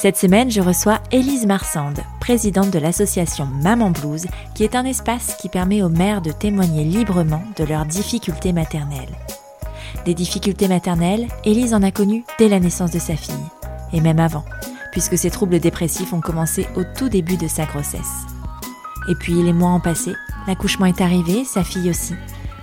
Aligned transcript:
Cette 0.00 0.16
semaine, 0.16 0.50
je 0.50 0.62
reçois 0.62 0.98
Élise 1.12 1.44
Marsande, 1.44 2.00
présidente 2.20 2.70
de 2.70 2.78
l'association 2.78 3.44
Maman 3.44 3.90
Blues, 3.90 4.28
qui 4.54 4.64
est 4.64 4.74
un 4.74 4.86
espace 4.86 5.36
qui 5.38 5.50
permet 5.50 5.82
aux 5.82 5.90
mères 5.90 6.22
de 6.22 6.32
témoigner 6.32 6.84
librement 6.84 7.42
de 7.58 7.64
leurs 7.64 7.84
difficultés 7.84 8.54
maternelles. 8.54 9.14
Des 10.06 10.14
difficultés 10.14 10.68
maternelles, 10.68 11.28
Élise 11.44 11.74
en 11.74 11.82
a 11.82 11.90
connu 11.90 12.24
dès 12.38 12.48
la 12.48 12.60
naissance 12.60 12.92
de 12.92 12.98
sa 12.98 13.14
fille, 13.14 13.34
et 13.92 14.00
même 14.00 14.20
avant, 14.20 14.46
puisque 14.90 15.18
ses 15.18 15.30
troubles 15.30 15.60
dépressifs 15.60 16.14
ont 16.14 16.22
commencé 16.22 16.66
au 16.76 16.82
tout 16.96 17.10
début 17.10 17.36
de 17.36 17.46
sa 17.46 17.66
grossesse. 17.66 18.24
Et 19.06 19.14
puis 19.14 19.34
les 19.34 19.52
mois 19.52 19.74
ont 19.74 19.80
passé, 19.80 20.14
l'accouchement 20.46 20.86
est 20.86 21.02
arrivé, 21.02 21.44
sa 21.44 21.62
fille 21.62 21.90
aussi, 21.90 22.14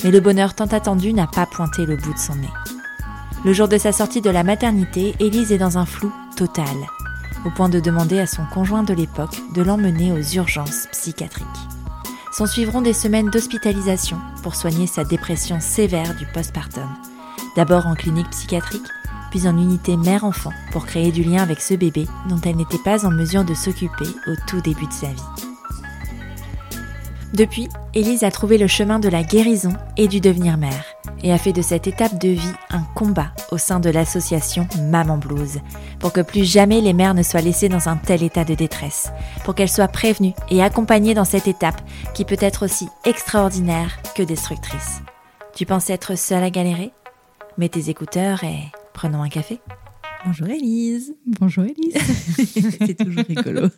mais 0.03 0.09
le 0.09 0.21
bonheur 0.21 0.55
tant 0.55 0.65
attendu 0.65 1.13
n'a 1.13 1.27
pas 1.27 1.45
pointé 1.45 1.85
le 1.85 1.97
bout 1.97 2.15
de 2.15 2.19
son 2.19 2.33
nez. 2.33 2.49
Le 3.45 3.53
jour 3.53 3.67
de 3.67 3.77
sa 3.77 3.91
sortie 3.91 4.21
de 4.21 4.31
la 4.31 4.41
maternité, 4.41 5.13
Élise 5.19 5.51
est 5.51 5.59
dans 5.59 5.77
un 5.77 5.85
flou 5.85 6.11
total 6.35 6.65
au 7.47 7.49
point 7.49 7.69
de 7.69 7.79
demander 7.79 8.19
à 8.19 8.27
son 8.27 8.43
conjoint 8.53 8.83
de 8.83 8.93
l'époque 8.93 9.37
de 9.53 9.61
l'emmener 9.61 10.11
aux 10.11 10.21
urgences 10.21 10.87
psychiatriques. 10.91 11.47
S'en 12.33 12.45
suivront 12.45 12.81
des 12.81 12.93
semaines 12.93 13.29
d'hospitalisation 13.29 14.17
pour 14.43 14.55
soigner 14.55 14.85
sa 14.85 15.05
dépression 15.05 15.59
sévère 15.59 16.13
du 16.15 16.25
postpartum. 16.25 16.89
D'abord 17.55 17.87
en 17.87 17.95
clinique 17.95 18.29
psychiatrique, 18.29 18.85
puis 19.31 19.47
en 19.47 19.57
unité 19.57 19.95
mère-enfant 19.95 20.53
pour 20.71 20.85
créer 20.85 21.11
du 21.11 21.23
lien 21.23 21.41
avec 21.41 21.61
ce 21.61 21.73
bébé 21.73 22.05
dont 22.29 22.39
elle 22.45 22.57
n'était 22.57 22.77
pas 22.77 23.05
en 23.05 23.11
mesure 23.11 23.45
de 23.45 23.53
s'occuper 23.53 24.07
au 24.27 24.33
tout 24.45 24.61
début 24.61 24.87
de 24.87 24.93
sa 24.93 25.07
vie. 25.07 25.47
Depuis, 27.33 27.69
Élise 27.93 28.23
a 28.23 28.31
trouvé 28.31 28.57
le 28.57 28.67
chemin 28.67 28.99
de 28.99 29.09
la 29.09 29.23
guérison 29.23 29.73
et 29.95 30.07
du 30.07 30.21
devenir 30.21 30.57
mère 30.57 30.96
et 31.23 31.33
a 31.33 31.37
fait 31.37 31.53
de 31.53 31.61
cette 31.61 31.87
étape 31.87 32.19
de 32.19 32.29
vie 32.29 32.53
un 32.69 32.83
combat 32.95 33.31
au 33.51 33.57
sein 33.57 33.79
de 33.79 33.89
l'association 33.89 34.67
Maman 34.89 35.17
Blues, 35.17 35.59
pour 35.99 36.13
que 36.13 36.21
plus 36.21 36.43
jamais 36.43 36.81
les 36.81 36.93
mères 36.93 37.13
ne 37.13 37.23
soient 37.23 37.41
laissées 37.41 37.69
dans 37.69 37.89
un 37.89 37.97
tel 37.97 38.23
état 38.23 38.43
de 38.43 38.55
détresse, 38.55 39.11
pour 39.43 39.55
qu'elles 39.55 39.69
soient 39.69 39.87
prévenues 39.87 40.33
et 40.49 40.61
accompagnées 40.61 41.13
dans 41.13 41.25
cette 41.25 41.47
étape 41.47 41.81
qui 42.13 42.25
peut 42.25 42.37
être 42.39 42.65
aussi 42.65 42.87
extraordinaire 43.05 43.99
que 44.15 44.23
destructrice. 44.23 45.01
Tu 45.55 45.65
penses 45.65 45.89
être 45.89 46.17
seule 46.17 46.43
à 46.43 46.49
galérer? 46.49 46.91
Mets 47.57 47.69
tes 47.69 47.89
écouteurs 47.89 48.43
et 48.43 48.71
prenons 48.93 49.23
un 49.23 49.29
café. 49.29 49.59
Bonjour 50.25 50.47
Elise. 50.47 51.15
Bonjour 51.25 51.63
Elise. 51.63 51.95
C'est 52.85 52.97
toujours 52.97 53.23
rigolo. 53.27 53.69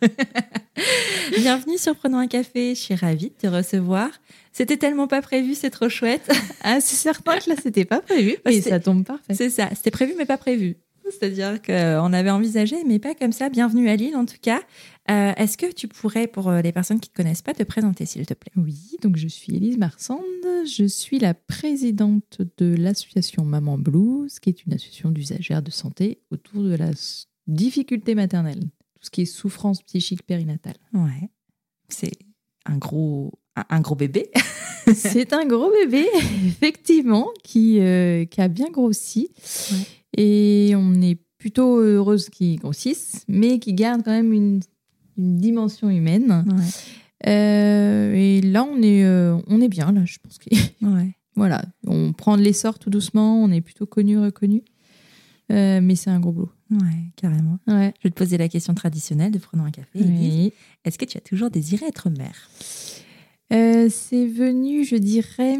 Bienvenue 1.38 1.78
sur 1.78 1.94
Prenons 1.94 2.18
un 2.18 2.26
café. 2.26 2.74
Je 2.74 2.80
suis 2.80 2.94
ravie 2.94 3.30
de 3.30 3.34
te 3.34 3.46
recevoir. 3.46 4.08
C'était 4.52 4.76
tellement 4.76 5.06
pas 5.06 5.22
prévu, 5.22 5.54
c'est 5.54 5.70
trop 5.70 5.88
chouette. 5.88 6.30
Ah, 6.62 6.80
c'est 6.80 6.96
certain 6.96 7.38
que 7.38 7.48
là, 7.48 7.56
c'était 7.62 7.86
pas 7.86 8.00
prévu. 8.00 8.36
Et 8.44 8.60
ça 8.60 8.78
tombe 8.80 9.02
parfait. 9.04 9.32
C'est 9.32 9.48
ça. 9.48 9.70
C'était 9.74 9.90
prévu, 9.90 10.12
mais 10.18 10.26
pas 10.26 10.36
prévu. 10.36 10.76
C'est-à-dire 11.10 11.60
qu'on 11.62 12.12
avait 12.12 12.30
envisagé, 12.30 12.84
mais 12.84 12.98
pas 12.98 13.14
comme 13.14 13.32
ça. 13.32 13.48
Bienvenue 13.48 13.88
à 13.88 13.96
Lille, 13.96 14.14
en 14.14 14.26
tout 14.26 14.36
cas. 14.40 14.60
Euh, 15.10 15.32
est-ce 15.36 15.56
que 15.56 15.72
tu 15.72 15.88
pourrais, 15.88 16.26
pour 16.26 16.48
euh, 16.48 16.60
les 16.60 16.70
personnes 16.70 17.00
qui 17.00 17.08
ne 17.08 17.12
te 17.12 17.16
connaissent 17.16 17.42
pas, 17.42 17.54
te 17.54 17.62
présenter, 17.62 18.06
s'il 18.06 18.26
te 18.26 18.34
plaît? 18.34 18.52
Oui, 18.56 18.96
donc 19.02 19.16
je 19.16 19.26
suis 19.26 19.56
Elise 19.56 19.78
Marsande. 19.78 20.20
Je 20.66 20.84
suis 20.84 21.18
la 21.18 21.34
présidente 21.34 22.42
de 22.58 22.74
l'association 22.76 23.44
Maman 23.44 23.78
Blues, 23.78 24.38
qui 24.38 24.50
est 24.50 24.64
une 24.64 24.74
association 24.74 25.10
d'usagères 25.10 25.62
de 25.62 25.70
santé 25.70 26.20
autour 26.30 26.62
de 26.62 26.76
la 26.76 26.90
difficulté 27.46 28.14
maternelle, 28.14 28.60
tout 28.60 29.02
ce 29.02 29.10
qui 29.10 29.22
est 29.22 29.26
souffrance 29.26 29.82
psychique 29.82 30.22
périnatale. 30.24 30.76
Ouais. 30.92 31.30
C'est 31.88 32.12
un 32.66 32.76
gros, 32.76 33.32
un, 33.68 33.80
gros 33.80 33.94
bébé. 33.94 34.30
C'est 34.94 35.32
un 35.32 35.46
gros 35.46 35.70
bébé, 35.70 36.06
effectivement, 36.46 37.28
qui, 37.44 37.78
euh, 37.80 38.24
qui 38.24 38.40
a 38.40 38.48
bien 38.48 38.70
grossi. 38.70 39.30
Et 40.16 40.72
on 40.76 41.00
est 41.00 41.18
plutôt 41.38 41.78
heureuse 41.78 42.28
qu'il 42.28 42.58
grossisse, 42.58 43.24
mais 43.28 43.58
qui 43.58 43.72
garde 43.74 44.02
quand 44.04 44.10
même 44.10 44.32
une 44.32 44.60
une 45.20 45.36
dimension 45.36 45.90
humaine. 45.90 46.44
Euh, 47.26 48.14
et 48.14 48.40
là, 48.40 48.64
on 48.64 48.80
est, 48.82 49.04
euh, 49.04 49.38
on 49.46 49.60
est 49.60 49.68
bien, 49.68 49.92
là, 49.92 50.04
je 50.04 50.18
pense. 50.22 50.38
Que... 50.38 50.48
Ouais. 50.82 51.14
voilà, 51.36 51.62
on 51.86 52.12
prend 52.14 52.38
de 52.38 52.42
l'essor 52.42 52.78
tout 52.78 52.88
doucement, 52.88 53.42
on 53.42 53.50
est 53.50 53.60
plutôt 53.60 53.86
connu, 53.86 54.18
reconnu. 54.18 54.62
Mais 55.50 55.96
c'est 55.96 56.10
un 56.10 56.20
gros 56.20 56.32
boulot. 56.32 56.52
Ouais, 56.70 57.10
carrément. 57.16 57.58
Ouais. 57.66 57.92
Je 57.98 58.04
vais 58.04 58.10
te 58.10 58.14
poser 58.14 58.38
la 58.38 58.48
question 58.48 58.72
traditionnelle 58.72 59.32
de 59.32 59.38
prenons 59.38 59.64
un 59.64 59.72
café. 59.72 60.52
Est-ce 60.84 60.96
que 60.96 61.04
tu 61.04 61.18
as 61.18 61.20
toujours 61.20 61.50
désiré 61.50 61.86
être 61.86 62.08
mère? 62.08 62.48
Euh, 63.52 63.88
c'est 63.90 64.26
venu, 64.26 64.84
je 64.84 64.96
dirais, 64.96 65.56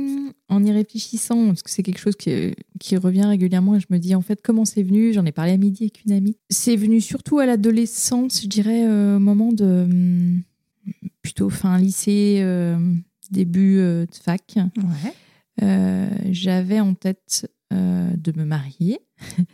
en 0.49 0.65
y 0.65 0.71
réfléchissant, 0.71 1.49
parce 1.49 1.63
que 1.63 1.71
c'est 1.71 1.83
quelque 1.83 1.99
chose 1.99 2.17
qui, 2.17 2.55
qui, 2.79 2.97
revient 2.97 3.25
régulièrement 3.25 3.75
et 3.77 3.81
je 3.81 3.87
me 3.91 3.99
dis 3.99 4.15
en 4.15 4.21
fait 4.21 4.41
comment 4.43 4.65
c'est 4.65 4.83
venu? 4.83 5.13
J'en 5.13 5.25
ai 5.25 5.33
parlé 5.33 5.53
à 5.53 5.57
midi 5.57 5.85
avec 5.85 6.05
une 6.05 6.13
amie. 6.13 6.37
C'est 6.51 6.77
venu 6.77 7.01
surtout 7.01 7.41
à 7.41 7.47
l'adolescence, 7.47 8.43
je 8.43 8.47
dirais, 8.47 8.87
euh, 8.87 9.17
au 9.17 9.21
moment 9.21 9.53
de 9.53 9.65
hum, 9.65 10.43
plutôt 11.23 11.51
fin 11.51 11.79
lycée, 11.79 12.39
euh, 12.43 12.79
début 13.31 13.77
de 13.77 14.09
fac. 14.13 14.57
J'avais 16.31 16.81
en 16.81 16.95
tête 16.95 17.51
de 17.73 18.33
me 18.37 18.45
marier 18.45 19.01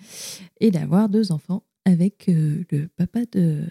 et 0.60 0.70
d'avoir 0.70 1.08
deux 1.08 1.32
enfants 1.32 1.62
avec 1.84 2.26
le 2.28 2.86
papa 2.96 3.20
de, 3.32 3.62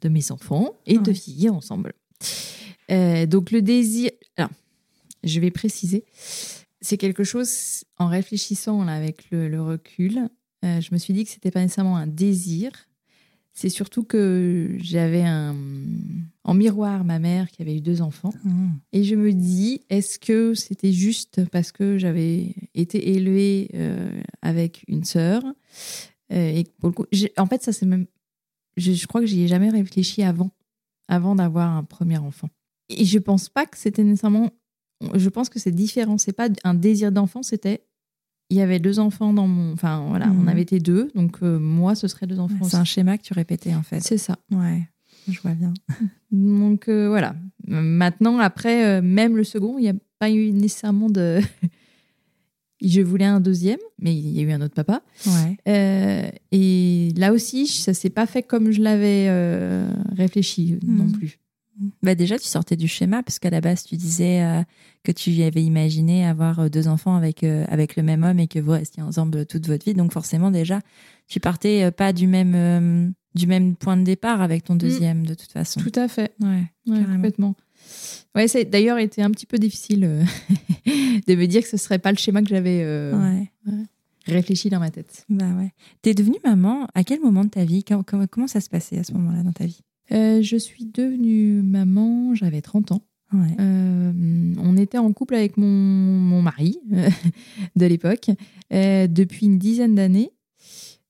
de 0.00 0.08
mes 0.08 0.32
enfants 0.32 0.72
et 0.86 0.98
de 0.98 1.12
vieillir 1.12 1.54
ensemble. 1.54 1.94
Euh, 2.90 3.26
donc 3.26 3.50
le 3.50 3.62
désir, 3.62 4.10
alors, 4.36 4.50
je 5.24 5.40
vais 5.40 5.50
préciser, 5.50 6.04
c'est 6.80 6.96
quelque 6.96 7.24
chose, 7.24 7.84
en 7.98 8.08
réfléchissant 8.08 8.84
là, 8.84 8.94
avec 8.94 9.30
le, 9.30 9.60
recul, 9.62 10.28
euh, 10.64 10.80
je 10.80 10.88
me 10.92 10.98
suis 10.98 11.14
dit 11.14 11.24
que 11.24 11.30
c'était 11.30 11.50
pas 11.50 11.60
nécessairement 11.60 11.96
un 11.96 12.06
désir, 12.06 12.70
c'est 13.54 13.68
surtout 13.68 14.02
que 14.02 14.76
j'avais 14.78 15.22
un, 15.22 15.54
en 16.42 16.54
miroir 16.54 17.04
ma 17.04 17.18
mère 17.18 17.50
qui 17.50 17.60
avait 17.60 17.76
eu 17.76 17.80
deux 17.82 18.00
enfants. 18.00 18.32
Mmh. 18.44 18.68
Et 18.92 19.04
je 19.04 19.14
me 19.14 19.32
dis, 19.32 19.82
est-ce 19.90 20.18
que 20.18 20.54
c'était 20.54 20.92
juste 20.92 21.44
parce 21.50 21.70
que 21.70 21.98
j'avais 21.98 22.54
été 22.74 23.14
élevée 23.14 23.70
euh, 23.74 24.22
avec 24.40 24.84
une 24.88 25.04
sœur 25.04 25.42
et 26.30 26.64
En 27.36 27.44
fait, 27.44 27.62
ça 27.62 27.72
c'est 27.72 27.84
même. 27.84 28.06
Je, 28.78 28.92
je, 28.92 29.06
crois 29.06 29.20
que 29.20 29.26
j'y 29.26 29.42
ai 29.42 29.48
jamais 29.48 29.68
réfléchi 29.68 30.22
avant, 30.22 30.50
avant 31.06 31.34
d'avoir 31.34 31.76
un 31.76 31.84
premier 31.84 32.16
enfant. 32.16 32.48
Et 32.98 33.04
je 33.04 33.18
pense 33.18 33.48
pas 33.48 33.66
que 33.66 33.76
c'était 33.76 34.04
nécessairement. 34.04 34.50
Je 35.14 35.28
pense 35.28 35.48
que 35.48 35.58
c'est 35.58 35.72
différent. 35.72 36.18
C'est 36.18 36.32
pas 36.32 36.48
un 36.64 36.74
désir 36.74 37.12
d'enfant, 37.12 37.42
c'était. 37.42 37.84
Il 38.50 38.56
y 38.56 38.60
avait 38.60 38.78
deux 38.80 38.98
enfants 38.98 39.32
dans 39.32 39.46
mon. 39.46 39.72
Enfin, 39.72 40.06
voilà, 40.08 40.26
on 40.28 40.42
mhm. 40.42 40.48
avait 40.48 40.62
été 40.62 40.78
deux. 40.78 41.10
Donc, 41.14 41.38
euh, 41.42 41.58
moi, 41.58 41.94
ce 41.94 42.08
serait 42.08 42.26
deux 42.26 42.38
enfants. 42.38 42.64
c'est 42.64 42.76
un 42.76 42.84
schéma 42.84 43.18
que 43.18 43.22
tu 43.22 43.32
répétais, 43.32 43.74
en 43.74 43.82
fait. 43.82 44.00
C'est 44.00 44.18
ça. 44.18 44.36
Ouais, 44.50 44.82
je 45.28 45.40
vois 45.40 45.54
bien. 45.54 45.72
Donc, 46.30 46.88
euh, 46.88 47.08
voilà. 47.08 47.34
Maintenant, 47.66 48.38
après, 48.38 48.84
euh, 48.84 49.02
même 49.02 49.36
le 49.36 49.44
second, 49.44 49.78
il 49.78 49.82
n'y 49.82 49.88
a 49.88 49.94
pas 50.18 50.30
eu 50.30 50.52
nécessairement 50.52 51.08
de. 51.08 51.40
je 52.84 53.00
voulais 53.00 53.24
un 53.24 53.40
deuxième, 53.40 53.78
mais 53.98 54.14
il 54.14 54.28
y 54.28 54.40
a 54.40 54.42
eu 54.42 54.52
un 54.52 54.60
autre 54.60 54.74
papa. 54.74 55.02
Ouais. 55.26 56.32
et 56.50 57.12
là 57.16 57.32
aussi, 57.32 57.66
ça 57.66 57.94
s'est 57.94 58.10
pas 58.10 58.26
fait 58.26 58.42
comme 58.42 58.70
je 58.70 58.82
l'avais 58.82 59.30
réfléchi 60.14 60.78
non 60.84 61.04
mhm. 61.04 61.12
plus. 61.12 61.38
Bah 62.02 62.14
déjà, 62.14 62.38
tu 62.38 62.46
sortais 62.46 62.76
du 62.76 62.88
schéma, 62.88 63.22
parce 63.22 63.38
qu'à 63.38 63.50
la 63.50 63.60
base, 63.60 63.84
tu 63.84 63.96
disais 63.96 64.42
euh, 64.42 64.62
que 65.02 65.12
tu 65.12 65.42
avais 65.42 65.62
imaginé 65.62 66.26
avoir 66.26 66.60
euh, 66.60 66.68
deux 66.68 66.88
enfants 66.88 67.16
avec, 67.16 67.44
euh, 67.44 67.64
avec 67.68 67.96
le 67.96 68.02
même 68.02 68.22
homme 68.22 68.38
et 68.38 68.48
que 68.48 68.58
vous 68.58 68.72
restiez 68.72 69.02
ensemble 69.02 69.46
toute 69.46 69.66
votre 69.66 69.84
vie. 69.84 69.94
Donc 69.94 70.12
forcément, 70.12 70.50
déjà, 70.50 70.80
tu 71.28 71.40
partais 71.40 71.90
pas 71.90 72.12
du 72.12 72.26
même, 72.26 73.14
du 73.34 73.46
même 73.46 73.76
point 73.76 73.96
de 73.96 74.04
départ 74.04 74.42
avec 74.42 74.64
ton 74.64 74.74
mm. 74.74 74.78
deuxième, 74.78 75.26
de 75.26 75.34
toute 75.34 75.52
façon. 75.52 75.80
Tout 75.80 75.92
à 75.98 76.08
fait. 76.08 76.32
Ouais, 76.40 76.64
complètement. 76.86 77.54
Ouais, 78.34 78.48
c'est 78.48 78.64
d'ailleurs 78.64 78.98
été 78.98 79.22
un 79.22 79.30
petit 79.30 79.46
peu 79.46 79.58
difficile 79.58 80.00
de 81.26 81.34
me 81.34 81.46
dire 81.46 81.62
que 81.62 81.68
ce 81.68 81.76
serait 81.76 81.98
pas 81.98 82.12
le 82.12 82.18
schéma 82.18 82.42
que 82.42 82.48
j'avais 82.48 83.10
réfléchi 84.26 84.70
dans 84.70 84.78
ma 84.78 84.90
tête. 84.90 85.24
Bah 85.28 85.50
ouais. 85.58 85.72
T'es 86.00 86.14
devenue 86.14 86.38
maman 86.44 86.86
à 86.94 87.02
quel 87.02 87.20
moment 87.20 87.44
de 87.44 87.50
ta 87.50 87.64
vie? 87.64 87.82
Comment, 87.82 88.04
comment 88.30 88.46
ça 88.46 88.60
se 88.60 88.68
passait 88.68 88.98
à 88.98 89.04
ce 89.04 89.12
moment-là 89.14 89.42
dans 89.42 89.52
ta 89.52 89.66
vie? 89.66 89.82
Euh, 90.10 90.42
je 90.42 90.56
suis 90.56 90.84
devenue 90.86 91.62
maman, 91.62 92.34
j'avais 92.34 92.60
30 92.60 92.92
ans. 92.92 93.02
Euh, 93.58 94.12
on 94.58 94.76
était 94.76 94.98
en 94.98 95.10
couple 95.12 95.34
avec 95.36 95.56
mon, 95.56 95.66
mon 95.66 96.42
mari 96.42 96.78
de 97.76 97.86
l'époque 97.86 98.28
euh, 98.74 99.06
depuis 99.06 99.46
une 99.46 99.56
dizaine 99.58 99.94
d'années. 99.94 100.30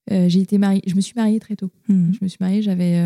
j'ai 0.09 0.39
été 0.39 0.57
mariée, 0.57 0.81
je 0.87 0.95
me 0.95 1.01
suis 1.01 1.15
mariée 1.17 1.39
très 1.39 1.55
tôt. 1.57 1.69
Hmm. 1.89 2.11
Je 2.13 2.19
me 2.21 2.27
suis 2.29 2.37
mariée, 2.39 2.61
j'avais 2.61 2.97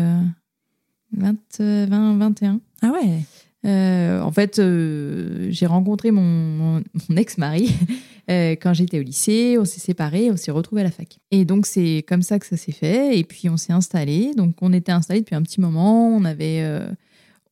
20, 1.12 1.36
euh, 1.60 1.86
20 1.88 2.18
21. 2.18 2.60
Ah 2.82 2.92
ouais. 2.92 3.20
Euh, 3.66 4.20
en 4.22 4.30
fait, 4.30 4.60
euh, 4.60 5.48
j'ai 5.50 5.66
rencontré 5.66 6.12
mon, 6.12 6.22
mon- 6.22 6.82
mon 7.08 7.16
ex-mari 7.16 7.74
euh, 8.30 8.52
quand 8.52 8.74
j'étais 8.74 8.98
au 8.98 9.02
lycée. 9.02 9.56
On 9.58 9.64
s'est 9.64 9.80
séparés, 9.80 10.30
on 10.30 10.36
s'est 10.36 10.50
retrouvés 10.50 10.82
à 10.82 10.84
la 10.84 10.90
fac. 10.90 11.18
Et 11.30 11.44
donc, 11.44 11.66
c'est 11.66 12.04
comme 12.08 12.22
ça 12.22 12.38
que 12.38 12.46
ça 12.46 12.56
s'est 12.56 12.72
fait. 12.72 13.18
Et 13.18 13.24
puis, 13.24 13.48
on 13.48 13.56
s'est 13.56 13.72
installés. 13.72 14.32
Donc, 14.36 14.56
on 14.60 14.72
était 14.72 14.92
installés 14.92 15.20
depuis 15.20 15.34
un 15.34 15.42
petit 15.42 15.60
moment. 15.60 16.08
On 16.08 16.24
avait, 16.24 16.60
euh, 16.62 16.88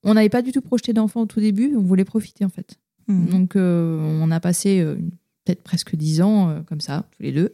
on 0.02 0.14
n'avait 0.14 0.28
pas 0.28 0.42
du 0.42 0.52
tout 0.52 0.60
projeté 0.60 0.92
d'enfant 0.92 1.22
au 1.22 1.26
tout 1.26 1.40
début. 1.40 1.74
On 1.76 1.82
voulait 1.82 2.04
profiter, 2.04 2.44
en 2.44 2.50
fait. 2.50 2.76
Mhm. 3.08 3.28
Donc, 3.28 3.56
euh, 3.56 3.98
on 4.22 4.30
a 4.30 4.40
passé 4.40 4.84
peut-être 5.44 5.62
presque 5.62 5.94
dix 5.96 6.20
ans 6.22 6.62
comme 6.68 6.80
ça, 6.80 7.06
tous 7.16 7.22
les 7.22 7.32
deux. 7.32 7.52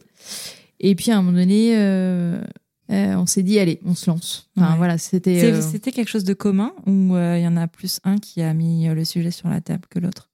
Et 0.79 0.95
puis, 0.95 1.11
à 1.11 1.17
un 1.17 1.21
moment 1.21 1.37
donné, 1.37 1.73
euh, 1.77 3.15
on 3.15 3.25
s'est 3.25 3.43
dit, 3.43 3.59
allez, 3.59 3.79
on 3.85 3.95
se 3.95 4.09
lance. 4.09 4.49
Enfin, 4.57 4.71
Ouais. 4.71 4.77
voilà, 4.77 4.97
c'était. 4.97 5.43
Euh, 5.53 5.61
C'était 5.61 5.91
quelque 5.91 6.09
chose 6.09 6.25
de 6.25 6.33
commun 6.33 6.73
ou 6.85 7.15
euh, 7.15 7.37
il 7.37 7.43
y 7.43 7.47
en 7.47 7.55
a 7.55 7.67
plus 7.67 7.99
un 8.03 8.17
qui 8.17 8.41
a 8.41 8.53
mis 8.53 8.87
le 8.87 9.05
sujet 9.05 9.31
sur 9.31 9.47
la 9.49 9.61
table 9.61 9.83
que 9.89 9.99
l'autre? 9.99 10.29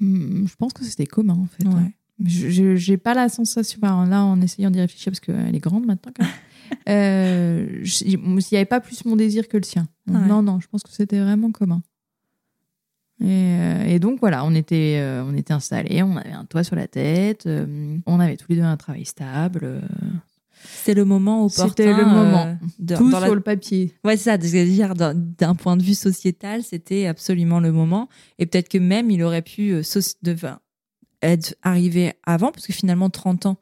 Je 0.00 0.54
pense 0.56 0.72
que 0.72 0.84
c'était 0.84 1.06
commun, 1.06 1.34
en 1.34 1.46
fait. 1.46 1.66
hein. 1.66 1.74
Ouais. 1.84 1.94
Je 2.24 2.50
je- 2.50 2.76
j'ai 2.76 2.96
pas 2.98 3.14
la 3.14 3.28
sensation, 3.28 3.78
là 3.82 4.24
en 4.24 4.40
essayant 4.42 4.70
d'y 4.70 4.80
réfléchir, 4.80 5.10
parce 5.12 5.20
qu'elle 5.20 5.54
est 5.54 5.58
grande 5.60 5.86
maintenant 5.86 6.12
quand 6.14 6.24
même, 6.24 6.32
euh, 6.88 7.82
il 8.04 8.18
n'y 8.18 8.44
avait 8.56 8.64
pas 8.66 8.80
plus 8.80 9.04
mon 9.06 9.16
désir 9.16 9.48
que 9.48 9.56
le 9.56 9.62
sien. 9.62 9.86
Donc, 10.06 10.20
Ouais. 10.22 10.28
Non, 10.28 10.42
non, 10.42 10.60
je 10.60 10.68
pense 10.68 10.82
que 10.82 10.90
c'était 10.90 11.18
vraiment 11.20 11.50
commun. 11.50 11.82
Et, 13.22 13.26
euh, 13.26 13.84
et 13.84 13.98
donc 13.98 14.18
voilà, 14.20 14.44
on 14.46 14.54
était, 14.54 14.98
euh, 15.00 15.22
on 15.26 15.34
était 15.34 15.52
installés, 15.52 16.02
on 16.02 16.16
avait 16.16 16.32
un 16.32 16.46
toit 16.46 16.64
sur 16.64 16.74
la 16.76 16.88
tête, 16.88 17.44
euh, 17.46 17.98
on 18.06 18.18
avait 18.18 18.36
tous 18.38 18.46
les 18.48 18.56
deux 18.56 18.62
un 18.62 18.78
travail 18.78 19.04
stable, 19.04 19.82
C'était 20.62 20.94
le 20.94 21.04
moment 21.04 21.44
opportun. 21.44 21.68
C'était 21.68 21.92
le 21.92 22.02
euh, 22.02 22.06
moment. 22.06 22.58
de- 22.78 22.96
tout 22.96 23.10
la- 23.10 23.20
sur 23.24 23.34
le 23.34 23.40
papier. 23.40 23.94
Ouais, 24.04 24.16
c'est 24.16 24.24
ça. 24.30 24.38
dire 24.38 24.94
d'un 24.94 25.54
point 25.54 25.76
de 25.76 25.82
vue 25.82 25.94
sociétal, 25.94 26.62
c'était 26.62 27.06
absolument 27.06 27.60
le 27.60 27.72
moment. 27.72 28.08
Et 28.38 28.46
peut-être 28.46 28.68
que 28.68 28.78
même 28.78 29.10
il 29.10 29.22
aurait 29.22 29.42
pu 29.42 29.72
euh, 29.72 29.82
de- 30.22 30.36
être 31.22 31.54
arrivé 31.62 32.12
avant, 32.24 32.50
parce 32.52 32.66
que 32.66 32.72
finalement 32.72 33.10
30 33.10 33.46
ans. 33.46 33.56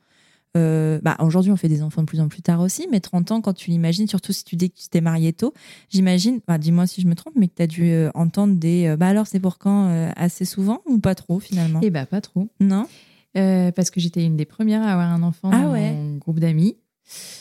euh, 0.57 0.99
bah, 1.03 1.17
aujourd'hui, 1.21 1.53
on 1.53 1.57
fait 1.57 1.69
des 1.69 1.83
enfants 1.83 2.01
de 2.03 2.07
plus 2.07 2.21
en 2.21 2.29
plus 2.29 2.41
tard 2.43 2.61
aussi, 2.61 2.89
mais 2.91 3.01
30 3.01 3.31
ans, 3.33 3.41
quand 3.41 3.53
tu 3.53 3.71
l'imagines, 3.71 4.09
surtout 4.09 4.33
si 4.33 4.45
tu 4.45 4.57
dis 4.57 4.71
que 4.71 4.77
tu 4.79 4.89
t'es 4.89 5.01
marié 5.03 5.33
tôt, 5.33 5.53
j'imagine, 5.91 6.41
bah, 6.49 6.57
dis-moi 6.59 6.87
si 6.87 7.01
je 7.03 7.07
me 7.07 7.15
trompe, 7.15 7.35
mais 7.37 7.49
que 7.49 7.55
tu 7.57 7.63
as 7.63 7.67
dû 7.67 7.85
euh, 7.91 8.11
entendre 8.15 8.57
des 8.57 8.87
euh, 8.87 8.97
bah 8.97 9.09
alors 9.09 9.27
c'est 9.27 9.41
pour 9.41 9.59
quand 9.59 9.89
euh, 9.91 10.11
assez 10.17 10.45
souvent? 10.47 10.81
ou 10.87 10.99
pas 10.99 11.15
trop 11.15 11.39
finalement? 11.39 11.81
Et 11.83 11.91
bah 11.91 12.07
pas 12.07 12.21
trop. 12.21 12.49
Non? 12.61 12.87
Euh, 13.37 13.71
parce 13.73 13.91
que 13.91 14.01
j'étais 14.01 14.25
une 14.25 14.37
des 14.37 14.47
premières 14.47 14.83
à 14.83 14.93
avoir 14.93 15.13
un 15.13 15.23
enfant 15.23 15.51
Ah 15.53 15.65
dans 15.65 15.73
ouais? 15.73 15.93
mon 15.93 16.17
groupe 16.17 16.41
d'amis. 16.41 16.77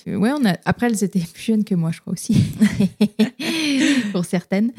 Euh, 0.08 0.16
ouais, 0.16 0.32
on 0.32 0.46
a... 0.46 0.56
Après, 0.66 0.88
elles 0.88 1.04
étaient 1.04 1.20
plus 1.34 1.44
jeunes 1.44 1.64
que 1.64 1.76
moi, 1.76 1.92
je 1.92 2.02
crois 2.02 2.14
aussi, 2.14 2.36
pour 4.12 4.26
certaines. 4.26 4.72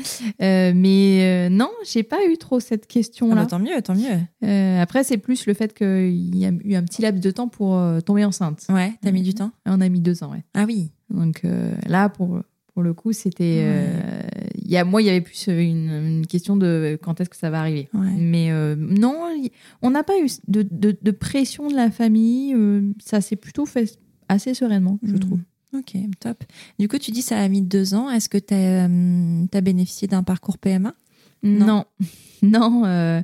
Euh, 0.43 0.73
mais 0.75 1.20
euh, 1.23 1.49
non, 1.49 1.70
j'ai 1.90 2.02
pas 2.02 2.19
eu 2.31 2.37
trop 2.38 2.61
cette 2.61 2.85
Ah 2.85 2.93
question-là. 2.93 3.35
bah, 3.35 3.46
Tant 3.46 3.58
mieux, 3.58 3.81
tant 3.82 3.94
mieux. 3.94 4.19
Euh, 4.44 4.81
après, 4.82 5.05
c'est 5.05 5.19
plus 5.19 5.46
le 5.46 5.55
fait 5.55 5.75
qu'il 5.75 6.37
y 6.37 6.46
a 6.46 6.50
eu 6.64 6.75
un 6.75 6.82
petit 6.85 7.02
laps 7.02 7.20
de 7.23 7.31
temps 7.31 7.49
pour 7.49 7.76
euh, 7.79 8.00
tomber 8.00 8.25
enceinte. 8.25 8.64
Ouais, 8.69 8.93
t'as 9.02 9.11
mis 9.11 9.23
du 9.23 9.35
temps? 9.35 9.52
On 9.67 9.81
a 9.81 9.88
mis 9.88 10.00
deux 10.00 10.23
ans, 10.25 10.32
ouais. 10.32 10.44
Ah 10.55 10.64
oui. 10.67 10.91
Donc 11.11 11.43
là, 11.87 12.08
pour, 12.11 12.41
pour 12.75 12.82
le 12.82 12.93
coup, 12.93 13.12
c'était. 13.12 13.64
il 14.56 14.70
y 14.70 14.76
a, 14.76 14.84
moi, 14.84 15.00
il 15.00 15.06
y 15.06 15.11
avait 15.11 15.23
plus 15.23 15.46
une, 15.46 15.91
une 15.91 16.26
question 16.26 16.55
de 16.56 16.99
quand 17.02 17.19
est-ce 17.20 17.31
que 17.31 17.37
ça 17.37 17.49
va 17.49 17.61
arriver. 17.61 17.88
Ouais. 17.94 18.11
Mais 18.19 18.50
euh, 18.50 18.76
non, 18.76 19.17
on 19.81 19.91
n'a 19.91 20.02
pas 20.02 20.19
eu 20.19 20.29
de, 20.49 20.67
de- 20.70 20.99
de 21.00 21.11
pression 21.11 21.69
de 21.69 21.75
la 21.75 21.91
famille. 21.91 22.52
euh, 22.55 22.82
ça 23.02 23.23
s'est 23.23 23.37
plutôt 23.37 23.64
fait 23.64 23.99
assez 24.28 24.54
sereinement, 24.54 24.98
je 25.02 25.12
Mhm. 25.12 25.19
trouve. 25.20 25.40
Ok, 25.75 25.96
top. 26.20 26.44
Du 26.78 26.88
coup, 26.88 26.98
tu 26.98 27.10
dis 27.10 27.20
ça 27.22 27.38
a 27.40 27.46
mis 27.48 27.60
deux 27.62 27.94
ans. 27.94 28.10
Est-ce 28.10 28.28
que 28.28 28.38
tu 28.38 28.54
as, 28.54 29.60
bénéficié 29.60 30.08
d'un 30.08 30.22
parcours 30.22 30.56
PMA 30.58 30.94
Non. 31.42 31.66
Non, 31.66 31.84
non. 32.42 32.84
euh, 32.86 33.20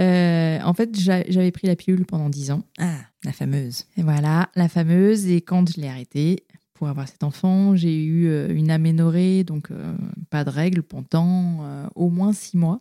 euh, 0.00 0.58
en 0.62 0.74
fait, 0.74 0.98
j'a- 0.98 1.24
j'avais 1.28 1.52
pris 1.52 1.66
la 1.68 1.76
pilule 1.76 2.04
pendant 2.04 2.28
10 2.28 2.50
ans. 2.50 2.62
Ah, 2.78 2.96
la 3.24 3.32
fameuse. 3.32 3.84
Et 3.96 4.02
voilà, 4.02 4.50
la 4.56 4.68
fameuse. 4.68 5.26
Et 5.28 5.40
quand 5.42 5.70
je 5.70 5.80
l'ai 5.80 5.88
arrêtée 5.88 6.42
pour 6.74 6.88
avoir 6.88 7.06
cet 7.08 7.22
enfant, 7.22 7.76
j'ai 7.76 8.02
eu 8.04 8.26
euh, 8.26 8.52
une 8.52 8.70
aménorrhée, 8.70 9.44
donc 9.44 9.70
euh, 9.70 9.94
pas 10.28 10.42
de 10.44 10.50
règles 10.50 10.82
pendant 10.82 11.58
euh, 11.62 11.86
au 11.94 12.10
moins 12.10 12.32
6 12.32 12.56
mois. 12.56 12.80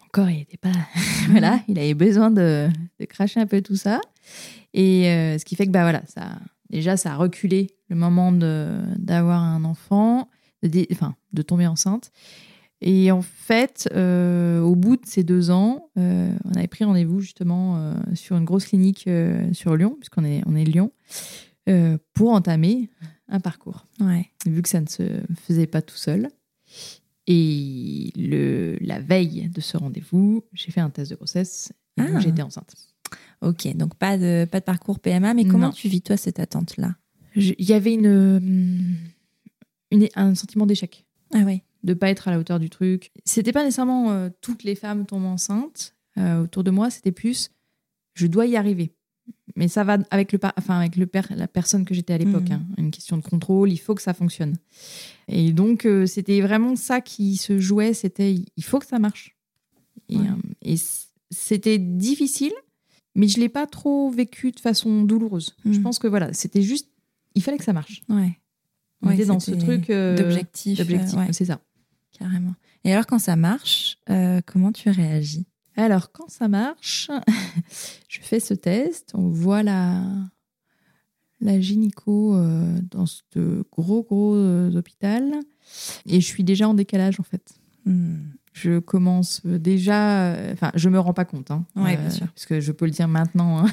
Mon 0.00 0.06
corps, 0.12 0.28
il 0.30 0.40
était 0.40 0.56
pas. 0.58 0.72
voilà, 1.30 1.60
il 1.68 1.78
avait 1.78 1.94
besoin 1.94 2.30
de, 2.32 2.68
de 2.98 3.04
cracher 3.06 3.38
un 3.40 3.46
peu 3.46 3.62
tout 3.62 3.76
ça. 3.76 4.00
Et 4.74 5.08
euh, 5.08 5.38
ce 5.38 5.44
qui 5.44 5.54
fait 5.54 5.66
que, 5.66 5.70
bah 5.70 5.82
voilà, 5.82 6.02
ça, 6.06 6.38
déjà, 6.70 6.96
ça 6.96 7.12
a 7.12 7.16
reculé 7.16 7.68
le 7.88 7.96
moment 7.96 8.32
d'avoir 8.32 9.42
un 9.42 9.64
enfant, 9.64 10.28
de, 10.62 10.86
enfin, 10.92 11.14
de 11.32 11.42
tomber 11.42 11.66
enceinte. 11.66 12.10
Et 12.82 13.10
en 13.10 13.20
fait, 13.20 13.88
euh, 13.94 14.60
au 14.62 14.74
bout 14.74 14.96
de 14.96 15.04
ces 15.04 15.22
deux 15.22 15.50
ans, 15.50 15.90
euh, 15.98 16.32
on 16.46 16.52
avait 16.56 16.66
pris 16.68 16.84
rendez-vous 16.84 17.20
justement 17.20 17.76
euh, 17.76 17.94
sur 18.14 18.36
une 18.38 18.44
grosse 18.46 18.64
clinique 18.66 19.08
sur 19.52 19.76
Lyon, 19.76 19.96
puisqu'on 20.00 20.24
est, 20.24 20.42
on 20.46 20.56
est 20.56 20.64
Lyon, 20.64 20.90
pour 22.14 22.30
entamer 22.32 22.88
un 23.28 23.38
parcours, 23.38 23.84
Ouais. 24.00 24.28
vu 24.46 24.60
que 24.62 24.68
ça 24.68 24.80
ne 24.80 24.86
se 24.88 25.20
faisait 25.46 25.66
pas 25.68 25.82
tout 25.82 25.96
seul. 25.96 26.28
Et 27.26 28.12
le, 28.16 28.76
la 28.80 28.98
veille 28.98 29.48
de 29.50 29.60
ce 29.60 29.76
rendez-vous, 29.76 30.42
j'ai 30.52 30.72
fait 30.72 30.80
un 30.80 30.90
test 30.90 31.10
de 31.10 31.16
grossesse 31.16 31.72
et 31.98 32.02
Ah. 32.02 32.18
j'étais 32.18 32.42
enceinte. 32.42 32.74
Ok, 33.42 33.74
donc 33.76 33.94
pas 33.94 34.18
de, 34.18 34.44
pas 34.50 34.60
de 34.60 34.64
parcours 34.64 34.98
PMA, 35.00 35.32
mais 35.34 35.44
comment 35.46 35.68
Non. 35.68 35.72
tu 35.72 35.88
vis 35.88 36.02
toi 36.02 36.16
cette 36.16 36.38
attente-là? 36.40 36.94
Il 37.36 37.54
y 37.58 37.72
avait 37.72 37.94
une, 37.94 38.98
une- 39.90 40.08
un 40.14 40.34
sentiment 40.34 40.66
d'échec. 40.66 41.04
Ah 41.32 41.38
ouais. 41.40 41.62
de 41.84 41.94
pas 41.94 42.10
être 42.10 42.28
à 42.28 42.32
la 42.32 42.38
hauteur 42.38 42.58
du 42.60 42.68
truc. 42.68 43.10
C'était 43.24 43.52
pas 43.52 43.62
nécessairement 43.64 44.10
euh, 44.10 44.28
toutes 44.42 44.64
les 44.64 44.74
femmes 44.74 45.06
tombent 45.06 45.24
enceintes 45.26 45.94
euh, 46.18 46.42
autour 46.42 46.64
de 46.64 46.70
moi, 46.70 46.90
c'était 46.90 47.12
plus 47.12 47.50
je 48.14 48.26
dois 48.26 48.44
y 48.46 48.56
arriver. 48.56 48.92
Mais 49.56 49.68
ça 49.68 49.84
va 49.84 49.96
avec 50.10 50.32
le 50.32 50.38
enfin 50.58 50.78
avec 50.80 50.96
le 50.96 51.06
per- 51.06 51.22
la 51.34 51.46
personne 51.48 51.84
que 51.86 51.94
j'étais 51.94 52.12
à 52.12 52.18
l'époque, 52.18 52.48
Mhm. 52.50 52.52
hein. 52.52 52.62
une 52.78 52.90
question 52.90 53.16
de 53.16 53.22
contrôle, 53.22 53.70
il 53.72 53.78
faut 53.78 53.94
que 53.94 54.02
ça 54.02 54.12
fonctionne. 54.12 54.56
Et 55.28 55.52
donc 55.52 55.86
euh, 55.86 56.04
c'était 56.04 56.40
vraiment 56.42 56.74
ça 56.76 57.00
qui 57.00 57.36
se 57.36 57.58
jouait, 57.60 57.94
c'était 57.94 58.34
il 58.56 58.64
faut 58.64 58.80
que 58.80 58.86
ça 58.86 58.98
marche. 58.98 59.36
Et, 60.10 60.16
Ouais. 60.18 60.26
euh, 60.26 60.32
et 60.62 60.76
c- 60.76 61.06
c'était 61.30 61.78
difficile, 61.78 62.52
mais 63.14 63.28
je 63.28 63.38
l'ai 63.40 63.48
pas 63.48 63.66
trop 63.66 64.10
vécu 64.10 64.52
de 64.52 64.60
façon 64.60 65.02
douloureuse. 65.04 65.54
Je 65.64 65.70
Mhm. 65.78 65.82
pense 65.82 65.98
que 65.98 66.06
voilà, 66.06 66.32
c'était 66.32 66.62
juste 66.62 66.88
il 67.34 67.42
fallait 67.42 67.58
que 67.58 67.64
ça 67.64 67.72
marche. 67.72 68.02
Ouais. 68.08 68.40
On 69.02 69.08
Ouais, 69.08 69.14
était 69.14 69.24
dans 69.26 69.40
ce 69.40 69.52
truc 69.52 69.88
euh, 69.90 70.16
D'objectif. 70.16 70.78
d'objectif, 70.78 71.14
euh, 71.14 71.18
ouais, 71.26 71.32
c'est 71.32 71.44
ça. 71.46 71.60
carrément. 72.18 72.54
Et 72.84 72.92
alors, 72.92 73.06
quand 73.06 73.18
ça 73.18 73.36
marche, 73.36 73.96
euh, 74.10 74.40
comment 74.44 74.72
tu 74.72 74.90
réagis? 74.90 75.46
Alors, 75.76 76.12
quand 76.12 76.28
ça 76.28 76.48
marche, 76.48 77.10
je 78.08 78.18
fais 78.20 78.40
ce 78.40 78.52
test, 78.52 79.12
on 79.14 79.28
voit 79.28 79.62
la, 79.62 80.02
la 81.40 81.60
gynéco 81.60 82.34
dans 82.90 83.06
ce 83.06 83.62
gros, 83.70 84.02
gros 84.02 84.34
hôpital, 84.76 85.40
et 86.06 86.20
je 86.20 86.26
suis 86.26 86.44
déjà 86.44 86.68
en 86.68 86.74
décalage, 86.74 87.18
en 87.20 87.22
fait. 87.22 87.54
Hmm. 87.86 88.18
Je 88.52 88.78
commence 88.80 89.42
déjà... 89.46 90.24
euh, 90.34 90.52
Enfin, 90.52 90.72
je 90.74 90.88
me 90.88 90.98
rends 90.98 91.12
pas 91.14 91.24
compte, 91.24 91.50
hein, 91.50 91.64
Ouais, 91.76 91.96
bien 91.96 92.10
sûr. 92.10 92.26
parce 92.28 92.46
que 92.46 92.60
je 92.60 92.72
peux 92.72 92.84
le 92.84 92.90
dire 92.90 93.08
maintenant, 93.08 93.64
hein. 93.64 93.70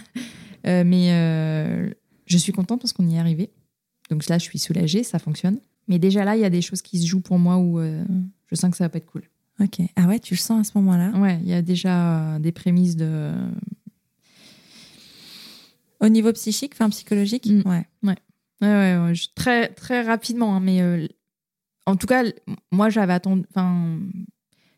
Euh, 0.65 0.84
mais 0.86 1.12
euh, 1.13 1.89
je 2.25 2.38
suis 2.38 2.51
contente 2.51 2.81
parce 2.81 2.91
qu'on 2.93 3.07
y 3.07 3.15
est 3.15 3.19
arrivé. 3.19 3.51
Donc 4.10 4.27
là, 4.27 4.38
je 4.38 4.43
suis 4.43 4.60
soulagée, 4.60 5.03
ça 5.03 5.17
fonctionne. 5.19 5.60
Mais 5.88 5.98
déjà 6.00 6.25
là, 6.25 6.36
il 6.36 6.41
y 6.41 6.46
a 6.46 6.50
des 6.50 6.62
choses 6.62 6.81
qui 6.81 7.00
se 7.00 7.05
jouent 7.07 7.22
pour 7.22 7.39
moi 7.39 7.57
où 7.57 7.79
euh, 7.79 8.03
je 8.48 8.55
sens 8.55 8.72
que 8.72 8.77
ça 8.77 8.84
va 8.86 8.89
pas 8.89 8.98
être 8.98 9.05
cool. 9.05 9.24
Ok. 9.60 9.79
Ah 9.96 10.07
ouais, 10.07 10.19
tu 10.19 10.34
le 10.34 10.39
sens 10.39 10.67
à 10.67 10.72
ce 10.72 10.77
moment-là? 10.77 11.12
Ouais, 11.17 11.39
il 11.41 11.48
y 11.48 11.53
a 11.53 11.62
déjà 11.62 12.36
euh, 12.36 12.39
des 12.39 12.51
prémices 12.51 12.96
de 12.96 13.31
Au 16.00 16.10
niveau 16.10 16.31
psychique, 16.34 16.74
enfin 16.75 16.89
psychologique? 16.89 17.46
Mm. 17.48 17.62
Ouais. 17.67 17.86
Ouais, 18.03 18.15
ouais, 18.62 18.98
ouais, 18.98 19.15
je- 19.15 19.29
très, 19.36 19.69
très 19.69 20.01
rapidement. 20.03 20.55
hein, 20.55 20.60
mais 20.60 20.81
euh, 20.81 21.07
en 21.86 21.96
tout 21.96 22.07
cas, 22.07 22.24
moi, 22.72 22.89
j'avais 22.89 23.13
attendu. 23.13 23.43
Enfin, 23.50 24.00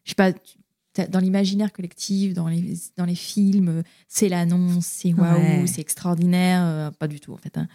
je 0.09 0.15
sais 0.15 0.15
pas, 0.15 1.07
dans 1.07 1.19
l'imaginaire 1.19 1.71
collectif, 1.71 2.33
dans 2.33 2.47
les, 2.47 2.73
dans 2.97 3.05
les 3.05 3.15
films, 3.15 3.83
c'est 4.07 4.27
l'annonce, 4.27 4.85
c'est 4.85 5.13
waouh, 5.13 5.37
Ouais. 5.61 5.67
c'est 5.67 5.81
extraordinaire. 5.81 6.61
euh, 6.65 6.91
pas 6.91 7.07
du 7.07 7.19
tout, 7.19 7.31
en 7.31 7.37
fait. 7.37 7.55
hein. 7.57 7.67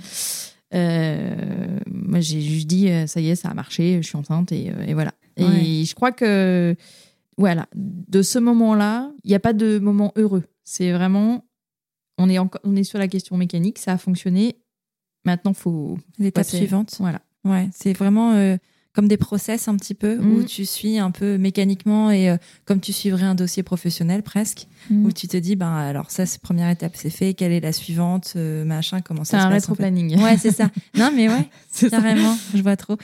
Euh, 0.74 1.78
moi, 1.90 2.20
j'ai 2.20 2.40
juste 2.40 2.66
dit, 2.66 2.88
euh, 2.88 3.06
ça 3.06 3.20
y 3.20 3.28
est, 3.28 3.36
ça 3.36 3.48
a 3.50 3.54
marché, 3.54 3.98
je 4.02 4.06
suis 4.08 4.16
enceinte 4.16 4.50
et, 4.52 4.72
et 4.86 4.94
voilà. 4.94 5.12
Et 5.36 5.44
Ouais. 5.44 5.84
je 5.84 5.94
crois 5.94 6.12
que, 6.12 6.74
voilà, 7.36 7.68
de 7.74 8.22
ce 8.22 8.38
moment-là, 8.38 9.12
il 9.24 9.28
n'y 9.28 9.34
a 9.34 9.40
pas 9.40 9.52
de 9.52 9.78
moment 9.78 10.12
heureux. 10.16 10.44
C'est 10.64 10.92
vraiment, 10.92 11.44
on 12.18 12.28
est, 12.28 12.38
encore, 12.38 12.60
on 12.64 12.74
est 12.76 12.84
sur 12.84 12.98
la 12.98 13.08
question 13.08 13.36
mécanique, 13.36 13.78
ça 13.78 13.92
a 13.92 13.98
fonctionné. 13.98 14.56
Maintenant, 15.24 15.54
faut 15.54 15.98
L'étape 16.18 16.44
passer- 16.44 16.58
suivante 16.58 16.96
Voilà. 16.98 17.20
Ouais, 17.44 17.68
c'est 17.72 17.92
vraiment 17.92 18.32
euh, 18.32 18.56
comme 18.94 19.08
des 19.08 19.16
process 19.16 19.66
un 19.68 19.76
petit 19.76 19.94
peu, 19.94 20.18
où 20.18 20.38
Mhm. 20.38 20.44
tu 20.44 20.64
suis 20.64 20.98
un 20.98 21.10
peu 21.10 21.36
mécaniquement 21.36 22.10
et 22.12 22.30
euh, 22.30 22.36
comme 22.64 22.78
tu 22.80 22.92
suivrais 22.92 23.24
un 23.24 23.34
dossier 23.34 23.62
professionnel 23.64 24.22
presque, 24.22 24.66
Mhm. 24.90 25.06
où 25.06 25.12
tu 25.12 25.26
te 25.28 25.36
dis, 25.36 25.56
ben 25.56 25.72
alors 25.74 26.10
ça, 26.10 26.26
c'est 26.26 26.40
première 26.40 26.70
étape, 26.70 26.92
c'est 26.94 27.10
fait, 27.10 27.34
quelle 27.34 27.50
est 27.52 27.60
la 27.60 27.72
suivante, 27.72 28.34
euh, 28.36 28.64
machin, 28.64 29.00
comment 29.00 29.24
ça 29.24 29.40
se 29.40 29.46
un 29.46 29.50
passe. 29.50 29.68
en 29.68 29.74
fait. 29.74 29.82
Ouais, 30.22 30.36
c'est 30.38 30.52
ça. 30.52 30.70
Non, 30.96 31.10
mais 31.14 31.28
ouais, 31.28 31.48
C'est 31.70 31.88
ça. 31.90 31.96
carrément, 32.00 32.36
je 32.54 32.62
vois 32.62 32.76
trop, 32.76 32.96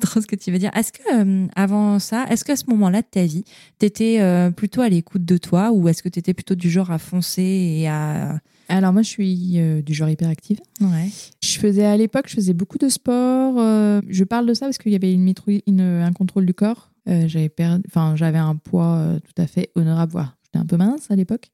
trop 0.00 0.20
ce 0.20 0.26
que 0.26 0.34
tu 0.36 0.50
veux 0.50 0.58
dire. 0.58 0.70
Est-ce 0.74 0.92
que, 0.92 1.02
euh, 1.14 1.46
avant 1.54 1.98
ça, 2.00 2.24
est-ce 2.28 2.44
qu'à 2.44 2.56
ce 2.56 2.64
moment-là 2.70 3.02
de 3.02 3.06
ta 3.08 3.22
vie, 3.24 3.44
t'étais 3.78 4.18
plutôt 4.56 4.80
à 4.80 4.88
l'écoute 4.88 5.24
de 5.24 5.36
toi 5.38 5.70
ou 5.72 5.88
est-ce 5.88 6.02
que 6.02 6.08
t'étais 6.08 6.34
plutôt 6.34 6.54
du 6.56 6.70
genre 6.70 6.90
à 6.90 6.98
foncer 6.98 7.42
et 7.42 7.88
à. 7.88 8.40
Alors 8.68 8.92
moi, 8.92 9.02
je 9.02 9.08
suis 9.08 9.58
euh, 9.60 9.80
du 9.82 9.94
genre 9.94 10.08
hyperactive. 10.08 10.58
Ouais. 10.80 11.08
Je 11.42 11.58
faisais 11.58 11.84
à 11.84 11.96
l'époque, 11.96 12.24
je 12.28 12.34
faisais 12.34 12.52
beaucoup 12.54 12.78
de 12.78 12.88
sport. 12.88 13.54
euh, 13.58 14.00
je 14.08 14.24
parle 14.24 14.46
de 14.46 14.54
ça 14.54 14.66
parce 14.66 14.78
qu'il 14.78 14.92
y 14.92 14.96
avait 14.96 15.12
une, 15.12 15.32
une- 15.66 15.80
un 15.80 16.12
contrôle 16.12 16.46
du 16.46 16.54
corps. 16.54 16.90
Euh, 17.08 17.28
j'avais 17.28 17.48
perdu, 17.48 17.84
enfin, 17.88 18.16
j'avais 18.16 18.38
un 18.38 18.56
poids 18.56 19.18
tout 19.24 19.40
à 19.40 19.46
fait 19.46 19.70
honorable. 19.76 20.12
Voilà, 20.12 20.34
J'étais 20.44 20.58
un 20.58 20.66
peu 20.66 20.76
mince 20.76 21.10
à 21.10 21.16
l'époque. 21.16 21.50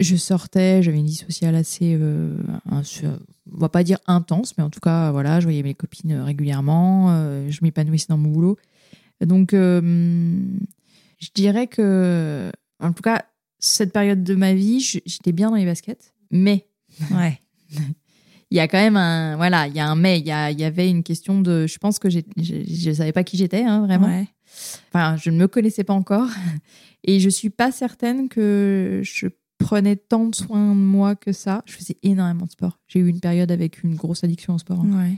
Je 0.00 0.16
sortais, 0.16 0.82
j'avais 0.82 0.98
une 0.98 1.06
vie 1.06 1.14
sociale 1.14 1.54
assez, 1.54 1.94
un- 1.94 2.82
on 3.52 3.58
va 3.58 3.68
pas 3.68 3.82
dire 3.82 3.98
intense, 4.06 4.54
mais 4.58 4.64
en 4.64 4.70
tout 4.70 4.80
cas, 4.80 5.10
voilà, 5.10 5.40
je 5.40 5.46
voyais 5.46 5.62
mes 5.62 5.74
copines 5.74 6.14
régulièrement. 6.20 7.08
je 7.48 7.58
m'épanouissais 7.62 8.06
dans 8.08 8.18
mon 8.18 8.30
boulot. 8.30 8.56
Donc, 9.24 9.52
je 11.18 11.28
dirais 11.34 11.66
que, 11.66 12.50
en 12.80 12.92
tout 12.92 13.02
cas, 13.02 13.24
cette 13.58 13.92
période 13.92 14.22
de 14.22 14.34
ma 14.34 14.52
vie, 14.54 14.80
j'étais 14.80 15.32
bien 15.32 15.50
dans 15.50 15.56
les 15.56 15.64
baskets, 15.64 16.12
mais 16.30 16.66
Ouais. 17.12 17.40
il 18.50 18.56
y 18.56 18.60
a 18.60 18.68
quand 18.68 18.78
même 18.78 18.96
un 18.96 19.36
voilà 19.36 19.66
il 19.66 19.74
y 19.74 19.80
a 19.80 19.88
un 19.88 19.96
mais 19.96 20.18
il 20.20 20.26
y, 20.26 20.30
a- 20.32 20.50
il 20.50 20.58
y 20.60 20.64
avait 20.64 20.88
une 20.88 21.02
question 21.02 21.40
de 21.40 21.66
je 21.66 21.78
pense 21.78 21.98
que 21.98 22.08
je 22.10 22.20
je 22.36 22.92
savais 22.92 23.12
pas 23.12 23.24
qui 23.24 23.36
j'étais 23.36 23.62
hein, 23.64 23.84
vraiment 23.86 24.06
Ouais. 24.06 24.26
enfin 24.92 25.16
je 25.16 25.30
ne 25.30 25.36
me 25.38 25.48
connaissais 25.48 25.84
pas 25.84 25.94
encore 25.94 26.28
et 27.04 27.18
je 27.20 27.28
suis 27.28 27.50
pas 27.50 27.72
certaine 27.72 28.28
que 28.28 29.00
je 29.04 29.26
prenais 29.58 29.96
tant 29.96 30.26
de 30.28 30.34
soin 30.34 30.74
de 30.74 30.80
moi 30.80 31.16
que 31.16 31.32
ça 31.32 31.62
je 31.66 31.72
faisais 31.72 31.96
énormément 32.02 32.46
de 32.46 32.50
sport 32.52 32.78
j'ai 32.86 33.00
eu 33.00 33.08
une 33.08 33.20
période 33.20 33.50
avec 33.50 33.82
une 33.82 33.94
grosse 33.96 34.22
addiction 34.22 34.54
au 34.54 34.58
sport 34.58 34.80
hein. 34.80 35.02
Ouais. 35.02 35.16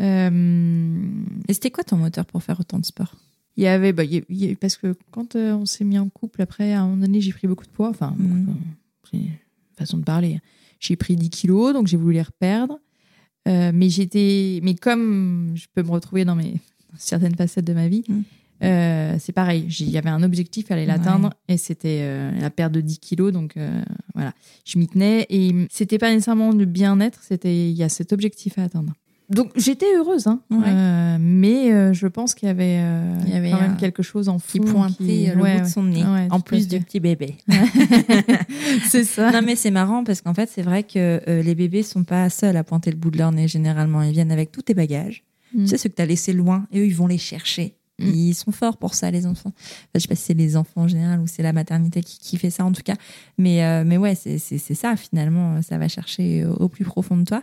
Euh, 0.00 1.00
Et 1.48 1.52
c'était 1.52 1.70
quoi 1.70 1.84
ton 1.84 1.96
moteur 1.96 2.26
pour 2.26 2.42
faire 2.42 2.58
autant 2.58 2.78
de 2.80 2.84
sport? 2.84 3.14
Il 3.56 3.62
y 3.62 3.68
avait 3.68 3.92
bah, 3.92 4.02
il 4.02 4.24
y 4.28 4.50
a- 4.50 4.56
parce 4.56 4.76
que 4.76 4.96
quand 5.12 5.36
euh, 5.36 5.52
on 5.54 5.66
s'est 5.66 5.84
mis 5.84 5.98
en 5.98 6.08
couple 6.08 6.42
après 6.42 6.72
à 6.72 6.80
un 6.80 6.88
moment 6.88 7.02
donné 7.06 7.20
j'ai 7.20 7.32
pris 7.32 7.46
beaucoup 7.46 7.64
de 7.64 7.70
poids 7.70 7.90
enfin 7.90 8.12
Mhm. 8.18 8.44
beaucoup, 8.46 8.58
façon 9.78 9.98
de 9.98 10.04
parler. 10.04 10.40
J'ai 10.80 10.96
pris 10.96 11.16
10 11.16 11.30
kilos 11.30 11.72
donc 11.72 11.86
j'ai 11.86 11.96
voulu 11.96 12.14
les 12.14 12.22
reperdre. 12.22 12.78
Euh, 13.46 13.72
mais 13.74 13.90
j'étais 13.90 14.60
mais 14.62 14.74
comme 14.74 15.52
je 15.54 15.66
peux 15.74 15.82
me 15.82 15.90
retrouver 15.90 16.24
dans 16.24 16.34
mes 16.34 16.52
dans 16.52 16.98
certaines 16.98 17.34
facettes 17.34 17.66
de 17.66 17.74
ma 17.74 17.88
vie 17.88 18.02
Mhm. 18.08 18.24
euh, 18.62 19.16
c'est 19.18 19.32
pareil. 19.32 19.66
Il 19.80 19.90
y 19.90 19.98
avait 19.98 20.08
un 20.10 20.22
objectif 20.22 20.66
fallait 20.68 20.86
l'atteindre 20.86 21.30
et 21.48 21.56
c'était 21.58 22.00
euh, 22.02 22.30
la 22.40 22.50
perte 22.50 22.72
de 22.72 22.80
10 22.80 22.98
kilos. 23.00 23.32
Donc 23.32 23.56
voilà. 24.14 24.32
Je 24.64 24.78
m'y 24.78 24.86
tenais 24.88 25.26
et 25.28 25.52
c'était 25.70 25.98
pas 25.98 26.10
nécessairement 26.10 26.54
du 26.54 26.64
bien-être. 26.66 27.22
C'était 27.22 27.70
il 27.70 27.76
y 27.76 27.82
a 27.82 27.88
cet 27.88 28.12
objectif 28.12 28.58
à 28.58 28.64
atteindre 28.64 28.94
donc 29.34 29.50
j'étais 29.56 29.86
heureuse 29.96 30.26
hein. 30.26 30.40
Ouais. 30.50 30.58
Euh, 30.66 31.16
mais 31.20 31.72
euh, 31.72 31.92
je 31.92 32.06
pense 32.06 32.34
qu'il 32.34 32.46
y 32.48 32.50
avait, 32.50 32.78
euh, 32.80 33.14
Il 33.26 33.32
y 33.32 33.36
avait 33.36 33.50
quand 33.50 33.60
même 33.60 33.76
quelque 33.76 34.02
chose 34.02 34.28
en 34.28 34.38
Qui 34.38 34.58
fond 34.58 34.64
pointait 34.64 35.04
qui- 35.04 35.26
le 35.26 35.36
ouais, 35.42 35.56
bout 35.58 35.64
de 35.64 35.68
son 35.68 35.82
nez, 35.82 36.04
ouais, 36.04 36.28
en 36.30 36.40
plus 36.40 36.68
du 36.68 36.80
petit 36.80 37.00
bébé. 37.00 37.36
c'est 38.88 39.04
ça 39.04 39.30
non 39.30 39.40
mais 39.42 39.56
c'est 39.56 39.70
marrant 39.70 40.04
parce 40.04 40.20
qu'en 40.20 40.34
fait 40.34 40.48
c'est 40.52 40.62
vrai 40.62 40.82
que 40.82 41.20
les 41.26 41.54
bébés 41.54 41.82
sont 41.82 42.04
pas 42.04 42.28
seuls 42.30 42.56
à 42.56 42.64
pointer 42.64 42.90
le 42.90 42.96
bout 42.96 43.10
de 43.10 43.18
leur 43.18 43.32
nez 43.32 43.48
généralement. 43.48 44.02
Ils 44.02 44.12
viennent 44.12 44.32
avec 44.32 44.52
tous 44.52 44.62
tes 44.62 44.74
bagages. 44.74 45.24
Mm. 45.54 45.62
Tu 45.62 45.68
sais 45.68 45.78
ceux 45.78 45.88
que 45.88 45.94
t'as 45.94 46.06
laissés 46.06 46.32
loin 46.32 46.66
et 46.72 46.80
eux 46.80 46.86
ils 46.86 46.94
vont 46.94 47.06
les 47.06 47.18
chercher. 47.18 47.76
Mm. 48.00 48.06
Ils 48.08 48.34
sont 48.34 48.52
forts 48.52 48.76
pour 48.76 48.94
ça 48.94 49.10
les 49.10 49.24
enfants. 49.26 49.52
Enfin, 49.54 49.88
je 49.94 50.00
sais 50.00 50.08
pas 50.08 50.14
si 50.16 50.24
c'est 50.24 50.34
les 50.34 50.56
enfants 50.56 50.82
en 50.82 50.88
général 50.88 51.20
ou 51.20 51.26
c'est 51.26 51.42
la 51.42 51.52
maternité 51.52 52.02
qui, 52.02 52.18
qui 52.18 52.36
fait 52.38 52.50
ça 52.50 52.64
en 52.64 52.72
tout 52.72 52.82
cas. 52.82 52.96
Mais 53.38 53.84
mais 53.84 53.96
ouais 53.96 54.14
c'est 54.14 54.38
ça 54.38 54.96
finalement 54.96 55.60
ça 55.62 55.78
va 55.78 55.88
chercher 55.88 56.44
au 56.44 56.68
plus 56.68 56.84
profond 56.84 57.16
de 57.16 57.24
toi. 57.24 57.42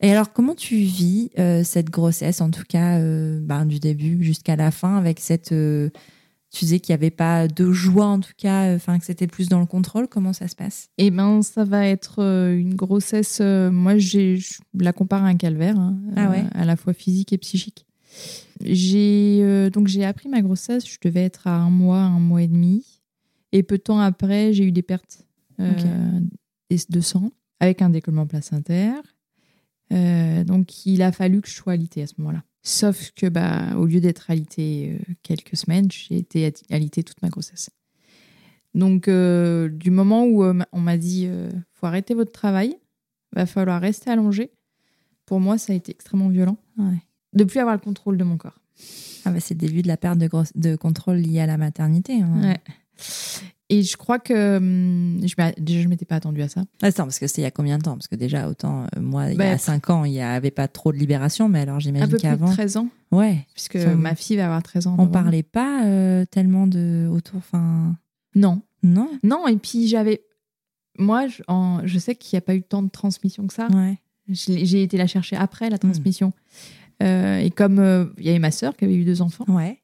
Et 0.00 0.10
alors 0.12 0.32
comment 0.32 0.54
tu 0.54 0.76
vis 0.76 1.30
euh, 1.38 1.64
cette 1.64 1.90
grossesse 1.90 2.40
en 2.40 2.50
tout 2.50 2.62
cas 2.68 2.98
euh, 2.98 3.40
ben, 3.42 3.66
du 3.66 3.80
début 3.80 4.22
jusqu'à 4.22 4.54
la 4.54 4.70
fin 4.70 4.96
avec 4.96 5.18
cette 5.18 5.52
euh, 5.52 5.90
tu 6.50 6.64
disais 6.64 6.78
qu'il 6.80 6.94
n'y 6.94 7.00
avait 7.00 7.10
pas 7.10 7.46
de 7.46 7.72
joie 7.72 8.06
en 8.06 8.20
tout 8.20 8.32
cas, 8.36 8.74
enfin 8.74 8.98
que 8.98 9.04
c'était 9.04 9.26
plus 9.26 9.50
dans 9.50 9.60
le 9.60 9.66
contrôle. 9.66 10.08
Comment 10.08 10.32
ça 10.32 10.48
se 10.48 10.56
passe? 10.56 10.88
Eh 10.96 11.10
ben, 11.10 11.42
ça 11.42 11.64
va 11.64 11.86
être 11.86 12.22
une 12.22 12.74
grossesse. 12.74 13.40
moi, 13.40 13.98
je 13.98 14.42
la 14.72 14.94
compare 14.94 15.24
à 15.24 15.26
un 15.26 15.36
calvaire, 15.36 15.78
hein, 15.78 15.98
Ah 16.16 16.30
ouais. 16.30 16.44
à 16.52 16.64
la 16.64 16.76
fois 16.76 16.94
physique 16.94 17.34
et 17.34 17.38
psychique. 17.38 17.84
J'ai 18.64 19.68
donc 19.74 19.88
j'ai 19.88 20.06
appris 20.06 20.30
ma 20.30 20.40
grossesse. 20.40 20.88
Je 20.88 20.96
devais 21.04 21.22
être 21.24 21.48
à 21.48 21.54
un 21.54 21.68
mois, 21.68 22.00
un 22.00 22.18
mois 22.18 22.40
et 22.40 22.48
demi, 22.48 23.02
et 23.52 23.62
peu 23.62 23.76
de 23.76 23.82
temps 23.82 24.00
après, 24.00 24.54
j'ai 24.54 24.64
eu 24.64 24.72
des 24.72 24.80
pertes 24.80 25.26
de 25.58 27.00
sang 27.02 27.30
avec 27.60 27.82
un 27.82 27.90
décollement 27.90 28.26
placentaire. 28.26 29.02
Euh, 29.92 30.44
donc, 30.44 30.86
il 30.86 31.02
a 31.02 31.12
fallu 31.12 31.40
que 31.40 31.48
je 31.48 31.54
sois 31.54 31.72
alitée 31.74 32.02
à 32.02 32.06
ce 32.06 32.14
moment-là. 32.18 32.42
Sauf 32.62 33.12
que, 33.16 33.26
bah, 33.26 33.74
au 33.76 33.86
lieu 33.86 34.00
d'être 34.00 34.30
alitée 34.30 34.98
euh, 35.00 35.12
quelques 35.22 35.56
semaines, 35.56 35.88
j'ai 35.90 36.18
été 36.18 36.52
alitée 36.70 37.02
toute 37.02 37.22
ma 37.22 37.28
grossesse. 37.28 37.70
Donc, 38.74 39.08
euh, 39.08 39.68
du 39.68 39.90
moment 39.90 40.24
où 40.24 40.44
on 40.44 40.80
m'a 40.80 40.96
dit 40.98 41.24
euh, 41.26 41.50
faut 41.72 41.86
arrêter 41.86 42.14
votre 42.14 42.32
travail, 42.32 42.76
va 43.34 43.46
falloir 43.46 43.80
rester 43.80 44.10
allongé, 44.10 44.50
pour 45.24 45.40
moi, 45.40 45.56
ça 45.58 45.72
a 45.72 45.76
été 45.76 45.90
extrêmement 45.92 46.28
violent 46.28 46.58
Ouais. 46.78 46.98
de 47.34 47.44
plus 47.44 47.58
avoir 47.60 47.74
le 47.74 47.80
contrôle 47.80 48.16
de 48.18 48.24
mon 48.24 48.36
corps. 48.36 48.60
Ah 49.24 49.30
bah 49.32 49.40
c'est 49.40 49.54
le 49.54 49.58
début 49.66 49.82
de 49.82 49.88
la 49.88 49.96
perte 49.96 50.18
de, 50.18 50.76
contrôle 50.76 51.16
liée 51.16 51.40
à 51.40 51.46
la 51.46 51.56
maternité. 51.56 52.20
hein. 52.22 52.40
Ouais. 52.40 52.60
Et 53.70 53.82
je 53.82 53.96
crois 53.98 54.18
que 54.18 54.56
hum, 54.56 55.20
je 55.22 55.34
je 55.82 55.88
m'étais 55.88 56.06
pas 56.06 56.16
attendue 56.16 56.40
à 56.42 56.48
ça. 56.48 56.62
Attends, 56.80 57.04
parce 57.04 57.18
que 57.18 57.26
c'est 57.26 57.42
il 57.42 57.44
y 57.44 57.46
a 57.46 57.50
combien 57.50 57.76
de 57.78 57.82
temps? 57.82 57.94
Parce 57.96 58.08
que 58.08 58.16
déjà, 58.16 58.48
autant, 58.48 58.84
euh, 58.96 59.00
moi, 59.00 59.26
il 59.28 59.34
y 59.34 59.36
Bah, 59.36 59.50
a 59.50 59.58
5 59.58 59.90
ans, 59.90 60.04
il 60.04 60.12
n'y 60.12 60.22
avait 60.22 60.50
pas 60.50 60.68
trop 60.68 60.90
de 60.92 60.96
libération, 60.96 61.48
mais 61.50 61.60
alors 61.60 61.76
Un 61.76 61.80
j'imagine 61.80 62.06
peu 62.08 62.16
plus 62.16 62.22
de 62.22 62.22
qu'avant. 62.22 62.50
13 62.50 62.76
ans, 62.78 62.88
Ouais. 63.12 63.46
puisque 63.54 63.76
ma 63.76 64.14
fille 64.14 64.36
va 64.36 64.46
avoir 64.46 64.62
13 64.62 64.86
ans. 64.86 64.92
On 64.94 64.96
novembre. 65.04 65.12
parlait 65.12 65.42
pas 65.42 65.84
euh, 65.84 66.24
tellement 66.30 66.66
de 66.66 67.08
autour. 67.12 67.36
Enfin. 67.38 67.94
Non. 68.34 68.62
Non? 68.82 69.10
Non, 69.22 69.46
et 69.48 69.56
puis 69.56 69.86
j'avais. 69.88 70.22
Moi, 70.98 71.26
je, 71.28 71.42
en- 71.48 71.80
je 71.84 71.98
sais 71.98 72.14
qu'il 72.14 72.36
n'y 72.36 72.38
a 72.38 72.42
pas 72.42 72.54
eu 72.54 72.62
tant 72.62 72.82
de 72.82 72.88
transmission 72.90 73.46
que 73.46 73.52
ça. 73.54 73.68
Ouais. 73.68 73.98
J'ai 74.30 74.82
été 74.82 74.96
la 74.96 75.06
chercher 75.06 75.36
après 75.36 75.68
la 75.70 75.78
transmission. 75.78 76.32
Euh, 77.02 77.38
et 77.38 77.50
comme 77.50 77.78
euh, 77.78 78.06
il 78.18 78.24
y 78.26 78.30
avait 78.30 78.38
ma 78.38 78.50
sœur 78.50 78.76
qui 78.76 78.84
avait 78.84 78.94
eu 78.96 79.04
deux 79.04 79.22
enfants, 79.22 79.44
Ouais. 79.48 79.78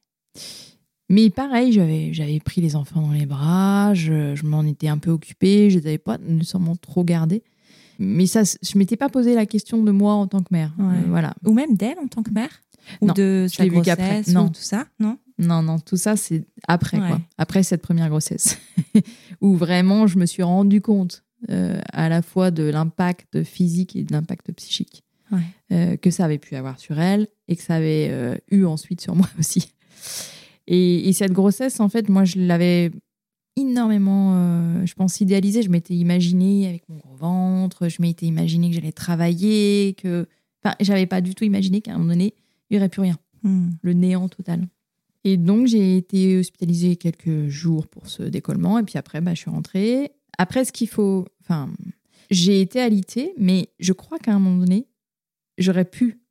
Mais 1.09 1.29
pareil, 1.29 1.71
j'avais 1.71 2.13
j'avais 2.13 2.39
pris 2.39 2.61
les 2.61 2.75
enfants 2.75 3.01
dans 3.01 3.11
les 3.11 3.25
bras, 3.25 3.93
je, 3.93 4.35
je 4.35 4.45
m'en 4.45 4.63
étais 4.63 4.87
un 4.87 4.97
peu 4.97 5.11
occupée, 5.11 5.69
je 5.69 5.79
les 5.79 5.87
avais 5.87 5.97
pas 5.97 6.17
nécessairement 6.17 6.75
trop 6.75 7.03
gardés. 7.03 7.43
Mais 7.97 8.25
ça, 8.25 8.41
je 8.43 8.77
m'étais 8.77 8.97
pas 8.97 9.07
posé 9.09 9.35
la 9.35 9.45
question 9.45 9.81
de 9.83 9.91
moi 9.91 10.13
en 10.15 10.27
tant 10.27 10.41
que 10.41 10.49
mère. 10.51 10.73
Ouais. 10.77 10.85
Euh, 10.97 11.01
voilà. 11.07 11.33
Ou 11.45 11.53
même 11.53 11.75
d'elle 11.77 11.97
en 11.99 12.07
tant 12.07 12.23
que 12.23 12.31
mère 12.31 12.49
Ou 13.01 13.07
Non, 13.07 13.13
de 13.13 13.47
sa 13.49 13.65
grossesse 13.67 14.27
Non. 14.27 14.47
ou 14.47 14.49
tout 14.49 14.55
ça 14.61 14.85
Non? 14.99 15.17
Non, 15.37 15.61
non, 15.63 15.79
tout 15.79 15.95
ça, 15.95 16.17
c'est 16.17 16.43
après, 16.67 16.97
Ouais. 16.99 17.07
quoi. 17.07 17.21
Après 17.37 17.63
cette 17.63 17.81
première 17.81 18.09
grossesse. 18.09 18.57
où 19.41 19.55
vraiment, 19.55 20.07
je 20.07 20.17
me 20.17 20.25
suis 20.25 20.43
rendu 20.43 20.81
compte 20.81 21.23
euh, 21.49 21.79
à 21.93 22.09
la 22.09 22.21
fois 22.21 22.51
de 22.51 22.63
l'impact 22.63 23.43
physique 23.43 23.95
et 23.95 24.03
de 24.03 24.11
l'impact 24.11 24.51
psychique 24.53 25.03
Ouais. 25.31 25.39
euh, 25.71 25.95
que 25.97 26.11
ça 26.11 26.25
avait 26.25 26.37
pu 26.37 26.55
avoir 26.57 26.79
sur 26.79 26.99
elle 26.99 27.27
et 27.47 27.55
que 27.55 27.63
ça 27.63 27.75
avait 27.75 28.41
eu 28.51 28.65
ensuite 28.65 28.99
sur 29.01 29.15
moi 29.15 29.29
aussi. 29.39 29.71
Et, 30.67 31.07
et 31.07 31.13
cette 31.13 31.31
grossesse, 31.31 31.79
en 31.79 31.89
fait, 31.89 32.09
moi, 32.09 32.25
je 32.25 32.39
l'avais 32.39 32.91
énormément, 33.55 34.33
euh, 34.35 34.85
je 34.85 34.93
pense, 34.93 35.21
idéalisée. 35.21 35.61
Je 35.61 35.69
m'étais 35.69 35.93
imaginée 35.93 36.67
avec 36.67 36.87
mon 36.89 36.97
gros 36.97 37.15
ventre, 37.15 37.87
je 37.87 38.01
m'étais 38.01 38.25
imaginé 38.25 38.69
que 38.69 38.75
j'allais 38.75 38.91
travailler, 38.91 39.95
que. 39.97 40.27
Enfin, 40.63 40.75
j'avais 40.79 41.05
pas 41.05 41.21
du 41.21 41.35
tout 41.35 41.43
imaginé 41.43 41.81
qu'à 41.81 41.93
un 41.93 41.97
moment 41.97 42.09
donné, 42.09 42.33
il 42.69 42.73
n'y 42.73 42.79
aurait 42.79 42.89
plus 42.89 43.01
rien 43.01 43.17
Hmm. 43.45 43.69
le 43.83 43.93
néant 43.93 44.27
total. 44.27 44.67
Et 45.23 45.37
donc, 45.37 45.67
j'ai 45.67 45.97
été 45.97 46.37
hospitalisée 46.39 46.95
quelques 46.95 47.47
jours 47.47 47.85
pour 47.87 48.07
ce 48.07 48.23
décollement. 48.23 48.79
Et 48.79 48.83
puis 48.83 48.97
après, 48.97 49.21
bah, 49.21 49.35
je 49.35 49.41
suis 49.41 49.51
rentrée. 49.51 50.11
Après, 50.39 50.65
ce 50.65 50.71
qu'il 50.71 50.87
faut. 50.87 51.27
Enfin, 51.41 51.69
j'ai 52.31 52.59
été 52.61 52.81
alitée, 52.81 53.33
mais 53.37 53.69
je 53.79 53.93
crois 53.93 54.17
qu'à 54.17 54.33
un 54.33 54.39
moment 54.39 54.57
donné, 54.57 54.87
j'aurais 55.59 55.85
pu 55.85 56.21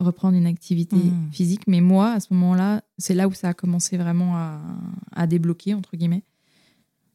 reprendre 0.00 0.36
une 0.36 0.46
activité 0.46 0.96
Mhm. 0.96 1.30
physique. 1.32 1.62
Mais 1.66 1.80
moi, 1.80 2.12
à 2.12 2.20
ce 2.20 2.32
moment-là, 2.34 2.82
c'est 2.98 3.14
là 3.14 3.26
où 3.28 3.32
ça 3.34 3.48
a 3.48 3.54
commencé 3.54 3.96
vraiment 3.96 4.36
à, 4.36 4.60
à 5.12 5.26
débloquer, 5.26 5.74
entre 5.74 5.96
guillemets. 5.96 6.22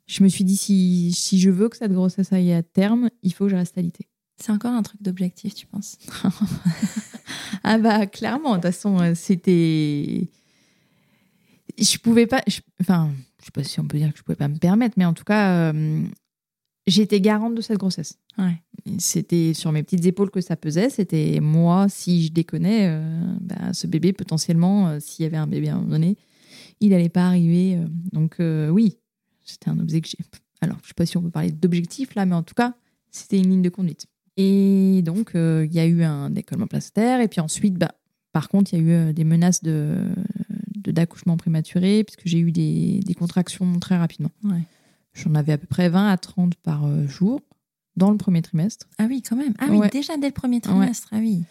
Je 0.05 0.23
me 0.23 0.27
suis 0.29 0.43
dit, 0.43 0.57
si, 0.57 1.11
si 1.13 1.39
je 1.39 1.49
veux 1.49 1.69
que 1.69 1.77
cette 1.77 1.93
grossesse 1.93 2.33
aille 2.33 2.51
à 2.53 2.61
terme, 2.61 3.09
il 3.21 3.33
faut 3.33 3.45
que 3.45 3.51
je 3.51 3.55
reste 3.55 3.77
alitée. 3.77 4.07
C'est 4.37 4.51
encore 4.51 4.73
un 4.73 4.81
truc 4.83 5.01
d'objectif, 5.01 5.53
tu 5.55 5.65
penses? 5.65 5.97
Ah 7.63 7.77
bah 7.77 8.05
clairement, 8.07 8.51
de 8.51 8.55
toute 8.55 8.63
façon, 8.63 8.99
euh, 8.99 9.13
c'était... 9.15 10.27
Je 11.77 11.97
pouvais 11.97 12.27
pas... 12.27 12.41
je- 12.47 12.59
Enfin, 12.81 13.11
je 13.39 13.45
sais 13.45 13.51
pas 13.51 13.63
si 13.63 13.79
on 13.79 13.87
peut 13.87 13.97
dire 13.97 14.11
que 14.11 14.17
je 14.19 14.23
pouvais 14.23 14.35
pas 14.35 14.49
me 14.49 14.57
permettre, 14.57 14.95
mais 14.97 15.05
en 15.05 15.13
tout 15.13 15.23
cas, 15.23 15.71
euh, 15.73 16.03
j'étais 16.85 17.21
garante 17.21 17.55
de 17.55 17.61
cette 17.61 17.77
grossesse. 17.77 18.17
Ouais. 18.37 18.61
C'était 18.97 19.53
sur 19.53 19.71
mes 19.71 19.83
petites 19.83 20.05
épaules 20.05 20.29
que 20.29 20.41
ça 20.41 20.55
pesait. 20.55 20.89
C'était 20.89 21.39
moi, 21.39 21.87
si 21.89 22.25
je 22.25 22.31
déconnais, 22.31 22.87
euh, 22.89 23.35
bah, 23.39 23.73
ce 23.73 23.87
bébé, 23.87 24.13
potentiellement, 24.13 24.89
euh, 24.89 24.99
s'il 24.99 25.23
y 25.23 25.25
avait 25.25 25.37
un 25.37 25.47
bébé 25.47 25.69
à 25.69 25.73
un 25.73 25.77
moment 25.77 25.89
donné, 25.89 26.17
il 26.79 26.89
n'allait 26.89 27.09
pas 27.09 27.25
arriver. 27.27 27.77
euh. 27.77 27.87
donc, 28.11 28.37
oui, 28.71 28.97
c'était 29.43 29.69
un 29.69 29.79
objectif. 29.79 30.25
Alors, 30.61 30.77
je 30.79 30.85
ne 30.85 30.87
sais 30.87 30.93
pas 30.95 31.05
si 31.05 31.17
on 31.17 31.21
peut 31.21 31.29
parler 31.29 31.51
d'objectif 31.51 32.15
là, 32.15 32.25
mais 32.25 32.35
en 32.35 32.43
tout 32.43 32.55
cas, 32.55 32.75
c'était 33.11 33.37
une 33.37 33.49
ligne 33.49 33.61
de 33.61 33.69
conduite. 33.69 34.07
Et 34.37 35.01
donc, 35.03 35.31
il 35.35 35.73
y 35.73 35.79
a 35.79 35.85
eu 35.85 36.03
un 36.03 36.29
décollement 36.29 36.67
placentaire. 36.67 37.21
Et 37.21 37.27
puis 37.27 37.41
ensuite, 37.41 37.75
bah, 37.75 37.93
par 38.31 38.49
contre, 38.49 38.73
il 38.73 38.79
y 38.79 38.91
a 38.91 39.09
eu 39.09 39.13
des 39.13 39.23
menaces 39.23 39.63
de 39.63 39.97
d'accouchement 40.85 41.37
prématuré, 41.37 42.03
puisque 42.03 42.23
j'ai 42.27 42.39
eu 42.39 42.51
des, 42.51 42.99
des 42.99 43.13
contractions 43.13 43.79
très 43.79 43.97
rapidement. 43.97 44.31
Ouais. 44.43 44.63
J'en 45.13 45.33
avais 45.33 45.53
à 45.53 45.57
peu 45.57 45.65
près 45.65 45.87
20 45.87 46.09
à 46.09 46.17
30 46.17 46.55
par 46.55 47.07
jour 47.07 47.39
dans 47.97 48.11
le 48.11 48.17
premier 48.17 48.41
trimestre. 48.41 48.87
Ah 48.97 49.05
oui, 49.09 49.21
quand 49.27 49.35
même. 49.35 49.53
Ah 49.59 49.67
oui, 49.69 49.77
Ouais. 49.77 49.89
déjà 49.89 50.17
dès 50.17 50.27
le 50.27 50.33
premier 50.33 50.61
trimestre. 50.61 51.07
Ah 51.11 51.17
oui. 51.19 51.43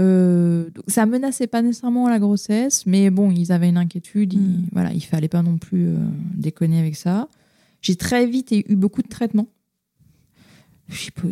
Euh, 0.00 0.68
donc 0.70 0.84
ça 0.88 1.06
menaçait 1.06 1.46
pas 1.46 1.62
nécessairement 1.62 2.08
la 2.08 2.18
grossesse, 2.18 2.84
mais 2.86 3.08
bon, 3.10 3.30
ils 3.30 3.50
avaient 3.52 3.68
une 3.68 3.78
inquiétude. 3.78 4.34
il- 4.34 4.40
Mm. 4.40 4.66
voilà, 4.72 4.92
il 4.92 5.00
fallait 5.02 5.28
pas 5.28 5.42
non 5.42 5.56
plus 5.58 5.88
euh, 5.88 5.96
déconner 6.34 6.78
avec 6.80 6.96
ça. 6.96 7.28
J'ai 7.82 7.96
très 7.96 8.26
vite 8.26 8.52
eu 8.52 8.76
beaucoup 8.76 9.02
de 9.02 9.08
traitements. 9.08 9.48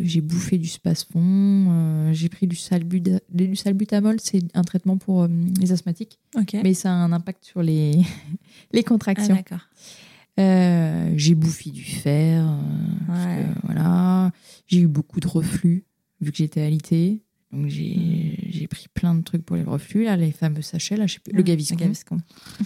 J'ai 0.01 0.19
bouffé 0.19 0.57
du 0.57 0.67
spasfon, 0.67 1.21
euh, 1.23 2.13
j'ai 2.13 2.27
pris 2.27 2.45
du, 2.45 2.57
salbutamol, 2.57 4.17
c'est 4.19 4.41
un 4.53 4.63
traitement 4.63 4.97
pour 4.97 5.27
les 5.61 5.71
asthmatiques, 5.71 6.19
mais 6.61 6.73
ça 6.73 6.89
a 6.91 6.93
un 6.93 7.13
impact 7.13 7.45
sur 7.45 7.63
les, 7.63 7.93
les 8.73 8.81
ah, 8.81 8.83
contractions. 8.83 9.33
d'accord. 9.33 9.65
Euh, 10.39 11.13
j'ai 11.15 11.33
bouffé 11.35 11.69
du 11.71 11.83
fer, 11.83 12.43
euh, 12.45 12.57
parce 13.07 13.25
Ouais. 13.25 13.43
que, 13.43 13.65
voilà. 13.65 14.31
J'ai 14.67 14.79
eu 14.81 14.87
beaucoup 14.87 15.19
de 15.19 15.27
reflux, 15.27 15.85
vu 16.21 16.31
que 16.31 16.37
j'étais 16.37 16.61
alitée. 16.61 17.21
Donc 17.51 17.67
j'ai 17.69 18.37
j'ai 18.49 18.67
pris 18.67 18.87
plein 18.93 19.15
de 19.15 19.21
trucs 19.21 19.45
pour 19.45 19.55
les 19.55 19.63
reflux, 19.63 20.03
là, 20.03 20.17
les 20.17 20.31
fameux 20.31 20.61
sachets, 20.61 20.97
là, 20.97 21.07
je 21.07 21.13
sais 21.13 21.19
plus, 21.19 21.33
le 21.33 21.41
Gaviscon. 21.43 21.75
Le 21.75 21.79
Gaviscon. 21.81 22.17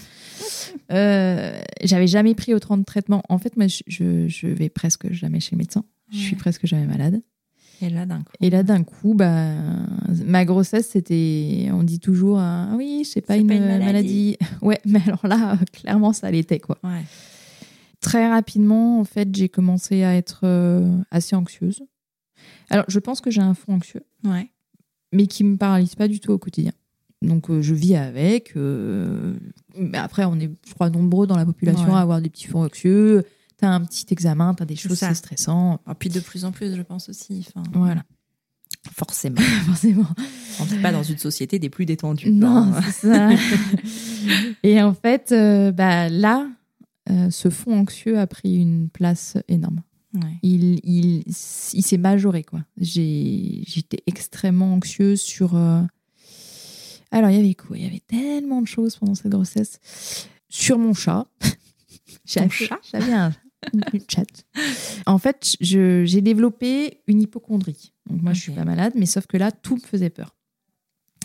Euh, 0.92 1.60
J'avais 1.84 2.08
jamais 2.08 2.34
pris 2.36 2.54
autant 2.54 2.78
de 2.78 2.84
traitements. 2.84 3.22
En 3.30 3.38
fait, 3.38 3.56
moi, 3.58 3.68
je, 3.68 4.28
je, 4.28 4.48
vais 4.48 4.70
presque 4.70 5.12
jamais 5.12 5.40
chez 5.40 5.52
le 5.56 5.58
médecin. 5.60 5.84
Je 6.12 6.18
suis 6.18 6.32
Ouais. 6.34 6.40
presque 6.40 6.66
jamais 6.66 6.86
malade. 6.88 7.22
Et 7.82 7.90
là, 7.90 8.06
d'un 8.06 8.20
coup. 8.20 8.34
Et 8.42 8.50
là, 8.50 8.64
d'un 8.64 8.84
coup, 8.84 9.14
bah, 9.14 9.54
ma 10.26 10.46
grossesse, 10.46 10.90
c'était. 10.90 11.70
On 11.72 11.84
dit 11.84 12.00
toujours, 12.00 12.40
ah 12.40 12.74
oui, 12.76 13.04
c'est 13.06 13.22
pas, 13.22 13.38
une, 13.38 13.48
pas 13.48 13.56
une 13.56 13.66
maladie. 13.66 13.86
maladie. 13.86 14.38
Ouais, 14.62 14.80
mais 14.86 15.02
alors 15.06 15.26
là, 15.28 15.58
clairement, 15.74 16.14
ça 16.14 16.30
l'était, 16.32 16.60
quoi. 16.60 16.78
Ouais. 16.84 17.04
Très 18.02 18.30
rapidement, 18.30 19.00
en 19.00 19.04
fait, 19.04 19.34
j'ai 19.36 19.50
commencé 19.50 20.04
à 20.04 20.16
être 20.16 20.42
euh, 20.44 20.98
assez 21.12 21.36
anxieuse. 21.36 21.84
Alors, 22.70 22.86
je 22.88 23.00
pense 23.00 23.20
que 23.22 23.30
j'ai 23.32 23.42
un 23.42 23.54
fond 23.54 23.74
anxieux, 23.76 24.04
Ouais. 24.24 24.50
mais 25.12 25.28
qui 25.28 25.44
me 25.44 25.58
paralyse 25.58 25.96
pas 25.96 26.08
du 26.08 26.20
tout 26.20 26.32
au 26.32 26.38
quotidien. 26.38 26.72
Donc, 27.22 27.50
euh, 27.50 27.62
je 27.62 27.74
vis 27.74 27.96
avec. 27.96 28.56
euh, 28.56 29.34
mais 29.78 29.98
après, 29.98 30.24
on 30.24 30.40
est, 30.40 30.50
je 30.68 30.74
crois, 30.74 30.90
nombreux 30.90 31.28
dans 31.28 31.36
la 31.36 31.46
population 31.46 31.88
Ouais. 31.90 31.94
à 31.96 32.00
avoir 32.00 32.22
des 32.22 32.30
petits 32.30 32.48
fonds 32.48 32.64
anxieux. 32.64 33.24
T'as 33.58 33.68
un 33.70 33.82
petit 33.82 34.06
examen, 34.12 34.54
t'as 34.54 34.64
des 34.64 34.78
C'est 34.78 34.88
choses, 34.88 35.00
c'est 35.00 35.14
stressant. 35.14 35.82
Et 35.90 35.94
puis 35.96 36.08
de 36.10 36.22
plus 36.22 36.46
en 36.46 36.54
plus, 36.54 36.74
je 36.78 36.82
pense 36.82 37.10
aussi. 37.10 37.46
Voilà, 37.74 38.04
Forcément. 38.94 39.42
forcément. 39.66 40.06
On 40.62 40.64
ne 40.64 40.70
vit 40.70 40.82
pas 40.82 40.94
dans 40.94 41.04
une 41.04 41.18
société 41.18 41.60
des 41.60 41.70
plus 41.70 41.86
détendues. 41.86 42.32
Non, 42.32 42.72
Hein. 42.74 42.82
c'est 42.86 43.10
ça. 43.12 43.30
Et 44.64 44.82
en 44.82 44.94
fait, 44.94 45.34
bah, 45.76 46.08
là, 46.08 46.48
euh, 47.10 47.30
ce 47.30 47.50
fond 47.50 47.74
anxieux 47.80 48.20
a 48.20 48.28
pris 48.28 48.56
une 48.56 48.90
place 48.90 49.38
énorme. 49.48 49.82
Ouais. 50.16 50.40
il, 50.42 50.80
il, 50.84 51.24
il 51.28 51.84
s'est 51.84 51.98
majoré 51.98 52.44
quoi. 52.44 52.62
J'étais 52.78 54.02
extrêmement 54.08 54.74
anxieuse 54.74 55.22
sur. 55.22 55.56
euh, 55.56 55.82
Alors 57.12 57.30
il 57.30 57.36
y 57.38 57.40
avait 57.40 57.54
quoi? 57.54 57.78
Il 57.78 57.84
y 57.84 57.88
avait 57.88 58.02
tellement 58.08 58.62
de 58.62 58.68
choses 58.68 58.96
pendant 58.96 59.14
cette 59.16 59.32
grossesse. 59.32 59.80
Sur 60.50 60.80
mon 60.80 60.94
chat. 60.96 61.28
J'avais 62.26 62.50
chat? 62.50 62.80
J'avais 62.92 63.14
un 63.14 63.34
une 63.74 64.00
chatte. 64.10 64.46
En 65.06 65.18
fait, 65.18 65.58
j'ai 65.60 66.22
développé 66.22 67.02
une 67.08 67.22
hypochondrie. 67.22 67.92
Donc 68.10 68.22
moi, 68.22 68.32
je 68.34 68.40
suis 68.42 68.54
pas 68.54 68.64
malade, 68.64 68.94
mais 68.96 69.06
sauf 69.06 69.28
que 69.28 69.36
là, 69.36 69.52
tout 69.52 69.76
me 69.76 69.82
faisait 69.82 70.10
peur. 70.10 70.34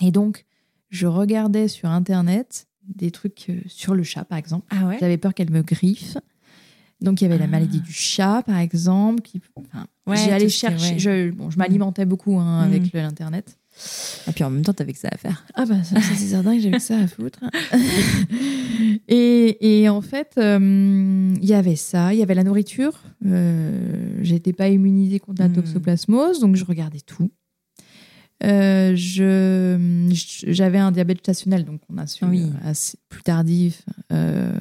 Et 0.02 0.10
donc, 0.10 0.44
je 0.90 1.06
regardais 1.06 1.68
sur 1.68 1.88
Internet 1.88 2.66
des 2.94 3.10
trucs 3.10 3.46
euh, 3.50 3.60
sur 3.66 3.94
le 3.94 4.02
chat, 4.02 4.24
par 4.24 4.38
exemple. 4.38 4.66
Ah 4.70 4.86
ouais 4.86 4.96
J'avais 5.00 5.16
peur 5.18 5.34
qu'elle 5.34 5.50
me 5.50 5.62
griffe. 5.62 6.16
Donc 7.00 7.20
il 7.20 7.24
y 7.24 7.26
avait 7.26 7.38
la 7.38 7.44
Ah. 7.44 7.48
maladie 7.48 7.80
du 7.80 7.92
chat, 7.92 8.42
par 8.46 8.58
exemple. 8.58 9.20
Qui, 9.22 9.40
enfin, 9.56 9.86
Ouais, 10.06 10.16
est- 10.42 10.48
chercher. 10.48 10.92
ouais. 10.94 10.98
Je, 10.98 11.30
bon, 11.30 11.50
je 11.50 11.58
m'alimentais 11.58 12.04
beaucoup 12.06 12.38
hein, 12.38 12.62
Mm. 12.62 12.72
avec 12.72 12.92
l'internet. 12.92 13.58
Et 14.28 14.32
puis 14.32 14.44
en 14.44 14.50
même 14.50 14.62
temps, 14.62 14.72
t'avais 14.72 14.92
que 14.92 14.98
ça 15.00 15.08
à 15.10 15.16
faire. 15.18 15.44
Ah 15.54 15.64
bah 15.66 15.82
ça, 15.82 16.00
c'est 16.00 16.14
certain 16.14 16.54
que 16.56 16.62
j'avais 16.62 16.76
que 16.76 16.82
ça 16.82 16.96
à 16.96 17.06
foutre. 17.08 17.40
et, 19.08 19.80
et 19.82 19.88
en 19.88 20.00
fait, 20.00 20.32
euh, 20.38 21.34
il 21.40 21.44
y 21.48 21.54
avait 21.54 21.76
ça, 21.76 22.12
il 22.14 22.20
y 22.20 22.22
avait 22.22 22.34
la 22.34 22.44
nourriture. 22.44 22.92
Euh, 23.26 24.18
J'étais 24.22 24.52
pas 24.52 24.68
immunisée 24.68 25.18
contre 25.18 25.42
la 25.42 25.48
Mm. 25.48 25.54
toxoplasmose, 25.54 26.40
donc 26.40 26.56
je 26.56 26.64
regardais 26.64 27.00
tout. 27.00 27.30
Euh, 28.42 28.94
J'avais 28.96 30.78
un 30.78 30.92
diabète 30.92 31.18
stationnel, 31.20 31.64
donc 31.64 31.80
on 31.88 31.98
a 31.98 32.06
su 32.06 32.24
Oui. 32.24 32.42
euh, 32.42 32.68
assez 32.70 32.98
plus 33.08 33.22
tardif. 33.22 33.82
Euh, 34.12 34.52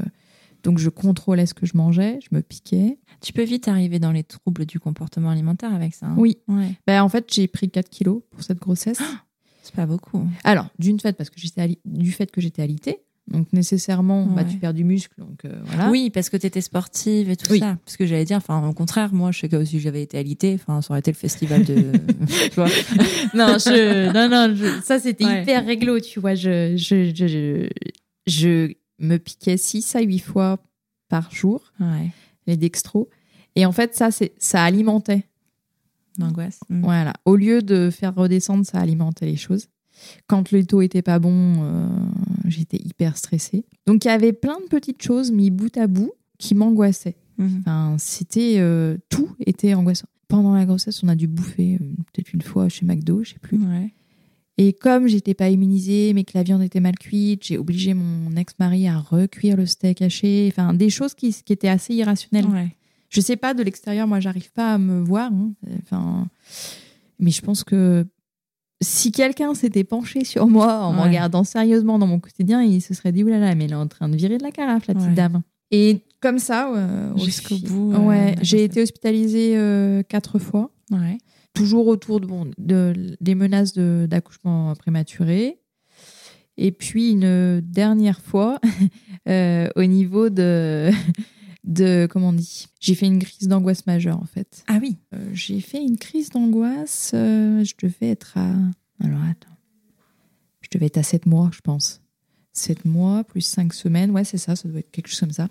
donc 0.64 0.78
je 0.78 0.90
contrôlais 0.90 1.46
ce 1.46 1.54
que 1.54 1.66
je 1.66 1.76
mangeais, 1.76 2.20
je 2.22 2.34
me 2.36 2.42
piquais. 2.42 2.98
Tu 3.22 3.34
peux 3.34 3.44
vite 3.44 3.68
arriver 3.68 4.00
dans 4.00 4.12
les 4.12 4.24
troubles 4.24 4.66
du 4.66 4.80
comportement 4.80 5.30
alimentaire 5.30 5.74
avec 5.74 5.94
ça. 5.94 6.06
hein. 6.08 6.16
Oui, 6.18 6.38
Ouais. 6.48 6.72
ben, 6.88 7.02
en 7.04 7.10
fait 7.10 7.26
j'ai 7.34 7.48
pris 7.48 7.70
4 7.70 7.90
kilos 7.90 8.22
pour 8.32 8.44
cette 8.44 8.60
grossesse. 8.60 9.00
C'est 9.64 9.76
pas 9.76 9.86
beaucoup. 9.86 10.28
Alors, 10.44 10.68
d'une 10.78 11.00
fait, 11.00 11.14
parce 11.14 11.30
que 11.30 11.40
j'étais 11.40 11.80
du 11.86 12.12
fait 12.12 12.30
que 12.30 12.42
j'étais 12.42 12.62
alitée, 12.62 12.98
donc 13.32 13.48
nécessairement, 13.54 14.26
bah, 14.26 14.44
tu 14.44 14.58
perds 14.58 14.74
du 14.74 14.84
muscle, 14.84 15.14
donc 15.18 15.46
euh, 15.46 15.62
voilà. 15.66 15.90
Oui, 15.90 16.10
parce 16.10 16.30
que 16.30 16.36
tu 16.38 16.46
étais 16.46 16.60
sportive 16.62 17.30
et 17.30 17.38
tout 17.38 17.52
Oui. 17.52 17.60
ça. 17.60 17.78
Parce 17.86 17.96
que 17.96 18.06
j'allais 18.06 18.26
dire, 18.26 18.38
enfin, 18.38 18.68
au 18.68 18.74
contraire, 18.74 19.14
moi, 19.14 19.32
je 19.32 19.40
sais 19.40 19.50
que 19.50 19.64
si 19.64 19.80
j'avais 19.80 20.02
été 20.04 20.18
alitée, 20.18 20.54
enfin, 20.56 20.82
ça 20.82 20.92
aurait 20.92 21.00
été 21.00 21.12
le 21.12 21.16
festival 21.18 21.64
de. 21.64 21.76
tu 22.50 22.56
vois 22.56 22.66
non, 23.34 23.58
je, 23.60 24.12
non, 24.14 24.28
non, 24.30 24.54
je- 24.56 24.82
ça 24.84 25.00
c'était 25.00 25.26
Ouais. 25.26 25.42
hyper 25.44 25.66
réglo, 25.66 26.00
tu 26.02 26.20
vois. 26.20 26.36
Je, 26.36 26.76
je, 26.76 27.14
je, 27.16 27.70
je, 28.28 28.74
me 29.00 29.18
piquais 29.18 29.58
6 29.58 29.96
à 29.96 30.02
8 30.02 30.20
fois 30.20 30.60
par 31.10 31.32
jour, 31.32 31.72
Ouais. 31.80 32.10
les 32.46 32.58
dextros. 32.58 33.10
Et 33.56 33.66
en 33.66 33.72
fait, 33.72 33.96
ça, 33.96 34.10
ça 34.38 34.64
alimentait. 34.64 35.24
L'angoisse. 36.20 36.60
Mm. 36.70 36.82
Voilà. 36.84 37.14
Au 37.26 37.36
lieu 37.36 37.62
de 37.62 37.90
faire 37.90 38.14
redescendre, 38.16 38.66
ça 38.66 38.80
alimentait 38.80 39.26
les 39.26 39.36
choses. 39.38 39.68
Quand 40.28 40.52
le 40.52 40.66
taux 40.66 40.82
était 40.82 41.02
pas 41.02 41.20
bon, 41.20 41.56
euh, 41.64 41.88
j'étais 42.50 42.78
hyper 42.78 43.18
stressée. 43.18 43.66
Donc 43.86 44.06
il 44.06 44.08
y 44.08 44.12
avait 44.12 44.34
plein 44.34 44.60
de 44.60 44.66
petites 44.68 45.02
choses 45.02 45.32
mis 45.32 45.50
bout 45.50 45.76
à 45.78 45.88
bout 45.88 46.12
qui 46.38 46.56
m'angoissaient. 46.56 47.16
Mhm. 47.38 47.58
Enfin, 47.62 47.96
c'était 48.00 48.56
euh, 48.58 48.98
tout 49.10 49.30
était 49.46 49.74
angoissant. 49.74 50.08
Pendant 50.28 50.54
la 50.54 50.66
grossesse, 50.66 51.04
on 51.04 51.08
a 51.08 51.16
dû 51.16 51.28
bouffer 51.28 51.76
euh, 51.76 51.86
peut-être 52.12 52.34
une 52.34 52.42
fois 52.42 52.70
chez 52.70 52.86
McDo, 52.86 53.24
je 53.24 53.34
sais 53.34 53.40
plus. 53.40 53.58
Ouais. 53.58 53.94
Et 54.58 54.74
comme 54.74 55.08
j'étais 55.08 55.34
pas 55.34 55.50
immunisée, 55.50 56.14
mais 56.14 56.24
que 56.24 56.32
la 56.36 56.44
viande 56.44 56.62
était 56.62 56.80
mal 56.80 56.96
cuite, 56.98 57.46
j'ai 57.46 57.58
obligé 57.58 57.94
mon 57.96 58.36
ex-mari 58.36 58.88
à 58.88 59.00
recuire 59.00 59.58
le 59.58 59.66
steak 59.66 60.02
haché. 60.02 60.48
Enfin, 60.52 60.74
des 60.74 60.90
choses 60.92 61.14
qui, 61.16 61.34
qui 61.34 61.54
étaient 61.54 61.70
assez 61.70 61.96
irrationnelles. 61.96 62.46
Ouais. 62.46 62.76
Je 63.10 63.22
sais 63.22 63.36
pas 63.36 63.54
de 63.54 63.64
l'extérieur, 63.64 64.08
moi, 64.08 64.20
j'arrive 64.20 64.52
pas 64.52 64.76
à 64.76 64.78
me 64.78 65.02
voir. 65.04 65.32
hein. 65.32 65.54
Enfin, 65.82 66.28
mais 67.20 67.32
je 67.32 67.42
pense 67.42 67.64
que 67.64 68.06
si 68.84 69.12
quelqu'un 69.12 69.54
s'était 69.56 69.84
penché 69.84 70.24
sur 70.26 70.48
moi 70.48 70.80
en 70.84 70.94
me 70.94 71.00
Ouais. 71.00 71.06
regardant 71.08 71.44
sérieusement 71.44 71.98
dans 71.98 72.08
mon 72.08 72.20
quotidien, 72.20 72.62
il 72.62 72.82
se 72.82 72.94
serait 72.94 73.12
dit 73.12 73.24
oulala, 73.24 73.56
mais 73.56 73.66
elle 73.66 73.72
est 73.72 73.76
en 73.76 73.88
train 73.88 74.10
de 74.10 74.16
virer 74.16 74.38
de 74.38 74.44
la 74.44 74.52
carafe, 74.52 74.88
la 74.88 74.94
petite 74.94 75.10
Ouais. 75.10 75.16
dame. 75.16 75.42
Et 75.72 76.02
comme 76.22 76.38
ça, 76.40 76.72
euh, 76.76 77.14
au 77.14 77.18
Jusqu'au 77.18 77.58
bout, 77.58 77.94
euh, 77.94 77.98
ouais, 78.00 78.36
j'ai 78.42 78.64
été 78.64 78.82
hospitalisée 78.82 79.58
euh, 79.58 80.04
quatre 80.04 80.38
fois 80.38 80.70
Ouais. 80.92 81.18
toujours 81.56 81.88
autour 81.88 82.20
de, 82.20 82.26
bon, 82.28 82.52
de- 82.58 83.16
des 83.20 83.34
menaces 83.36 83.74
de- 83.74 84.06
d'accouchement 84.10 84.74
prématuré. 84.76 85.60
Et 86.58 86.72
puis 86.72 87.12
une 87.12 87.62
dernière 87.62 88.22
fois, 88.22 88.60
euh, 89.28 89.68
au 89.76 89.84
niveau 89.86 90.30
de, 90.30 90.92
de. 91.64 92.08
Comment 92.10 92.30
on 92.30 92.34
dit? 92.34 92.68
J'ai 92.80 92.96
fait 92.96 93.06
une 93.08 93.20
crise 93.20 93.48
d'angoisse 93.48 93.86
majeure, 93.86 94.20
en 94.22 94.26
fait. 94.26 94.64
Ah 94.68 94.80
oui. 94.82 94.98
Euh, 95.14 95.30
J'ai 95.34 95.60
fait 95.62 95.82
une 95.82 95.98
crise 95.98 96.30
d'angoisse. 96.30 97.12
euh, 97.14 97.64
je 97.64 97.74
devais 97.82 98.10
être 98.10 98.38
à. 98.38 98.50
Alors, 99.04 99.22
attends. 99.24 99.50
Je 100.62 100.70
devais 100.72 100.88
être 100.88 100.98
à 100.98 101.04
7 101.04 101.26
mois, 101.26 101.50
je 101.54 101.62
pense. 101.62 102.02
7 102.54 102.86
mois 102.86 103.24
plus 103.24 103.42
5 103.42 103.74
semaines. 103.74 104.12
Ouais, 104.12 104.24
c'est 104.24 104.38
ça, 104.38 104.56
ça 104.56 104.68
doit 104.70 104.80
être 104.80 104.92
quelque 104.92 105.08
chose 105.08 105.20
comme 105.20 105.32
ça. 105.32 105.50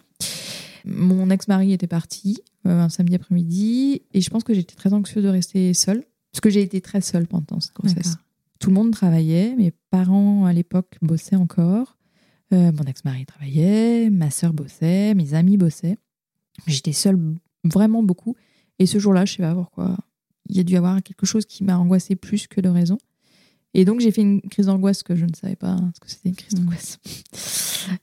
Mon 0.84 1.30
ex-mari 1.30 1.72
était 1.72 1.86
parti 1.86 2.38
euh, 2.66 2.80
un 2.80 2.88
samedi 2.88 3.14
après-midi 3.14 4.02
et 4.14 4.20
je 4.20 4.30
pense 4.30 4.42
que 4.42 4.52
j'étais 4.54 4.74
très 4.74 4.92
anxieuse 4.92 5.22
de 5.22 5.28
rester 5.28 5.74
seule 5.74 6.04
parce 6.32 6.40
que 6.40 6.50
j'ai 6.50 6.62
été 6.62 6.80
très 6.80 7.00
seule 7.00 7.26
pendant 7.26 7.60
cette 7.60 7.74
grossesse. 7.74 8.16
Tout 8.58 8.70
le 8.70 8.74
monde 8.74 8.90
travaillait, 8.92 9.54
mes 9.56 9.72
parents 9.90 10.44
à 10.44 10.52
l'époque 10.52 10.96
bossaient 11.02 11.36
encore, 11.36 11.98
euh, 12.52 12.72
mon 12.72 12.84
ex-mari 12.84 13.26
travaillait, 13.26 14.10
ma 14.10 14.30
sœur 14.30 14.52
bossait, 14.52 15.14
mes 15.14 15.34
amis 15.34 15.56
bossaient. 15.56 15.98
J'étais 16.66 16.92
seule 16.92 17.18
vraiment 17.64 18.02
beaucoup 18.02 18.36
et 18.78 18.86
ce 18.86 18.98
jour-là, 18.98 19.24
je 19.24 19.34
sais 19.34 19.42
pas 19.42 19.54
pourquoi, 19.54 19.96
il 20.48 20.56
y 20.56 20.60
a 20.60 20.62
dû 20.64 20.74
y 20.74 20.76
avoir 20.76 21.02
quelque 21.02 21.26
chose 21.26 21.46
qui 21.46 21.64
m'a 21.64 21.78
angoissée 21.78 22.16
plus 22.16 22.46
que 22.46 22.60
de 22.60 22.68
raison. 22.68 22.98
Et 23.74 23.84
donc, 23.84 24.00
j'ai 24.00 24.10
fait 24.10 24.20
une 24.20 24.42
crise 24.42 24.66
d'angoisse 24.66 25.02
que 25.02 25.16
je 25.16 25.24
ne 25.24 25.32
savais 25.34 25.56
pas 25.56 25.70
hein, 25.70 25.92
ce 25.94 26.00
que 26.00 26.10
c'était 26.10 26.28
une 26.28 26.36
crise 26.36 26.54
Mm. 26.54 26.64
d'angoisse. 26.64 26.98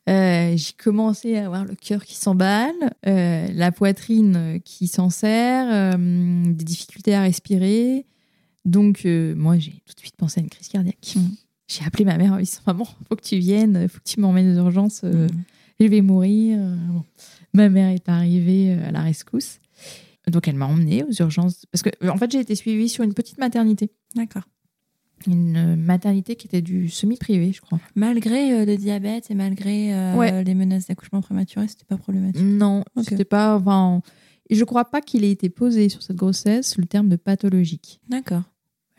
Euh, 0.10 0.58
j'ai 0.58 0.74
commencé 0.74 1.38
à 1.38 1.46
avoir 1.46 1.64
le 1.64 1.74
cœur 1.74 2.04
qui 2.04 2.18
s'emballe, 2.18 2.76
euh, 3.08 3.48
la 3.54 3.72
poitrine 3.72 4.60
qui 4.66 4.88
s'en 4.88 5.10
serre, 5.10 5.68
euh, 5.72 6.44
des 6.52 6.66
difficultés 6.66 7.16
à 7.16 7.22
respirer. 7.22 8.06
Donc, 8.66 9.06
moi, 9.06 9.58
j'ai 9.58 9.72
tout 9.72 9.94
de 9.96 10.00
suite 10.00 10.18
pensé 10.18 10.42
à 10.42 10.44
une 10.44 10.50
crise 10.50 10.68
cardiaque. 10.68 11.14
Mm. 11.16 11.20
J'ai 11.70 11.86
appelé 11.86 12.04
ma 12.04 12.18
mère 12.18 12.34
en 12.34 12.38
lui 12.38 12.46
disant 12.46 12.62
Maman, 12.68 12.86
faut 13.08 13.16
que 13.16 13.22
tu 13.22 13.38
viennes, 13.38 13.88
faut 13.88 14.00
que 14.00 14.10
tu 14.10 14.20
m'emmènes 14.20 14.58
aux 14.58 14.64
urgences, 14.64 15.02
euh, 15.04 15.28
Mm. 15.28 15.44
je 15.80 15.86
vais 15.88 16.02
mourir. 16.02 16.58
Euh, 16.60 16.76
bon. 16.92 17.04
Ma 17.54 17.70
mère 17.70 17.90
est 17.90 18.10
arrivée 18.10 18.74
euh, 18.74 18.88
à 18.88 18.92
la 18.92 19.02
rescousse. 19.02 19.60
Donc, 20.28 20.48
elle 20.48 20.56
m'a 20.56 20.66
emmenée 20.66 21.04
aux 21.04 21.12
urgences. 21.22 21.66
Parce 21.72 21.82
que, 21.84 21.90
en 22.08 22.18
fait, 22.18 22.32
j'ai 22.32 22.40
été 22.40 22.54
suivie 22.56 22.90
sur 22.90 23.04
une 23.04 23.14
petite 23.14 23.38
maternité. 23.38 23.90
D'accord. 24.16 24.44
Une 25.28 25.76
maternité 25.76 26.36
qui 26.36 26.48
était 26.48 26.62
du 26.62 26.88
semi-privé, 26.90 27.52
je 27.52 27.60
crois. 27.62 27.80
Malgré 27.96 28.54
euh, 28.54 28.66
le 28.66 28.78
diabète 28.78 29.30
et 29.30 29.36
malgré 29.36 29.94
euh, 29.94 30.16
Ouais. 30.16 30.44
les 30.44 30.54
menaces 30.56 30.88
d'accouchement 30.88 31.22
prématuré, 31.22 31.68
c'était 31.68 31.86
pas 31.86 31.98
problématique. 31.98 32.42
Non, 32.44 32.84
Ok. 32.96 33.06
c'était 33.10 33.26
pas. 33.26 33.58
Enfin, 33.58 34.02
je 34.50 34.64
crois 34.64 34.86
pas 34.86 35.02
qu'il 35.02 35.24
ait 35.26 35.32
été 35.32 35.50
posé 35.50 35.90
sur 35.90 36.02
cette 36.04 36.16
grossesse 36.16 36.78
le 36.78 36.86
terme 36.86 37.10
de 37.10 37.16
pathologique. 37.18 38.00
D'accord. 38.08 38.44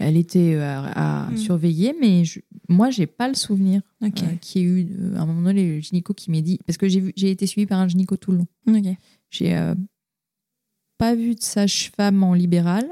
Elle 0.00 0.16
était 0.16 0.54
euh, 0.54 0.62
à, 0.94 1.26
à 1.26 1.30
Mm. 1.30 1.36
surveiller, 1.36 1.94
mais 2.00 2.24
je, 2.24 2.40
moi, 2.68 2.90
j'ai 2.90 3.06
pas 3.06 3.28
le 3.28 3.34
souvenir 3.34 3.82
Ok. 4.02 4.22
euh, 4.22 4.36
qu'il 4.40 4.62
y 4.62 4.64
ait 4.64 4.68
eu 4.68 4.88
euh, 4.98 5.16
à 5.16 5.20
un 5.20 5.26
moment 5.26 5.42
donné 5.42 5.74
le 5.76 5.80
gynéco 5.80 6.14
qui 6.14 6.30
m'ait 6.30 6.42
dit. 6.42 6.58
Parce 6.66 6.76
que 6.78 6.88
j'ai 6.88 7.30
été 7.30 7.46
suivie 7.46 7.66
par 7.66 7.78
un 7.78 7.86
gynéco 7.88 8.16
tout 8.16 8.32
le 8.32 8.38
long. 8.38 8.46
Ok. 8.68 8.96
J'ai 9.30 9.56
euh, 9.56 9.74
pas 10.98 11.14
vu 11.14 11.34
de 11.34 11.42
sage-femme 11.42 12.22
en 12.22 12.34
libéral 12.34 12.86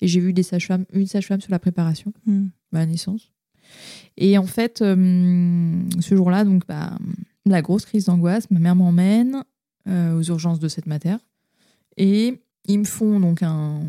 et 0.00 0.06
j'ai 0.08 0.20
vu 0.20 0.32
des 0.32 0.42
sages-femmes, 0.42 0.84
une 0.92 1.06
sage-femme 1.06 1.40
sur 1.40 1.50
la 1.50 1.58
préparation 1.58 2.12
Mm. 2.26 2.46
à 2.72 2.78
la 2.78 2.86
naissance. 2.86 3.30
Et 4.16 4.38
en 4.38 4.46
fait, 4.46 4.80
euh, 4.80 5.80
ce 6.00 6.14
jour-là, 6.16 6.44
donc, 6.44 6.66
bah, 6.66 6.96
la 7.46 7.62
grosse 7.62 7.84
crise 7.84 8.06
d'angoisse, 8.06 8.50
ma 8.50 8.60
mère 8.60 8.76
m'emmène 8.76 9.42
euh, 9.88 10.18
aux 10.18 10.22
urgences 10.22 10.58
de 10.60 10.68
cette 10.68 10.86
mater 10.86 11.16
et 11.96 12.40
ils 12.66 12.78
me 12.78 12.84
font 12.84 13.18
donc 13.20 13.42
un, 13.42 13.80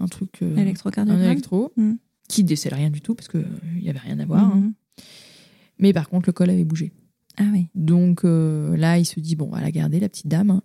un 0.00 0.06
truc, 0.06 0.42
euh, 0.42 0.54
un 0.56 0.60
Électrocardiogramme. 0.60 1.24
électro, 1.30 1.72
Mm. 1.76 1.92
qui 2.28 2.44
décèle 2.44 2.74
rien 2.74 2.90
du 2.90 3.00
tout 3.00 3.14
parce 3.14 3.28
qu'il 3.28 3.46
n'y 3.80 3.88
avait 3.88 3.98
rien 3.98 4.18
à 4.18 4.24
voir. 4.24 4.44
hein. 4.44 4.56
Mhm. 4.56 4.72
Mais 5.78 5.92
par 5.92 6.08
contre, 6.08 6.28
le 6.28 6.32
col 6.32 6.50
avait 6.50 6.64
bougé. 6.64 6.92
Ah 7.38 7.44
oui. 7.52 7.68
Donc 7.74 8.24
euh, 8.24 8.76
là, 8.76 8.98
il 8.98 9.04
se 9.04 9.20
dit 9.20 9.36
bon, 9.36 9.52
à 9.52 9.60
la 9.60 9.70
garder, 9.70 10.00
la 10.00 10.08
petite 10.08 10.26
dame. 10.28 10.50
hein. 10.50 10.62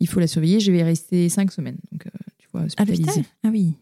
Il 0.00 0.08
faut 0.08 0.20
la 0.20 0.26
surveiller. 0.26 0.60
Je 0.60 0.72
vais 0.72 0.82
rester 0.82 1.28
cinq 1.28 1.52
semaines. 1.52 1.78
Donc, 1.92 2.06
euh, 2.06 2.10
tu 2.38 2.48
vois, 2.52 2.62
hospitalisée. 2.62 3.02
l'hôpital 3.02 3.24
Ah 3.44 3.48
oui. 3.50 3.74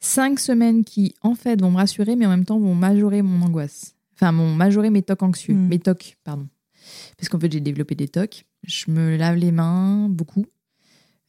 cinq 0.00 0.38
semaines 0.38 0.84
qui, 0.84 1.14
en 1.22 1.34
fait, 1.34 1.60
vont 1.60 1.70
me 1.70 1.76
rassurer, 1.76 2.14
mais 2.16 2.26
en 2.26 2.30
même 2.30 2.44
temps 2.44 2.58
vont 2.58 2.74
majorer 2.74 3.22
mon 3.22 3.44
angoisse. 3.44 3.94
Enfin, 4.14 4.32
vont 4.32 4.52
majorer 4.54 4.90
mes 4.90 5.02
tocs 5.02 5.22
anxieux. 5.22 5.54
Mm. 5.54 5.68
Mes 5.68 5.78
tocs, 5.78 6.16
pardon. 6.24 6.46
Parce 7.16 7.28
qu'en 7.28 7.38
fait, 7.38 7.50
j'ai 7.52 7.60
développé 7.60 7.94
des 7.94 8.08
tocs. 8.08 8.44
Je 8.66 8.90
me 8.90 9.16
lave 9.16 9.36
les 9.36 9.52
mains 9.52 10.08
beaucoup. 10.10 10.46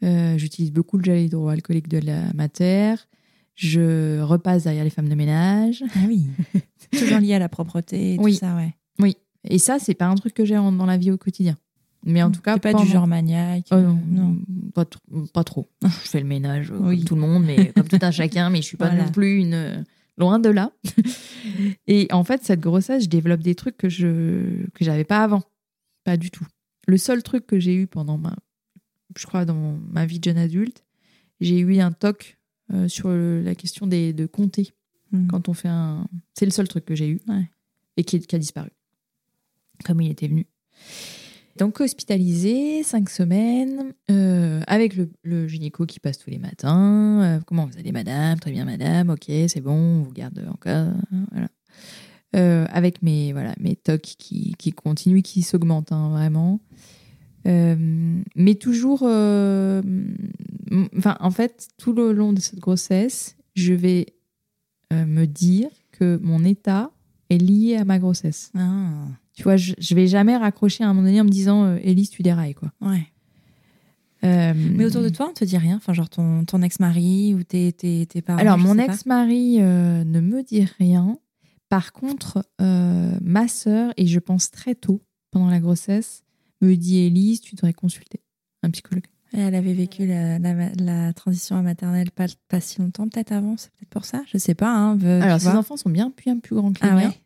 Euh, 0.03 0.37
J'utilise 0.37 0.71
beaucoup 0.71 0.97
le 0.97 1.03
gel 1.03 1.19
hydroalcoolique 1.25 1.87
de 1.89 1.97
la 1.99 2.31
mater. 2.33 2.95
Je 3.55 4.21
repasse 4.21 4.63
derrière 4.63 4.83
les 4.85 4.89
femmes 4.89 5.09
de 5.09 5.15
ménage. 5.15 5.83
Ah 5.95 5.99
oui. 6.07 6.27
Toujours 6.97 7.19
lié 7.19 7.33
à 7.33 7.39
la 7.39 7.49
propreté 7.49 8.13
et 8.15 8.17
Oui. 8.19 8.33
tout 8.33 8.39
ça, 8.39 8.55
ouais. 8.55 8.73
Et 9.45 9.57
ça, 9.57 9.79
c'est 9.79 9.93
pas 9.93 10.07
un 10.07 10.15
truc 10.15 10.33
que 10.33 10.43
j'ai 10.43 10.55
dans 10.55 10.85
la 10.85 10.97
vie 10.97 11.11
au 11.11 11.17
quotidien. 11.17 11.55
Mais 12.05 12.21
en 12.21 12.29
tout 12.29 12.41
cas, 12.41 12.57
pas 12.57 12.71
pendant- 12.73 12.83
du 12.83 12.91
genre 12.91 13.07
maniaque. 13.07 13.67
Oh 13.71 13.75
non, 13.77 13.97
non. 14.09 14.37
Pas, 14.73 14.83
tr- 14.83 15.27
pas 15.31 15.45
trop. 15.45 15.69
Je 15.81 15.87
fais 16.09 16.19
le 16.19 16.25
ménage 16.27 16.71
euh, 16.71 16.77
Oui. 16.81 16.97
comme 16.97 17.05
tout 17.05 17.15
le 17.15 17.21
monde, 17.21 17.45
mais 17.45 17.71
comme 17.73 17.87
tout 17.87 17.99
un 18.01 18.11
chacun, 18.11 18.49
mais 18.49 18.57
je 18.57 18.63
suis 18.67 18.77
pas 18.77 18.89
Voilà. 18.89 19.05
non 19.05 19.11
plus 19.11 19.37
une. 19.39 19.53
euh, 19.53 19.81
Loin 20.17 20.39
de 20.39 20.49
là. 20.49 20.71
Et 21.87 22.07
en 22.11 22.25
fait, 22.25 22.43
cette 22.43 22.59
grossesse, 22.59 23.03
je 23.05 23.09
développe 23.09 23.39
des 23.39 23.55
trucs 23.55 23.77
que 23.77 23.87
je 23.87 24.65
que 24.73 24.83
j'avais 24.83 25.05
pas 25.05 25.23
avant. 25.23 25.43
Pas 26.03 26.17
du 26.17 26.31
tout. 26.31 26.45
Le 26.87 26.97
seul 26.97 27.23
truc 27.23 27.45
que 27.47 27.59
j'ai 27.59 27.73
eu 27.75 27.87
pendant 27.87 28.17
ma. 28.17 28.35
Je 29.17 29.25
crois 29.25 29.45
dans 29.45 29.77
ma 29.91 30.05
vie 30.05 30.19
de 30.19 30.23
jeune 30.23 30.37
adulte, 30.37 30.83
j'ai 31.41 31.59
eu 31.59 31.79
un 31.79 31.91
toc 31.91 32.37
euh, 32.73 32.87
sur 32.87 33.09
le- 33.09 33.41
la 33.41 33.55
question 33.55 33.87
des, 33.87 34.13
de 34.13 34.25
compter 34.25 34.73
Mm. 35.11 35.25
quand 35.27 35.49
on 35.49 35.53
fait 35.53 35.67
un. 35.69 36.07
C'est 36.37 36.45
le 36.45 36.51
seul 36.51 36.67
truc 36.67 36.85
que 36.85 36.93
j'ai 36.93 37.07
eu 37.09 37.19
Ouais. 37.27 37.49
et 37.97 38.03
qui, 38.03 38.19
qui 38.19 38.35
a 38.35 38.39
disparu, 38.39 38.69
comme 39.83 40.01
il 40.01 40.11
était 40.11 40.27
venu. 40.27 40.45
Donc 41.57 41.81
hospitalisé, 41.81 42.83
cinq 42.83 43.09
semaines, 43.09 43.93
euh, 44.11 44.61
avec 44.67 44.95
le, 44.95 45.09
le 45.23 45.47
gynéco 45.47 45.85
qui 45.87 45.99
passe 45.99 46.19
tous 46.19 46.29
les 46.29 46.37
matins. 46.37 47.21
Euh, 47.23 47.39
comment 47.45 47.65
vous 47.65 47.77
allez, 47.79 47.91
madame? 47.91 48.39
Très 48.39 48.51
bien, 48.51 48.65
madame. 48.65 49.09
Ok, 49.09 49.25
c'est 49.25 49.61
bon, 49.61 49.73
on 49.73 50.03
vous 50.03 50.11
garde 50.13 50.45
encore. 50.47 50.93
Voilà. 51.31 51.47
Euh, 52.35 52.67
avec 52.69 53.01
mes 53.01 53.33
voilà 53.33 53.55
mes 53.59 53.75
tocs 53.75 54.01
qui, 54.03 54.53
qui 54.59 54.71
continuent, 54.71 55.23
qui 55.23 55.41
s'augmentent 55.41 55.91
hein, 55.91 56.09
vraiment. 56.11 56.59
Euh, 57.49 57.75
mais 58.35 58.55
toujours, 58.55 59.01
euh, 59.03 59.81
enfin, 60.97 61.17
en 61.19 61.31
fait, 61.31 61.67
tout 61.77 61.93
le 61.93 62.11
long 62.11 62.31
de 62.33 62.39
cette 62.39 62.59
grossesse, 62.59 63.35
je 63.55 63.73
vais 63.73 64.05
euh, 64.93 65.05
me 65.05 65.25
dire 65.25 65.69
que 65.91 66.19
mon 66.21 66.43
état 66.43 66.91
est 67.29 67.37
lié 67.37 67.77
à 67.77 67.85
ma 67.85 67.97
grossesse. 67.99 68.51
Ah, 68.55 69.07
Tu 69.33 69.43
vois, 69.43 69.57
je, 69.57 69.73
je 69.79 69.95
vais 69.95 70.07
jamais 70.07 70.37
raccrocher 70.37 70.83
à 70.83 70.89
un 70.89 70.93
moment 70.93 71.07
donné 71.07 71.21
en 71.21 71.25
me 71.25 71.29
disant 71.29 71.75
Élise, 71.77 72.09
tu 72.09 72.21
dérailles, 72.23 72.55
quoi. 72.55 72.71
ouais. 72.81 73.07
Mais 74.21 74.83
autour 74.83 75.01
de 75.01 75.07
toi, 75.07 75.27
on 75.29 75.33
te 75.33 75.45
dit 75.45 75.57
rien? 75.57 75.77
Enfin, 75.77 75.93
genre 75.93 76.09
ton, 76.09 76.43
ton 76.43 76.61
ex-mari 76.61 77.33
ou 77.35 77.43
tes, 77.43 77.71
tes, 77.71 78.05
tes 78.05 78.21
parents 78.21 78.39
Alors, 78.39 78.57
mon 78.57 78.77
ex-mari 78.77 79.59
ne 79.59 80.19
me 80.19 80.43
dit 80.43 80.65
rien. 80.77 81.17
Par 81.69 81.93
contre, 81.93 82.43
ma 82.59 83.47
sœur, 83.47 83.93
et 83.95 84.07
je 84.07 84.19
pense 84.19 84.51
très 84.51 84.75
tôt 84.75 85.01
pendant 85.31 85.49
la 85.49 85.61
grossesse, 85.61 86.23
me 86.61 86.75
dit 86.75 86.97
Élise, 86.99 87.41
tu 87.41 87.55
devrais 87.55 87.73
consulter 87.73 88.19
un 88.63 88.69
psychologue. 88.71 89.05
Elle 89.31 89.53
avait 89.53 89.73
vécu 89.73 90.07
la, 90.07 90.39
la, 90.39 90.69
la 90.75 91.13
transition 91.13 91.55
à 91.55 91.61
maternelle 91.61 92.09
pas, 92.11 92.25
pas 92.47 92.59
si 92.59 92.79
longtemps, 92.81 93.07
peut-être 93.07 93.31
avant, 93.31 93.57
c'est 93.57 93.69
peut-être 93.73 93.89
pour 93.89 94.05
ça, 94.05 94.23
je 94.31 94.37
sais 94.39 94.55
pas. 94.55 94.71
Hein, 94.75 94.99
Alors, 95.21 95.39
ses 95.39 95.49
enfants 95.49 95.77
sont 95.77 95.89
bien, 95.91 96.11
bien 96.17 96.39
plus 96.39 96.55
grands 96.55 96.73
que 96.73 96.83
les 96.83 96.89
Ah 96.89 96.95
miens. 96.95 97.09
ouais 97.09 97.21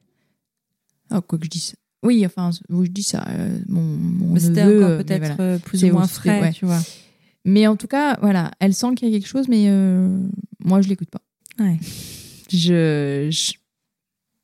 Ah, 1.10 1.22
quoi 1.22 1.40
que 1.40 1.46
je 1.46 1.50
dise. 1.50 1.76
Oui, 2.04 2.26
enfin, 2.26 2.50
je 2.52 2.90
dis 2.90 3.04
ça. 3.04 3.26
euh, 3.30 3.58
mon 3.70 3.82
mon 3.82 4.38
C'était 4.38 4.64
encore 4.64 4.72
euh, 4.90 4.98
peut-être 4.98 5.20
voilà. 5.36 5.42
euh, 5.54 5.58
plus 5.60 5.78
C'est 5.78 5.90
ou 5.92 5.94
moins 5.94 6.08
frais, 6.08 6.42
ouais. 6.42 6.52
tu 6.52 6.66
vois. 6.66 6.82
Mais 7.46 7.66
en 7.68 7.78
tout 7.78 7.88
cas, 7.88 8.18
voilà, 8.22 8.52
elle 8.60 8.74
sent 8.74 8.96
qu'il 8.96 9.08
y 9.08 9.12
a 9.16 9.18
quelque 9.18 9.28
chose, 9.30 9.48
mais 9.48 9.66
euh, 9.70 10.20
moi, 10.64 10.82
je 10.82 10.90
l'écoute 10.90 11.10
pas. 11.10 11.22
Ouais. 11.60 11.80
Je, 12.52 13.30
je- 13.32 13.54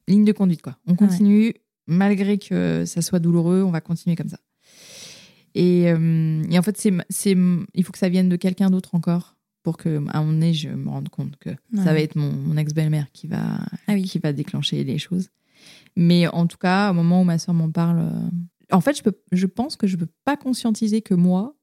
Ligne 0.08 0.26
de 0.26 0.32
conduite, 0.32 0.62
quoi. 0.64 0.78
On 0.88 0.96
continue, 0.96 1.54
malgré 1.86 2.40
que 2.40 2.84
ça 2.88 3.02
soit 3.04 3.20
douloureux, 3.20 3.62
on 3.62 3.70
va 3.70 3.82
continuer 3.82 4.16
comme 4.16 4.30
ça. 4.30 4.40
Et, 5.56 5.90
euh, 5.92 6.44
et 6.50 6.58
en 6.60 6.62
fait, 6.62 6.78
c'est, 6.78 6.94
c'est, 7.10 7.36
il 7.74 7.84
faut 7.84 7.92
que 7.92 7.98
ça 7.98 8.10
vienne 8.10 8.30
de 8.30 8.36
quelqu'un 8.36 8.70
d'autre 8.70 8.96
encore 8.96 9.36
pour 9.64 9.78
que, 9.78 9.90
à 10.10 10.18
un 10.18 10.22
moment 10.22 10.34
donné, 10.34 10.54
je 10.54 10.70
me 10.70 10.90
rende 10.90 11.10
compte 11.10 11.36
que 11.38 11.50
Ouais. 11.50 11.84
ça 11.84 11.86
va 11.94 12.00
être 12.00 12.16
mon, 12.16 12.32
mon 12.32 12.56
ex-belle-mère 12.58 13.08
qui 13.12 13.28
va, 13.28 13.60
Ah 13.88 13.94
oui. 13.94 14.04
qui 14.04 14.20
va 14.20 14.32
déclencher 14.34 14.84
les 14.84 14.98
choses. 14.98 15.30
Mais 15.96 16.28
en 16.28 16.48
tout 16.48 16.58
cas, 16.58 16.92
au 16.92 16.94
moment 16.94 17.22
où 17.22 17.26
ma 17.26 17.38
soeur 17.40 17.54
m'en 17.56 17.70
parle, 17.72 18.00
euh, 18.00 18.30
en 18.72 18.80
fait, 18.82 18.96
je, 18.98 19.04
peux, 19.04 19.14
je 19.32 19.46
pense 19.48 19.76
que 19.76 19.88
je 19.88 19.96
ne 19.96 20.02
peux 20.02 20.12
pas 20.24 20.38
conscientiser 20.38 21.02
que 21.02 21.14
moi, 21.14 21.56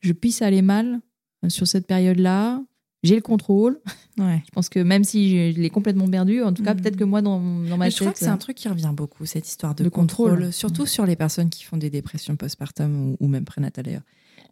je 0.00 0.12
puisse 0.12 0.42
aller 0.42 0.62
mal 0.62 1.00
euh, 1.44 1.48
sur 1.48 1.66
cette 1.66 1.86
période-là. 1.86 2.62
J'ai 3.04 3.14
le 3.14 3.20
contrôle. 3.22 3.78
Ouais. 4.18 4.42
Je 4.44 4.50
pense 4.50 4.68
que 4.68 4.80
même 4.80 5.04
si 5.04 5.52
je, 5.52 5.60
l'ai 5.60 5.70
complètement 5.70 6.08
perdu, 6.08 6.42
en 6.42 6.52
tout 6.52 6.64
cas, 6.64 6.74
Mhm. 6.74 6.80
peut-être 6.80 6.96
que 6.96 7.04
moi, 7.04 7.22
dans, 7.22 7.38
dans 7.38 7.76
ma 7.76 7.84
Mais 7.84 7.90
tête. 7.90 7.94
je 7.94 8.00
crois 8.00 8.12
que 8.12 8.18
c'est 8.18 8.26
euh, 8.28 8.32
un 8.32 8.36
truc 8.38 8.56
qui 8.56 8.68
revient 8.68 8.90
beaucoup, 8.92 9.24
cette 9.26 9.46
histoire 9.46 9.74
de, 9.76 9.84
de 9.84 9.88
contrôle, 9.88 10.30
contrôle. 10.30 10.52
surtout 10.52 10.86
sur 10.86 11.06
les 11.06 11.14
personnes 11.14 11.50
qui 11.50 11.62
font 11.64 11.76
des 11.76 11.90
dépressions 11.90 12.34
postpartum 12.36 13.10
ou, 13.12 13.16
ou 13.20 13.28
même 13.28 13.44
prénatales 13.44 13.84
d'ailleurs. 13.84 14.02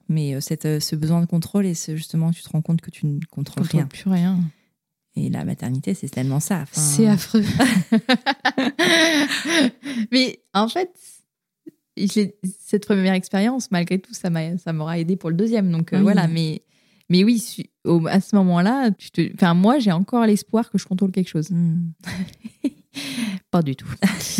Mais 0.08 0.34
euh, 0.36 0.40
cette, 0.40 0.66
euh, 0.66 0.78
ce 0.78 0.94
besoin 0.94 1.20
de 1.20 1.26
contrôle 1.26 1.66
et 1.66 1.74
ce, 1.74 1.96
justement, 1.96 2.30
tu 2.30 2.42
te 2.42 2.48
rends 2.48 2.62
compte 2.62 2.80
que 2.80 2.90
tu 2.92 3.06
ne 3.06 3.18
contrôles 3.30 3.64
contrôle 3.64 3.80
rien. 3.80 3.86
plus 3.88 4.08
rien. 4.10 4.38
Et 5.16 5.30
la 5.30 5.44
maternité, 5.44 5.94
c'est 5.94 6.08
tellement 6.08 6.38
ça. 6.40 6.60
Enfin, 6.62 6.80
C'est 6.80 7.08
affreux. 7.08 7.42
Mais 10.12 10.38
en 10.54 10.68
fait, 10.68 10.90
cette 12.60 12.86
première 12.86 13.14
expérience, 13.14 13.70
malgré 13.70 13.98
tout, 13.98 14.14
ça 14.14 14.30
m'a- 14.30 14.58
ça 14.58 14.72
m'aura 14.72 14.98
aidé 14.98 15.16
pour 15.16 15.30
le 15.30 15.36
deuxième. 15.36 15.70
Donc 15.70 15.92
euh, 15.92 16.00
voilà, 16.02 16.28
mais, 16.28 16.62
mais 17.08 17.24
oui, 17.24 17.70
au- 17.84 18.06
à 18.06 18.20
ce 18.20 18.34
moment-là, 18.36 18.90
tu 18.92 19.10
te, 19.10 19.20
enfin, 19.34 19.54
moi, 19.54 19.78
j'ai 19.78 19.92
encore 19.92 20.26
l'espoir 20.26 20.70
que 20.70 20.78
je 20.78 20.86
contrôle 20.86 21.10
quelque 21.12 21.28
chose. 21.28 21.50
Hmm. 21.50 21.90
Pas 23.50 23.62
du 23.62 23.76
tout. 23.76 23.86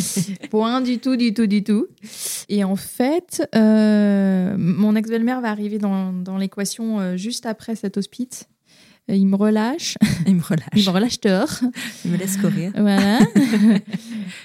Point 0.51 0.81
du 0.81 0.99
tout, 0.99 1.17
du 1.17 1.33
tout, 1.35 1.47
du 1.47 1.63
tout. 1.63 1.87
Et 2.49 2.65
en 2.65 2.77
fait, 2.77 3.47
euh, 3.55 4.55
mon 4.59 4.97
ex-belle-mère 4.97 5.41
va 5.41 5.51
arriver 5.51 5.79
dans, 5.79 6.13
dans 6.13 6.39
l'équation 6.39 6.99
euh, 7.01 7.17
juste 7.17 7.45
après 7.47 7.77
cet 7.77 7.97
hospice. 7.99 8.49
Euh, 9.11 9.15
Il 9.15 9.27
me 9.27 9.37
relâche, 9.37 9.97
Il 10.27 10.37
me 10.37 10.43
relâche. 10.43 10.69
il 10.75 10.85
me 10.85 10.91
relâche 10.91 11.21
tort. 11.21 11.51
Il 12.05 12.11
me 12.13 12.17
laisse 12.17 12.37
courir. 12.37 12.73
Voilà. 12.77 13.19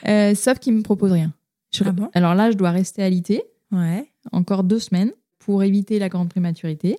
Euh, 0.07 0.35
sauf 0.35 0.59
qu'il 0.59 0.73
me 0.73 0.81
propose 0.81 1.11
rien. 1.11 1.31
Je- 1.73 1.83
Ah 1.85 1.91
bon? 1.91 2.09
Alors 2.13 2.33
là, 2.35 2.51
je 2.51 2.57
dois 2.57 2.71
rester 2.71 3.01
alité 3.03 3.43
Ouais. 3.71 4.07
encore 4.31 4.63
deux 4.63 4.79
semaines 4.79 5.11
pour 5.39 5.63
éviter 5.63 5.97
la 5.99 6.09
grande 6.09 6.29
prématurité. 6.29 6.97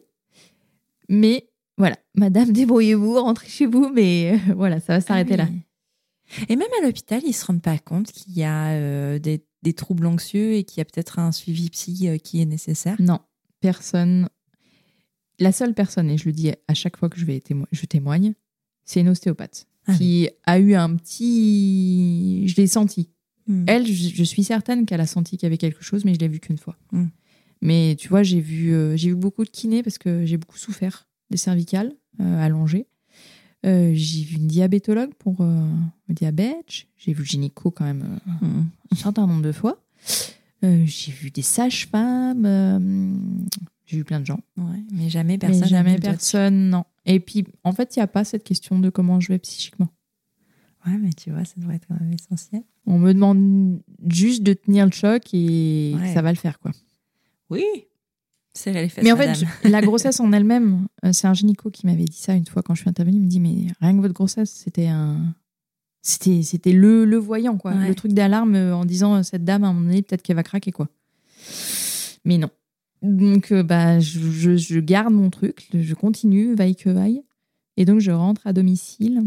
Mais 1.12 1.48
voilà, 1.78 1.96
madame, 2.16 2.50
débrouillez-vous, 2.52 3.14
rentrez 3.22 3.48
chez 3.48 3.66
vous, 3.66 3.88
mais 3.94 4.32
euh, 4.48 4.54
voilà, 4.54 4.80
ça 4.80 4.94
va 4.94 5.00
s'arrêter 5.00 5.34
Ah 5.34 5.44
là. 5.44 5.48
oui. 5.50 5.60
Et 6.48 6.56
même 6.56 6.68
à 6.80 6.84
l'hôpital, 6.86 7.20
ils 7.26 7.32
se 7.34 7.44
rendent 7.44 7.62
pas 7.62 7.78
compte 7.78 8.10
qu'il 8.10 8.32
y 8.32 8.42
a 8.42 8.70
euh, 8.70 9.18
des, 9.18 9.44
des 9.62 9.74
troubles 9.74 10.06
anxieux 10.06 10.54
et 10.54 10.64
qu'il 10.64 10.78
y 10.78 10.80
a 10.80 10.84
peut-être 10.86 11.18
un 11.18 11.30
suivi 11.30 11.68
psy 11.70 12.08
euh, 12.08 12.16
qui 12.16 12.40
est 12.40 12.46
nécessaire? 12.46 12.96
Non, 13.00 13.20
personne. 13.60 14.28
La 15.38 15.52
seule 15.52 15.74
personne, 15.74 16.08
et 16.10 16.16
je 16.16 16.24
le 16.26 16.32
dis 16.32 16.50
à 16.68 16.74
chaque 16.74 16.96
fois 16.96 17.08
que 17.10 17.18
je, 17.18 17.24
vais 17.26 17.38
témo- 17.38 17.66
je 17.72 17.84
témoigne, 17.86 18.32
c'est 18.84 19.00
une 19.00 19.08
ostéopathe 19.10 19.66
Ah 19.86 19.94
qui 19.94 20.28
a 20.46 20.58
eu 20.58 20.74
un 20.74 20.96
petit. 20.96 22.46
Je 22.48 22.56
l'ai 22.56 22.66
senti. 22.66 23.10
Hmm. 23.48 23.64
Elle, 23.66 23.86
je, 23.86 24.10
je 24.14 24.22
suis 24.24 24.44
certaine 24.44 24.86
qu'elle 24.86 25.00
a 25.00 25.06
senti 25.06 25.36
qu'il 25.36 25.46
y 25.46 25.48
avait 25.48 25.58
quelque 25.58 25.82
chose, 25.82 26.04
mais 26.04 26.14
je 26.14 26.18
l'ai 26.20 26.28
vu 26.28 26.38
qu'une 26.40 26.58
fois. 26.58 26.76
Mm. 26.92 27.06
Mais 27.62 27.94
tu 27.98 28.08
vois, 28.08 28.22
j'ai 28.22 28.40
vu, 28.40 28.74
euh, 28.74 28.96
j'ai 28.96 29.10
vu 29.10 29.14
beaucoup 29.16 29.44
de 29.44 29.48
kinés 29.50 29.82
parce 29.82 29.96
que 29.96 30.26
j'ai 30.26 30.36
beaucoup 30.36 30.58
souffert 30.58 31.08
des 31.30 31.36
cervicales 31.36 31.92
euh, 32.20 32.44
allongées. 32.44 32.86
Euh, 33.64 33.92
j'ai 33.94 34.24
vu 34.24 34.36
une 34.36 34.48
diabétologue 34.48 35.14
pour 35.14 35.36
le 35.44 36.14
diabète. 36.14 36.66
J'ai 36.98 37.12
vu 37.12 37.20
le 37.20 37.24
gynéco 37.24 37.70
quand 37.70 37.84
même 37.84 38.18
Hmm. 38.40 38.62
un 38.90 38.96
certain 38.96 39.26
nombre 39.26 39.42
de 39.42 39.52
fois. 39.52 39.80
J'ai 40.62 41.12
vu 41.12 41.30
des 41.30 41.42
sages-femmes. 41.42 43.18
j'ai 43.86 43.96
vu 43.96 44.04
plein 44.04 44.20
de 44.20 44.26
gens. 44.26 44.40
Ouais, 44.56 44.82
mais 44.92 45.08
jamais 45.08 45.38
personne. 45.38 45.60
mais 45.60 45.68
jamais 45.68 45.98
personne, 45.98 46.70
non. 46.70 46.84
Et 47.06 47.20
puis, 47.20 47.44
en 47.64 47.72
fait, 47.72 47.94
il 47.96 47.98
n'y 48.00 48.02
a 48.02 48.06
pas 48.08 48.24
cette 48.24 48.44
question 48.44 48.78
de 48.78 48.90
comment 48.90 49.18
je 49.20 49.28
vais 49.28 49.38
psychiquement. 49.38 49.88
Ouais, 50.86 50.96
mais 50.98 51.12
tu 51.12 51.30
vois, 51.30 51.44
ça 51.44 51.54
devrait 51.58 51.76
être 51.76 51.86
quand 51.88 51.98
même 52.00 52.12
essentiel. 52.12 52.62
On 52.86 52.98
me 52.98 53.12
demande 53.14 53.80
juste 54.08 54.42
de 54.42 54.52
tenir 54.52 54.84
le 54.86 54.90
choc 54.92 55.22
et 55.32 55.94
Ouais. 55.96 56.12
ça 56.14 56.22
va 56.22 56.30
le 56.32 56.38
faire, 56.38 56.58
quoi. 56.58 56.72
Oui. 57.50 57.64
C'est 58.54 58.72
les 58.72 58.88
fesses, 58.90 59.02
Mais 59.04 59.12
en 59.12 59.16
fait, 59.16 59.34
je- 59.34 59.68
la 59.68 59.80
grossesse 59.80 60.20
en 60.20 60.30
elle-même, 60.32 60.86
euh, 61.04 61.12
c'est 61.12 61.26
un 61.26 61.32
gynéco 61.34 61.70
qui 61.70 61.86
m'avait 61.86 62.04
dit 62.04 62.16
ça 62.18 62.34
une 62.34 62.46
fois 62.46 62.62
quand 62.62 62.74
je 62.74 62.82
suis 62.82 62.90
intervenue. 62.90 63.16
Il 63.16 63.22
me 63.22 63.28
dit, 63.28 63.40
mais 63.40 63.66
rien 63.80 63.96
que 63.96 64.00
votre 64.02 64.12
grossesse, 64.14 64.50
c'était 64.50 64.88
un. 64.88 65.34
C'était, 66.02 66.42
c'était 66.42 66.72
le, 66.72 67.04
le 67.04 67.16
voyant, 67.16 67.56
quoi. 67.56 67.72
Ouais. 67.72 67.88
Le 67.88 67.94
truc 67.94 68.12
d'alarme 68.12 68.54
euh, 68.56 68.74
en 68.76 68.84
disant, 68.84 69.14
euh, 69.14 69.22
cette 69.22 69.44
dame, 69.44 69.64
à 69.64 69.68
un 69.68 69.72
moment 69.72 69.86
donné, 69.86 70.02
peut-être 70.02 70.20
qu'elle 70.22 70.36
va 70.36 70.42
craquer, 70.42 70.72
quoi. 70.72 70.88
Mais 72.24 72.38
non. 72.38 72.50
Donc, 73.02 73.52
bah, 73.52 74.00
je, 74.00 74.18
je- 74.30 74.56
je 74.56 74.80
garde 74.80 75.12
mon 75.14 75.30
truc, 75.30 75.68
je 75.72 75.94
continue, 75.94 76.54
vaille 76.54 76.76
que 76.76 76.90
vaille. 76.90 77.22
Et 77.76 77.84
donc, 77.84 78.00
je 78.00 78.10
rentre 78.10 78.46
à 78.46 78.52
domicile. 78.52 79.22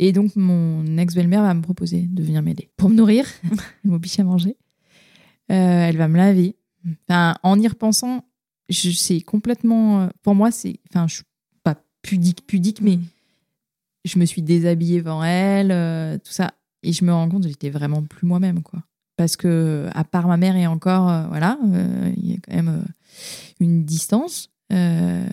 Et 0.00 0.12
donc, 0.12 0.34
mon 0.34 0.98
ex-belle-mère 0.98 1.42
va 1.42 1.54
me 1.54 1.62
proposer 1.62 2.02
de 2.10 2.22
venir 2.22 2.42
m'aider 2.42 2.70
pour 2.76 2.90
me 2.90 2.96
nourrir. 2.96 3.26
Elle 3.84 3.90
m'oblige 3.90 4.18
à 4.18 4.24
manger. 4.24 4.56
Euh, 5.52 5.54
elle 5.88 5.96
va 5.98 6.08
me 6.08 6.16
laver. 6.16 6.56
Enfin, 7.08 7.34
en 7.42 7.58
y 7.60 7.66
repensant, 7.68 8.24
c'est 8.70 9.20
complètement 9.20 10.02
euh, 10.02 10.08
pour 10.22 10.34
moi 10.34 10.50
c'est 10.50 10.80
enfin 10.90 11.06
je 11.06 11.16
suis 11.16 11.24
pas 11.62 11.76
pudique 12.02 12.46
pudique 12.46 12.80
mais 12.80 12.96
Hmm. 12.96 13.04
je 14.04 14.18
me 14.18 14.24
suis 14.26 14.42
déshabillée 14.42 14.98
devant 14.98 15.22
elle 15.24 15.70
euh, 15.70 16.16
tout 16.18 16.32
ça 16.32 16.54
et 16.82 16.92
je 16.92 17.04
me 17.04 17.12
rends 17.12 17.28
compte 17.28 17.42
que 17.42 17.48
j'étais 17.48 17.70
vraiment 17.70 18.02
plus 18.02 18.26
moi-même 18.26 18.62
quoi 18.62 18.82
parce 19.16 19.36
que 19.36 19.88
à 19.94 20.04
part 20.04 20.28
ma 20.28 20.36
mère 20.36 20.56
et 20.56 20.66
encore 20.66 21.08
euh, 21.10 21.26
voilà 21.28 21.58
il 22.16 22.30
y 22.30 22.34
a 22.34 22.38
quand 22.42 22.54
même 22.54 22.84
une 23.60 23.84
distance 23.84 24.50
euh, 24.72 25.26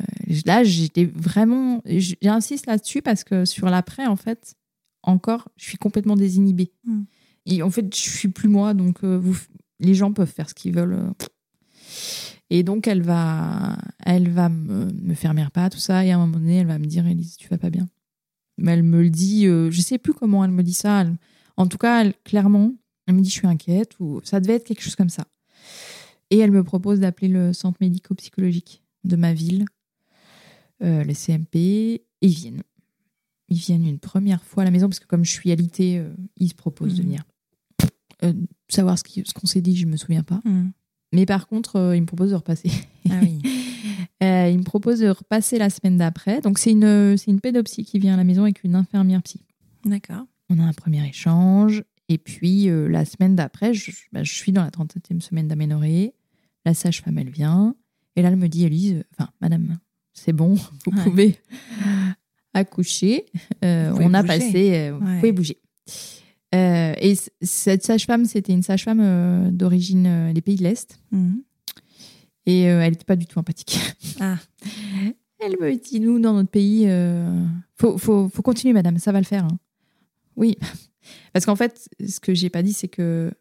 là 0.45 0.63
j'étais 0.63 1.05
vraiment 1.05 1.81
j'insiste 1.85 2.65
là-dessus 2.67 3.01
parce 3.01 3.23
que 3.23 3.45
sur 3.45 3.69
l'après 3.69 4.07
en 4.07 4.17
fait 4.17 4.55
encore 5.03 5.49
je 5.57 5.63
suis 5.65 5.77
complètement 5.77 6.15
désinhibée 6.15 6.71
Mm. 6.85 7.03
et 7.45 7.63
en 7.63 7.69
fait 7.69 7.93
je 7.95 7.99
suis 8.01 8.27
plus 8.29 8.49
moi 8.49 8.73
donc 8.73 9.03
euh, 9.03 9.17
vous 9.17 9.37
les 9.79 9.95
gens 9.95 10.11
peuvent 10.13 10.29
faire 10.31 10.47
ce 10.49 10.53
qu'ils 10.53 10.75
veulent. 10.75 11.11
Et 12.53 12.61
donc 12.63 12.85
elle 12.87 13.01
va 13.01 13.77
elle 14.05 14.29
va 14.29 14.49
me, 14.49 14.91
me 14.91 15.13
faire 15.15 15.33
mes 15.33 15.43
repas 15.43 15.69
tout 15.71 15.79
ça. 15.79 16.05
Et 16.05 16.11
à 16.11 16.15
un 16.15 16.19
moment 16.19 16.37
donné 16.37 16.57
elle 16.57 16.67
va 16.67 16.77
me 16.77 16.85
dire 16.85 17.07
Élise 17.07 17.37
tu 17.37 17.47
vas 17.47 17.57
pas 17.57 17.69
bien. 17.71 17.87
Mais 18.57 18.73
elle 18.73 18.83
me 18.83 19.01
le 19.01 19.09
dit 19.09 19.47
euh, 19.47 19.71
je 19.71 19.81
sais 19.81 19.97
plus 19.97 20.13
comment 20.13 20.43
elle 20.45 20.51
me 20.51 20.61
dit 20.63 20.73
ça. 20.73 21.01
Elle- 21.01 21.17
en 21.57 21.65
tout 21.67 21.77
cas 21.79 22.01
elle, 22.03 22.13
clairement 22.23 22.73
elle 23.07 23.15
me 23.15 23.21
dit 23.21 23.29
je 23.29 23.35
suis 23.35 23.47
inquiète 23.47 23.99
ou 23.99 24.21
ça 24.23 24.39
devait 24.39 24.53
être 24.55 24.65
quelque 24.65 24.81
chose 24.83 24.95
comme 24.95 25.09
ça. 25.09 25.25
Et 26.29 26.37
elle 26.37 26.51
me 26.51 26.63
propose 26.63 26.99
d'appeler 26.99 27.27
le 27.29 27.53
centre 27.53 27.77
médico-psychologique 27.81 28.83
de 29.03 29.15
ma 29.15 29.33
ville 29.33 29.65
euh, 30.83 31.03
le 31.03 31.13
CMP 31.13 31.55
et 31.55 32.03
ils 32.21 32.29
viennent. 32.33 32.63
Ils 33.49 33.57
viennent 33.57 33.85
une 33.85 33.99
première 33.99 34.43
fois 34.43 34.63
à 34.63 34.65
la 34.65 34.71
maison 34.71 34.87
parce 34.87 34.99
que 34.99 35.07
comme 35.07 35.25
je 35.25 35.31
suis 35.31 35.51
alitée 35.51 35.99
euh, 35.99 36.13
ils 36.37 36.49
se 36.49 36.55
proposent 36.55 36.95
de 36.95 37.01
Mhm. 37.01 37.07
venir. 37.07 37.23
Euh, 38.23 38.33
savoir 38.69 38.97
ce 38.99 39.33
qu'on 39.33 39.47
s'est 39.47 39.61
dit 39.61 39.75
je 39.75 39.85
me 39.87 39.97
souviens 39.97 40.23
pas. 40.23 40.41
Hmm. 40.45 40.69
Mais 41.13 41.25
par 41.25 41.47
contre 41.47 41.75
euh, 41.77 41.95
ils 41.95 42.01
me 42.01 42.05
proposent 42.05 42.31
de 42.31 42.35
repasser 42.35 42.71
Ah 43.09 43.19
oui. 43.21 43.39
euh, 44.23 44.49
il 44.49 44.57
me 44.59 44.63
propose 44.63 44.99
de 44.99 45.07
repasser 45.09 45.57
la 45.57 45.69
semaine 45.69 45.97
d'après. 45.97 46.41
Donc, 46.41 46.59
c'est 46.59 46.71
une, 46.71 47.17
c'est 47.17 47.31
une 47.31 47.41
pédopsie 47.41 47.83
qui 47.85 47.99
vient 47.99 48.13
à 48.13 48.17
la 48.17 48.23
maison 48.23 48.43
avec 48.43 48.63
une 48.63 48.75
infirmière 48.75 49.21
psy. 49.23 49.41
D'accord. 49.85 50.25
On 50.49 50.59
a 50.59 50.63
un 50.63 50.73
premier 50.73 51.07
échange. 51.07 51.83
Et 52.09 52.17
puis, 52.17 52.69
euh, 52.69 52.87
la 52.89 53.05
semaine 53.05 53.35
d'après, 53.35 53.73
je, 53.73 53.91
bah, 54.11 54.23
je 54.23 54.33
suis 54.33 54.51
dans 54.51 54.63
la 54.63 54.69
37e 54.69 55.21
semaine 55.21 55.47
d'aménorrhée. 55.47 56.13
La 56.65 56.73
sage-femme, 56.73 57.17
elle 57.17 57.29
vient. 57.29 57.75
Et 58.15 58.21
là, 58.21 58.27
elle 58.29 58.35
me 58.35 58.47
dit, 58.47 58.65
Elise, 58.65 59.03
enfin, 59.17 59.31
madame, 59.41 59.79
c'est 60.13 60.33
bon, 60.33 60.53
vous 60.85 60.91
Ouais. 60.91 61.03
pouvez 61.03 61.39
accoucher. 62.53 63.25
Vous 63.61 63.67
on 64.01 64.13
a 64.13 64.23
passé, 64.23 64.91
vous 64.91 64.99
pouvez 64.99 65.31
bouger. 65.31 65.57
Euh, 66.53 66.93
et 66.99 67.15
cette 67.41 67.83
sage-femme, 67.83 68.25
c'était 68.25 68.51
une 68.53 68.63
sage-femme 68.63 68.99
euh, 69.01 69.49
d'origine 69.51 70.05
euh, 70.05 70.33
des 70.33 70.41
pays 70.41 70.55
de 70.57 70.63
l'Est. 70.63 70.99
Hmm. 71.11 71.35
Et 72.45 72.61
elle 72.61 72.91
n'était 72.91 73.05
pas 73.05 73.15
du 73.15 73.27
tout 73.27 73.37
empathique. 73.39 73.79
Ah. 74.19 74.37
Elle 75.39 75.57
me 75.59 75.75
dit, 75.75 75.99
nous, 75.99 76.19
dans 76.19 76.33
notre 76.33 76.49
pays, 76.49 76.87
faut, 77.75 77.97
faut, 77.97 78.29
faut 78.29 78.41
continuer, 78.41 78.73
madame, 78.73 78.97
ça 78.97 79.11
va 79.11 79.19
le 79.19 79.25
faire. 79.25 79.45
hein. 79.45 79.59
Oui. 80.35 80.57
Parce 81.33 81.45
qu'en 81.45 81.55
fait, 81.55 81.87
ce 82.07 82.19
que 82.19 82.33
j'ai 82.33 82.49
pas 82.49 82.63
dit, 82.63 82.73
c'est 82.73 82.87
que 82.87 83.31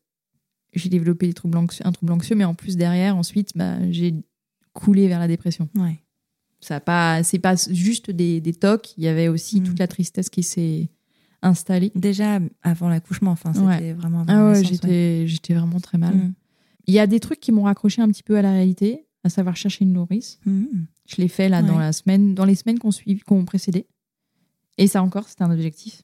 j'ai 0.75 0.88
développé 0.90 1.27
des 1.27 1.33
troubles 1.35 1.57
anxieux, 1.59 1.87
un 1.87 1.92
trouble 1.92 2.12
anxieux, 2.12 2.37
mais 2.37 2.44
en 2.44 2.55
plus, 2.55 2.77
derrière, 2.77 3.16
ensuite, 3.16 3.53
bah, 3.57 3.77
j'ai 3.90 4.14
coulé 4.75 5.09
vers 5.09 5.18
la 5.18 5.29
dépression. 5.29 5.68
Ouais. 5.77 5.99
Ça 6.61 6.77
a 6.77 6.81
pas, 6.81 7.23
c'est 7.23 7.38
pas 7.38 7.55
juste 7.57 8.11
des, 8.11 8.40
des 8.42 8.53
tocs, 8.53 8.94
il 8.99 9.05
y 9.05 9.09
avait 9.09 9.29
aussi 9.29 9.61
Mm. 9.61 9.64
toute 9.64 9.79
la 9.79 9.88
tristesse 9.88 10.29
qui 10.29 10.42
s'est 10.42 10.88
installée. 11.42 11.90
Déjà 11.94 12.38
avant 12.62 12.88
l'accouchement, 12.88 13.31
enfin, 13.31 13.53
c'était 13.53 13.66
Ouais. 13.66 13.92
vraiment. 13.94 14.24
Ah 14.29 14.46
ouais, 14.50 14.64
j'étais, 14.64 15.26
j'étais 15.26 15.55
vraiment 15.55 15.81
très 15.81 15.98
mal. 15.98 16.14
Hmm. 16.14 16.33
Il 16.87 16.94
y 16.94 16.98
a 16.98 17.07
des 17.07 17.20
trucs 17.20 17.40
qui 17.40 17.53
m'ont 17.53 17.62
raccroché 17.64 18.03
un 18.03 18.09
petit 18.09 18.22
peu 18.22 18.37
à 18.37 18.42
la 18.42 18.53
réalité, 18.53 19.07
à 19.24 19.29
savoir 19.29 19.57
chercher 19.57 19.85
une 19.85 19.92
nourrice. 19.92 20.38
Hmm. 20.46 20.64
Je 21.07 21.16
l'ai 21.16 21.29
fait 21.29 21.48
là 21.48 21.62
dans 21.62 21.74
Ouais. 21.74 21.81
la 21.81 21.92
semaine, 21.92 22.35
dans 22.35 22.44
les 22.44 22.55
semaines 22.55 22.79
qu'on 22.79 22.90
suivi, 22.90 23.20
qu'on 23.20 23.44
précédé. 23.44 23.87
Et 24.79 24.87
ça 24.87 25.03
encore, 25.03 25.29
c'était 25.29 25.42
un 25.42 25.50
objectif. 25.50 26.03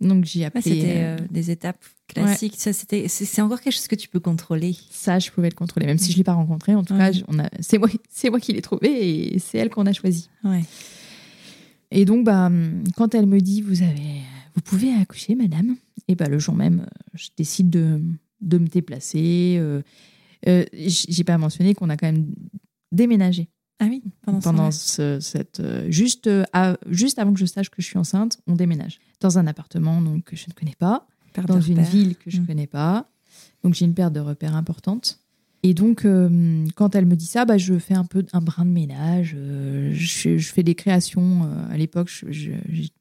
Donc 0.00 0.26
Ouais, 0.34 0.44
appelé. 0.44 0.62
c'était 0.62 0.96
euh, 0.96 1.16
euh, 1.16 1.26
des 1.30 1.50
étapes 1.50 1.82
classiques. 2.08 2.56
Ça, 2.58 2.72
c'était, 2.72 3.06
c'est, 3.08 3.40
encore 3.40 3.60
quelque 3.60 3.72
chose 3.74 3.86
que 3.86 3.94
tu 3.94 4.08
peux 4.08 4.18
contrôler. 4.20 4.76
Ça, 4.90 5.18
je 5.20 5.30
pouvais 5.30 5.48
le 5.48 5.54
contrôler, 5.54 5.86
même 5.86 5.98
si 5.98 6.10
je 6.12 6.16
l'ai 6.18 6.24
pas 6.24 6.32
rencontré. 6.34 6.74
En 6.74 6.82
tout 6.84 6.94
Ouais. 6.94 7.12
cas, 7.12 7.18
on 7.28 7.38
a, 7.38 7.48
c'est 7.60 7.78
moi, 7.78 7.88
c'est 8.10 8.28
moi 8.28 8.40
qui 8.40 8.52
l'ai 8.52 8.60
trouvé 8.60 9.34
et 9.34 9.38
c'est 9.38 9.56
elle 9.58 9.70
qu'on 9.70 9.86
a 9.86 9.92
choisi. 9.92 10.28
Ouais. 10.42 10.62
Et 11.90 12.04
donc, 12.04 12.24
bah, 12.24 12.46
hum, 12.46 12.82
quand 12.96 13.14
elle 13.14 13.26
me 13.26 13.40
dit, 13.40 13.62
vous 13.62 13.82
avez, 13.82 14.20
vous 14.54 14.60
pouvez 14.62 14.92
accoucher, 14.94 15.34
madame. 15.34 15.76
Et 16.08 16.14
bah, 16.14 16.28
le 16.28 16.38
jour 16.38 16.54
même, 16.54 16.80
euh, 16.80 17.08
je 17.14 17.28
décide 17.36 17.70
de, 17.70 18.00
de 18.40 18.58
me 18.58 18.66
déplacer. 18.68 19.56
Euh, 19.58 19.82
euh, 20.46 20.64
j'ai 20.72 21.24
pas 21.24 21.38
mentionné 21.38 21.74
qu'on 21.74 21.88
a 21.90 21.96
quand 21.96 22.06
même 22.10 22.34
déménagé. 22.92 23.48
Ah 23.80 23.86
oui, 23.88 24.02
pendant, 24.22 24.40
ce 24.40 24.44
pendant 24.44 24.58
temps-là. 24.58 24.70
ce- 24.70 25.20
cette 25.20 25.58
euh, 25.60 25.90
juste 25.90 26.28
euh, 26.28 26.44
à- 26.52 26.76
juste 26.88 27.18
avant 27.18 27.32
que 27.34 27.40
je 27.40 27.46
sache 27.46 27.70
que 27.70 27.82
je 27.82 27.86
suis 27.86 27.98
enceinte, 27.98 28.38
on 28.46 28.54
déménage 28.54 29.00
dans 29.20 29.36
un 29.38 29.46
appartement 29.48 30.00
donc 30.00 30.22
que 30.24 30.36
je 30.36 30.44
ne 30.48 30.54
connais 30.54 30.76
pas, 30.78 31.08
dans 31.48 31.60
une 31.60 31.82
ville 31.82 32.14
que 32.16 32.30
je 32.30 32.36
ne 32.38 32.42
Mm. 32.42 32.46
connais 32.46 32.66
pas. 32.68 33.10
Donc 33.64 33.74
j'ai 33.74 33.84
une 33.84 33.94
perte 33.94 34.12
de 34.12 34.20
repères 34.20 34.54
importante. 34.54 35.18
Et 35.66 35.72
donc 35.72 36.04
euh, 36.04 36.64
quand 36.76 36.94
elle 36.94 37.06
me 37.06 37.16
dit 37.16 37.24
ça, 37.26 37.46
bah, 37.46 37.56
je 37.56 37.78
fais 37.78 37.94
un 37.94 38.04
peu 38.04 38.22
un 38.34 38.40
brin 38.42 38.66
de 38.66 38.70
ménage. 38.70 39.34
euh, 39.34 39.90
je, 39.94 40.36
je 40.36 40.52
fais 40.52 40.62
des 40.62 40.74
créations. 40.74 41.44
euh, 41.44 41.72
à 41.72 41.78
l'époque, 41.78 42.10
je, 42.30 42.50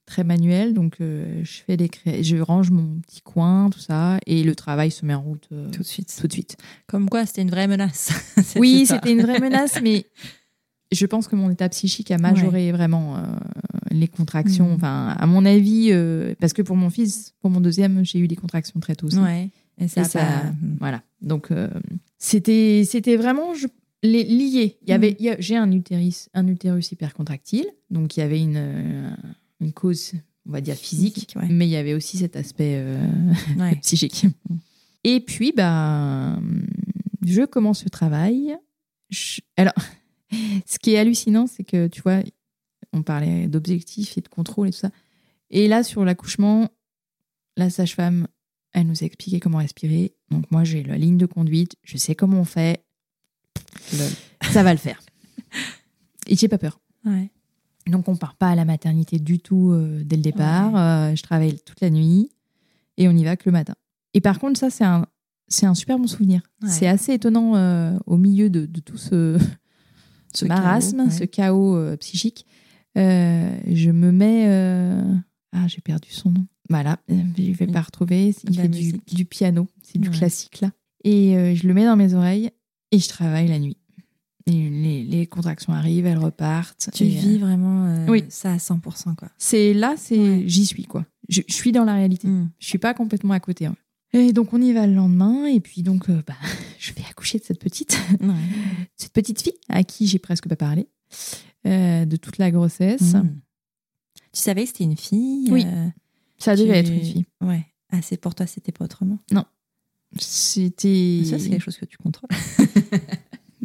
très 0.06 0.24
manuel, 0.24 0.74
donc 0.74 0.96
je 1.00 1.62
fais 1.66 1.76
des 1.76 1.90
cré- 1.90 2.24
je 2.24 2.38
range 2.38 2.72
mon 2.72 3.00
petit 3.02 3.22
coin, 3.22 3.70
tout 3.70 3.80
ça, 3.80 4.18
et 4.28 4.44
le 4.44 4.56
travail 4.56 4.92
se 4.92 5.06
met 5.06 5.14
en 5.14 5.22
route 5.22 5.48
Tout 5.74 5.80
de 5.82 5.84
suite. 5.88 6.16
tout 6.20 6.28
de 6.28 6.32
suite. 6.34 6.56
Comme 6.88 7.10
quoi, 7.10 7.26
c'était 7.26 7.42
une 7.42 7.50
vraie 7.52 7.68
menace. 7.68 8.12
Oui, 8.56 8.86
c'était 8.88 9.12
une 9.12 9.22
vraie 9.22 9.40
menace, 9.40 9.80
mais 9.84 10.06
je 10.92 11.06
pense 11.06 11.28
que 11.28 11.36
mon 11.36 11.50
état 11.50 11.68
psychique 11.70 12.12
a 12.12 12.18
majoré 12.18 12.72
vraiment 12.72 13.18
les 13.92 14.08
contractions. 14.08 14.70
Mhm. 14.70 14.76
Enfin, 14.76 15.16
à 15.20 15.26
mon 15.26 15.44
avis, 15.46 15.92
parce 16.40 16.54
que 16.54 16.62
pour 16.62 16.76
mon 16.78 16.90
fils, 16.90 17.34
pour 17.42 17.50
mon 17.50 17.60
deuxième, 17.62 18.06
j'ai 18.06 18.20
eu 18.20 18.28
des 18.28 18.36
contractions 18.38 18.80
très 18.80 18.96
tôt. 18.96 19.08
aussi. 19.08 19.18
Ouais. 19.18 19.50
Et 19.80 19.88
ça, 19.88 20.02
Et 20.02 20.04
a 20.04 20.08
ça- 20.08 20.20
pas- 20.20 20.54
Voilà. 20.80 21.04
Donc, 21.22 21.52
euh, 21.52 21.70
c'était, 22.18 22.84
c'était 22.86 23.16
vraiment 23.18 23.54
je, 23.54 23.68
les, 24.04 24.24
lié. 24.24 24.78
Il 24.82 24.90
y 24.90 24.92
avait, 24.94 25.16
a- 25.30 25.40
j'ai 25.40 25.56
un 25.58 25.72
utérus, 25.72 26.30
un 26.34 26.48
utérus 26.48 26.92
hypercontractile, 26.92 27.66
donc 27.90 28.16
il 28.18 28.20
y 28.20 28.24
avait 28.24 28.40
une, 28.42 28.58
euh, 28.58 29.10
une 29.62 29.74
cause, 29.74 30.12
on 30.48 30.52
va 30.52 30.62
dire 30.62 30.76
physique, 30.76 31.14
Physique, 31.16 31.34
ouais. 31.38 31.48
mais 31.50 31.68
il 31.68 31.72
y 31.72 31.76
avait 31.78 31.94
aussi 31.94 32.18
cet 32.18 32.36
aspect 32.36 32.76
euh, 32.78 33.08
Ouais. 33.58 33.76
psychique. 33.82 34.26
Et 35.04 35.20
puis, 35.22 35.54
bah, 35.56 36.40
je 37.26 37.44
commence 37.44 37.84
le 37.84 37.90
travail. 37.90 38.56
Je- 39.10 39.42
Alors, 39.58 39.74
ce 40.66 40.78
qui 40.80 40.92
est 40.92 40.98
hallucinant, 40.98 41.48
c'est 41.48 41.64
que, 41.64 41.88
tu 41.88 42.02
vois, 42.02 42.20
on 42.94 43.02
parlait 43.02 43.48
d'objectifs 43.48 44.18
et 44.18 44.22
de 44.22 44.28
contrôle 44.28 44.68
et 44.68 44.72
tout 44.72 44.78
ça. 44.78 44.92
Et 45.50 45.68
là, 45.68 45.84
sur 45.84 46.04
l'accouchement, 46.06 46.70
la 47.58 47.70
sage-femme, 47.70 48.28
elle 48.74 48.88
nous 48.88 49.04
a 49.04 49.06
expliqué 49.06 49.40
comment 49.40 49.60
respirer. 49.60 50.16
Donc 50.30 50.50
moi, 50.52 50.64
j'ai 50.64 50.84
la 50.84 50.98
ligne 50.98 51.18
de 51.18 51.26
conduite, 51.26 51.76
je 51.84 51.98
sais 51.98 52.16
comment 52.16 52.42
on 52.42 52.46
fait. 52.46 52.84
Ça 54.42 54.64
va 54.64 54.74
le 54.74 54.80
faire. 54.80 55.00
Et 56.28 56.36
j'ai 56.36 56.48
pas 56.48 56.58
peur. 56.58 56.80
Ouais. 57.06 57.32
Donc 57.88 58.08
on 58.08 58.16
part 58.16 58.36
pas 58.36 58.50
à 58.50 58.56
la 58.56 58.66
maternité 58.66 59.20
du 59.20 59.40
tout 59.40 59.72
euh, 59.72 60.04
dès 60.04 60.16
le 60.16 60.22
départ. 60.22 60.76
Euh, 60.76 61.16
je 61.16 61.22
travaille 61.22 61.60
toute 61.60 61.82
la 61.82 61.90
nuit 61.90 62.32
et 62.98 63.08
on 63.08 63.12
y 63.12 63.24
va 63.24 63.36
que 63.36 63.44
le 63.46 63.52
matin. 63.52 63.76
Et 64.14 64.22
par 64.22 64.40
contre, 64.40 64.60
ça, 64.60 64.70
c'est 64.70 64.86
un, 64.86 65.06
c'est 65.48 65.66
un 65.66 65.76
super 65.76 66.00
bon 66.00 66.08
souvenir. 66.08 66.42
Ouais. 66.62 66.70
C'est 66.70 66.88
assez 66.88 67.14
étonnant 67.14 67.56
euh, 67.56 67.98
au 68.06 68.18
milieu 68.18 68.50
de, 68.50 68.66
de 68.66 68.80
tout 68.80 68.98
ce, 68.98 69.38
ce 70.34 70.40
Ce 70.42 70.46
marasme, 70.46 70.98
chaos, 70.98 71.06
ouais. 71.06 71.12
ce 71.12 71.24
chaos 71.26 71.76
euh, 71.76 71.98
psychique. 71.98 72.46
Euh, 72.98 73.56
je 73.68 73.92
me 73.92 74.12
mets. 74.12 74.46
Ah, 75.52 75.68
j'ai 75.68 75.82
perdu 75.82 76.10
son 76.12 76.32
nom. 76.32 76.46
Voilà, 76.74 77.00
euh, 77.12 77.22
je 77.38 77.52
vais 77.52 77.68
pas 77.68 77.82
retrouver. 77.82 78.34
Il 78.50 78.60
fait 78.60 78.68
du, 78.68 78.94
du 79.14 79.26
piano, 79.26 79.68
c'est 79.84 80.00
du 80.00 80.10
Ouais. 80.10 80.16
classique 80.18 80.60
là. 80.62 80.72
Et 81.04 81.38
euh, 81.38 81.54
je 81.54 81.68
le 81.68 81.74
mets 81.74 81.86
dans 81.86 81.96
mes 81.96 82.14
oreilles 82.16 82.50
et 82.92 83.00
je 83.00 83.08
travaille 83.08 83.48
la 83.48 83.60
nuit. 83.60 83.78
Et 84.46 84.52
les, 84.70 85.04
les 85.04 85.28
contractions 85.28 85.72
arrivent, 85.74 86.06
elles 86.06 86.18
repartent. 86.18 86.90
Tu 86.94 87.06
vis 87.06 87.38
vraiment 87.38 87.86
euh, 87.86 88.08
oui. 88.10 88.24
ça 88.30 88.54
à 88.54 88.58
100%. 88.58 89.16
Quoi. 89.16 89.30
c'est 89.38 89.74
là, 89.74 89.94
c'est 89.98 90.18
Ouais. 90.18 90.44
j'y 90.48 90.66
suis 90.66 90.86
quoi. 90.86 91.06
Je, 91.30 91.42
je 91.48 91.54
suis 91.54 91.72
dans 91.72 91.84
la 91.86 91.94
réalité. 91.94 92.28
Mm. 92.28 92.50
Je 92.60 92.68
suis 92.68 92.78
pas 92.80 92.94
complètement 92.94 93.34
à 93.34 93.40
côté. 93.40 93.68
hein. 93.68 93.76
Et 94.14 94.34
donc 94.34 94.52
on 94.54 94.62
y 94.62 94.74
va 94.74 94.86
le 94.88 94.94
lendemain 94.96 95.46
et 95.46 95.60
puis 95.60 95.82
donc 95.84 96.10
euh, 96.10 96.22
bah, 96.28 96.36
je 96.80 96.92
vais 96.94 97.04
accoucher 97.10 97.38
de 97.40 97.44
cette 97.44 97.60
petite 97.60 97.98
Ouais. 98.20 98.34
cette 98.98 99.14
petite 99.14 99.42
fille 99.42 99.54
à 99.70 99.84
qui 99.84 100.08
j'ai 100.08 100.20
presque 100.20 100.48
pas 100.48 100.56
parlé 100.56 100.88
euh, 101.68 102.06
de 102.06 102.16
toute 102.16 102.38
la 102.38 102.52
grossesse. 102.52 103.14
Mm. 103.14 103.30
Tu 104.34 104.42
savais 104.42 104.64
que 104.64 104.70
c'était 104.70 104.84
une 104.86 104.98
fille 104.98 105.48
Oui. 105.52 105.64
euh, 105.66 105.88
Ça 106.40 106.56
devait 106.56 106.80
être 106.80 106.92
une 106.92 107.02
fille. 107.02 107.26
Ouais. 107.42 107.66
Ah, 107.92 108.02
c'est 108.02 108.18
pour 108.18 108.34
toi, 108.36 108.46
c'était 108.48 108.72
pas 108.72 108.86
autrement. 108.86 109.18
C'était. 110.18 111.22
Ça, 111.26 111.40
c'est 111.40 111.50
quelque 111.50 111.62
chose 111.64 111.78
que 111.78 111.86
tu 111.86 111.98
contrôles. 111.98 112.30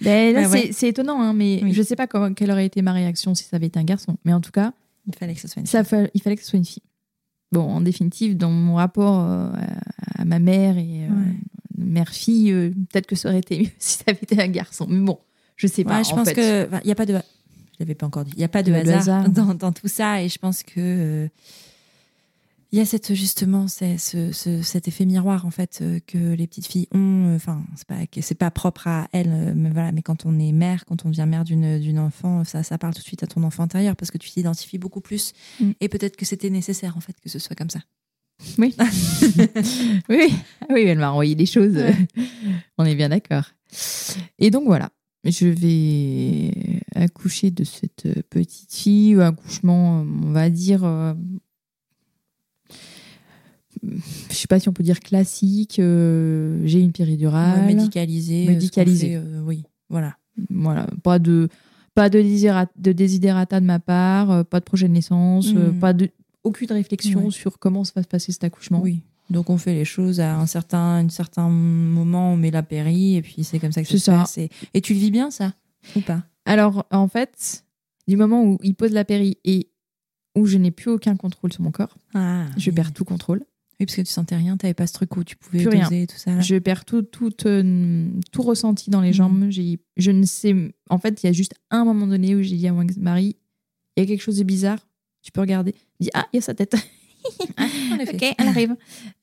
Ben, 0.00 0.32
là, 0.32 0.48
ouais. 0.48 0.70
c'est- 0.72 0.86
étonnant, 0.86 1.20
hein, 1.20 1.32
mais 1.32 1.58
Oui. 1.60 1.72
je 1.72 1.82
sais 1.82 1.96
pas 1.96 2.06
comment, 2.06 2.32
quelle 2.32 2.52
aurait 2.52 2.66
été 2.66 2.82
ma 2.82 2.92
réaction 2.92 3.34
si 3.34 3.42
ça 3.42 3.56
avait 3.56 3.66
été 3.66 3.80
un 3.80 3.84
garçon. 3.84 4.16
Mais 4.24 4.32
en 4.32 4.40
tout 4.40 4.52
cas, 4.52 4.72
Il 5.08 5.14
fallait 5.16 5.34
que 5.34 5.40
ce 5.40 5.48
soit 5.48 5.58
une 5.58 5.66
ça, 5.66 5.82
fa- 5.82 6.06
il 6.14 6.22
fallait 6.22 6.36
que 6.36 6.42
ce 6.44 6.50
soit 6.50 6.56
une 6.58 6.64
fille. 6.64 6.84
Bon, 7.50 7.62
en 7.62 7.80
définitive, 7.80 8.36
dans 8.36 8.50
mon 8.52 8.76
rapport 8.76 9.24
euh, 9.24 9.50
à, 10.16 10.22
à 10.22 10.24
ma 10.24 10.38
mère 10.38 10.78
et 10.78 11.04
euh, 11.04 11.08
Ouais. 11.08 11.34
mère-fille, 11.78 12.52
euh, 12.52 12.70
peut-être 12.92 13.08
que 13.08 13.16
ça 13.16 13.28
aurait 13.28 13.40
été 13.40 13.58
mieux 13.58 13.70
si 13.80 13.98
ça 13.98 14.04
avait 14.06 14.20
été 14.22 14.40
un 14.40 14.46
garçon. 14.46 14.86
Mais 14.88 15.00
bon, 15.04 15.18
je 15.56 15.66
sais 15.66 15.82
pas. 15.82 15.98
Ouais, 15.98 16.04
je 16.04 16.12
en 16.12 16.14
pense 16.18 16.28
fait. 16.28 16.34
que 16.34 16.68
il 16.84 16.86
n'y 16.86 16.92
a 16.92 16.94
pas 16.94 17.04
de 17.06 17.14
je 17.14 17.76
l'avais 17.80 17.96
pas 17.96 18.06
encore 18.06 18.24
dit 18.24 18.32
il 18.36 18.40
y 18.40 18.44
a 18.44 18.48
pas 18.48 18.62
de 18.62 18.72
hasard, 18.72 18.98
hasard. 18.98 19.28
Dans, 19.30 19.54
dans 19.54 19.72
tout 19.72 19.88
ça 19.88 20.22
et 20.22 20.28
je 20.28 20.38
pense 20.38 20.62
que 20.62 21.28
il 22.70 22.78
y 22.78 22.80
a 22.82 22.84
cette 22.84 23.14
justement 23.14 23.66
c'est 23.68 23.96
ce, 23.98 24.30
ce- 24.32 24.60
cet 24.62 24.88
effet 24.88 25.06
miroir 25.06 25.46
en 25.46 25.50
fait 25.50 25.78
euh, 25.80 26.00
que 26.06 26.18
les 26.18 26.46
petites 26.46 26.66
filles 26.66 26.86
ont 26.92 27.34
enfin 27.34 27.62
c'est 27.76 28.34
pas 28.36 28.46
pas 28.46 28.50
propre 28.50 28.86
à 28.88 29.08
elles 29.12 29.32
euh, 29.32 29.52
mais 29.56 29.70
voilà 29.70 29.90
mais 29.92 30.02
quand 30.02 30.26
on 30.26 30.38
est 30.38 30.52
mère 30.52 30.84
quand 30.84 31.04
on 31.06 31.08
devient 31.10 31.26
mère 31.26 31.44
d'une 31.44 31.78
d'une 31.78 31.98
enfant 31.98 32.44
ça 32.44 32.62
ça 32.62 32.76
parle 32.76 32.92
tout 32.94 33.00
de 33.00 33.06
suite 33.06 33.22
à 33.22 33.26
ton 33.26 33.42
enfant 33.42 33.62
intérieur 33.62 33.96
parce 33.96 34.10
que 34.10 34.18
tu 34.18 34.30
t'identifies 34.30 34.78
beaucoup 34.78 35.00
plus 35.00 35.32
Mm. 35.60 35.70
et 35.80 35.88
peut-être 35.88 36.16
que 36.16 36.24
c'était 36.26 36.50
nécessaire 36.50 36.96
en 36.96 37.00
fait 37.00 37.14
que 37.22 37.28
ce 37.28 37.38
soit 37.38 37.56
comme 37.56 37.70
ça 37.70 37.80
Oui. 38.58 38.74
oui. 40.08 40.32
Ah 40.60 40.66
oui, 40.74 40.82
elle 40.82 40.98
m'a 40.98 41.10
envoyé 41.10 41.34
des 41.34 41.46
choses. 41.46 41.74
Ouais. 41.74 41.96
On 42.78 42.84
est 42.84 42.94
bien 42.94 43.08
d'accord. 43.08 43.44
Et 44.38 44.50
donc 44.50 44.64
voilà, 44.66 44.90
je 45.24 45.46
vais 45.46 46.52
accoucher 46.94 47.50
de 47.50 47.64
cette 47.64 48.06
petite 48.30 48.72
fille, 48.72 49.16
ou 49.16 49.20
accouchement, 49.22 50.02
on 50.02 50.32
va 50.32 50.50
dire. 50.50 50.84
Je 53.82 54.34
sais 54.34 54.46
pas 54.46 54.58
si 54.60 54.68
on 54.68 54.72
peut 54.72 54.82
dire 54.82 55.00
classique. 55.00 55.78
euh, 55.78 56.60
J'ai 56.64 56.80
une 56.80 56.92
péridurale. 56.92 57.60
Ouais, 57.66 57.74
médicalisé 57.74 58.34
euh, 58.36 58.40
ce 58.40 58.46
qu'on 58.46 58.52
Médicalisé. 58.54 59.08
fait, 59.10 59.16
euh, 59.16 59.42
oui 59.44 59.64
voilà 59.88 60.16
Voilà, 60.50 60.86
pas 61.02 61.18
de 61.18 61.48
pas 61.94 62.08
de, 62.10 62.20
désidérata 62.92 63.58
de 63.60 63.64
ma 63.66 63.80
part, 63.80 64.44
pas 64.44 64.60
de 64.60 64.64
projet 64.64 64.86
de 64.88 64.92
naissance, 64.92 65.48
euh, 65.56 65.72
Mm. 65.72 65.78
pas 65.80 65.92
de 65.92 66.10
aucune 66.44 66.70
réflexion 66.70 67.30
sur 67.30 67.58
comment 67.58 67.82
ça 67.84 67.92
va 67.96 68.02
se 68.02 68.08
passer 68.08 68.30
cet 68.32 68.44
accouchement. 68.44 68.80
oui 68.80 69.00
donc 69.30 69.50
on 69.50 69.58
fait 69.58 69.74
les 69.74 69.84
choses 69.84 70.20
à 70.20 70.36
un 70.38 70.46
certain, 70.46 71.04
un 71.04 71.08
certain 71.10 71.48
moment, 71.50 72.32
on 72.32 72.36
met 72.38 72.50
la 72.50 72.62
péri 72.62 73.16
et 73.16 73.20
puis 73.22 73.44
c'est 73.44 73.58
comme 73.58 73.72
ça 73.72 73.82
que 73.82 73.88
ça 73.88 73.98
se 73.98 74.10
passe. 74.10 74.38
Et, 74.38 74.48
et 74.72 74.80
tu 74.80 74.94
le 74.94 75.00
vis 75.00 75.10
bien 75.10 75.30
ça 75.30 75.52
ou 75.96 76.00
pas? 76.00 76.22
Alors, 76.46 76.86
en 76.90 77.08
fait, 77.08 77.62
du 78.06 78.16
moment 78.16 78.42
où 78.42 78.58
il 78.62 78.74
pose 78.74 78.92
la 78.92 79.04
péri 79.04 79.36
et 79.44 79.68
où 80.34 80.46
je 80.46 80.56
n'ai 80.56 80.70
plus 80.70 80.90
aucun 80.90 81.14
contrôle 81.16 81.52
sur 81.52 81.60
mon 81.62 81.70
corps, 81.72 81.94
Ah, 82.14 82.46
je 82.56 82.70
oui. 82.70 82.74
perds 82.76 82.94
tout 82.94 83.04
contrôle. 83.04 83.44
Oui, 83.80 83.86
parce 83.86 83.96
que 83.96 84.02
tu 84.02 84.10
sentais 84.10 84.36
rien, 84.36 84.56
tu 84.56 84.66
n'avais 84.66 84.74
pas 84.74 84.86
ce 84.88 84.92
truc 84.92 85.16
où 85.16 85.22
tu 85.22 85.36
pouvais 85.36 85.58
Plus 85.62 85.68
rien. 85.68 85.88
tout 85.88 86.16
ça. 86.16 86.34
là. 86.34 86.40
Je 86.40 86.56
perds 86.56 86.84
tout, 86.84 87.02
tout, 87.02 87.32
euh, 87.46 88.08
tout 88.32 88.42
ressenti 88.42 88.90
dans 88.90 89.00
les 89.00 89.08
Mhm. 89.10 89.14
jambes. 89.14 89.46
J'ai- 89.50 89.78
Je 89.96 90.10
ne 90.10 90.24
sais. 90.24 90.54
En 90.90 90.98
fait, 90.98 91.22
il 91.22 91.26
y 91.26 91.28
a 91.28 91.32
juste 91.32 91.54
un 91.70 91.84
moment 91.84 92.06
donné 92.08 92.34
où 92.34 92.42
j'ai 92.42 92.56
dit 92.56 92.66
à 92.66 92.72
mon 92.72 92.82
il 92.84 93.34
y 93.96 94.00
a 94.02 94.06
quelque 94.06 94.20
chose 94.22 94.38
de 94.38 94.44
bizarre. 94.44 94.86
Tu 95.22 95.30
peux 95.32 95.40
regarder. 95.40 95.74
Il 96.00 96.04
dit 96.04 96.10
Ah, 96.14 96.26
il 96.32 96.36
y 96.36 96.38
a 96.38 96.42
sa 96.42 96.54
tête. 96.54 96.74
effet. 98.00 98.14
ok, 98.14 98.34
elle 98.38 98.48
arrive. 98.48 98.76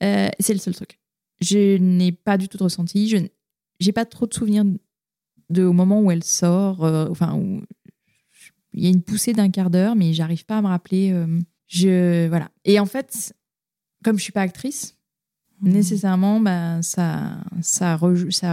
Euh, 0.03 0.29
c'est 0.39 0.53
le 0.53 0.59
seul 0.59 0.73
truc. 0.75 0.99
Je 1.41 1.77
n'ai 1.77 2.11
pas 2.11 2.37
du 2.37 2.47
tout 2.47 2.57
de 2.57 2.63
ressenti. 2.63 3.07
Je 3.09 3.17
n'ai 3.17 3.91
pas 3.93 4.05
trop 4.05 4.25
de 4.27 4.33
souvenirs 4.33 4.63
de, 5.49 5.63
au 5.63 5.73
moment 5.73 6.01
où 6.01 6.11
elle 6.11 6.23
sort. 6.23 6.83
euh, 6.85 7.07
enfin, 7.09 7.35
où 7.35 7.61
il 8.73 8.83
y 8.83 8.87
a 8.87 8.89
une 8.89 9.01
poussée 9.01 9.33
d'un 9.33 9.49
quart 9.49 9.69
d'heure, 9.69 9.95
mais 9.95 10.13
j'arrive 10.13 10.45
pas 10.45 10.57
à 10.57 10.61
me 10.61 10.67
rappeler. 10.67 11.13
je 11.67 12.27
voilà. 12.27 12.51
Et 12.65 12.79
en 12.79 12.85
fait, 12.85 13.33
comme 14.05 14.17
je 14.17 14.23
suis 14.23 14.31
pas 14.31 14.41
actrice, 14.41 14.95
Mhm. 15.61 15.71
nécessairement, 15.71 16.39
bah, 16.39 16.81
ça, 16.81 17.37
ça, 17.61 17.97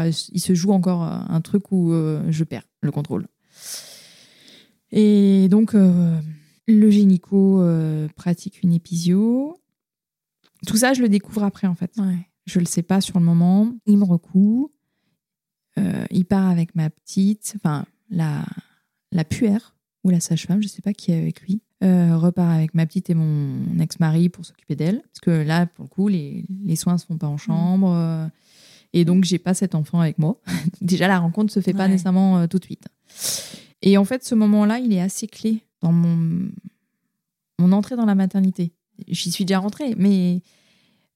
il 0.08 0.40
se 0.40 0.54
joue 0.54 0.72
encore 0.72 1.02
euh, 1.04 1.18
un 1.28 1.40
truc 1.40 1.72
où 1.72 1.92
euh, 1.92 2.22
je 2.30 2.44
perds 2.44 2.66
le 2.80 2.90
contrôle. 2.90 3.26
Et 4.92 5.48
donc, 5.50 5.74
euh, 5.74 6.20
le 6.68 6.90
euh, 7.60 8.08
pratique 8.14 8.62
une 8.62 8.72
épisio. 8.72 9.58
Tout 10.66 10.76
ça, 10.76 10.92
je 10.92 11.02
le 11.02 11.08
découvre 11.08 11.42
après, 11.42 11.66
en 11.66 11.74
fait. 11.74 11.92
Ouais. 11.98 12.18
Je 12.46 12.60
le 12.60 12.66
sais 12.66 12.82
pas 12.82 13.00
sur 13.00 13.18
le 13.18 13.24
moment. 13.24 13.72
Il 13.86 13.98
me 13.98 14.04
recoue. 14.04 14.70
Il 16.10 16.26
part 16.26 16.50
avec 16.50 16.74
ma 16.74 16.90
petite, 16.90 17.54
enfin, 17.56 17.86
la, 18.10 18.44
la 19.10 19.24
puère 19.24 19.74
ou 20.04 20.10
la 20.10 20.20
sage-femme, 20.20 20.62
je 20.62 20.68
sais 20.68 20.82
pas 20.82 20.92
qui 20.92 21.10
est 21.12 21.18
avec 21.18 21.40
lui. 21.40 21.62
Euh, 21.82 22.16
repart 22.16 22.48
avec 22.48 22.74
ma 22.74 22.86
petite 22.86 23.10
et 23.10 23.14
mon 23.14 23.78
ex-mari 23.80 24.28
pour 24.28 24.44
s'occuper 24.44 24.76
d'elle. 24.76 25.02
Parce 25.02 25.18
que 25.20 25.30
là, 25.30 25.66
pour 25.66 25.84
le 25.84 25.88
coup, 25.88 26.06
les, 26.06 26.44
les 26.64 26.76
soins 26.76 26.96
se 26.96 27.06
font 27.06 27.18
pas 27.18 27.26
en 27.26 27.36
chambre. 27.36 27.92
euh, 27.92 28.26
et 28.92 29.04
donc, 29.04 29.24
j'ai 29.24 29.38
pas 29.38 29.54
cet 29.54 29.74
enfant 29.74 29.98
avec 29.98 30.18
moi. 30.18 30.40
Déjà, 30.80 31.08
la 31.08 31.18
rencontre 31.18 31.52
se 31.52 31.60
fait 31.60 31.72
pas 31.72 31.88
nécessairement 31.88 32.38
euh, 32.38 32.46
tout 32.46 32.58
de 32.58 32.64
suite. 32.64 32.86
Et 33.80 33.98
en 33.98 34.04
fait, 34.04 34.22
ce 34.22 34.36
moment-là, 34.36 34.78
il 34.78 34.92
est 34.92 35.00
assez 35.00 35.26
clé 35.26 35.64
dans 35.80 35.92
mon, 35.92 36.50
mon 37.58 37.72
entrée 37.72 37.96
dans 37.96 38.06
la 38.06 38.14
maternité. 38.14 38.72
J'y 39.08 39.32
suis 39.32 39.44
déjà 39.44 39.58
rentrée, 39.58 39.94
mais 39.96 40.42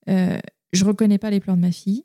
je 0.09 0.85
reconnais 0.85 1.19
pas 1.19 1.31
les 1.31 1.39
pleurs 1.39 1.57
de 1.57 1.61
ma 1.61 1.71
fille. 1.71 2.05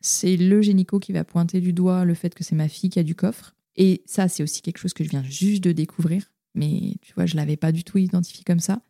C'est 0.00 0.36
le 0.36 0.62
génico 0.62 0.98
qui 0.98 1.12
va 1.12 1.24
pointer 1.24 1.60
du 1.60 1.74
doigt 1.74 2.04
le 2.04 2.14
fait 2.14 2.34
que 2.34 2.42
c'est 2.42 2.54
ma 2.54 2.68
fille 2.68 2.88
qui 2.88 2.98
a 2.98 3.02
du 3.02 3.14
coffre. 3.14 3.54
Et 3.76 4.02
ça, 4.06 4.28
c'est 4.28 4.42
aussi 4.42 4.62
quelque 4.62 4.78
chose 4.78 4.94
que 4.94 5.04
je 5.04 5.10
viens 5.10 5.22
juste 5.24 5.62
de 5.62 5.72
découvrir. 5.72 6.31
Mais 6.54 6.94
tu 7.00 7.12
vois, 7.14 7.26
je 7.26 7.36
l'avais 7.36 7.56
pas 7.56 7.72
du 7.72 7.84
tout 7.84 7.98
identifié 7.98 8.44
comme 8.44 8.60
ça. 8.60 8.80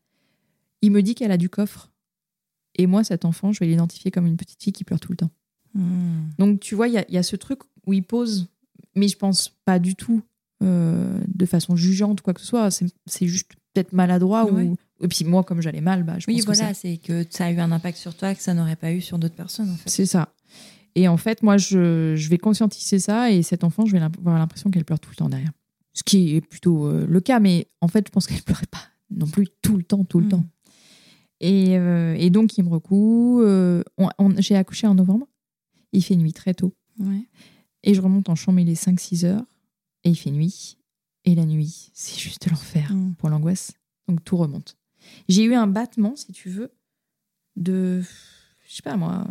Il 0.83 0.91
me 0.91 1.03
dit 1.03 1.15
qu'elle 1.15 1.31
a 1.33 1.37
du 1.37 1.49
coffre. 1.49 1.91
Et 2.75 2.87
moi, 2.87 3.05
cet 3.05 3.25
enfant, 3.25 3.53
je 3.53 3.61
vais 3.61 3.67
l'identifier 3.67 4.11
comme 4.11 4.27
une 4.27 4.37
petite 4.37 4.63
fille 4.63 4.73
qui 4.73 4.85
pleure 4.85 4.99
tout 5.01 5.13
le 5.13 5.17
temps. 5.17 5.31
Mhm. 5.75 6.31
Donc, 6.39 6.61
tu 6.61 6.75
vois, 6.75 6.89
il 6.89 6.95
y 6.95 6.99
a, 6.99 7.05
il 7.09 7.15
y 7.15 7.19
a 7.19 7.23
ce 7.23 7.37
truc 7.37 7.61
où 7.87 7.93
il 7.93 8.03
pose, 8.03 8.49
mais 8.97 9.09
je 9.09 9.17
pense 9.17 9.49
pas 9.65 9.79
du 9.79 9.95
tout 9.95 10.23
euh, 10.63 11.21
de 11.29 11.47
façon 11.47 11.77
jugeante 11.77 12.21
ou 12.21 12.25
quoi 12.25 12.35
que 12.35 12.41
ce 12.41 12.47
soit. 12.47 12.71
C'est 13.07 13.27
juste 13.27 13.53
peut-être 13.75 13.93
maladroit. 13.93 14.51
Ouais. 14.51 14.65
Ou... 14.65 14.77
Et 15.01 15.09
puis 15.09 15.25
moi, 15.25 15.43
comme 15.45 15.61
j'allais 15.61 15.81
mal, 15.81 16.03
bah, 16.03 16.19
je 16.19 16.27
Oui, 16.29 16.35
pense 16.37 16.43
que 16.43 16.47
voilà, 16.57 16.75
ça- 16.75 16.81
c'est 16.83 16.97
que 16.97 17.25
ça 17.31 17.47
a 17.47 17.51
eu 17.53 17.59
un 17.59 17.73
impact 17.73 17.99
sur 17.99 18.15
toi 18.17 18.35
que 18.35 18.43
ça 18.43 18.55
n'aurait 18.55 18.77
pas 18.77 18.93
eu 18.93 19.01
sur 19.01 19.19
d'autres 19.19 19.35
personnes 19.35 19.71
en 19.71 19.77
fait. 19.77 19.89
c'est 19.91 20.07
ça. 20.07 20.35
Et 20.95 21.09
en 21.09 21.17
fait, 21.17 21.43
moi, 21.43 21.57
je, 21.57 22.15
je 22.17 22.29
vais 22.29 22.39
conscientiser 22.39 22.99
ça 22.99 23.31
et 23.31 23.43
cet 23.43 23.65
enfant, 23.65 23.87
je 23.87 23.93
vais 23.93 24.01
avoir 24.03 24.39
l'impression 24.39 24.71
qu'elle 24.71 24.85
pleure 24.85 25.01
tout 25.01 25.11
le 25.11 25.17
temps 25.17 25.29
derrière. 25.31 25.53
Ce 25.95 26.03
qui 26.03 26.35
est 26.37 26.41
plutôt 26.41 26.87
euh, 26.87 27.07
le 27.07 27.21
cas, 27.21 27.39
mais 27.41 27.69
en 27.81 27.89
fait, 27.89 28.07
je 28.07 28.13
pense 28.13 28.27
qu'elle 28.27 28.43
pleurait 28.45 28.67
pas 28.71 28.83
non 29.11 29.27
plus 29.27 29.49
tout 29.61 29.77
le 29.77 29.83
temps, 29.83 30.05
tout 30.05 30.19
le 30.21 30.25
Mhm. 30.25 30.31
temps. 30.31 30.45
Et, 31.41 31.77
euh, 31.77 32.15
et 32.19 32.31
donc, 32.31 32.57
il 32.57 32.65
me 32.65 32.71
recoue. 32.71 33.43
euh, 33.43 33.83
J'ai 34.39 34.57
accouché 34.57 34.87
en 34.87 34.95
novembre. 34.95 35.27
Il 35.93 36.03
fait 36.03 36.17
nuit 36.17 36.33
très 36.33 36.55
tôt. 36.55 36.75
Ouais. 36.99 37.29
Et 37.83 37.95
je 37.95 38.01
remonte 38.01 38.29
en 38.29 38.35
chambre, 38.37 38.61
il 38.61 38.69
est 38.71 38.75
5-6 38.81 39.25
heures. 39.27 39.45
Et 40.05 40.11
il 40.11 40.15
fait 40.17 40.31
nuit. 40.31 40.79
Et 41.25 41.35
la 41.35 41.45
nuit, 41.45 41.91
c'est 41.95 42.19
juste 42.19 42.49
l'enfer 42.49 42.93
Mhm. 42.95 43.15
pour 43.17 43.29
l'angoisse. 43.29 43.73
Donc 44.09 44.25
tout 44.25 44.37
remonte. 44.37 44.77
J'ai 45.29 45.45
eu 45.45 45.55
un 45.55 45.67
battement, 45.67 46.15
si 46.17 46.33
tu 46.33 46.49
veux, 46.49 46.73
de. 47.57 48.03
Je 48.67 48.75
sais 48.77 48.83
pas 48.83 48.97
moi. 48.97 49.27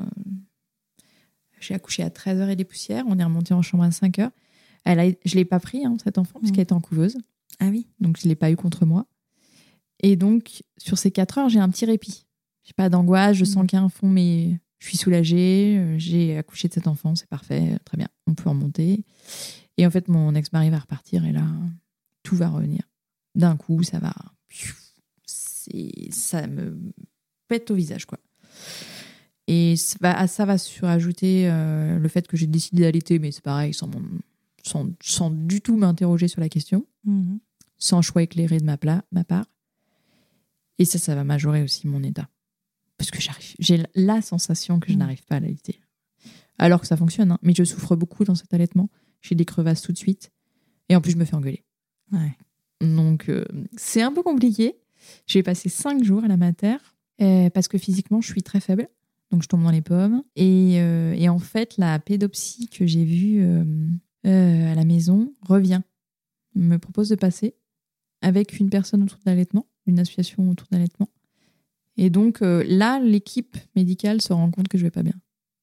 J'ai 1.60 1.74
accouché 1.76 2.04
à 2.04 2.10
13h 2.10 2.50
et 2.50 2.56
des 2.56 2.66
poussières. 2.66 3.06
On 3.08 3.18
est 3.20 3.24
remonté 3.24 3.54
en 3.54 3.62
chambre 3.62 3.84
à 3.84 3.90
5h. 3.92 4.32
Elle 4.84 5.00
a, 5.00 5.06
je 5.10 5.14
ne 5.34 5.36
l'ai 5.36 5.46
pas 5.46 5.60
pris, 5.60 5.86
hein, 5.86 5.96
cet 6.04 6.18
enfant, 6.18 6.40
Mhm. 6.40 6.42
puisqu'elle 6.42 6.64
était 6.64 6.74
en 6.74 6.82
couveuse. 6.82 7.18
Ah 7.60 7.68
oui. 7.70 7.88
Donc 8.00 8.18
je 8.18 8.26
ne 8.26 8.30
l'ai 8.30 8.36
pas 8.36 8.50
eu 8.52 8.56
contre 8.56 8.86
moi. 8.86 9.06
Et 10.04 10.16
donc, 10.16 10.64
sur 10.78 10.98
ces 10.98 11.12
quatre 11.12 11.38
heures, 11.38 11.50
j'ai 11.50 11.60
un 11.60 11.70
petit 11.70 11.86
répit. 11.86 12.26
J'ai 12.64 12.74
pas 12.74 12.90
d'angoisse, 12.90 13.36
je 13.38 13.44
Mm. 13.44 13.46
sens 13.48 13.68
qu'il 13.68 13.78
y 13.78 13.80
a 13.80 13.84
un 13.84 13.90
fond, 13.90 14.08
mais 14.10 14.60
je 14.80 14.88
suis 14.88 14.98
soulagée. 14.98 15.78
euh, 15.78 15.96
J'ai 16.00 16.38
accouché 16.38 16.68
de 16.68 16.74
cet 16.74 16.88
enfant, 16.88 17.14
c'est 17.16 17.28
parfait, 17.30 17.78
très 17.86 17.98
bien, 17.98 18.08
on 18.28 18.34
peut 18.34 18.50
en 18.50 18.54
monter. 18.56 19.04
Et 19.78 19.86
en 19.86 19.92
fait, 19.92 20.08
mon 20.08 20.34
ex-mari 20.36 20.70
va 20.72 20.80
repartir 20.80 21.24
et 21.26 21.32
là, 21.32 21.46
tout 22.24 22.36
va 22.36 22.50
revenir. 22.50 22.82
D'un 23.36 23.56
coup, 23.58 23.84
ça 23.84 24.00
va. 24.00 24.14
Ça 26.10 26.48
me 26.48 26.78
pète 27.48 27.70
au 27.72 27.76
visage, 27.76 28.06
quoi. 28.06 28.20
Et 29.48 29.76
ça 29.76 29.98
va, 30.02 30.28
ça 30.28 30.46
va 30.46 30.58
surajouter 30.58 31.50
euh, 31.50 32.00
le 32.00 32.08
fait 32.08 32.28
que 32.28 32.38
j'ai 32.38 32.48
décidé 32.48 32.84
d'allaiter, 32.84 33.20
mais 33.20 33.32
c'est 33.32 33.44
pareil, 33.44 33.74
sans, 33.74 33.88
mon- 33.88 34.02
sans, 34.64 34.88
sans 35.02 35.30
du 35.32 35.62
tout 35.62 35.78
m'interroger 35.78 36.28
sur 36.28 36.42
la 36.42 36.50
question 36.50 36.86
Mhm. 37.06 37.40
sans 37.78 38.02
choix 38.02 38.22
éclairé 38.24 38.60
de 38.60 38.64
ma, 38.66 38.78
pla- 38.78 39.04
ma 39.12 39.24
part. 39.24 39.46
Et 40.80 40.86
ça, 40.86 40.98
ça 41.00 41.16
va 41.16 41.24
majorer 41.24 41.64
aussi 41.64 41.88
mon 41.88 42.04
état. 42.04 42.28
Parce 42.98 43.12
que 43.12 43.20
j'arrive, 43.22 43.56
j'ai 43.60 43.84
la 43.96 44.22
sensation 44.22 44.80
que 44.80 44.90
je 44.92 44.96
Mm. 44.96 45.00
n'arrive 45.00 45.24
pas 45.26 45.36
à 45.36 45.38
allaiter. 45.38 45.80
Alors 46.60 46.82
que 46.82 46.88
ça 46.88 46.98
fonctionne, 46.98 47.32
hein, 47.32 47.40
mais 47.42 47.54
je 47.56 47.64
souffre 47.64 47.96
beaucoup 47.96 48.24
dans 48.24 48.36
cet 48.36 48.54
allaitement. 48.54 48.90
J'ai 49.22 49.34
des 49.36 49.46
crevasses 49.46 49.82
tout 49.82 49.92
de 49.92 49.98
suite. 49.98 50.32
Et 50.90 50.96
en 50.96 51.02
plus, 51.02 51.12
je 51.12 51.18
me 51.18 51.26
fais 51.26 51.36
engueuler. 51.36 51.64
Ouais. 52.12 52.36
Donc, 52.82 53.30
euh, 53.30 53.46
c'est 53.78 54.02
un 54.02 54.12
peu 54.14 54.22
compliqué. 54.24 54.76
J'ai 55.26 55.42
passé 55.42 55.70
cinq 55.70 56.04
jours 56.04 56.24
à 56.24 56.28
la 56.28 56.38
mater 56.38 56.78
euh, 57.22 57.50
parce 57.50 57.68
que 57.68 57.78
physiquement, 57.80 58.22
je 58.22 58.28
suis 58.28 58.44
très 58.44 58.60
faible. 58.60 58.88
Donc, 59.32 59.42
je 59.44 59.48
tombe 59.48 59.64
dans 59.64 59.72
les 59.72 59.82
pommes. 59.82 60.24
Et, 60.36 60.76
euh, 60.82 61.14
et 61.14 61.30
en 61.30 61.40
fait, 61.40 61.78
la 61.78 61.98
pédopsie 62.00 62.68
que 62.68 62.86
j'ai 62.86 63.06
vue 63.06 63.42
euh, 64.26 64.72
à 64.72 64.76
la 64.76 64.86
maison 64.86 65.34
revient. 65.42 65.82
Me 66.56 66.78
propose 66.78 67.10
de 67.10 67.16
passer 67.16 67.56
avec 68.22 68.60
une 68.60 68.70
personne 68.70 69.04
autour 69.04 69.18
de 69.20 69.24
l'allaitement, 69.30 69.66
une 69.88 70.00
association 70.00 70.50
autour 70.50 70.68
de 70.72 70.76
l'allaitement. 70.78 71.10
Et 71.98 72.10
donc, 72.10 72.42
euh, 72.42 72.64
là, 72.68 73.00
l'équipe 73.00 73.58
médicale 73.76 74.22
se 74.22 74.32
rend 74.34 74.50
compte 74.52 74.68
que 74.68 74.78
je 74.78 74.84
vais 74.84 74.92
pas 74.92 75.04
bien. 75.04 75.14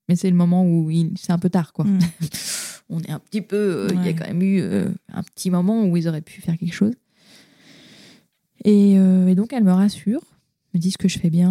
Mais 0.09 0.17
c'est 0.17 0.31
le 0.31 0.37
moment 0.37 0.65
où 0.65 0.91
il- 0.91 1.13
c'est 1.19 1.33
un 1.33 1.39
peu 1.39 1.51
tard, 1.51 1.73
quoi 1.73 1.85
Mm. 1.85 1.99
on 2.91 3.01
est 3.01 3.11
un 3.11 3.19
petit 3.19 3.43
peu. 3.43 3.57
euh, 3.57 3.89
Il 3.95 4.05
y 4.05 4.09
a 4.09 4.13
quand 4.15 4.27
même 4.27 4.43
eu 4.43 4.63
un 5.13 5.23
petit 5.23 5.51
moment 5.51 5.85
où 5.85 5.97
ils 5.97 6.09
auraient 6.09 6.23
pu 6.23 6.41
faire 6.41 6.57
quelque 6.59 6.75
chose. 6.75 6.95
Et, 8.65 8.93
et 8.95 9.35
donc, 9.35 9.53
elle 9.53 9.65
me 9.65 9.73
rassure, 9.73 10.21
me 10.75 10.79
dit 10.81 10.91
ce 10.91 10.99
que 10.99 11.09
je 11.09 11.19
fais 11.19 11.31
bien. 11.31 11.51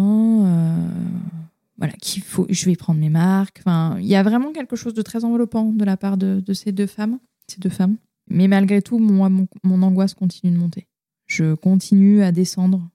Voilà, 1.78 1.92
qu'il 1.94 2.22
faut, 2.22 2.46
je 2.50 2.64
vais 2.66 2.76
prendre 2.76 3.00
mes 3.00 3.08
marques. 3.08 3.60
Enfin, 3.60 3.96
il 4.00 4.06
y 4.06 4.16
a 4.16 4.22
vraiment 4.22 4.52
quelque 4.52 4.76
chose 4.76 4.94
de 4.94 5.02
très 5.02 5.24
enveloppant 5.24 5.72
de 5.72 5.84
la 5.84 5.96
part 5.96 6.16
de, 6.16 6.42
de 6.44 6.52
ces 6.52 6.72
deux 6.72 6.86
femmes, 6.86 7.18
ces 7.46 7.60
deux 7.60 7.70
femmes. 7.70 7.96
Mais 8.28 8.48
malgré 8.48 8.82
tout, 8.82 8.98
moi, 8.98 9.28
mon, 9.28 9.46
mon 9.62 9.82
angoisse 9.82 10.14
continue 10.14 10.52
de 10.52 10.58
monter. 10.58 10.88
Je 11.26 11.54
continue 11.54 12.22
à 12.22 12.32
descendre. 12.32 12.88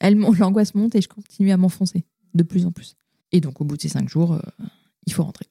Elle, 0.00 0.16
l'angoisse 0.38 0.74
monte 0.74 0.94
et 0.94 1.02
je 1.02 1.08
continue 1.08 1.50
à 1.50 1.56
m'enfoncer 1.56 2.04
de 2.34 2.42
plus 2.44 2.66
en 2.66 2.72
plus. 2.72 2.96
Et 3.32 3.40
donc, 3.40 3.60
au 3.60 3.64
bout 3.64 3.76
de 3.76 3.82
ces 3.82 3.88
cinq 3.88 4.08
jours, 4.08 4.34
euh, 4.34 4.40
il 5.06 5.12
faut 5.12 5.24
rentrer. 5.24 5.46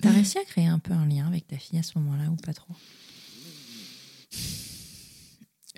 T'as 0.00 0.10
réussi 0.10 0.38
à 0.38 0.44
créer 0.44 0.66
un 0.66 0.78
peu 0.78 0.92
un 0.92 1.06
lien 1.06 1.26
avec 1.26 1.46
ta 1.46 1.56
fille 1.56 1.78
à 1.78 1.82
ce 1.82 1.98
moment-là 1.98 2.30
ou 2.30 2.36
pas 2.36 2.54
trop? 2.54 2.74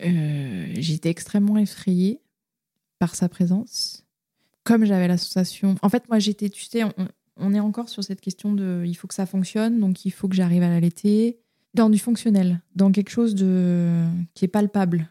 Euh, 0.04 0.72
j'étais 0.78 1.10
extrêmement 1.10 1.58
effrayée 1.58 2.20
par 2.98 3.14
sa 3.14 3.28
présence. 3.28 4.03
Comme 4.64 4.84
j'avais 4.84 5.08
la 5.08 5.18
sensation. 5.18 5.76
En 5.82 5.88
fait, 5.88 6.08
moi, 6.08 6.18
j'étais, 6.18 6.48
tu 6.48 6.64
sais, 6.64 6.84
on, 6.84 6.92
on 7.36 7.54
est 7.54 7.60
encore 7.60 7.88
sur 7.88 8.02
cette 8.02 8.20
question 8.20 8.52
de 8.54 8.82
il 8.86 8.94
faut 8.94 9.06
que 9.06 9.14
ça 9.14 9.26
fonctionne, 9.26 9.78
donc 9.80 10.04
il 10.04 10.10
faut 10.10 10.28
que 10.28 10.34
j'arrive 10.36 10.62
à 10.62 10.68
l'allaiter. 10.68 11.38
Dans 11.74 11.90
du 11.90 11.98
fonctionnel, 11.98 12.60
dans 12.76 12.92
quelque 12.92 13.10
chose 13.10 13.34
de 13.34 14.04
qui 14.34 14.44
est 14.44 14.48
palpable. 14.48 15.08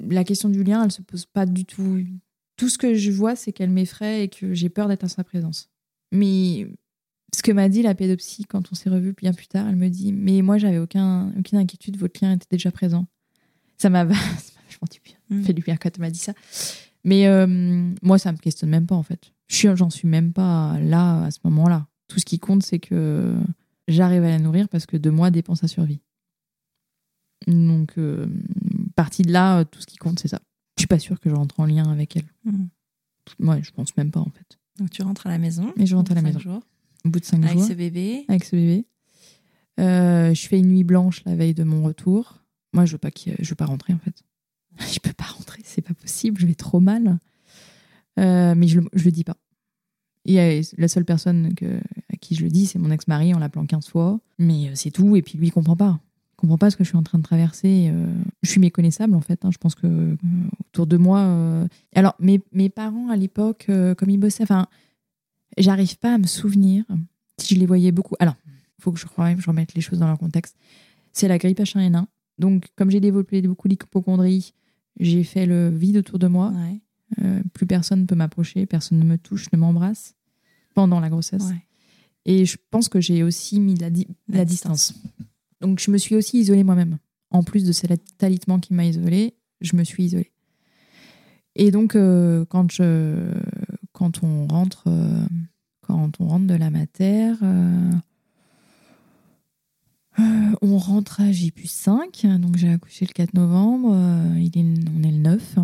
La 0.00 0.22
question 0.24 0.48
du 0.48 0.62
lien, 0.62 0.84
elle 0.84 0.92
se 0.92 1.02
pose 1.02 1.26
pas 1.26 1.46
du 1.46 1.64
tout. 1.64 1.98
Tout 2.56 2.68
ce 2.68 2.78
que 2.78 2.94
je 2.94 3.10
vois, 3.10 3.34
c'est 3.34 3.52
qu'elle 3.52 3.70
m'effraie 3.70 4.24
et 4.24 4.28
que 4.28 4.54
j'ai 4.54 4.68
peur 4.68 4.86
d'être 4.86 5.02
en 5.04 5.08
sa 5.08 5.24
présence. 5.24 5.68
Mais 6.12 6.68
ce 7.34 7.42
que 7.42 7.50
m'a 7.50 7.68
dit 7.68 7.82
la 7.82 7.96
pédopsie 7.96 8.44
quand 8.44 8.70
on 8.70 8.76
s'est 8.76 8.88
revus 8.90 9.14
bien 9.14 9.32
plus 9.32 9.48
tard, 9.48 9.66
elle 9.68 9.74
me 9.76 9.88
dit 9.88 10.12
Mais 10.12 10.42
moi, 10.42 10.58
j'avais 10.58 10.78
aucun, 10.78 11.32
aucune 11.36 11.58
inquiétude, 11.58 11.96
votre 11.96 12.24
lien 12.24 12.32
était 12.32 12.46
déjà 12.50 12.70
présent. 12.70 13.06
Ça 13.78 13.90
m'a 13.90 14.04
m'a 14.04 14.14
vachement 14.14 14.88
du 14.92 15.00
bien, 15.04 15.16
Mm. 15.30 15.42
fait 15.42 15.52
du 15.54 15.62
bien 15.62 15.76
quand 15.76 15.90
elle 15.92 16.00
m'a 16.02 16.10
dit 16.10 16.18
ça. 16.20 16.34
Mais 17.04 17.26
euh, 17.26 17.46
moi, 18.02 18.18
ça 18.18 18.32
me 18.32 18.38
questionne 18.38 18.70
même 18.70 18.86
pas, 18.86 18.94
en 18.94 19.02
fait. 19.02 19.32
J'en 19.48 19.90
suis 19.90 20.08
même 20.08 20.32
pas 20.32 20.78
là, 20.80 21.24
à 21.24 21.30
ce 21.30 21.38
moment-là. 21.44 21.86
Tout 22.08 22.18
ce 22.18 22.24
qui 22.24 22.38
compte, 22.38 22.62
c'est 22.62 22.78
que 22.78 23.34
j'arrive 23.88 24.24
à 24.24 24.28
la 24.28 24.38
nourrir 24.38 24.68
parce 24.68 24.86
que 24.86 24.96
de 24.96 25.10
moi 25.10 25.30
dépend 25.30 25.54
sa 25.54 25.68
survie. 25.68 26.00
Donc, 27.46 27.98
euh, 27.98 28.26
partie 28.96 29.22
de 29.22 29.32
là, 29.32 29.60
euh, 29.60 29.64
tout 29.64 29.80
ce 29.80 29.86
qui 29.86 29.96
compte, 29.96 30.18
c'est 30.18 30.28
ça. 30.28 30.40
Je 30.76 30.82
suis 30.82 30.86
pas 30.88 30.98
sûre 30.98 31.20
que 31.20 31.28
je 31.28 31.34
rentre 31.34 31.60
en 31.60 31.66
lien 31.66 31.90
avec 31.90 32.16
elle. 32.16 32.24
Moi, 33.38 33.58
je 33.60 33.70
pense 33.70 33.96
même 33.96 34.10
pas, 34.10 34.20
en 34.20 34.30
fait. 34.30 34.58
Donc 34.78 34.90
tu 34.90 35.02
rentres 35.02 35.26
à 35.26 35.30
la 35.30 35.38
maison. 35.38 35.72
Et 35.76 35.86
je 35.86 35.94
rentre 35.94 36.12
à 36.12 36.14
la 36.14 36.22
maison. 36.22 36.38
jours, 36.40 36.62
Au 37.04 37.08
bout 37.08 37.20
de 37.20 37.24
cinq 37.24 37.44
avec 37.44 37.58
jours. 37.58 37.68
ce 37.68 37.74
bébé. 37.74 38.24
avec 38.28 38.44
ce 38.44 38.56
bébé. 38.56 38.86
Euh, 39.78 40.34
je 40.34 40.46
fais 40.48 40.58
une 40.58 40.68
nuit 40.68 40.84
blanche 40.84 41.22
la 41.24 41.36
veille 41.36 41.54
de 41.54 41.64
mon 41.64 41.82
retour. 41.84 42.40
Moi, 42.72 42.84
je 42.84 42.92
veux 42.92 42.98
pas 42.98 43.10
je 43.14 43.48
veux 43.48 43.54
pas 43.54 43.66
rentrer 43.66 43.92
en 43.92 43.98
fait. 43.98 44.24
Je 44.92 44.98
peux 44.98 45.12
pas 45.12 45.24
rentrer, 45.24 45.62
c'est 45.64 45.82
pas 45.82 45.94
possible, 45.94 46.40
je 46.40 46.46
vais 46.46 46.54
trop 46.54 46.80
mal. 46.80 47.18
Euh, 48.18 48.54
mais 48.56 48.68
je 48.68 48.80
le, 48.80 48.88
le 48.92 49.10
dis 49.10 49.24
pas. 49.24 49.36
Et 50.26 50.40
euh, 50.40 50.62
la 50.78 50.88
seule 50.88 51.04
personne 51.04 51.52
à 52.12 52.16
qui 52.16 52.34
je 52.34 52.42
le 52.44 52.50
dis, 52.50 52.66
c'est 52.66 52.78
mon 52.78 52.90
ex-mari 52.90 53.34
en 53.34 53.38
l'appelant 53.38 53.66
15 53.66 53.88
fois. 53.88 54.20
Mais 54.38 54.68
euh, 54.68 54.72
c'est 54.74 54.90
tout. 54.90 55.16
Et 55.16 55.22
puis 55.22 55.36
lui, 55.38 55.48
il 55.48 55.50
comprend 55.50 55.76
pas. 55.76 56.00
Il 56.32 56.36
comprend 56.36 56.58
pas 56.58 56.70
ce 56.70 56.76
que 56.76 56.84
je 56.84 56.88
suis 56.88 56.96
en 56.96 57.02
train 57.02 57.18
de 57.18 57.22
traverser. 57.22 57.92
je 58.42 58.50
suis 58.50 58.60
méconnaissable 58.60 59.14
en 59.14 59.20
fait. 59.20 59.44
hein. 59.44 59.50
Je 59.50 59.58
pense 59.58 59.74
que 59.74 60.16
autour 60.68 60.86
de 60.86 60.96
moi. 60.96 61.66
Alors, 61.94 62.14
mes, 62.18 62.68
parents 62.68 63.08
à 63.08 63.16
l'époque, 63.16 63.66
comme 63.96 64.10
ils 64.10 64.18
bossaient, 64.18 64.42
enfin, 64.42 64.66
j'arrive 65.56 65.96
pas 65.98 66.14
à 66.14 66.18
me 66.18 66.26
souvenir 66.26 66.84
si 67.38 67.54
je 67.54 67.60
les 67.60 67.66
voyais 67.66 67.92
beaucoup. 67.92 68.16
Alors, 68.18 68.34
il 68.78 68.82
faut 68.82 68.92
que 68.92 68.98
je 68.98 69.06
remette 69.46 69.74
les 69.74 69.80
choses 69.80 70.00
dans 70.00 70.08
leur 70.08 70.18
contexte. 70.18 70.56
C'est 71.12 71.28
la 71.28 71.38
grippe 71.38 71.60
H1N1. 71.60 72.04
Donc, 72.38 72.66
comme 72.76 72.90
j'ai 72.90 73.00
développé 73.00 73.40
beaucoup 73.42 73.68
d'hypochondrie, 73.68 74.52
j'ai 74.98 75.24
fait 75.24 75.46
le 75.46 75.68
vide 75.70 75.96
autour 75.98 76.18
de 76.18 76.26
moi. 76.26 76.50
Ouais. 76.50 76.80
Euh, 77.22 77.42
plus 77.52 77.66
personne 77.66 78.00
ne 78.02 78.06
peut 78.06 78.14
m'approcher, 78.14 78.66
personne 78.66 78.98
ne 78.98 79.04
me 79.04 79.18
touche, 79.18 79.50
ne 79.52 79.58
m'embrasse 79.58 80.14
pendant 80.74 81.00
la 81.00 81.08
grossesse. 81.10 81.44
Ouais. 81.44 81.64
Et 82.24 82.46
je 82.46 82.56
pense 82.70 82.88
que 82.88 83.00
j'ai 83.00 83.22
aussi 83.22 83.60
mis 83.60 83.74
la, 83.76 83.90
di- 83.90 84.08
La 84.28 84.38
la 84.38 84.44
distance. 84.44 84.94
Donc, 85.60 85.78
je 85.78 85.90
me 85.90 85.98
suis 85.98 86.14
aussi 86.16 86.38
isolée 86.38 86.64
moi-même. 86.64 86.98
En 87.30 87.42
plus 87.42 87.64
de 87.64 87.72
cet 87.72 88.22
alitement 88.22 88.58
qui 88.58 88.74
m'a 88.74 88.84
isolée, 88.86 89.34
je 89.60 89.76
me 89.76 89.84
suis 89.84 90.04
isolée. 90.04 90.32
Et 91.54 91.70
donc, 91.70 91.94
euh, 91.94 92.44
quand, 92.46 92.70
je, 92.72 93.30
quand, 93.92 94.22
on 94.22 94.46
rentre, 94.48 94.84
euh, 94.88 95.26
quand 95.82 96.20
on 96.20 96.26
rentre 96.28 96.46
de 96.46 96.54
la 96.54 96.70
mater, 96.70 97.32
euh, 100.18 100.22
on 100.62 100.78
rentre 100.78 101.20
à 101.20 101.32
J 101.32 101.50
plus 101.50 101.70
5, 101.70 102.26
donc 102.38 102.56
j'ai 102.56 102.68
accouché 102.70 103.04
le 103.06 103.12
4 103.12 103.34
novembre, 103.34 103.92
euh, 103.92 104.38
il 104.38 104.56
est, 104.58 104.64
on 104.96 105.02
est 105.02 105.10
le 105.10 105.18
9. 105.18 105.56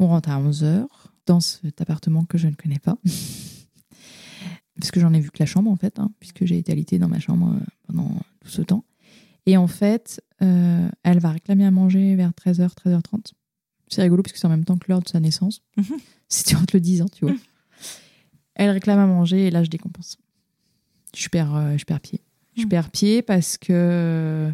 On 0.00 0.08
rentre 0.08 0.30
à 0.30 0.40
11h 0.40 0.86
dans 1.26 1.40
cet 1.40 1.80
appartement 1.80 2.24
que 2.24 2.38
je 2.38 2.48
ne 2.48 2.54
connais 2.54 2.78
pas. 2.78 2.98
Parce 4.78 4.90
que 4.90 5.00
j'en 5.00 5.12
ai 5.12 5.20
vu 5.20 5.30
que 5.30 5.38
la 5.38 5.46
chambre, 5.46 5.70
en 5.70 5.76
fait, 5.76 5.98
hein, 5.98 6.10
puisque 6.18 6.44
j'ai 6.44 6.58
été 6.58 6.72
alitée 6.72 6.98
dans 6.98 7.08
ma 7.08 7.20
chambre 7.20 7.54
euh, 7.54 7.64
pendant 7.86 8.10
tout 8.40 8.50
ce 8.50 8.62
temps. 8.62 8.84
Et 9.46 9.56
en 9.56 9.66
fait, 9.66 10.22
euh, 10.42 10.88
elle 11.02 11.20
va 11.20 11.30
réclamer 11.30 11.64
à 11.64 11.70
manger 11.70 12.16
vers 12.16 12.30
13h, 12.30 12.70
13h30. 12.74 13.32
C'est 13.88 14.02
rigolo, 14.02 14.22
parce 14.22 14.32
que 14.32 14.38
c'est 14.38 14.46
en 14.46 14.50
même 14.50 14.64
temps 14.64 14.76
que 14.76 14.86
l'heure 14.88 15.02
de 15.02 15.08
sa 15.08 15.20
naissance. 15.20 15.62
Mhm. 15.76 15.98
C'était 16.28 16.56
entre 16.56 16.74
le 16.74 16.80
10 16.80 17.02
ans, 17.02 17.08
tu 17.08 17.26
vois. 17.26 17.36
Elle 18.54 18.70
réclame 18.70 18.98
à 18.98 19.06
manger, 19.06 19.46
et 19.46 19.50
là, 19.50 19.62
je 19.62 19.70
décompense. 19.70 20.18
Je 21.14 21.28
perds, 21.28 21.54
euh, 21.54 21.76
je 21.76 21.84
perds 21.84 22.00
pied. 22.00 22.20
Je 22.56 22.62
Mhm. 22.62 22.68
perds 22.68 22.90
pied 22.90 23.22
parce 23.22 23.56
que 23.58 24.52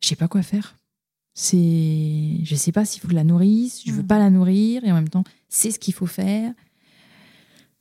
je 0.00 0.08
sais 0.08 0.16
pas 0.16 0.28
quoi 0.28 0.42
faire. 0.42 0.76
C'est, 1.34 2.38
je 2.44 2.54
sais 2.54 2.72
pas 2.72 2.84
s'il 2.84 3.00
faut 3.00 3.08
que 3.08 3.14
la 3.14 3.24
nourrisse, 3.24 3.82
je 3.86 3.92
veux 3.92 4.02
Mhm. 4.02 4.06
pas 4.06 4.18
la 4.18 4.30
nourrir, 4.30 4.84
et 4.84 4.92
en 4.92 4.94
même 4.94 5.08
temps, 5.08 5.24
c'est 5.48 5.70
ce 5.70 5.78
qu'il 5.78 5.94
faut 5.94 6.06
faire. 6.06 6.52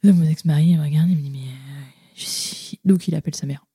Donc, 0.04 0.16
mon 0.16 0.26
ex-mari 0.26 0.70
il 0.70 0.78
me 0.78 0.84
regarde, 0.84 1.10
il 1.10 1.18
me 1.18 1.22
dit, 1.22 1.30
mais. 1.30 1.40
euh, 1.40 1.82
je 2.16 2.76
Donc, 2.86 3.08
il 3.08 3.14
appelle 3.16 3.36
sa 3.36 3.46
mère. 3.46 3.66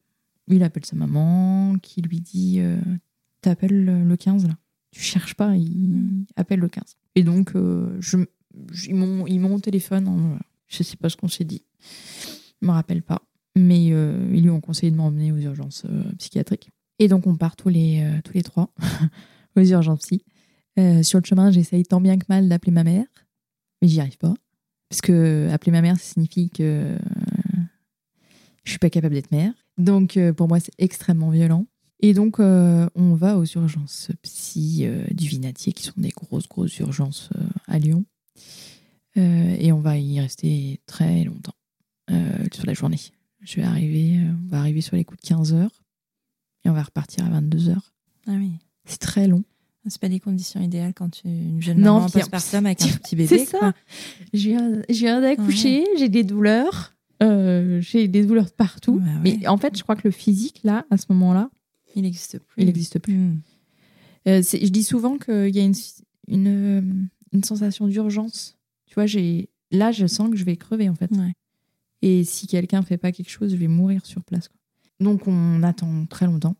Il 0.49 0.63
appelle 0.63 0.85
sa 0.85 0.97
maman, 0.97 1.77
qui 1.83 2.01
lui 2.03 2.21
dit 2.21 2.57
euh, 2.61 2.81
T'appelles 3.43 3.85
le 3.85 4.03
le 4.03 4.17
15 4.17 4.47
là 4.47 4.57
Tu 4.93 5.01
cherches 5.01 5.35
pas, 5.35 5.57
il 5.57 5.89
Mhm. 5.91 6.25
appelle 6.37 6.61
le 6.61 6.69
15. 6.69 6.97
Et 7.15 7.23
donc, 7.23 7.55
euh, 7.55 7.97
je, 8.01 8.17
ils 8.89 8.95
m'ont 8.95 9.27
ils 9.27 9.39
m'ont 9.39 9.55
au 9.55 9.61
téléphone, 9.61 10.09
hein, 10.09 10.39
je 10.69 10.83
sais 10.83 10.97
pas 10.97 11.09
ce 11.11 11.17
qu'on 11.17 11.29
s'est 11.29 11.45
dit. 11.45 11.63
Je 12.63 12.67
me 12.67 12.73
rappelle 12.73 13.03
pas. 13.03 13.23
Mais 13.57 13.89
euh, 13.91 14.31
ils 14.33 14.43
lui 14.43 14.51
ont 14.51 14.61
conseillé 14.61 14.93
de 14.93 14.97
m'emmener 14.97 15.33
aux 15.33 15.39
urgences 15.39 15.85
euh, 15.89 16.05
psychiatriques. 16.19 16.69
Et 16.99 17.09
donc, 17.09 17.27
on 17.27 17.37
part 17.37 17.57
tous 17.57 17.71
les, 17.71 18.03
euh, 18.03 18.21
tous 18.23 18.35
les 18.35 18.43
trois 18.43 18.71
aux 19.57 19.63
urgences 19.63 20.01
psy. 20.01 20.23
Sur 21.03 21.21
le 21.21 21.25
chemin, 21.25 21.51
j'essaye 21.51 21.85
tant 21.85 22.03
bien 22.03 22.19
que 22.19 22.27
mal 22.29 22.51
d'appeler 22.51 22.71
ma 22.71 22.85
mère, 22.85 23.07
mais 23.81 23.89
j'y 23.89 23.99
arrive 23.99 24.19
pas. 24.19 24.35
Parce 24.91 25.01
que 25.01 25.49
appeler 25.51 25.73
ma 25.73 25.81
mère, 25.81 25.97
ça 25.97 26.13
signifie 26.13 26.51
que 26.51 26.99
je 28.63 28.71
suis 28.71 28.79
pas 28.79 28.91
capable 28.91 29.15
d'être 29.15 29.31
mère. 29.31 29.55
Donc, 29.79 30.19
pour 30.37 30.49
moi, 30.49 30.61
c'est 30.61 30.75
extrêmement 30.77 31.31
violent. 31.31 31.65
Et 32.01 32.13
donc, 32.13 32.41
on 32.41 33.15
va 33.15 33.39
aux 33.39 33.47
urgences 33.47 34.11
psy 34.21 34.87
du 35.13 35.29
Vinatier, 35.29 35.73
qui 35.73 35.85
sont 35.85 35.95
des 35.97 36.11
grosses, 36.11 36.47
grosses 36.47 36.79
urgences 36.79 37.31
à 37.69 37.79
Lyon. 37.79 38.05
Et 39.15 39.73
on 39.73 39.81
va 39.81 39.97
y 39.97 40.21
rester 40.21 40.83
très 40.85 41.25
longtemps 41.25 41.57
sur 42.53 42.67
la 42.67 42.75
journée. 42.75 43.01
Je 43.47 43.57
vais 43.57 43.63
arriver, 43.63 44.19
euh, 44.19 44.33
on 44.45 44.49
va 44.49 44.59
arriver 44.59 44.81
sur 44.81 44.97
les 44.97 45.05
coups 45.05 45.23
de 45.23 45.29
15 45.29 45.55
heures 45.55 45.83
et 46.65 46.69
on 46.69 46.73
va 46.73 46.83
repartir 46.83 47.25
à 47.25 47.29
22 47.31 47.69
heures. 47.69 47.95
Ah 48.27 48.33
oui. 48.37 48.51
C'est 48.85 48.99
très 48.99 49.29
long. 49.29 49.45
C'est 49.89 50.01
pas 50.01 50.09
des 50.09 50.19
conditions 50.19 50.61
idéales 50.61 50.95
quand 50.95 51.11
tu 51.11 51.29
une 51.29 51.63
jeune 51.63 51.79
Non, 51.79 51.95
maman 51.95 52.07
en 52.07 52.09
puis- 52.09 52.19
postpartum 52.21 52.67
avec 52.67 52.83
un 52.83 52.89
petit 52.89 53.15
bébé. 53.15 53.29
C'est 53.39 53.45
ça. 53.45 53.73
Je 54.35 54.49
viens, 54.49 54.83
viens 54.89 55.21
d'accoucher, 55.21 55.85
j'ai 55.97 56.09
des 56.09 56.25
douleurs. 56.25 56.93
euh, 57.23 57.81
j'ai 57.81 58.09
des 58.09 58.27
douleurs 58.27 58.51
partout. 58.53 58.99
Bah 58.99 59.07
ouais. 59.23 59.39
Mais 59.39 59.47
en 59.47 59.57
fait, 59.59 59.77
je 59.79 59.83
crois 59.85 59.95
que 59.95 60.09
le 60.09 60.11
physique, 60.11 60.61
là, 60.65 60.85
à 60.91 60.97
ce 60.97 61.07
moment-là, 61.11 61.51
Il 61.95 62.03
n'existe 62.03 62.41
plus. 62.41 62.63
il 62.63 62.67
n'existe 62.67 62.99
plus. 62.99 63.15
Mm. 63.15 63.41
Euh, 64.27 64.43
je 64.43 64.69
dis 64.71 64.83
souvent 64.83 65.19
qu'il 65.19 65.55
y 65.55 65.61
a 65.61 65.65
une, 65.65 65.75
une, 66.27 67.09
une 67.33 67.45
sensation 67.45 67.87
d'urgence. 67.87 68.57
Tu 68.87 68.95
vois, 68.95 69.07
j'ai 69.07 69.51
là, 69.71 69.93
je 69.93 70.07
sens 70.09 70.31
que 70.31 70.37
je 70.37 70.43
vais 70.45 70.57
crever, 70.57 70.89
en 70.89 70.97
fait. 70.97 71.13
Ouais. 71.13 71.33
Et 72.09 72.23
si 72.25 72.47
quelqu'un 72.47 72.83
fait 72.83 72.99
pas 72.99 73.11
quelque 73.11 73.31
chose, 73.31 73.51
je 73.51 73.57
vais 73.57 73.67
mourir 73.67 74.07
sur 74.07 74.23
place. 74.23 74.47
quoi. 74.49 74.57
Donc, 75.01 75.27
on 75.27 75.63
attend 75.65 76.07
très 76.07 76.27
longtemps. 76.27 76.55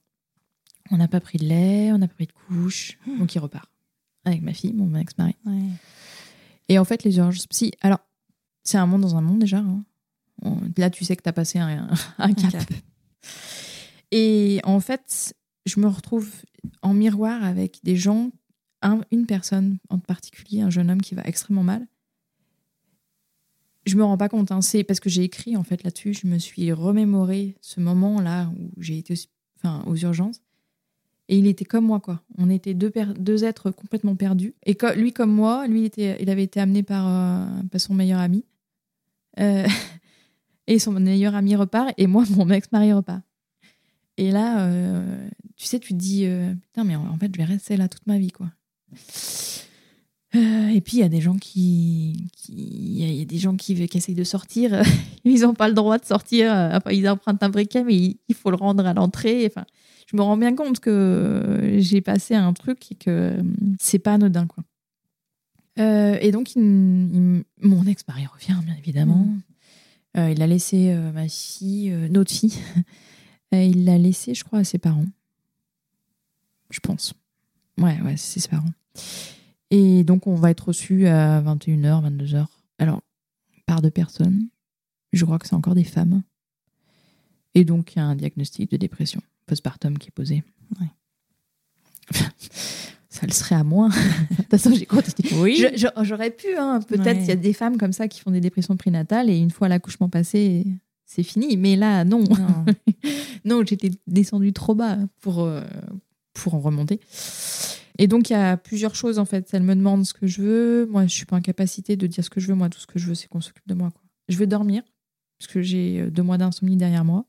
On 0.91 0.97
n'a 0.97 1.07
pas 1.09 1.21
pris 1.21 1.39
de 1.39 1.45
lait, 1.45 1.93
on 1.93 1.99
n'a 1.99 2.09
pas 2.09 2.15
pris 2.15 2.27
de 2.27 2.33
couche. 2.33 2.99
Donc, 3.19 3.33
il 3.35 3.39
repart 3.39 3.71
avec 4.25 4.43
ma 4.43 4.53
fille, 4.53 4.73
mon 4.73 4.93
ex-mari. 4.97 5.37
Ouais. 5.45 5.63
Et 6.69 6.79
en 6.81 6.85
fait, 6.85 7.05
les 7.05 7.17
urgences 7.19 7.47
psy, 7.47 7.71
alors, 7.81 8.01
c'est 8.65 8.77
un 8.79 8.87
monde 8.87 9.03
dans 9.03 9.15
un 9.15 9.21
monde 9.21 9.39
déjà. 9.39 9.59
hein. 9.59 9.85
On- 10.43 10.59
Là, 10.77 10.91
tu 10.91 11.05
sais 11.05 11.15
que 11.17 11.23
tu 11.23 11.29
as 11.29 11.33
passé 11.33 11.59
un, 11.61 11.89
un 12.19 12.33
cap. 12.35 12.51
cap. 12.51 12.69
Et 14.11 14.61
en 14.65 14.81
fait, 14.81 15.35
je 15.65 15.81
me 15.81 15.87
retrouve 15.87 16.31
en 16.83 16.93
miroir 16.95 17.43
avec 17.45 17.79
des 17.85 17.97
gens, 17.97 18.31
un- 18.83 19.01
une 19.13 19.27
personne 19.27 19.79
en 19.91 19.99
particulier, 19.99 20.61
un 20.61 20.71
jeune 20.71 20.91
homme 20.91 21.01
qui 21.03 21.15
va 21.15 21.23
extrêmement 21.25 21.63
mal. 21.65 21.87
Je 23.87 23.97
me 23.97 24.05
rends 24.05 24.19
pas 24.19 24.29
compte, 24.29 24.51
hein, 24.51 24.61
c'est 24.61 24.83
parce 24.83 24.99
que 25.01 25.09
j'ai 25.09 25.23
écrit 25.23 25.57
en 25.57 25.63
fait 25.63 25.85
là-dessus, 25.85 26.13
je 26.15 26.27
me 26.27 26.39
suis 26.39 26.73
remémoré 26.73 27.55
ce 27.61 27.81
moment-là 27.81 28.51
où 28.59 28.71
j'ai 28.79 28.99
été 28.99 29.15
enfin, 29.59 29.85
aux 29.87 29.97
urgences. 29.97 30.41
Et 31.29 31.39
il 31.39 31.47
était 31.47 31.65
comme 31.65 31.87
moi, 31.87 32.01
quoi. 32.01 32.23
On 32.39 32.51
était 32.51 32.75
deux, 32.75 32.93
deux 33.19 33.45
êtres 33.45 33.71
complètement 33.71 34.15
perdus. 34.15 34.55
Et 34.65 34.77
lui, 34.97 35.13
comme 35.13 35.33
moi, 35.33 35.67
lui, 35.67 35.81
il, 35.81 35.85
était, 35.85 36.17
il 36.21 36.31
avait 36.31 36.45
été 36.45 36.61
amené 36.61 36.83
par, 36.83 37.07
euh, 37.09 37.63
par 37.71 37.81
son 37.81 37.95
meilleur 37.95 38.21
ami. 38.21 38.45
Euh, 39.41 39.67
et 40.69 40.79
son 40.79 40.93
meilleur 40.93 41.35
ami 41.35 41.57
repart, 41.57 41.93
et 41.97 42.07
moi, 42.07 42.25
mon 42.31 42.49
ex-mari 42.51 42.93
repart. 42.93 43.23
Et 44.19 44.31
là, 44.31 44.67
euh, 44.67 45.29
tu 45.57 45.67
sais, 45.67 45.79
tu 45.79 45.93
te 45.93 45.99
dis, 45.99 46.27
putain, 46.63 46.85
mais 46.85 46.97
en 46.97 47.17
fait, 47.19 47.31
je 47.33 47.39
vais 47.39 47.45
rester 47.45 47.77
là 47.77 47.89
toute 47.89 48.07
ma 48.07 48.19
vie, 48.19 48.31
quoi. 48.31 48.51
Euh, 50.37 50.69
et 50.69 50.81
puis, 50.81 50.99
il 50.99 51.01
y 51.01 51.03
a 51.05 51.09
des 51.09 51.21
gens 51.21 51.37
qui. 51.37 52.29
Il 52.49 52.99
y, 52.99 53.05
a- 53.05 53.09
il 53.09 53.15
y 53.17 53.23
a 53.23 53.25
des 53.25 53.39
gens 53.39 53.57
qui, 53.57 53.75
qui 53.89 53.97
essayent 53.99 54.15
de 54.15 54.25
sortir. 54.25 54.83
ils 55.25 55.41
n'ont 55.41 55.55
pas 55.55 55.69
le 55.69 55.75
droit 55.75 55.99
de 55.99 56.05
sortir. 56.05 56.53
euh, 56.55 56.77
Enfin, 56.77 56.91
ils 56.93 57.09
empruntent 57.09 57.43
un 57.43 57.49
briquet, 57.49 57.83
mais 57.85 57.95
il, 57.97 58.17
il 58.29 58.35
faut 58.35 58.51
le 58.51 58.57
rendre 58.57 58.85
à 58.87 58.93
l'entrée. 58.95 59.47
Enfin, 59.47 59.65
je 60.11 60.17
me 60.17 60.23
rends 60.23 60.37
bien 60.37 60.55
compte 60.55 60.79
que 60.81 61.77
j'ai 61.79 62.01
passé 62.01 62.35
un 62.35 62.53
truc 62.53 62.93
et 62.93 62.95
que 62.97 63.11
euh, 63.11 63.43
c'est 63.81 63.99
pas 63.99 64.15
anodin, 64.15 64.47
quoi. 64.47 64.63
Euh, 65.79 66.17
et 66.21 66.31
donc, 66.33 66.55
il- 66.57 66.61
il- 66.63 67.45
mon 67.69 67.85
ex-mari 67.87 68.27
revient, 68.27 68.59
bien 68.65 68.77
évidemment. 68.79 69.27
Euh, 70.17 70.31
il 70.31 70.41
a 70.43 70.47
laissé 70.47 70.95
ma 71.15 71.29
fille, 71.29 71.91
notre 72.11 72.33
fille, 72.33 72.55
il 73.53 73.85
l'a 73.85 73.99
laissée, 73.99 74.35
je 74.35 74.45
crois, 74.45 74.61
à 74.61 74.65
ses 74.65 74.79
parents. 74.79 75.05
Je 76.71 76.81
pense. 76.81 77.13
Ouais, 77.79 78.01
ouais, 78.03 78.17
c'est 78.17 78.41
ses 78.41 78.49
parents. 78.49 78.71
Et 79.71 80.05
donc, 80.05 80.27
on 80.27 80.35
va 80.35 80.51
être 80.51 80.69
reçu 80.69 81.07
à 81.07 81.41
21h, 81.43 82.03
22h. 82.17 82.47
Alors, 82.79 83.03
par 83.67 83.83
deux 83.83 83.91
personnes. 83.91 84.49
Je 85.13 85.25
crois 85.25 85.39
que 85.39 85.47
c'est 85.49 85.55
encore 85.55 85.75
des 85.75 85.85
femmes. 85.85 86.23
Et 87.55 87.65
donc, 87.65 87.95
il 87.95 87.99
y 87.99 88.03
a 88.03 88.05
un 88.05 88.15
diagnostic 88.17 88.71
de 88.71 88.77
dépression 88.77 89.21
postpartum 89.47 89.99
qui 89.99 90.09
est 90.09 90.13
posé. 90.13 90.45
Ouais. 90.81 90.87
Ça 93.09 93.27
le 93.27 93.33
serait 93.33 93.55
à 93.55 93.65
moins. 93.65 93.89
De 94.31 94.37
toute 94.37 94.51
façon, 94.51 94.75
j'ai. 94.75 94.87
Oui. 95.37 95.65
Je- 95.75 95.87
J'aurais 96.05 96.31
pu, 96.31 96.49
hein. 96.59 96.81
peut-être 96.87 97.17
Ouais. 97.17 97.23
il 97.23 97.29
y 97.29 97.33
a 97.33 97.37
des 97.37 97.55
femmes 97.55 97.79
comme 97.79 97.93
ça 97.95 98.09
qui 98.09 98.21
font 98.21 98.31
des 98.31 98.41
dépressions 98.43 98.77
prénatales 98.77 99.31
et 99.31 99.39
une 99.39 99.51
fois 99.51 99.69
l'accouchement 99.69 100.11
passé, 100.11 100.67
c'est 101.07 101.23
fini. 101.23 101.57
Mais 101.57 101.77
là, 101.77 102.05
non. 102.05 102.23
Non. 102.25 102.65
non, 103.47 103.65
j'étais 103.65 103.91
descendue 104.07 104.53
trop 104.53 104.75
bas 104.75 104.99
pour, 105.23 105.41
euh, 105.41 105.63
pour 106.35 106.55
en 106.55 106.61
remonter. 106.61 107.01
Et 107.99 108.07
donc, 108.09 108.29
il 108.31 108.35
y 108.35 108.37
a 108.37 108.57
plusieurs 108.57 108.95
choses 108.95 109.19
en 109.19 109.25
fait. 109.25 109.49
Elle 109.53 109.63
me 109.63 109.75
demande 109.75 110.05
ce 110.05 110.13
que 110.15 110.27
je 110.27 110.43
veux. 110.43 110.87
Moi, 110.87 111.07
je 111.07 111.13
suis 111.15 111.25
pas 111.27 111.37
en 111.37 111.41
capacité 111.41 111.97
de 111.97 112.07
dire 112.07 112.23
ce 112.25 112.31
que 112.31 112.41
je 112.41 112.49
veux. 112.49 112.55
Moi, 112.55 112.69
tout 112.69 112.79
ce 112.81 112.87
que 112.87 112.99
je 112.99 113.07
veux, 113.07 113.15
c'est 113.15 113.29
qu'on 113.29 113.41
s'occupe 113.41 113.67
de 113.67 113.75
moi. 113.75 113.91
Je 114.29 114.37
veux 114.37 114.47
dormir 114.47 114.83
parce 115.39 115.51
que 115.51 115.63
j'ai 115.63 116.01
euh, 116.01 116.11
deux 116.11 116.23
mois 116.23 116.39
d'insomnie 116.39 116.77
derrière 116.77 117.05
moi. 117.05 117.25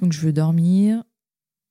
Donc, 0.00 0.12
je 0.12 0.20
veux 0.20 0.32
dormir. 0.32 1.02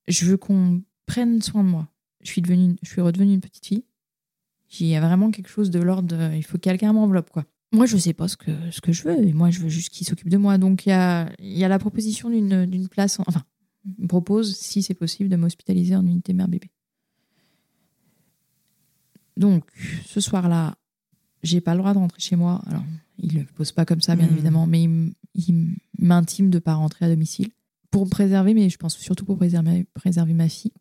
Je 0.08 0.26
veux 0.26 0.38
qu'on 0.38 0.84
prenne 1.06 1.42
soin 1.42 1.64
de 1.64 1.70
moi. 1.70 1.88
Je 2.22 2.30
suis, 2.32 2.42
devenue, 2.42 2.76
je 2.82 2.90
suis 2.90 3.02
redevenue 3.02 3.34
une 3.34 3.42
petite 3.42 3.66
fille. 3.66 3.86
Il 4.80 4.88
y 4.88 4.96
a 4.96 5.02
vraiment 5.02 5.32
quelque 5.32 5.50
chose 5.50 5.70
de 5.70 5.80
l'ordre 5.80 6.32
il 6.34 6.44
faut 6.44 6.58
que 6.58 6.64
quelqu'un 6.64 6.92
m'enveloppe, 6.92 7.30
quoi. 7.30 7.46
Moi, 7.72 7.86
je 7.86 7.98
sais 7.98 8.14
pas 8.14 8.28
ce 8.28 8.36
que, 8.38 8.52
ce 8.72 8.82
que 8.82 8.92
je 8.92 9.04
veux, 9.04 9.18
et 9.28 9.34
moi, 9.34 9.50
je 9.52 9.60
veux 9.60 9.70
juste 9.70 9.90
qu'il 9.90 10.08
s'occupe 10.08 10.30
de 10.30 10.38
moi. 10.38 10.58
Donc, 10.58 10.86
il 10.86 10.90
y 10.90 10.92
a, 10.92 11.30
y 11.40 11.64
a 11.64 11.68
la 11.68 11.78
proposition 11.80 12.30
d'une 12.30 12.88
place, 12.90 13.20
en- 13.20 13.24
enfin, 13.28 13.44
me 14.00 14.08
propose, 14.08 14.56
si 14.56 14.82
c'est 14.82 14.94
possible, 14.96 15.30
de 15.30 15.36
m'hospitaliser 15.36 15.96
en 15.96 16.06
unité 16.06 16.34
mère-bébé. 16.34 16.70
Donc, 19.38 19.64
ce 20.06 20.20
soir-là, 20.22 20.76
j'ai 21.44 21.62
pas 21.62 21.74
le 21.74 21.80
droit 21.80 21.94
de 21.94 22.00
rentrer 22.00 22.20
chez 22.22 22.36
moi. 22.36 22.62
Alors, 22.68 22.84
il 23.20 23.34
le 23.36 23.44
pose 23.44 23.72
pas 23.72 23.86
comme 23.86 24.02
ça, 24.02 24.16
bien 24.16 24.28
Mhm. 24.28 24.34
évidemment, 24.34 24.68
mais 24.68 24.84
il, 25.36 25.76
m'intime 26.00 26.50
de 26.50 26.60
pas 26.60 26.74
rentrer 26.76 27.06
à 27.06 27.10
domicile 27.10 27.50
pour 27.92 28.06
me 28.06 28.10
préserver, 28.10 28.54
mais 28.54 28.70
je 28.70 28.78
pense 28.78 28.96
surtout 28.98 29.26
pour 29.26 29.38
préserver, 29.38 29.86
préserver 29.94 30.34
ma 30.34 30.50
fille, 30.50 30.74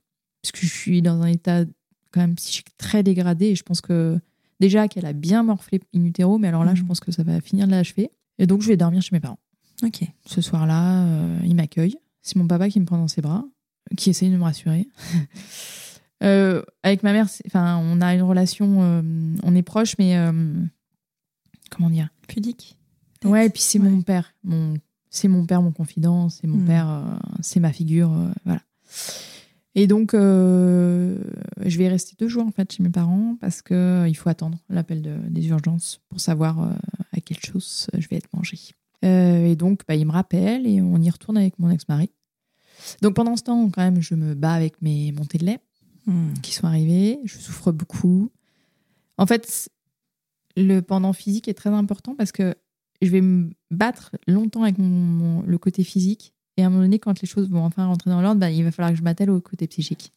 parce 0.43 0.53
que 0.53 0.67
je 0.67 0.73
suis 0.73 1.03
dans 1.03 1.21
un 1.23 1.27
état 1.29 1.65
quand 2.11 2.21
même 2.21 2.35
psychique 2.37 2.77
très 2.77 3.03
dégradé, 3.03 3.47
et 3.47 3.55
je 3.57 3.63
pense 3.63 3.81
que 3.81 4.19
déjà 4.61 4.87
qu'elle 4.89 5.07
a 5.07 5.13
bien 5.13 5.43
morflé 5.43 5.81
in 5.95 6.05
utero, 6.05 6.39
mais 6.39 6.49
alors 6.49 6.65
là, 6.65 6.75
je 6.75 6.83
Mhm. 6.83 6.89
pense 6.89 7.01
que 7.01 7.13
ça 7.13 7.23
va 7.23 7.41
finir 7.41 7.67
de 7.67 7.73
l'achever. 7.73 8.11
Et 8.39 8.47
donc, 8.47 8.63
je 8.63 8.69
vais 8.69 8.77
dormir 8.77 9.03
chez 9.03 9.11
mes 9.13 9.21
parents. 9.21 9.39
Ok. 9.85 10.03
Ce 10.27 10.41
soir-là, 10.41 11.05
euh, 11.07 11.39
il 11.45 11.55
m'accueille. 11.55 11.97
C'est 12.23 12.37
mon 12.37 12.47
papa 12.47 12.69
qui 12.69 12.81
me 12.81 12.85
prend 12.85 12.99
dans 12.99 13.09
ses 13.09 13.21
bras, 13.23 13.45
qui 13.97 14.11
essaye 14.11 14.31
de 14.31 14.37
me 14.37 14.43
rassurer. 14.43 14.89
Euh, 16.23 16.63
avec 16.83 17.03
ma 17.03 17.13
mère, 17.13 17.27
enfin, 17.47 17.79
on 17.83 18.01
a 18.01 18.15
une 18.15 18.23
relation, 18.23 18.83
euh, 18.83 19.03
on 19.43 19.55
est 19.55 19.63
proches, 19.63 19.97
mais 19.99 20.17
euh, 20.17 20.33
comment 21.71 21.91
dire? 21.91 22.09
Pudique. 22.29 22.79
Ouais, 23.25 23.47
et 23.47 23.51
puis 23.51 23.63
c'est 23.63 23.79
Ouais. 23.79 23.89
mon 23.91 24.03
père, 24.03 24.35
mon, 24.45 24.75
c'est 25.11 25.29
mon 25.29 25.45
père, 25.47 25.61
mon 25.63 25.73
confident, 25.73 26.29
c'est 26.29 26.47
mon 26.47 26.59
Hmm. 26.59 26.65
père, 26.67 27.19
c'est 27.41 27.61
ma 27.61 27.73
figure, 27.73 28.13
voilà. 28.45 28.61
Et 29.75 29.87
donc, 29.89 30.13
je 30.13 31.19
vais 31.79 31.89
rester 31.89 32.15
deux 32.19 32.29
jours 32.29 32.47
en 32.47 32.51
fait 32.53 32.71
chez 32.73 32.83
mes 32.83 32.91
parents 32.91 33.37
parce 33.41 33.61
que 33.61 34.07
il 34.09 34.15
faut 34.15 34.29
attendre 34.29 34.59
l'appel 34.69 35.03
de- 35.03 35.19
des 35.29 35.49
urgences 35.49 36.01
pour 36.09 36.21
savoir 36.21 36.77
à 37.13 37.21
quelle 37.21 37.41
chose 37.41 37.89
je 37.99 38.07
vais 38.09 38.17
être 38.17 38.29
mangée. 38.33 38.59
Et 39.03 39.57
donc, 39.57 39.81
bah, 39.89 39.97
il 39.97 40.07
me 40.07 40.13
rappelle 40.13 40.67
et 40.67 40.81
on 40.81 40.97
y 40.99 41.11
retourne 41.11 41.37
avec 41.39 41.59
mon 41.59 41.71
ex-mari. 41.71 42.11
Donc 43.03 43.15
pendant 43.15 43.37
ce 43.37 43.43
temps, 43.43 43.69
quand 43.71 43.83
même, 43.83 44.01
je 44.01 44.15
me 44.15 44.35
bats 44.35 44.53
avec 44.55 44.81
mes 44.83 45.11
montées 45.13 45.39
de 45.39 45.47
lait 45.47 45.59
Mm. 46.07 46.35
qui 46.43 46.53
sont 46.53 46.67
arrivés. 46.67 47.19
Je 47.25 47.39
souffre 47.39 47.73
beaucoup. 47.73 48.31
En 49.17 49.27
fait, 49.27 49.71
le 50.57 50.81
pendant 50.81 51.13
physique 51.13 51.49
est 51.49 51.55
très 51.55 51.71
important 51.71 52.15
parce 52.15 52.33
que 52.33 52.55
je 53.03 53.11
vais 53.11 53.21
me 53.21 53.51
battre 53.71 54.13
longtemps 54.27 54.63
avec 54.63 54.77
le 54.79 55.57
côté 55.59 55.85
physique. 55.85 56.33
Et 56.57 56.63
à 56.63 56.67
un 56.67 56.71
moment 56.71 56.83
donné, 56.83 56.99
quand 56.99 57.21
les 57.21 57.27
choses 57.27 57.51
vont 57.51 57.65
enfin 57.65 57.87
rentrer 57.87 58.11
dans 58.11 58.23
l'ordre, 58.23 58.41
bah, 58.41 58.51
il 58.51 58.63
va 58.63 58.71
falloir 58.71 58.93
que 58.93 58.99
je 58.99 59.03
m'attelle 59.03 59.31
au 59.31 59.41
côté 59.41 59.67
psychique. 59.67 60.13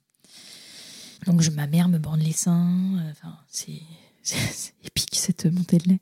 Donc, 1.25 1.41
je, 1.41 1.49
ma 1.49 1.65
mère 1.65 1.89
me 1.89 1.97
bande 1.97 2.21
les 2.21 2.31
seins. 2.31 2.69
euh, 2.99 3.11
Enfin, 3.11 3.35
c'est 3.47 3.81
épique 4.83 5.15
cette 5.15 5.47
montée 5.47 5.79
de 5.79 5.89
lait. 5.89 5.99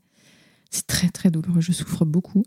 C'est 0.70 0.86
très, 0.86 1.08
très 1.08 1.30
douloureux. 1.30 1.62
Je 1.62 1.72
souffre 1.72 2.04
beaucoup. 2.04 2.44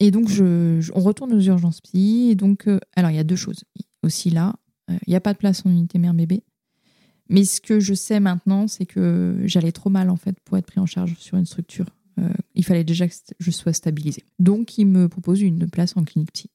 Et 0.00 0.10
donc, 0.10 0.28
je, 0.28 0.90
on 0.94 1.00
retourne 1.00 1.34
aux 1.34 1.40
urgences 1.40 1.82
psy. 1.82 2.28
Et 2.30 2.34
donc, 2.34 2.66
euh, 2.66 2.80
alors, 2.94 3.10
il 3.10 3.16
y 3.16 3.20
a 3.20 3.24
deux 3.24 3.36
choses. 3.36 3.64
Aussi 4.02 4.30
là, 4.30 4.54
il 4.88 5.08
n'y 5.08 5.16
a 5.16 5.20
pas 5.20 5.32
de 5.32 5.38
place 5.38 5.64
en 5.66 5.70
unité 5.70 5.98
mère-bébé. 5.98 6.42
Mais 7.28 7.44
ce 7.44 7.60
que 7.60 7.80
je 7.80 7.94
sais 7.94 8.20
maintenant, 8.20 8.68
c'est 8.68 8.86
que 8.86 9.40
j'allais 9.44 9.72
trop 9.72 9.90
mal, 9.90 10.10
en 10.10 10.16
fait, 10.16 10.38
pour 10.40 10.56
être 10.58 10.66
pris 10.66 10.80
en 10.80 10.86
charge 10.86 11.16
sur 11.18 11.36
une 11.36 11.46
structure. 11.46 11.86
Euh, 12.18 12.28
il 12.54 12.64
fallait 12.64 12.84
déjà 12.84 13.08
que 13.08 13.14
je 13.38 13.50
sois 13.50 13.72
stabilisée. 13.72 14.24
Donc, 14.38 14.78
il 14.78 14.86
me 14.86 15.08
propose 15.08 15.40
une 15.42 15.68
place 15.68 15.96
en 15.96 16.04
clinique 16.04 16.32
psy. 16.32 16.50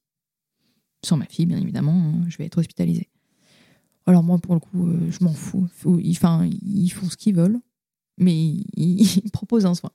Sans 1.04 1.18
ma 1.18 1.26
fille, 1.26 1.46
bien 1.46 1.58
évidemment, 1.58 1.94
hein, 1.94 2.26
je 2.30 2.38
vais 2.38 2.46
être 2.46 2.60
hospitalisée. 2.60 3.10
Alors, 4.06 4.24
moi, 4.24 4.40
pour 4.40 4.54
le 4.54 4.60
coup, 4.60 4.88
euh, 4.88 5.12
je 5.12 5.24
m'en 5.24 5.34
fous. 5.34 5.68
Ils- 6.00 6.18
font 6.18 7.10
ce 7.10 7.18
qu'ils 7.18 7.36
veulent, 7.36 7.60
mais 8.18 8.36
ils, 8.76 9.32
proposent 9.32 9.66
un 9.66 9.76
soin. 9.76 9.92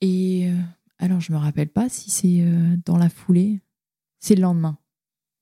Et 0.00 0.48
euh, 0.48 0.60
alors, 0.98 1.20
je 1.20 1.32
me 1.32 1.38
rappelle 1.38 1.68
pas 1.68 1.88
si 1.88 2.10
c'est 2.10 2.40
euh, 2.40 2.76
dans 2.84 2.96
la 2.96 3.08
foulée. 3.08 3.60
C'est 4.20 4.36
le 4.36 4.42
lendemain. 4.42 4.78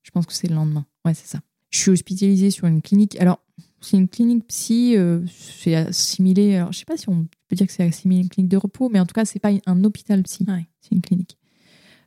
Je 0.03 0.11
pense 0.11 0.26
que 0.26 0.32
c'est 0.32 0.49
le 0.49 0.55
lendemain. 0.55 0.86
Ouais, 1.05 1.14
c'est 1.14 1.28
ça. 1.28 1.40
Je 1.72 1.78
suis 1.78 1.90
hospitalisée 1.90 2.50
sur 2.50 2.66
une 2.66 2.82
clinique. 2.82 3.18
Alors, 3.20 3.40
c'est 3.80 3.96
une 3.96 4.06
clinique 4.08 4.46
psy, 4.46 4.94
euh, 4.96 5.20
c'est 5.28 5.74
assimilé. 5.74 6.54
Alors, 6.56 6.72
je 6.72 6.78
sais 6.78 6.84
pas 6.84 6.96
si 6.96 7.08
on 7.08 7.26
peut 7.48 7.56
dire 7.56 7.66
que 7.66 7.72
c'est 7.72 7.82
assimilé 7.82 8.20
à 8.20 8.22
une 8.24 8.28
clinique 8.28 8.50
de 8.50 8.56
repos, 8.56 8.88
mais 8.88 9.00
en 9.00 9.06
tout 9.06 9.14
cas, 9.14 9.24
c'est 9.24 9.40
pas 9.40 9.50
un 9.66 9.84
hôpital 9.84 10.22
psy. 10.22 10.44
Ouais. 10.46 10.66
C'est 10.80 10.94
une 10.94 11.00
clinique 11.00 11.36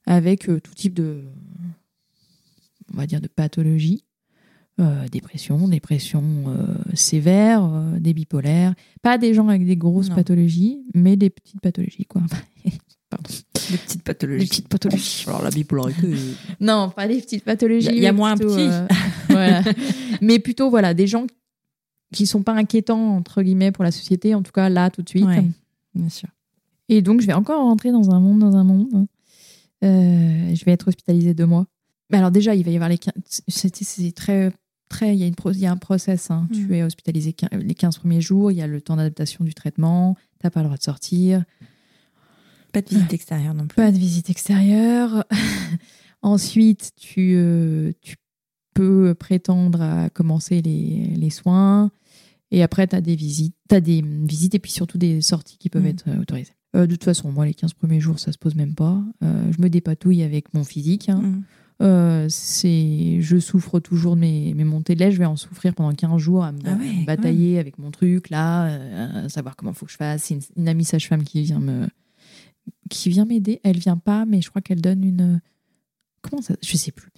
avec 0.06 0.48
euh, 0.50 0.60
tout 0.62 0.74
type 0.74 0.94
de, 0.94 1.24
on 2.94 2.98
va 2.98 3.08
dire, 3.08 3.20
de 3.20 3.28
pathologies. 3.28 4.04
Euh, 4.80 5.08
dépression, 5.08 5.68
dépression 5.70 6.24
sévère, 6.94 7.66
des 8.00 8.14
bipolaires. 8.14 8.76
Pas 9.02 9.18
des 9.18 9.34
gens 9.34 9.48
avec 9.48 9.66
des 9.66 9.78
grosses 9.78 10.10
Non. 10.10 10.16
pathologies, 10.16 10.84
mais 10.94 11.16
des 11.16 11.30
petites 11.30 11.62
pathologies, 11.62 12.06
quoi. 12.06 12.22
Pardon. 13.16 13.36
Des 13.72 13.78
petites 13.78 14.04
pathologies. 14.04 14.40
Des 14.40 14.50
petites 14.50 14.68
pathologies. 14.70 15.24
Alors 15.28 15.42
la 15.44 15.50
bipolarité. 15.50 16.16
Non, 16.60 16.90
pas 16.90 17.08
des 17.08 17.20
petites 17.22 17.44
pathologies. 17.44 17.88
Il 17.92 18.00
y 18.00 18.06
a- 18.06 18.10
y 18.10 18.14
moins 18.14 18.36
plutôt, 18.36 18.54
petit. 18.56 18.68
euh, 18.70 18.88
voilà. 19.30 19.64
mais 20.22 20.40
plutôt, 20.40 20.70
voilà, 20.70 20.94
des 20.94 21.08
gens 21.08 21.26
qui 22.14 22.28
sont 22.28 22.44
pas 22.44 22.54
inquiétants, 22.54 23.16
entre 23.18 23.42
guillemets, 23.42 23.72
pour 23.72 23.84
la 23.84 23.92
société, 23.92 24.36
en 24.36 24.42
tout 24.44 24.52
cas 24.52 24.70
là, 24.70 24.90
tout 24.90 25.02
de 25.02 25.10
suite. 25.10 25.26
Ouais. 25.26 25.46
Bien 25.94 26.10
sûr. 26.10 26.30
Et 26.90 27.02
donc, 27.02 27.22
je 27.22 27.28
vais 27.28 27.34
encore 27.34 27.62
rentrer 27.64 27.92
dans 27.92 28.12
un 28.12 28.20
monde, 28.20 28.40
dans 28.40 28.56
un 28.56 28.64
monde. 28.64 29.08
Euh, 29.84 30.56
je 30.56 30.66
vais 30.66 30.72
être 30.72 30.88
hospitalisée 30.88 31.34
deux 31.34 31.46
mois. 31.46 31.66
Mais 32.12 32.18
alors, 32.20 32.32
déjà, 32.32 32.54
il 32.56 32.64
va 32.64 32.72
y 32.72 32.76
avoir 32.76 32.90
les 32.90 32.98
15... 33.00 33.14
C'est 33.48 33.72
très... 34.16 34.52
très 34.90 35.16
il, 35.16 35.20
y 35.20 35.24
a 35.24 35.28
une 35.28 35.36
pro- 35.36 35.52
il 35.52 35.60
y 35.60 35.66
a 35.66 35.72
un 35.72 35.78
process. 35.78 36.30
hein. 36.30 36.48
Tu 36.54 36.76
es 36.76 36.84
hospitalisé 36.84 37.36
les 37.52 37.74
15 37.74 37.98
premiers 37.98 38.22
jours. 38.22 38.52
Il 38.52 38.58
y 38.58 38.62
a 38.62 38.68
le 38.68 38.80
temps 38.82 38.96
d'adaptation 38.96 39.44
du 39.44 39.54
traitement. 39.56 40.16
Tu 40.40 40.46
n'as 40.46 40.52
pas 40.52 40.60
le 40.62 40.66
droit 40.68 40.78
de 40.78 40.84
sortir. 40.84 41.44
Pas 42.76 42.82
de 42.82 42.90
visite 42.90 43.14
extérieure 43.14 43.54
non 43.54 43.68
plus. 43.68 43.76
Pas 43.76 43.92
de 43.92 43.98
visite 43.98 44.30
extérieure. 44.30 45.24
Ensuite, 46.22 46.92
tu, 46.98 47.34
euh, 47.36 47.92
tu 48.02 48.16
peux 48.74 49.14
prétendre 49.14 49.82
à 49.82 50.10
commencer 50.10 50.62
les, 50.62 51.08
les 51.16 51.30
soins. 51.30 51.92
Et 52.52 52.64
après, 52.64 52.88
tu 52.88 52.96
as 52.96 53.02
des 53.02 53.16
visites. 53.16 53.56
Tu 53.70 53.82
des 53.82 54.02
visites 54.04 54.56
et 54.56 54.60
puis 54.60 54.72
surtout 54.72 54.98
des 54.98 55.22
sorties 55.22 55.58
qui 55.58 55.70
peuvent 55.70 55.84
Mm. 55.84 55.88
être 55.88 56.04
euh, 56.08 56.22
autorisées. 56.22 56.54
Euh, 56.76 56.86
de 56.88 56.92
toute 56.96 57.04
façon, 57.04 57.32
moi, 57.32 57.46
les 57.46 57.54
15 57.54 57.74
premiers 57.74 58.00
jours, 58.00 58.20
ça 58.20 58.32
se 58.32 58.38
pose 58.38 58.56
même 58.56 58.76
pas. 58.76 59.02
Euh, 59.24 59.52
je 59.56 59.62
me 59.62 59.70
dépatouille 59.70 60.24
avec 60.24 60.54
mon 60.54 60.64
physique. 60.64 61.10
hein. 61.10 61.22
Mm. 61.22 61.44
Euh, 61.82 62.28
c'est, 62.30 63.20
je 63.22 63.38
souffre 63.38 63.80
toujours 63.82 64.16
de 64.16 64.22
mes, 64.22 64.54
mes 64.54 64.64
montées 64.64 64.96
de 64.96 65.00
lait. 65.02 65.12
Je 65.12 65.18
vais 65.20 65.26
en 65.26 65.36
souffrir 65.36 65.74
pendant 65.76 65.94
15 65.94 66.18
jours 66.22 66.44
à 66.46 66.54
me 66.54 66.60
Ah 66.66 66.76
ouais, 66.78 67.04
batailler 67.06 67.60
avec 67.60 67.78
mon 67.80 67.92
truc, 67.92 68.30
là, 68.30 68.68
euh, 68.68 69.26
à 69.26 69.30
savoir 69.30 69.56
comment 69.58 69.72
il 69.72 69.76
faut 69.76 69.86
que 69.86 69.92
je 69.92 69.98
fasse. 69.98 70.24
C'est 70.24 70.36
une, 70.36 70.42
une 70.56 70.68
amie 70.70 70.86
sage-femme 70.86 71.24
qui 71.24 71.42
vient 71.44 71.60
me 71.60 71.88
qui 72.90 73.10
vient 73.10 73.26
m'aider. 73.26 73.60
Elle 73.64 73.78
vient 73.78 73.98
pas, 73.98 74.26
mais 74.26 74.42
je 74.42 74.50
crois 74.50 74.62
qu'elle 74.62 74.82
donne 74.82 75.04
une. 75.04 75.42
Comment 76.22 76.42
ça 76.42 76.56
Je 76.64 76.76
sais 76.78 76.92
plus. 76.92 77.10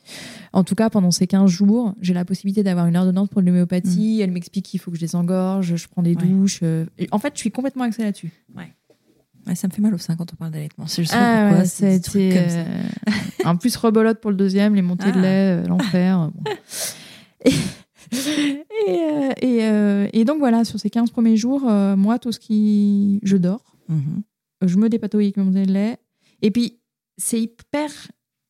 En 0.54 0.64
tout 0.66 0.76
cas, 0.76 0.90
pendant 0.90 1.12
ces 1.12 1.28
15 1.28 1.50
jours, 1.50 1.96
j'ai 2.02 2.14
la 2.14 2.26
possibilité 2.26 2.62
d'avoir 2.64 2.88
une 2.88 2.98
ordonnance 2.98 3.30
pour 3.30 3.42
l'homéopathie. 3.42 4.20
Elle 4.22 4.32
m'explique 4.32 4.66
qu'il 4.66 4.80
faut 4.80 4.92
que 4.92 4.98
je 4.98 5.02
désengorge, 5.02 5.76
je 5.78 5.88
prends 5.88 6.04
des 6.04 6.16
Mm. 6.16 6.18
Ouais. 6.22 6.28
douches. 6.28 6.60
euh, 6.64 6.86
et 6.98 7.08
en 7.12 7.20
fait, 7.20 7.32
je 7.36 7.40
suis 7.40 7.52
complètement 7.52 7.84
axée 7.86 8.04
là-dessus. 8.04 8.32
Ouais, 8.56 9.56
ça 9.56 9.70
me 9.70 9.72
fait 9.74 9.82
mal 9.82 9.94
au 9.94 9.98
sein 9.98 10.18
quand 10.18 10.34
on 10.34 10.36
parle 10.36 10.52
d'allaitement. 10.52 10.86
Je 10.88 11.04
sais 11.04 11.14
Ah 11.14 11.18
pas 11.20 11.42
pourquoi. 11.46 11.60
ouais, 11.60 11.66
c'est 11.66 11.90
des 11.92 12.02
trucs 12.02 12.34
comme 12.34 12.50
ça. 12.50 12.58
euh, 12.60 12.84
en 13.46 13.56
plus 13.56 13.74
rebolote 13.78 14.20
pour 14.20 14.30
le 14.32 14.36
deuxième, 14.36 14.76
les 14.76 14.82
montées 14.82 15.12
de 15.14 15.18
Ah. 15.20 15.22
lait, 15.22 15.64
euh, 15.64 15.68
l'enfer. 15.68 16.30
bon. 16.36 16.44
Et, 17.46 17.52
et, 18.88 19.00
euh, 19.00 19.32
et, 19.42 19.60
euh, 19.64 20.08
et 20.12 20.26
donc 20.26 20.40
voilà, 20.40 20.66
sur 20.66 20.80
ces 20.80 20.90
15 20.90 21.12
premiers 21.12 21.38
jours, 21.38 21.64
euh, 21.68 21.96
moi, 21.96 22.20
tout 22.20 22.32
ce 22.34 22.40
qui. 22.40 23.20
Je 23.24 23.38
dors, 23.38 23.64
Mhm. 23.90 24.22
Je 24.66 24.78
me 24.78 24.90
dépatouille 24.90 25.34
avec 25.36 25.38
de 25.54 25.72
lait. 25.72 25.98
Et 26.42 26.52
puis, 26.52 26.80
c'est 27.18 27.42
hyper, 27.42 27.90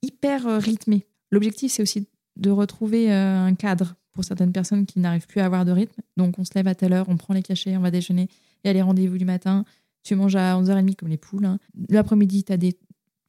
hyper 0.01 0.47
euh, 0.47 0.57
rythmé. 0.59 1.05
L'objectif, 1.31 1.71
c'est 1.71 1.81
aussi 1.81 2.07
de 2.35 2.49
retrouver 2.49 3.11
euh, 3.11 3.45
un 3.45 3.55
cadre 3.55 3.95
pour 4.13 4.23
certaines 4.23 4.51
personnes 4.51 4.85
qui 4.85 4.99
n'arrivent 4.99 5.27
plus 5.27 5.41
à 5.41 5.45
avoir 5.45 5.65
de 5.65 5.71
rythme. 5.71 6.01
Donc, 6.17 6.39
on 6.39 6.43
se 6.45 6.51
lève 6.55 6.67
à 6.67 6.75
telle 6.75 6.93
heure, 6.93 7.07
on 7.09 7.17
prend 7.17 7.33
les 7.33 7.43
cachets, 7.43 7.75
on 7.77 7.81
va 7.81 7.91
déjeuner. 7.91 8.27
Il 8.63 8.67
y 8.67 8.69
a 8.69 8.73
les 8.73 8.81
rendez-vous 8.81 9.17
du 9.17 9.25
matin. 9.25 9.63
Tu 10.03 10.15
manges 10.15 10.35
à 10.35 10.55
11h30 10.59 10.95
comme 10.95 11.09
les 11.09 11.17
poules. 11.17 11.45
hein. 11.45 11.59
L'après-midi, 11.89 12.43
tu 12.43 12.51
as 12.53 12.57
des, 12.57 12.77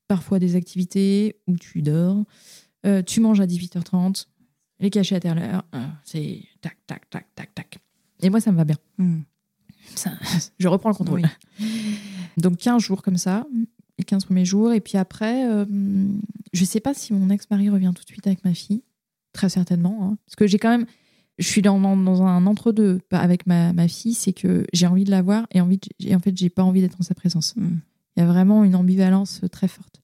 parfois 0.07 0.39
des 0.39 0.57
activités 0.57 1.37
où 1.47 1.57
tu 1.57 1.83
dors. 1.83 2.25
Euh, 2.87 3.03
tu 3.03 3.21
manges 3.21 3.41
à 3.41 3.47
18h30. 3.47 4.27
Les 4.81 4.91
cachets 4.91 5.17
à 5.17 5.21
telle 5.21 5.39
heure. 5.39 5.65
euh, 5.75 5.85
c'est 6.05 6.43
tac, 6.61 6.79
tac, 6.87 7.11
tac, 7.11 7.27
tac, 7.35 7.55
tac. 7.55 7.79
Et 8.21 8.31
moi, 8.31 8.41
ça 8.41 8.53
me 8.53 8.57
va 8.57 8.65
bien. 8.65 8.77
Mm. 8.99 9.21
Ça- 9.95 10.13
je 10.59 10.69
reprends 10.69 10.91
le 10.91 10.95
contrôle. 10.95 11.23
Oui. 11.61 11.67
Donc 12.39 12.59
15 12.59 12.83
jours 12.83 13.03
comme 13.03 13.17
ça, 13.17 13.47
les 13.99 14.05
15 14.05 14.25
premiers 14.25 14.45
jours. 14.45 14.73
Et 14.73 14.81
puis 14.81 14.97
après, 14.99 15.49
euh, 15.51 15.65
je 16.53 16.65
sais 16.65 16.81
pas 16.81 16.95
si 16.95 17.13
mon 17.13 17.31
ex-mari 17.31 17.69
revient 17.69 17.93
tout 17.95 18.03
de 18.05 18.09
suite 18.09 18.27
avec 18.27 18.45
ma 18.45 18.55
fille. 18.55 18.83
Très 19.33 19.49
certainement. 19.49 19.99
hein. 20.03 20.19
Parce 20.27 20.37
que 20.37 20.47
j'ai 20.47 20.59
quand 20.59 20.71
même. 20.71 20.87
Je 21.39 21.47
suis 21.47 21.63
dans, 21.63 21.79
un 21.87 22.47
entre-deux 22.47 23.01
avec 23.13 23.47
ma, 23.47 23.73
ma 23.73 23.87
fille, 23.87 24.15
c'est 24.15 24.33
que 24.33 24.67
j'ai 24.73 24.89
envie 24.89 25.05
de 25.05 25.11
la 25.13 25.23
voir 25.23 25.47
et, 25.53 25.61
envie 25.61 25.77
de- 25.77 25.89
et 26.09 26.13
en 26.17 26.19
fait, 26.19 26.37
j'ai 26.37 26.49
pas 26.51 26.65
envie 26.65 26.81
d'être 26.81 26.97
en 26.99 27.05
sa 27.05 27.15
présence. 27.15 27.55
Mm. 27.57 27.77
Il 28.17 28.21
y 28.21 28.23
a 28.25 28.27
vraiment 28.27 28.65
une 28.65 28.75
ambivalence 28.75 29.43
très 29.53 29.69
forte. 29.69 30.03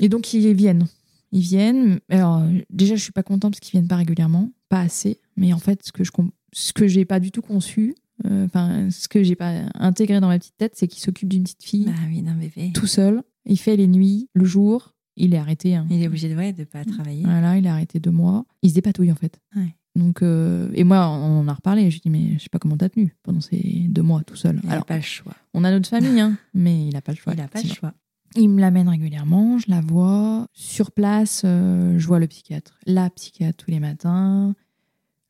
Et 0.00 0.08
donc, 0.08 0.32
ils 0.34 0.52
viennent. 0.54 0.86
Ils 1.30 1.42
viennent. 1.42 2.00
Alors, 2.08 2.42
déjà, 2.70 2.96
je 2.96 3.02
suis 3.02 3.12
pas 3.12 3.22
contente 3.22 3.52
parce 3.52 3.60
qu'ils 3.60 3.72
viennent 3.78 3.86
pas 3.88 3.96
régulièrement, 3.96 4.50
pas 4.68 4.80
assez. 4.80 5.20
Mais 5.36 5.52
en 5.52 5.58
fait, 5.58 5.84
ce 5.84 5.92
que 5.92 6.02
je 6.02 6.10
ce 6.52 6.72
que 6.72 6.88
j'ai 6.88 7.04
pas 7.04 7.20
du 7.20 7.30
tout 7.30 7.42
conçu, 7.42 7.90
euh, 7.90 7.94
enfin, 8.24 8.90
ce 8.90 9.08
que 9.08 9.22
j'ai 9.22 9.36
pas 9.36 9.52
intégré 9.74 10.20
dans 10.20 10.28
ma 10.28 10.38
petite 10.38 10.56
tête, 10.56 10.72
c'est 10.76 10.88
qu'il 10.88 11.00
s'occupe 11.02 11.28
d'une 11.28 11.42
petite 11.44 11.62
fille 11.62 11.84
Bah 11.86 11.92
oui, 12.08 12.22
d'un 12.22 12.34
bébé. 12.34 12.72
tout 12.74 12.86
seul. 12.86 13.22
Il 13.46 13.58
fait 13.58 13.76
les 13.76 13.86
nuits, 13.86 14.28
le 14.34 14.44
jour. 14.44 14.94
Il 15.16 15.34
est 15.34 15.38
arrêté. 15.38 15.74
hein. 15.74 15.86
Il 15.90 16.02
est 16.02 16.06
obligé 16.06 16.28
de 16.28 16.36
ouais, 16.36 16.52
de 16.52 16.64
pas 16.64 16.84
travailler. 16.84 17.22
Voilà, 17.24 17.56
il 17.58 17.66
est 17.66 17.68
arrêté 17.70 17.98
deux 17.98 18.10
mois. 18.12 18.44
Il 18.62 18.70
se 18.70 18.74
dépatouille 18.74 19.10
en 19.10 19.16
fait. 19.16 19.40
Ouais. 19.56 19.74
Donc, 19.96 20.22
euh, 20.22 20.70
et 20.74 20.84
moi, 20.84 21.08
on 21.08 21.40
en 21.40 21.48
a 21.48 21.54
reparlé. 21.54 21.90
Je 21.90 21.96
lui 21.96 22.00
dis, 22.04 22.10
mais 22.10 22.34
je 22.38 22.42
sais 22.44 22.48
pas 22.50 22.60
comment 22.60 22.76
t'as 22.76 22.88
tenu 22.88 23.16
pendant 23.24 23.40
ces 23.40 23.86
deux 23.88 24.02
mois 24.02 24.22
tout 24.22 24.36
seul. 24.36 24.60
Il 24.62 24.68
n'a 24.68 24.82
pas 24.82 24.96
le 24.96 25.02
choix. 25.02 25.34
on 25.54 25.64
a 25.64 25.70
notre 25.72 25.88
famille, 25.88 26.20
hein, 26.20 26.38
mais 26.54 26.86
il 26.86 26.94
a 26.96 27.00
pas 27.00 27.10
le 27.12 27.16
choix. 27.18 27.32
Il 27.32 27.38
n'a 27.38 27.48
pas 27.48 27.60
le 27.62 27.68
choix. 27.68 27.94
Il 28.36 28.48
me 28.50 28.60
l'amène 28.60 28.88
régulièrement, 28.88 29.58
je 29.58 29.64
la 29.70 29.80
vois. 29.80 30.46
Sur 30.52 30.92
place, 30.92 31.42
euh, 31.44 31.98
je 31.98 32.06
vois 32.06 32.20
le 32.20 32.26
psychiatre. 32.28 32.78
La 32.86 33.10
psychiatre 33.10 33.64
tous 33.64 33.70
les 33.72 33.80
matins. 33.80 34.54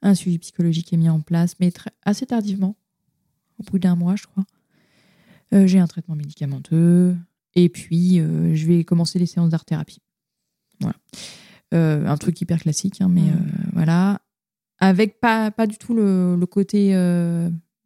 Un 0.02 0.14
suivi 0.14 0.38
psychologique 0.38 0.92
est 0.92 0.96
mis 0.96 1.08
en 1.08 1.20
place, 1.20 1.56
mais 1.60 1.70
très- 1.70 1.90
assez 2.04 2.26
tardivement, 2.26 2.76
au 3.58 3.64
bout 3.64 3.78
d'un 3.78 3.96
mois, 3.96 4.14
je 4.16 4.26
crois. 4.26 4.44
Euh, 5.52 5.66
J'ai 5.66 5.78
un 5.78 5.86
traitement 5.86 6.14
médicamenteux. 6.14 7.16
Et 7.54 7.68
puis, 7.68 8.20
euh, 8.20 8.54
je 8.54 8.66
vais 8.66 8.84
commencer 8.84 9.18
les 9.18 9.26
séances 9.26 9.48
d'art-thérapie. 9.50 10.00
Voilà. 10.80 10.96
Euh, 11.74 12.06
un 12.06 12.16
truc 12.16 12.40
hyper 12.40 12.60
classique, 12.60 13.00
hein, 13.00 13.08
mais 13.08 13.32
voilà. 13.72 14.20
Avec 14.78 15.18
pas, 15.20 15.50
pas 15.50 15.66
du 15.66 15.76
tout 15.76 15.92
le, 15.94 16.36
le 16.36 16.46
côté 16.46 16.92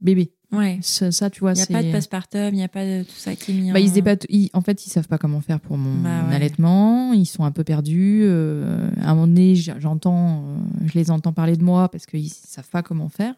bébé. 0.00 0.34
Ouais. 0.52 0.78
Ça, 0.82 1.10
ça, 1.10 1.30
tu 1.30 1.40
vois, 1.40 1.52
Il 1.52 1.56
n'y 1.56 1.62
a 1.62 1.66
pas 1.66 1.82
de 1.82 1.90
postpartum, 1.92 2.48
il 2.52 2.56
n'y 2.56 2.62
a 2.62 2.68
pas 2.68 2.84
de 2.84 3.02
tout 3.04 3.16
ça 3.16 3.34
qui 3.34 3.52
est 3.52 3.54
mis 3.54 3.72
Bah, 3.72 3.78
en... 3.78 3.82
ils 3.82 3.88
se 3.88 3.94
débattent- 3.94 4.26
ils- 4.28 4.50
en 4.52 4.60
fait, 4.60 4.84
ils 4.86 4.90
savent 4.90 5.08
pas 5.08 5.16
comment 5.18 5.40
faire 5.40 5.58
pour 5.60 5.78
mon 5.78 6.02
Bah 6.02 6.26
ouais. 6.28 6.34
allaitement. 6.36 7.12
Ils 7.14 7.24
sont 7.26 7.44
un 7.44 7.50
peu 7.52 7.64
perdus. 7.64 8.20
Euh, 8.24 8.90
à 9.00 9.10
un 9.10 9.14
moment 9.14 9.26
donné, 9.26 9.54
j'entends, 9.56 10.44
euh, 10.44 10.56
je 10.86 10.92
les 10.98 11.10
entends 11.10 11.32
parler 11.32 11.56
de 11.56 11.64
moi 11.64 11.88
parce 11.88 12.04
qu'ils 12.06 12.28
savent 12.30 12.68
pas 12.68 12.82
comment 12.82 13.08
faire. 13.08 13.34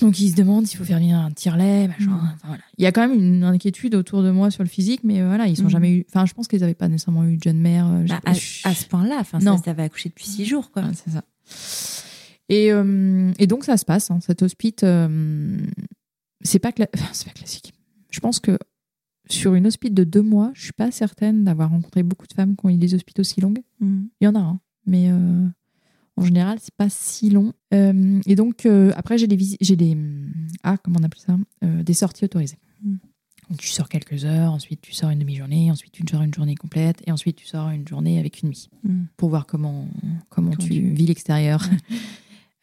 Donc 0.00 0.20
ils 0.20 0.30
se 0.30 0.36
demandent 0.36 0.64
s'il 0.66 0.78
faut 0.78 0.84
faire 0.84 0.98
venir 0.98 1.16
un 1.18 1.30
tire-lait, 1.32 1.88
machin. 1.88 2.10
Mm. 2.10 2.14
Enfin, 2.14 2.34
voilà. 2.46 2.62
Il 2.78 2.84
y 2.84 2.86
a 2.86 2.92
quand 2.92 3.00
même 3.08 3.18
une 3.18 3.42
inquiétude 3.42 3.96
autour 3.96 4.22
de 4.22 4.30
moi 4.30 4.50
sur 4.52 4.62
le 4.62 4.68
physique, 4.68 5.00
mais 5.02 5.22
voilà, 5.24 5.46
ils 5.48 5.56
sont 5.56 5.64
Mm. 5.64 5.70
jamais 5.70 5.90
eu. 5.90 6.06
Enfin, 6.08 6.24
je 6.24 6.34
pense 6.34 6.46
qu'ils 6.46 6.60
n'avaient 6.60 6.74
pas 6.74 6.86
nécessairement 6.88 7.24
eu 7.24 7.36
de 7.36 7.42
jeune 7.42 7.58
mère. 7.58 7.86
euh, 7.88 8.04
Bah, 8.08 8.20
à, 8.24 8.74
ce 8.74 8.84
point-là, 8.86 9.16
enfin, 9.20 9.38
Non. 9.40 9.56
ça, 9.58 9.64
ça 9.64 9.72
va 9.72 9.82
accoucher 9.84 10.08
depuis 10.08 10.26
six 10.26 10.44
jours, 10.44 10.70
quoi. 10.70 10.82
C'est 11.04 11.10
ça. 11.12 11.22
Et, 12.48 12.72
euh, 12.72 13.30
et 13.38 13.46
donc 13.46 13.64
ça 13.64 13.76
se 13.76 13.84
passe, 13.84 14.10
hein, 14.10 14.20
cet 14.20 14.42
hospice. 14.42 14.72
euh, 14.82 15.58
c'est 16.40 16.58
pas, 16.58 16.70
cla- 16.70 16.88
enfin, 16.94 17.08
c'est 17.12 17.26
pas 17.26 17.34
classique. 17.34 17.72
Je 18.10 18.20
pense 18.20 18.40
que 18.40 18.58
sur 19.28 19.54
une 19.54 19.66
hospice 19.66 19.92
de 19.92 20.04
deux 20.04 20.22
mois, 20.22 20.50
je 20.54 20.62
suis 20.62 20.72
pas 20.72 20.90
certaine 20.90 21.44
d'avoir 21.44 21.70
rencontré 21.70 22.02
beaucoup 22.02 22.26
de 22.26 22.32
femmes 22.32 22.56
qui 22.56 22.64
ont 22.66 22.70
eu 22.70 22.76
des 22.78 22.94
hospices 22.94 23.18
aussi 23.18 23.40
longues. 23.40 23.60
Mm. 23.80 24.04
Il 24.20 24.24
y 24.24 24.28
en 24.28 24.34
a, 24.34 24.38
hein, 24.40 24.60
mais 24.86 25.10
euh, 25.10 25.46
en 26.16 26.24
général, 26.24 26.58
c'est 26.60 26.74
pas 26.74 26.88
si 26.88 27.28
long. 27.30 27.52
Et 27.70 28.34
donc 28.34 28.66
après, 28.96 29.18
j'ai 29.18 29.26
des 29.26 29.38
j'ai 29.60 29.76
des 29.76 29.96
ah 30.62 30.78
comment 30.78 30.98
on 31.00 31.04
appelle 31.04 31.20
ça, 31.20 31.36
des 31.82 31.92
sorties 31.94 32.24
autorisées. 32.24 32.56
Mm. 32.82 32.94
Donc, 33.50 33.58
tu 33.60 33.68
sors 33.68 33.88
quelques 33.88 34.24
heures, 34.26 34.52
ensuite 34.52 34.80
tu 34.82 34.92
sors 34.92 35.08
une 35.10 35.18
demi-journée, 35.20 35.70
ensuite 35.70 35.92
tu 35.92 36.02
sors 36.10 36.20
une 36.22 36.34
journée 36.34 36.54
complète, 36.54 37.02
et 37.06 37.12
ensuite 37.12 37.36
tu 37.36 37.46
sors 37.46 37.68
une 37.70 37.86
journée 37.88 38.18
avec 38.18 38.42
une 38.42 38.48
nuit 38.50 38.68
Mm. 38.84 39.04
pour 39.18 39.28
voir 39.28 39.46
comment, 39.46 39.86
comment 40.30 40.50
Comment 40.50 40.56
tu 40.56 40.68
tu- 40.70 40.90
vis 40.90 41.06
l'extérieur. 41.06 41.62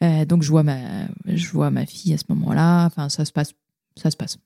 Euh, 0.02 0.24
donc 0.26 0.42
je 0.42 0.50
vois 0.50 0.62
ma 0.62 1.06
je 1.26 1.48
vois 1.50 1.70
ma 1.70 1.86
fille 1.86 2.12
à 2.12 2.18
ce 2.18 2.24
moment-là. 2.30 2.84
Enfin 2.86 3.08
ça 3.08 3.24
se 3.24 3.32
passe 3.32 3.52
ça 3.96 4.10
se 4.10 4.16
passe. 4.16 4.38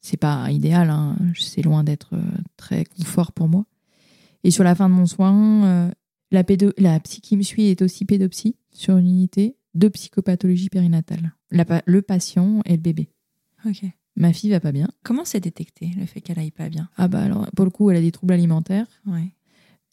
C'est 0.00 0.16
pas 0.16 0.50
idéal. 0.50 0.90
Hein. 0.90 1.16
C'est 1.38 1.62
loin 1.62 1.84
d'être 1.84 2.14
euh, 2.14 2.22
très 2.56 2.84
confort 2.84 3.32
pour 3.32 3.48
moi. 3.48 3.64
Et 4.44 4.50
sur 4.50 4.64
la 4.64 4.74
fin 4.74 4.88
de 4.88 4.94
mon 4.94 5.06
soin, 5.06 5.64
euh, 5.64 5.90
la 6.30 6.44
pédo 6.44 6.72
la 6.78 6.98
psy 7.00 7.20
qui 7.20 7.36
me 7.36 7.42
suit 7.42 7.64
est 7.66 7.82
aussi 7.82 8.04
pédopsie 8.04 8.56
sur 8.72 8.96
une 8.96 9.06
unité 9.06 9.56
de 9.74 9.88
psychopathologie 9.88 10.68
périnatale. 10.68 11.32
La 11.50 11.64
pa- 11.64 11.82
le 11.86 12.02
patient 12.02 12.60
et 12.64 12.72
le 12.76 12.82
bébé. 12.82 13.10
Ok. 13.66 13.82
Ma 14.16 14.32
fille 14.32 14.50
va 14.50 14.60
pas 14.60 14.72
bien. 14.72 14.88
Comment 15.04 15.24
c'est 15.24 15.40
détecté, 15.40 15.90
le 15.96 16.04
fait 16.06 16.20
qu'elle 16.20 16.38
aille 16.38 16.50
pas 16.50 16.68
bien? 16.68 16.88
Ah 16.96 17.08
bah 17.08 17.22
alors 17.22 17.48
pour 17.56 17.64
le 17.64 17.70
coup 17.70 17.90
elle 17.90 17.96
a 17.96 18.00
des 18.00 18.12
troubles 18.12 18.34
alimentaires, 18.34 18.86
Ouais. 19.06 19.32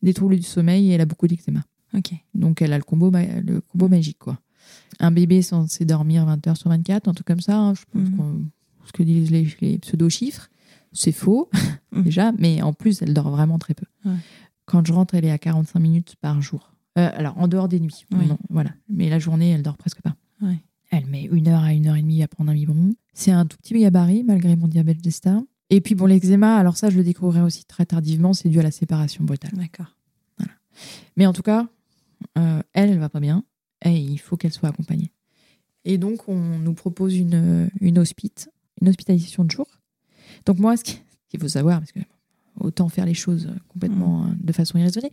des 0.02 0.14
troubles 0.14 0.36
du 0.36 0.44
sommeil 0.44 0.90
et 0.90 0.94
elle 0.96 1.02
a 1.02 1.06
beaucoup 1.06 1.28
d'eczéma. 1.28 1.64
Ok. 1.94 2.12
Donc 2.34 2.62
elle 2.62 2.74
a 2.74 2.78
le 2.78 2.84
combo, 2.84 3.12
le 3.12 3.62
combo 3.62 3.88
magique, 3.88 4.18
quoi. 4.20 4.38
Un 5.00 5.12
bébé 5.12 5.38
est 5.38 5.42
censé 5.44 5.86
dormir 5.86 6.26
20 6.26 6.46
heures 6.48 6.58
sur 6.58 6.70
24, 6.70 7.08
un 7.08 7.14
truc 7.14 7.28
comme 7.28 7.40
ça. 7.42 7.58
hein, 7.58 7.74
je 7.74 7.84
pense 7.92 8.10
qu'on- 8.18 8.42
ce 8.86 8.92
que 8.92 9.04
disent 9.04 9.32
les, 9.32 9.48
les 9.62 9.78
pseudo-chiffres, 9.80 10.50
c'est 10.94 11.12
faux, 11.12 11.50
Mhm. 11.92 12.04
déjà, 12.04 12.32
mais 12.38 12.62
en 12.62 12.74
plus, 12.74 13.02
elle 13.02 13.14
dort 13.14 13.30
vraiment 13.30 13.60
très 13.60 13.74
peu. 13.76 13.86
Ouais. 14.06 14.16
Quand 14.66 14.86
je 14.86 14.94
rentre, 14.94 15.16
elle 15.16 15.26
est 15.26 15.32
à 15.32 15.38
45 15.38 15.80
minutes 15.80 16.16
par 16.22 16.42
jour. 16.42 16.74
Euh, 16.98 17.10
alors, 17.16 17.38
en 17.38 17.48
dehors 17.48 17.68
des 17.68 17.80
nuits, 17.80 18.06
Oui. 18.12 18.26
non, 18.28 18.38
voilà. 18.50 18.72
Mais 18.90 19.10
la 19.10 19.20
journée, 19.20 19.52
elle 19.52 19.64
dort 19.64 19.78
presque 19.78 20.02
pas. 20.02 20.16
Ouais. 20.42 20.58
Elle 20.92 21.06
met 21.06 21.24
une 21.32 21.48
heure 21.48 21.62
à 21.64 21.74
une 21.74 21.88
heure 21.88 21.96
et 21.96 22.02
demie 22.02 22.24
à 22.24 22.28
prendre 22.28 22.50
un 22.52 22.54
biberon. 22.56 22.94
C'est 23.14 23.32
un 23.32 23.46
tout 23.46 23.58
petit 23.58 23.80
gabarit, 23.80 24.24
malgré 24.24 24.56
mon 24.56 24.68
diabète 24.68 25.02
d'Esta. 25.02 25.42
Et 25.70 25.82
puis, 25.82 25.94
bon, 25.94 26.08
l'eczéma, 26.08 26.56
alors 26.58 26.78
ça, 26.78 26.90
je 26.90 26.98
le 26.98 27.04
découvrirai 27.04 27.44
aussi 27.44 27.64
très 27.66 27.86
tardivement, 27.86 28.34
c'est 28.34 28.50
dû 28.50 28.60
à 28.60 28.64
la 28.64 28.72
séparation 28.72 29.24
brutale. 29.24 29.52
D'accord. 29.54 29.96
Mais 31.18 31.26
en 31.28 31.34
tout 31.34 31.42
cas, 31.44 31.68
euh, 32.38 32.62
elle, 32.74 32.90
elle 32.92 33.00
va 33.00 33.10
pas 33.10 33.20
bien 33.20 33.44
et 33.86 33.96
il 33.98 34.18
faut 34.18 34.38
qu'elle 34.38 34.54
soit 34.54 34.70
accompagnée. 34.70 35.12
Et 35.86 35.98
donc, 35.98 36.28
on 36.28 36.60
nous 36.60 36.74
propose 36.74 37.16
une, 37.16 37.70
une 37.80 37.98
hospite, 38.00 38.50
une 38.82 38.90
hospitalisation 38.90 39.44
de 39.46 39.52
jour. 39.52 39.68
Donc, 40.46 40.60
moi, 40.60 40.76
ce 40.78 40.84
qui- 40.84 40.94
ce 40.94 41.30
qu'il 41.30 41.40
faut 41.40 41.48
savoir, 41.48 41.80
parce 41.80 41.92
que 41.92 42.00
autant 42.60 42.90
faire 42.90 43.06
les 43.06 43.14
choses 43.14 43.50
complètement 43.70 44.26
euh, 44.26 44.30
de 44.42 44.52
façon 44.52 44.78
irraisonnée, 44.78 45.12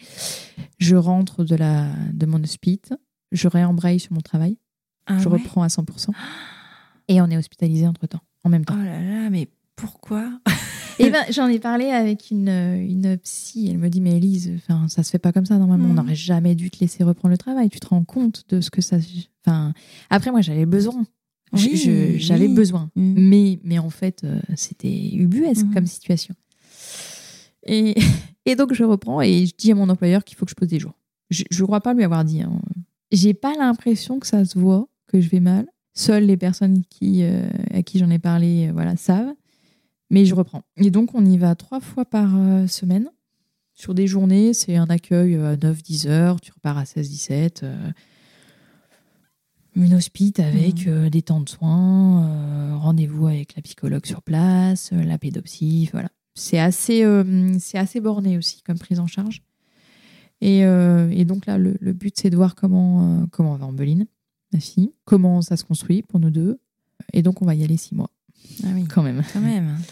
je 0.79 0.97
rentre 0.97 1.45
de, 1.45 1.55
la, 1.55 1.93
de 2.13 2.27
mon 2.27 2.43
hospite, 2.43 2.93
je 3.33 3.47
réembraye 3.49 4.01
sur 4.01 4.13
mon 4.13 4.21
travail, 4.21 4.59
Ah 5.07 5.19
je 5.19 5.29
ouais? 5.29 5.39
reprends 5.39 5.63
à 5.63 5.69
100%, 5.69 6.11
et 7.09 7.21
on 7.21 7.27
est 7.31 7.37
hospitalisé 7.37 7.87
entre 7.87 8.07
temps, 8.07 8.23
en 8.45 8.49
même 8.49 8.63
Oh 8.63 8.73
temps. 8.73 8.83
là 8.83 9.01
là, 9.01 9.31
mais 9.31 9.49
pourquoi 9.77 10.31
Et 10.99 11.11
ben, 11.11 11.23
j'en 11.31 11.47
ai 11.49 11.59
parlé 11.59 11.91
avec 11.91 12.31
une, 12.31 12.49
une 12.49 13.19
psy. 13.19 13.69
Elle 13.71 13.77
me 13.77 13.91
dit, 13.91 14.01
mais 14.01 14.17
Elise, 14.17 14.51
enfin, 14.57 14.89
ça 14.89 15.03
se 15.03 15.11
fait 15.11 15.19
pas 15.19 15.31
comme 15.31 15.45
ça 15.45 15.59
normalement. 15.59 15.91
On 15.91 15.95
n'aurait 15.95 16.15
jamais 16.15 16.55
dû 16.55 16.71
te 16.71 16.79
laisser 16.81 17.05
reprendre 17.05 17.33
le 17.33 17.37
travail. 17.39 17.69
Tu 17.69 17.81
te 17.81 17.87
rends 17.89 18.03
compte 18.05 18.45
de 18.49 18.63
ce 18.63 18.71
que 18.71 18.81
ça. 18.81 18.97
Enfin, 19.47 19.75
après, 20.09 20.31
moi, 20.31 20.41
j'avais 20.41 20.65
besoin. 20.65 21.05
Oui, 21.53 22.17
J'avais 22.19 22.47
oui. 22.49 22.55
besoin. 22.55 22.91
Mm. 22.97 23.15
Mais, 23.29 23.61
mais 23.63 23.79
en 23.79 23.91
fait, 23.91 24.25
euh, 24.25 24.41
c'était 24.57 25.11
ubuesque 25.13 25.67
Mhm. 25.67 25.75
comme 25.75 25.87
situation. 25.87 26.35
Et, 27.67 27.95
et 28.47 28.57
donc, 28.57 28.73
je 28.73 28.85
reprends 28.85 29.21
et 29.21 29.45
je 29.47 29.53
dis 29.57 29.73
à 29.73 29.75
mon 29.75 29.89
employeur 29.89 30.25
qu'il 30.25 30.37
faut 30.39 30.45
que 30.47 30.51
je 30.51 30.57
pose 30.57 30.69
des 30.69 30.81
jours. 30.81 30.95
Je 31.31 31.45
ne 31.51 31.67
crois 31.67 31.81
pas 31.81 31.93
lui 31.95 32.05
avoir 32.05 32.25
dit. 32.25 32.41
Hein. 32.43 32.61
J'ai 33.13 33.35
pas 33.35 33.53
l'impression 33.59 34.19
que 34.19 34.27
ça 34.27 34.45
se 34.45 34.59
voit, 34.59 34.89
que 35.09 35.21
je 35.21 35.29
vais 35.29 35.41
mal. 35.41 35.67
Seules 35.95 36.25
les 36.25 36.37
personnes 36.37 36.83
qui, 36.89 37.23
euh, 37.23 37.47
à 37.73 37.83
qui 37.83 37.99
j'en 37.99 38.11
ai 38.11 38.19
parlé 38.19 38.69
euh, 38.69 38.73
voilà, 38.73 38.97
savent. 38.97 39.35
Mais 40.11 40.25
je 40.25 40.35
reprends. 40.35 40.63
Et 40.77 40.91
donc, 40.91 41.15
on 41.15 41.25
y 41.25 41.37
va 41.39 41.55
trois 41.55 41.81
fois 41.81 42.05
par 42.05 42.31
euh, 42.37 42.67
semaine. 42.67 43.11
Sur 43.75 43.93
des 43.95 44.07
journées, 44.07 44.55
c'est 44.55 44.77
un 44.77 44.87
accueil 44.87 45.35
euh, 45.35 45.53
à 45.53 45.57
9-10 45.57 46.07
heures. 46.09 46.41
Tu 46.41 46.53
repars 46.53 46.79
à 46.79 46.85
16-17. 46.85 47.61
euh, 47.65 47.91
une 49.75 49.93
hospite 49.95 50.41
avec 50.41 50.87
Mhm. 50.87 50.93
euh, 50.93 51.11
des 51.11 51.21
temps 51.23 51.41
de 51.41 51.49
soins, 51.51 52.25
euh, 52.25 52.77
rendez-vous 52.77 53.27
avec 53.27 53.55
la 53.57 53.63
psychologue 53.63 54.07
sur 54.07 54.23
place, 54.23 54.91
euh, 54.95 55.03
la 55.03 55.19
pédopsie, 55.19 55.91
voilà. 55.93 56.09
C'est 56.35 56.59
assez, 56.59 57.05
euh, 57.05 57.57
c'est 57.59 57.77
assez 57.77 58.01
borné 58.01 58.39
aussi 58.39 58.63
comme 58.63 58.79
prise 58.79 59.01
en 59.01 59.07
charge. 59.07 59.43
Et, 60.41 60.65
euh, 60.65 61.11
et 61.11 61.25
donc 61.27 61.45
là, 61.47 61.59
le, 61.59 61.77
le 61.81 61.93
but, 61.93 62.15
c'est 62.19 62.31
de 62.31 62.37
voir 62.37 62.55
comment, 62.55 63.21
euh, 63.23 63.27
comment 63.31 63.55
va 63.57 63.67
Ambeline, 63.67 64.07
ma 64.55 64.61
fille, 64.61 64.93
comment 65.05 65.43
ça 65.43 65.59
se 65.59 65.65
construit 65.65 66.03
pour 66.03 66.21
nous 66.21 66.31
deux. 66.31 66.59
Et 67.13 67.23
donc, 67.23 67.43
on 67.43 67.45
va 67.47 67.55
y 67.55 67.63
aller 67.63 67.77
six 67.77 67.95
mois, 67.95 68.11
Ah 68.65 68.69
oui, 68.75 68.85
quand 68.85 69.03
même. 69.03 69.23
quand 69.33 69.41
même. 69.41 69.79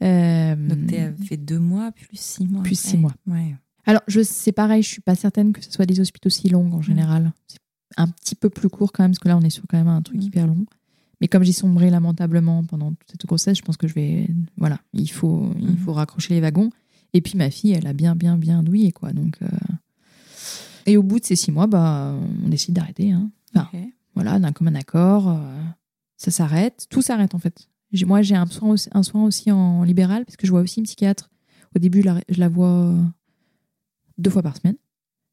Euh, 0.00 0.54
Donc 0.54 0.86
tu 0.86 1.24
fait 1.24 1.36
deux 1.36 1.58
mois 1.58 1.90
plus 1.90 2.06
six 2.12 2.46
mois. 2.46 2.62
Plus 2.62 2.78
six 2.78 2.94
Ouais. 2.94 3.00
mois. 3.00 3.14
Ouais. 3.26 3.56
Alors, 3.84 4.00
je, 4.06 4.20
c'est 4.22 4.52
pareil, 4.52 4.80
je 4.84 4.88
suis 4.88 5.00
pas 5.00 5.16
certaine 5.16 5.52
que 5.52 5.60
ce 5.60 5.72
soit 5.72 5.86
des 5.86 5.98
hospitaux 5.98 6.28
si 6.28 6.48
longs 6.48 6.70
en 6.72 6.80
général. 6.82 7.32
C'est 7.48 7.58
un 7.96 8.06
petit 8.06 8.36
peu 8.36 8.48
plus 8.48 8.68
court 8.68 8.92
quand 8.92 9.02
même, 9.02 9.10
parce 9.10 9.18
que 9.18 9.26
là, 9.26 9.36
on 9.36 9.40
est 9.40 9.50
sur 9.50 9.64
quand 9.68 9.76
même 9.76 9.88
un 9.88 10.00
truc 10.00 10.18
Mm. 10.18 10.22
hyper 10.22 10.46
long. 10.46 10.66
Mais 11.20 11.26
comme 11.26 11.42
j'ai 11.42 11.52
sombré 11.52 11.90
lamentablement 11.90 12.62
pendant 12.62 12.90
toute 12.92 13.10
cette 13.10 13.26
grossesse, 13.26 13.58
je 13.58 13.62
pense 13.62 13.76
que 13.76 13.88
je 13.88 13.94
vais. 13.94 14.28
Voilà, 14.56 14.78
il 14.92 15.10
faut, 15.10 15.52
il 15.58 15.72
Mm. 15.72 15.76
faut 15.78 15.92
raccrocher 15.94 16.34
les 16.34 16.40
wagons. 16.40 16.70
Et 17.12 17.20
puis, 17.20 17.36
ma 17.36 17.50
fille, 17.50 17.72
elle 17.72 17.88
a 17.88 17.92
bien, 17.92 18.14
bien, 18.14 18.38
bien 18.38 18.62
douillé, 18.62 18.92
quoi. 18.92 19.12
Donc. 19.12 19.38
euh, 19.42 19.48
Et 20.86 20.96
au 20.96 21.02
bout 21.02 21.18
de 21.18 21.24
ces 21.24 21.34
six 21.34 21.50
mois, 21.50 21.66
bah, 21.66 22.14
on 22.44 22.48
décide 22.48 22.74
d'arrêter. 22.76 23.10
hein. 23.10 23.32
Enfin, 23.56 23.68
voilà, 24.14 24.38
d'un 24.38 24.52
commun 24.52 24.76
accord, 24.76 25.28
euh, 25.28 25.60
ça 26.16 26.30
s'arrête. 26.30 26.86
Tout 26.88 27.02
s'arrête 27.02 27.34
en 27.34 27.38
fait. 27.40 27.68
Moi, 28.04 28.22
j'ai 28.22 28.34
un 28.34 28.46
soin, 28.46 28.70
aussi, 28.70 28.88
un 28.92 29.02
soin 29.02 29.24
aussi 29.24 29.50
en 29.50 29.82
libéral 29.82 30.24
parce 30.24 30.36
que 30.36 30.46
je 30.46 30.52
vois 30.52 30.60
aussi 30.60 30.80
une 30.80 30.84
psychiatre. 30.84 31.30
Au 31.74 31.78
début, 31.78 32.02
je 32.28 32.40
la, 32.40 32.48
vois 32.48 32.94
deux 34.18 34.30
fois 34.30 34.42
par 34.42 34.56
semaine. 34.56 34.76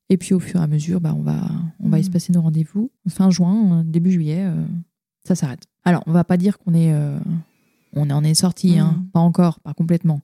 Et 0.09 0.17
puis, 0.17 0.33
au 0.33 0.39
fur 0.39 0.59
et 0.59 0.63
à 0.63 0.67
mesure, 0.67 1.01
bah, 1.01 1.13
on 1.17 1.21
va, 1.21 1.49
on 1.79 1.89
va 1.89 1.99
espacer 1.99 2.31
nos 2.31 2.41
rendez-vous. 2.41 2.91
Fin 3.09 3.29
juin, 3.31 3.79
euh, 3.79 3.83
début 3.83 4.11
juillet, 4.11 4.43
euh, 4.45 4.63
ça 5.23 5.33
s'arrête. 5.35 5.63
Alors, 5.83 6.03
on 6.05 6.11
va 6.11 6.23
pas 6.23 6.37
dire 6.37 6.59
qu'on 6.59 6.73
est, 6.75 6.93
euh, 6.93 7.17
on 7.93 8.09
en 8.11 8.23
est 8.23 8.35
sorti, 8.35 8.77
hein. 8.77 8.95
Mhm. 8.99 9.07
pas 9.09 9.19
encore, 9.19 9.59
pas 9.61 9.73
complètement. 9.73 10.21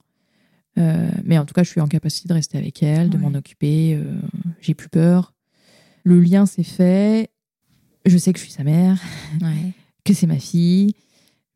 Euh, 0.77 1.09
mais 1.25 1.37
en 1.37 1.45
tout 1.45 1.53
cas, 1.53 1.63
je 1.63 1.69
suis 1.69 1.81
en 1.81 1.87
capacité 1.87 2.29
de 2.29 2.33
rester 2.33 2.57
avec 2.57 2.81
elle, 2.83 3.09
de 3.09 3.17
Ouais. 3.17 3.23
m'en 3.23 3.33
occuper. 3.33 3.95
euh, 3.95 4.19
j'ai 4.61 4.73
plus 4.73 4.89
peur. 4.89 5.33
Le 6.03 6.19
lien 6.19 6.45
s'est 6.45 6.63
fait. 6.63 7.29
Je 8.05 8.17
sais 8.17 8.31
que 8.33 8.39
je 8.39 8.43
suis 8.45 8.53
sa 8.53 8.63
mère 8.63 9.01
Ouais. 9.41 9.73
que 10.05 10.13
c'est 10.13 10.27
ma 10.27 10.39
fille. 10.39 10.95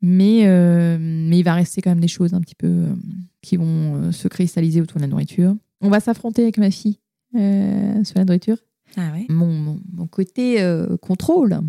Mais, 0.07 0.45
euh, 0.45 0.97
mais 0.99 1.39
il 1.39 1.43
va 1.43 1.55
rester 1.55 1.81
quand 1.81 1.89
même 1.89 1.99
des 1.99 2.07
choses 2.07 2.35
un 2.35 2.41
petit 2.41 2.53
peu 2.53 2.67
euh, 2.67 2.93
qui 3.41 3.57
vont 3.57 3.95
euh, 3.95 4.11
se 4.11 4.27
cristalliser 4.27 4.79
autour 4.79 4.97
de 4.97 5.01
la 5.01 5.07
nourriture. 5.07 5.55
On 5.81 5.89
va 5.89 5.99
s'affronter 5.99 6.43
avec 6.43 6.59
ma 6.59 6.69
fille 6.69 6.99
sur 7.33 8.17
la 8.17 8.23
nourriture. 8.23 8.57
Ah 8.97 9.11
ouais. 9.13 9.25
Mon, 9.29 9.51
mon, 9.51 9.79
mon 9.91 10.07
côté 10.07 10.57
contrôle 11.01 11.59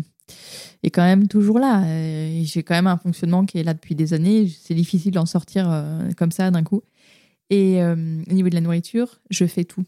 est 0.81 0.91
quand 0.91 1.03
même 1.03 1.27
toujours 1.27 1.59
là. 1.59 1.83
J'ai 2.43 2.63
quand 2.63 2.75
même 2.75 2.87
un 2.87 2.97
fonctionnement 2.97 3.45
qui 3.45 3.57
est 3.57 3.63
là 3.63 3.73
depuis 3.73 3.93
des 3.93 4.13
années. 4.13 4.47
C'est 4.47 4.75
difficile 4.75 5.11
d'en 5.11 5.25
sortir 5.25 5.85
comme 6.15 6.31
ça 6.31 6.51
d'un 6.51 6.63
coup. 6.63 6.83
Et 7.49 7.81
au 7.83 8.33
niveau 8.33 8.47
de 8.47 8.55
la 8.55 8.61
nourriture, 8.61 9.19
je 9.29 9.45
fais 9.45 9.65
tout. 9.65 9.83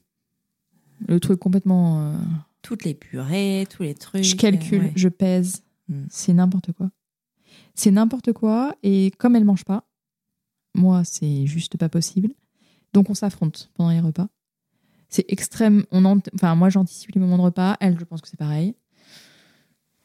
Le 1.07 1.19
truc 1.21 1.39
complètement... 1.39 2.13
Toutes 2.61 2.83
les 2.83 2.93
purées, 2.93 3.65
tous 3.69 3.83
les 3.83 3.95
trucs. 3.95 4.23
je 4.23 4.35
calcule, 4.35 4.81
euh, 4.81 4.85
ouais. 4.85 4.93
je 4.95 5.09
pèse. 5.09 5.63
Mm. 5.87 6.03
C'est 6.09 6.33
n'importe 6.33 6.71
quoi. 6.73 6.89
C'est 7.79 7.91
n'importe 7.91 8.33
quoi. 8.33 8.75
Et 8.83 9.11
comme 9.19 9.37
elle 9.37 9.45
mange 9.45 9.63
pas, 9.63 9.85
moi, 10.75 11.03
c'est 11.05 11.45
juste 11.45 11.77
pas 11.77 11.87
possible. 11.87 12.33
Donc, 12.91 13.09
on 13.09 13.13
s'affronte 13.13 13.69
pendant 13.73 13.91
les 13.91 14.01
repas. 14.01 14.27
C'est 15.07 15.23
extrême. 15.31 15.85
On 15.91 16.03
enfin, 16.03 16.55
moi, 16.55 16.67
j'anticipe 16.67 17.11
les 17.15 17.21
moments 17.21 17.37
de 17.37 17.43
repas. 17.43 17.77
Elle, 17.79 17.97
je 17.97 18.03
pense 18.03 18.19
que 18.19 18.27
c'est 18.27 18.35
pareil. 18.35 18.75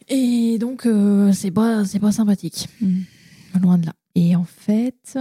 Et 0.06 0.56
donc, 0.60 0.86
euh, 0.86 1.32
c'est 1.32 1.50
pas, 1.50 1.84
c'est 1.84 1.98
pas 1.98 2.12
sympathique. 2.12 2.68
Mm. 2.80 3.00
Loin 3.60 3.78
de 3.78 3.86
là. 3.86 3.94
Et 4.14 4.36
en 4.36 4.44
fait, 4.44 5.18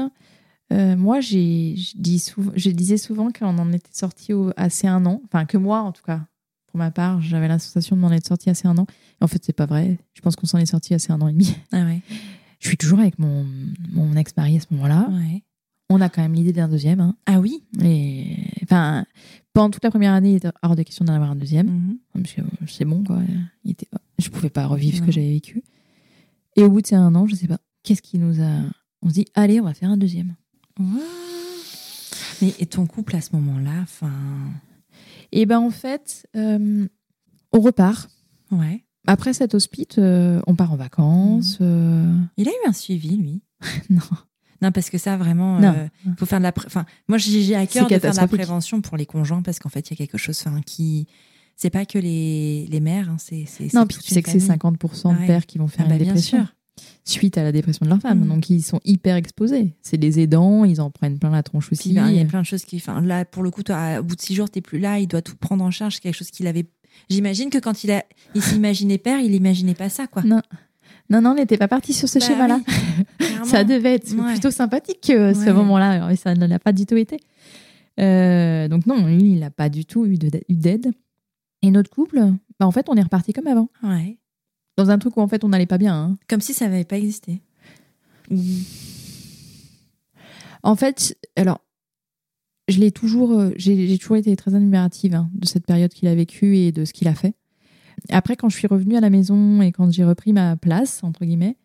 euh, 0.72 0.95
moi, 0.95 1.22
j'ai, 1.22 1.76
je, 1.76 1.93
dis 1.97 2.20
souvent, 2.20 2.51
je 2.56 2.70
disais 2.70 2.97
souvent 2.97 3.32
qu'on 3.32 3.58
en 3.58 3.74
était 3.74 3.89
sorti 3.93 4.32
assez 4.58 4.86
un 4.86 5.08
an. 5.08 5.24
Enfin, 5.26 5.45
que 5.45 5.58
moi, 5.58 5.80
en 5.80 5.91
tout 5.91 6.04
cas, 6.04 6.22
pour 6.68 6.78
ma 6.78 6.91
part, 6.91 7.20
j'avais 7.20 7.47
la 7.47 7.58
sensation 7.58 7.95
de 7.95 8.01
m'en 8.01 8.12
être 8.12 8.28
sorti 8.28 8.51
assez 8.51 8.68
un 8.68 8.78
an. 8.78 8.86
Et 9.20 9.24
en 9.24 9.28
fait, 9.28 9.43
c'est 9.43 9.54
pas 9.54 9.66
vrai. 9.66 9.97
Je 10.14 10.22
pense 10.22 10.36
qu'on 10.36 10.45
s'en 10.45 10.60
est 10.60 10.68
sorti 10.68 10.93
assez 10.93 11.12
un 11.12 11.20
an 11.20 11.28
et 11.28 11.34
demi. 11.34 11.56
Ah 11.72 11.84
ouais. 11.86 12.01
Je 12.64 12.70
suis 12.70 12.78
toujours 12.78 12.99
avec 12.99 13.20
mon, 13.20 13.45
mon 13.91 14.16
ex-mari 14.16 14.55
à 14.57 14.59
ce 14.61 14.68
moment-là. 14.72 15.09
Ouais. 15.11 15.43
On 15.89 15.99
a 15.99 16.07
quand 16.07 16.22
même 16.22 16.34
l'idée 16.34 16.53
d'un 16.53 16.70
deuxième. 16.70 17.01
hein. 17.01 17.14
Ah 17.26 17.39
oui. 17.41 17.61
Et 17.84 18.38
enfin, 18.64 19.05
pendant 19.51 19.70
toute 19.70 19.84
la 19.84 19.91
première 19.91 20.14
année, 20.14 20.32
il 20.32 20.36
était 20.38 20.49
hors 20.61 20.76
de 20.78 20.82
question 20.82 21.03
d'en 21.03 21.14
avoir 21.14 21.32
un 21.32 21.36
deuxième. 21.36 21.68
Mhm. 21.68 21.97
Parce 22.14 22.34
que 22.34 22.41
euh, 22.41 22.45
c'est 22.68 22.86
bon, 22.86 23.03
quoi. 23.03 23.20
Il 23.66 23.72
était... 23.72 23.88
Je 24.18 24.30
pouvais 24.30 24.49
pas 24.49 24.66
revivre 24.66 24.97
ce 24.97 25.01
que 25.01 25.11
j'avais 25.11 25.34
vécu. 25.34 25.61
Et 26.55 26.64
au 26.64 26.70
bout 26.70 26.82
de 26.82 26.88
ces 26.88 26.95
un 26.95 27.14
an, 27.16 27.28
je 27.28 27.36
sais 27.36 27.47
pas, 27.47 27.59
qu'est-ce 27.84 28.01
qui 28.01 28.18
nous 28.18 28.41
a. 28.41 28.49
On 29.01 29.09
se 29.09 29.14
dit, 29.16 29.26
allez, 29.36 29.59
on 29.59 29.66
va 29.66 29.74
faire 29.74 29.89
un 29.89 29.97
deuxième. 29.97 30.36
Ouais. 30.80 30.86
Mais 32.41 32.53
et 32.59 32.66
ton 32.66 32.86
couple 32.88 33.16
à 33.18 33.22
ce 33.22 33.36
moment-là, 33.36 33.82
enfin. 33.82 34.11
Et 35.34 35.45
ben 35.45 35.59
en 35.59 35.70
fait, 35.72 36.26
euh, 36.38 36.88
on 37.51 37.59
repart. 37.59 38.09
Ouais. 38.51 38.83
Après 39.08 39.34
cet 39.34 39.54
hospice, 39.54 39.86
euh, 39.97 40.41
on 40.47 40.56
part 40.56 40.72
en 40.72 40.78
vacances. 40.78 41.58
euh, 41.62 42.14
Il 42.38 42.47
a 42.47 42.51
eu 42.51 42.68
un 42.70 42.74
suivi, 42.74 43.18
lui. 43.18 43.41
Non. 43.89 44.01
Non, 44.62 44.72
parce 44.72 44.89
que 44.89 44.97
ça, 44.97 45.18
vraiment, 45.18 45.60
Non. 45.60 45.76
il 46.06 46.14
faut 46.16 46.26
faire 46.26 46.39
de 46.39 46.43
la. 46.43 46.54
pré- 46.54 46.68
Enfin, 46.68 46.86
moi, 47.10 47.18
j'ai 47.18 47.41
j'ai 47.41 47.54
à 47.56 47.68
cœur 47.68 47.88
C'est 47.89 47.95
de 47.95 47.99
faire 47.99 47.99
de 47.99 48.04
la 48.06 48.10
catastrophique. 48.12 48.38
prévention 48.38 48.80
pour 48.82 48.95
les 48.95 49.06
conjoints 49.06 49.41
parce 49.41 49.60
qu'en 49.60 49.68
fait, 49.70 49.89
il 49.89 49.91
y 49.91 49.93
a 49.95 49.97
quelque 49.97 50.18
chose 50.18 50.41
enfin, 50.45 50.62
qui. 50.66 51.06
C'est 51.58 51.70
pas 51.70 51.86
que 51.86 51.99
les, 51.99 52.66
les 52.72 52.80
mères, 52.80 53.10
hein, 53.10 53.18
c'est. 53.20 53.43
c'est- 53.45 53.74
Non, 53.74 53.86
puis 53.86 53.97
toute 53.97 54.06
tu 54.06 54.14
sais 54.14 54.22
une 54.22 54.24
que 54.24 54.32
c'est 54.32 54.39
famille. 54.39 54.58
50% 54.62 55.14
de 55.16 55.20
Ouais. 55.20 55.28
pères 55.28 55.45
qui 55.45 55.58
vont 55.58 55.68
faire 55.68 55.86
Ah 55.86 55.89
bah, 55.89 55.95
une 55.95 56.04
bien 56.04 56.14
dépression 56.14 56.38
sûr. 56.39 56.56
suite 57.04 57.38
à 57.38 57.43
la 57.43 57.51
dépression 57.51 57.86
de 57.86 57.89
leur 57.89 57.99
femme. 57.99 58.22
Mm. 58.24 58.28
Donc 58.30 58.49
ils 58.49 58.62
sont 58.64 58.80
hyper 58.86 59.18
exposés. 59.18 59.76
C'est 59.82 59.97
des 59.97 60.22
aidants, 60.22 60.64
ils 60.64 60.80
en 60.80 60.89
prennent 60.91 61.20
plein 61.20 61.30
la 61.32 61.43
tronche 61.43 61.68
Puis, 61.68 61.76
aussi. 61.78 61.93
ben, 61.93 62.08
il 62.10 62.16
y 62.16 62.22
a 62.22 62.26
plein 62.26 62.39
de 62.41 62.45
choses 62.45 62.64
qui. 62.64 62.78
Enfin, 62.78 63.01
là, 63.01 63.26
pour 63.26 63.43
le 63.43 63.51
coup, 63.51 63.64
toi, 63.64 63.99
au 63.99 64.04
bout 64.04 64.16
de 64.16 64.22
six 64.22 64.34
jours, 64.34 64.49
t'es 64.49 64.62
plus 64.62 64.80
là, 64.80 64.97
il 64.99 65.08
doit 65.08 65.22
tout 65.22 65.36
prendre 65.36 65.64
en 65.66 65.72
charge. 65.72 65.95
C'est 65.95 66.01
quelque 66.01 66.16
chose 66.16 66.32
qu'il 66.32 66.47
avait. 66.47 66.66
J'imagine 67.10 67.50
que 67.50 67.58
quand 67.58 67.84
il 67.84 67.91
a, 67.91 68.04
il 68.36 68.41
s'imaginait 68.41 68.98
père, 68.98 69.20
il 69.20 69.34
imaginait 69.36 69.74
pas 69.76 69.89
ça, 69.89 70.08
quoi. 70.08 70.24
Non. 70.24 70.41
Non, 71.10 71.22
non, 71.22 71.32
on 71.32 71.36
n'était 71.36 71.58
pas 71.58 71.68
parti 71.68 71.94
sur 71.94 72.08
ce 72.08 72.20
Bah 72.20 72.26
schéma-là. 72.26 72.60
oui. 73.20 73.26
Ça 73.46 73.64
devait 73.66 73.96
être 73.96 74.12
Ouais. 74.16 74.32
plutôt 74.32 74.52
sympathique 74.52 75.10
euh, 75.10 75.34
ce 75.34 75.50
moment-là, 75.50 76.08
mais 76.08 76.16
ça 76.16 76.34
ne 76.34 76.46
l'a 76.48 76.60
pas 76.60 76.72
du 76.72 76.86
tout 76.86 76.96
été. 76.96 77.18
Euh, 78.00 78.68
donc 78.70 78.86
non, 78.86 79.06
lui, 79.06 79.34
il 79.34 79.39
n'a 79.39 79.50
pas 79.52 79.68
du 79.70 79.86
tout 79.86 80.06
eu 80.06 80.18
d'aide. 80.18 80.94
Et 81.62 81.72
notre 81.72 81.89
couple, 81.89 82.20
bah, 82.60 82.66
en 82.66 82.72
fait, 82.72 82.88
on 82.89 82.96
est 82.96 83.02
reparti 83.02 83.34
comme 83.34 83.48
avant. 83.48 83.68
Ouais. 83.84 84.18
Dans 84.78 84.89
un 84.89 84.98
truc 84.98 85.18
où 85.18 85.22
en 85.22 85.28
fait, 85.28 85.44
on 85.44 85.50
n'allait 85.50 85.66
pas 85.66 85.78
bien. 85.78 85.94
hein. 85.94 86.18
Comme 86.30 86.41
si 86.41 86.54
ça 86.54 86.68
n'avait 86.70 86.86
pas 86.86 86.98
existé. 86.98 87.41
En 90.64 90.76
fait, 90.76 91.18
alors, 91.36 91.60
je 92.68 92.80
l'ai 92.80 92.91
toujours, 92.91 93.32
euh, 93.34 93.51
j'ai 93.57 93.88
j'ai 93.88 93.97
toujours 93.97 94.18
été 94.18 94.36
très 94.36 94.55
admirative 94.55 95.16
hein, 95.16 95.30
de 95.34 95.45
cette 95.47 95.66
période 95.66 95.91
qu'il 95.93 96.07
a 96.07 96.16
vécue 96.16 96.55
et 96.57 96.72
de 96.72 96.86
ce 96.86 96.93
qu'il 96.93 97.07
a 97.07 97.14
fait. 97.16 97.34
Après, 98.09 98.36
quand 98.36 98.49
je 98.49 98.57
suis 98.57 98.68
revenue 98.68 98.95
à 98.97 99.01
la 99.01 99.09
maison 99.09 99.61
et 99.61 99.72
quand 99.72 99.91
j'ai 99.91 100.03
repris 100.03 100.34
ma 100.34 100.55
place, 100.55 101.03
entre 101.03 101.26
guillemets, 101.26 101.57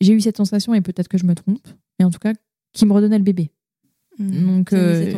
j'ai 0.00 0.12
eu 0.14 0.20
cette 0.20 0.36
sensation, 0.36 0.74
et 0.74 0.80
peut-être 0.80 1.08
que 1.08 1.18
je 1.18 1.24
me 1.26 1.34
trompe, 1.34 1.66
mais 1.98 2.04
en 2.04 2.10
tout 2.10 2.18
cas, 2.18 2.32
qui 2.72 2.86
me 2.86 2.92
redonnait 2.92 3.18
le 3.18 3.24
bébé. 3.24 3.50
Donc, 4.18 4.70
Ça, 4.70 4.76
euh. 4.76 5.12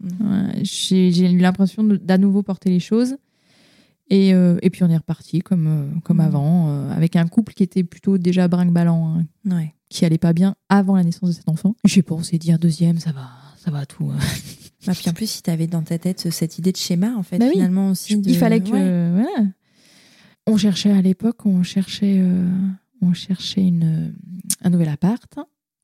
Mm. 0.00 0.08
Ouais, 0.20 0.60
j'ai 0.64 1.10
j'ai 1.12 1.30
eu 1.30 1.38
l'impression 1.38 1.84
d'à 1.84 2.18
nouveau 2.18 2.42
porter 2.42 2.70
les 2.70 2.80
choses. 2.80 3.16
Et, 4.10 4.34
euh, 4.34 4.58
et 4.62 4.68
puis 4.68 4.82
on 4.82 4.90
est 4.90 4.96
reparti 4.96 5.40
comme, 5.40 5.66
euh, 5.66 6.00
comme 6.04 6.18
Mhm. 6.18 6.24
avant, 6.26 6.68
euh, 6.68 6.90
avec 6.92 7.16
un 7.16 7.26
couple 7.28 7.54
qui 7.54 7.62
était 7.62 7.84
plutôt 7.84 8.18
déjà 8.18 8.46
brinque-ballant, 8.48 9.16
hein, 9.20 9.26
Ouais. 9.54 9.74
qui 9.88 10.04
allait 10.04 10.18
pas 10.18 10.32
bien 10.32 10.54
avant 10.68 10.96
la 10.96 11.04
naissance 11.04 11.30
de 11.30 11.34
cet 11.34 11.48
enfant. 11.48 11.74
S'est 12.22 12.38
dit 12.38 12.52
un 12.52 12.58
deuxième, 12.58 12.98
ça 12.98 13.12
va, 13.12 13.28
ça 13.62 13.70
va 13.70 13.86
tout. 13.86 14.10
hein. 14.10 14.18
Bah, 14.84 14.94
puis 14.96 15.08
en 15.08 15.12
plus, 15.12 15.30
si 15.30 15.42
tu 15.44 15.50
avais 15.50 15.68
dans 15.68 15.82
ta 15.82 15.96
tête 15.96 16.28
cette 16.32 16.58
idée 16.58 16.72
de 16.72 16.76
schéma, 16.76 17.14
en 17.16 17.22
fait, 17.22 17.38
Bah 17.38 17.44
oui. 17.46 17.52
finalement 17.52 17.90
aussi. 17.90 18.16
de- 18.16 18.28
Il 18.28 18.36
fallait 18.36 18.58
que. 18.60 18.70
Ouais. 18.72 19.10
Voilà. 19.22 19.48
On 20.48 20.56
cherchait 20.56 20.90
à 20.90 21.00
l'époque, 21.00 21.46
on 21.46 21.62
cherchait, 21.62 22.16
euh, 22.18 22.50
on 23.00 23.14
cherchait 23.14 23.62
une, 23.64 24.12
un 24.60 24.70
nouvel 24.70 24.88
appart, 24.88 25.32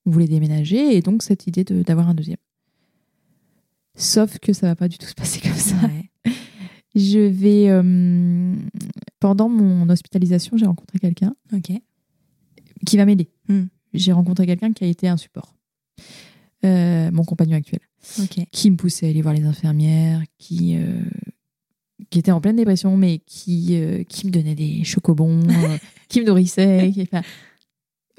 on 0.04 0.10
voulait 0.10 0.26
déménager, 0.26 0.96
et 0.96 1.00
donc 1.00 1.22
cette 1.22 1.46
idée 1.46 1.62
de- 1.62 1.84
d'avoir 1.84 2.08
un 2.08 2.14
deuxième. 2.14 2.38
Sauf 3.94 4.38
que 4.40 4.52
ça 4.52 4.66
va 4.66 4.74
pas 4.76 4.88
du 4.88 4.98
tout 4.98 5.06
se 5.06 5.14
passer 5.14 5.40
comme 5.40 5.52
ça. 5.54 5.76
Ouais. 5.86 6.10
Je 6.96 7.20
vais. 7.20 7.68
euh, 7.68 8.54
pendant 9.20 9.48
mon 9.48 9.88
hospitalisation, 9.90 10.56
j'ai 10.56 10.66
rencontré 10.66 10.98
quelqu'un 10.98 11.34
qui 12.86 12.96
va 12.96 13.04
m'aider. 13.04 13.28
Hmm. 13.48 13.66
J'ai 13.94 14.10
rencontré 14.12 14.44
quelqu'un 14.46 14.72
qui 14.72 14.82
a 14.84 14.86
été 14.88 15.06
un 15.06 15.16
support. 15.16 15.54
Euh, 16.64 17.11
mon 17.12 17.24
compagnon 17.24 17.56
actuel. 17.56 17.80
Qui 18.52 18.70
me 18.70 18.76
poussait 18.76 19.06
à 19.06 19.11
aller 19.11 19.22
voir 19.22 19.34
les 19.34 19.44
infirmières, 19.44 20.22
qui, 20.38 20.76
euh, 20.76 21.00
qui 22.11 22.18
était 22.18 22.32
en 22.32 22.40
pleine 22.40 22.56
dépression, 22.56 22.96
mais 22.96 23.18
qui, 23.26 23.76
euh, 23.76 24.02
qui 24.04 24.26
me 24.26 24.32
donnait 24.32 24.54
des 24.56 24.82
chocobons, 24.84 25.40
qui 26.09 26.20
me 26.20 26.26
nourrissait. 26.26 26.90
qui- 26.92 27.02
enfin, 27.02 27.22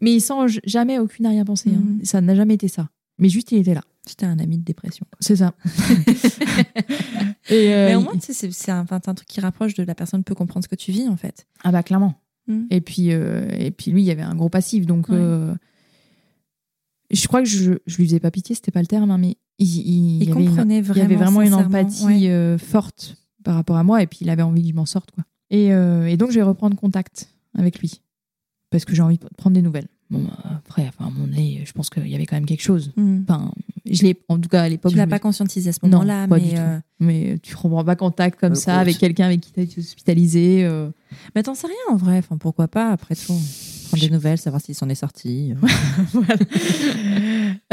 mais 0.02 0.20
sans 0.22 0.48
jamais 0.66 1.00
aucune 1.00 1.26
arrière-pensée. 1.26 1.72
hein. 1.72 1.82
Mhm. 1.84 2.06
Ça 2.06 2.22
n'a 2.22 2.34
jamais 2.36 2.54
été 2.54 2.68
ça. 2.70 2.90
Mais 3.18 3.28
juste, 3.28 3.52
il 3.52 3.58
était 3.60 3.74
là. 3.74 3.82
C'était 4.06 4.26
un 4.26 4.40
ami 4.40 4.58
de 4.58 4.64
dépression. 4.64 5.06
C'est 5.20 5.36
ça. 5.36 5.54
Et, 7.50 7.68
Mais 7.70 7.96
au 7.96 8.02
moins, 8.02 8.14
c'est 8.20 8.72
un, 8.72 8.86
un 8.90 9.00
truc 9.14 9.28
qui 9.28 9.42
rapproche 9.42 9.74
de 9.74 9.84
la 9.84 9.96
personne 9.96 10.24
peut 10.24 10.36
comprendre 10.36 10.64
ce 10.64 10.70
que 10.70 10.76
tu 10.76 10.92
vis, 10.92 11.08
en 11.08 11.18
fait. 11.18 11.46
Ah 11.64 11.72
bah 11.72 11.84
clairement. 11.84 12.16
Mm. 12.48 12.64
Et 12.72 12.82
puis 12.82 13.10
et 13.10 13.72
puis 13.76 13.92
lui 13.92 14.02
il 14.02 14.06
y 14.06 14.12
avait 14.12 14.22
un 14.24 14.36
gros 14.36 14.50
passif 14.50 14.86
donc 14.86 15.10
Ouais. 15.10 15.18
Je 17.12 17.28
crois 17.28 17.42
que 17.42 17.48
je 17.50 17.74
je 17.86 17.98
lui 17.98 18.06
faisais 18.06 18.20
pas 18.20 18.32
pitié 18.32 18.56
c'était 18.56 18.72
pas 18.72 18.82
le 18.82 18.88
terme 18.88 19.10
hein, 19.12 19.18
mais 19.18 19.38
il, 19.58 19.68
il, 19.68 20.24
Il, 20.24 20.30
y 20.30 20.32
avait 20.32 20.42
il 20.44 20.46
y 20.46 20.48
vraiment. 20.48 20.80
avait 21.04 21.16
vraiment 21.16 21.42
une 21.42 21.54
empathie 21.54 22.06
ouais. 22.06 22.30
euh, 22.30 22.58
forte 22.58 23.18
par 23.44 23.56
rapport 23.56 23.78
à 23.78 23.84
moi 23.84 24.02
et 24.04 24.08
puis 24.08 24.20
il 24.22 24.30
avait 24.30 24.42
envie 24.44 24.62
que 24.64 24.70
je 24.70 24.74
m'en 24.74 24.86
sorte 24.86 25.12
quoi. 25.12 25.24
Et, 25.50 25.74
euh, 25.74 26.06
et 26.08 26.16
donc 26.18 26.30
je 26.32 26.36
vais 26.36 26.44
reprendre 26.44 26.76
contact 26.78 27.30
avec 27.58 27.80
lui 27.80 28.02
parce 28.70 28.86
que 28.86 28.94
j'ai 28.96 29.02
envie 29.02 29.18
de 29.18 29.26
prendre 29.38 29.56
des 29.56 29.62
nouvelles. 29.62 29.88
Bon 30.12 30.24
après 30.44 30.88
enfin 30.88 31.08
à 31.08 31.10
mon 31.12 31.28
nez 31.28 31.64
je 31.66 31.72
pense 31.72 31.90
qu'il 31.90 32.08
y 32.08 32.16
avait 32.16 32.26
quand 32.26 32.36
même 32.36 32.46
quelque 32.46 32.62
chose. 32.64 32.92
Mm. 32.96 33.22
Enfin 33.24 33.52
je 33.86 34.04
l'ai 34.04 34.16
en 34.28 34.38
tout 34.40 34.50
cas 34.50 34.62
à 34.64 34.70
l'époque 34.70 34.92
Tu 34.92 34.96
je 34.96 35.00
l'as 35.00 35.06
me- 35.06 35.10
pas 35.12 35.20
conscientisé 35.20 35.70
à 35.70 35.74
ce 35.74 35.80
Non, 35.84 35.90
moment-là, 36.00 36.28
pas 36.28 36.36
mais. 36.38 36.42
du 36.44 36.50
tout. 36.52 36.56
euh, 36.58 36.80
mais 37.00 37.40
tu 37.42 37.56
reprends 37.56 37.84
pas 37.84 37.96
contact 37.96 38.40
comme 38.40 38.52
Euh, 38.54 38.56
ça 38.56 38.78
avec 38.80 38.98
quelqu'un 38.98 39.26
avec 39.26 39.42
qui 39.42 39.52
tu 39.52 39.60
as 39.60 39.64
été 39.64 39.80
hospitalisé. 39.80 40.64
euh. 40.66 40.90
Mais 41.36 41.44
t'en 41.44 41.56
sais 41.56 41.68
rien 41.68 41.76
en 41.94 41.96
vrai. 41.96 42.18
Enfin, 42.20 42.38
pourquoi 42.38 42.68
pas 42.68 42.92
après 42.92 43.16
tout 43.16 43.34
des 43.98 44.10
nouvelles, 44.10 44.38
savoir 44.38 44.62
s'il 44.62 44.76
s'en 44.76 44.90
est 44.90 44.96
sorti. 44.96 45.54
Voilà. 46.14 46.36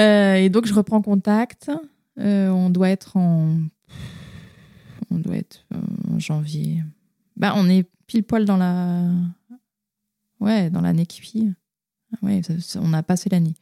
Euh, 0.00 0.34
et 0.36 0.48
donc 0.50 0.66
je 0.66 0.74
reprends 0.74 1.02
contact. 1.02 1.70
Euh, 2.18 2.48
on 2.50 2.70
doit 2.70 2.88
être 2.90 3.16
en, 3.16 3.58
on 5.10 5.18
doit 5.18 5.36
être 5.36 5.64
euh, 5.74 5.78
en 6.14 6.18
janvier. 6.18 6.82
Bah, 7.36 7.52
on 7.56 7.68
est 7.68 7.86
pile 8.06 8.22
poil 8.24 8.44
dans 8.44 8.56
la, 8.56 9.04
ouais, 10.40 10.70
dans 10.70 10.80
l'année 10.80 11.06
qui 11.06 11.16
suit. 11.18 11.52
Ouais, 12.22 12.42
ça- 12.42 12.60
ça- 12.60 12.80
on 12.82 12.92
a 12.92 13.02
passé 13.02 13.28
l'année. 13.30 13.54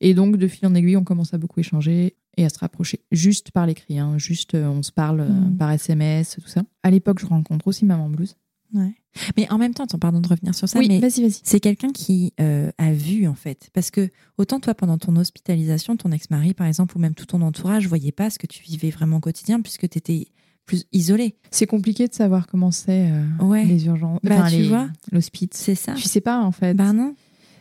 Et 0.00 0.12
donc 0.14 0.36
de 0.36 0.48
fil 0.48 0.66
en 0.66 0.74
aiguille, 0.74 0.96
on 0.96 1.04
commence 1.04 1.32
à 1.32 1.38
beaucoup 1.38 1.60
échanger 1.60 2.16
et 2.36 2.44
à 2.44 2.48
se 2.50 2.58
rapprocher. 2.58 3.00
Juste 3.12 3.50
par 3.50 3.66
l'écrit, 3.66 3.98
hein. 3.98 4.18
juste 4.18 4.54
on 4.54 4.82
se 4.82 4.92
parle 4.92 5.22
Mhm. 5.26 5.56
par 5.56 5.70
SMS, 5.72 6.36
tout 6.42 6.48
ça. 6.48 6.62
À 6.82 6.90
l'époque, 6.90 7.18
je 7.20 7.26
rencontre 7.26 7.66
aussi 7.68 7.86
Maman 7.86 8.10
Blues. 8.10 8.36
Ouais. 8.74 8.94
Mais 9.36 9.50
en 9.50 9.58
même 9.58 9.74
temps, 9.74 9.84
attends, 9.84 9.98
pardon 9.98 10.20
de 10.20 10.28
revenir 10.28 10.54
sur 10.54 10.68
ça, 10.68 10.78
oui, 10.78 10.86
mais 10.88 10.98
vas-y, 11.00 11.22
vas-y. 11.22 11.40
c'est 11.42 11.60
quelqu'un 11.60 11.90
qui 11.92 12.32
euh, 12.40 12.70
a 12.78 12.92
vu 12.92 13.26
en 13.26 13.34
fait. 13.34 13.70
Parce 13.72 13.90
que 13.90 14.10
autant 14.38 14.60
toi, 14.60 14.74
pendant 14.74 14.98
ton 14.98 15.16
hospitalisation, 15.16 15.96
ton 15.96 16.12
ex-mari 16.12 16.54
par 16.54 16.66
exemple, 16.66 16.96
ou 16.96 17.00
même 17.00 17.14
tout 17.14 17.26
ton 17.26 17.40
entourage, 17.42 17.86
voyait 17.88 18.12
pas 18.12 18.30
ce 18.30 18.38
que 18.38 18.46
tu 18.46 18.62
vivais 18.62 18.90
vraiment 18.90 19.16
au 19.18 19.20
quotidien 19.20 19.60
puisque 19.60 19.88
tu 19.88 19.98
étais 19.98 20.28
plus 20.66 20.84
isolé. 20.92 21.36
C'est 21.50 21.66
compliqué 21.66 22.08
de 22.08 22.14
savoir 22.14 22.46
comment 22.48 22.70
c'est 22.72 23.10
euh, 23.10 23.24
Ouais. 23.40 23.64
les 23.64 23.86
urgences, 23.86 24.18
Bah, 24.24 24.36
enfin, 24.40 24.48
tu 24.50 24.56
les- 24.56 24.68
vois. 24.68 24.88
l'hospice. 25.12 25.50
C'est 25.52 25.74
ça 25.76 25.94
Tu 25.94 26.08
sais 26.08 26.20
pas 26.20 26.42
en 26.42 26.50
fait. 26.52 26.74
Bah 26.74 26.92
non. 26.92 27.14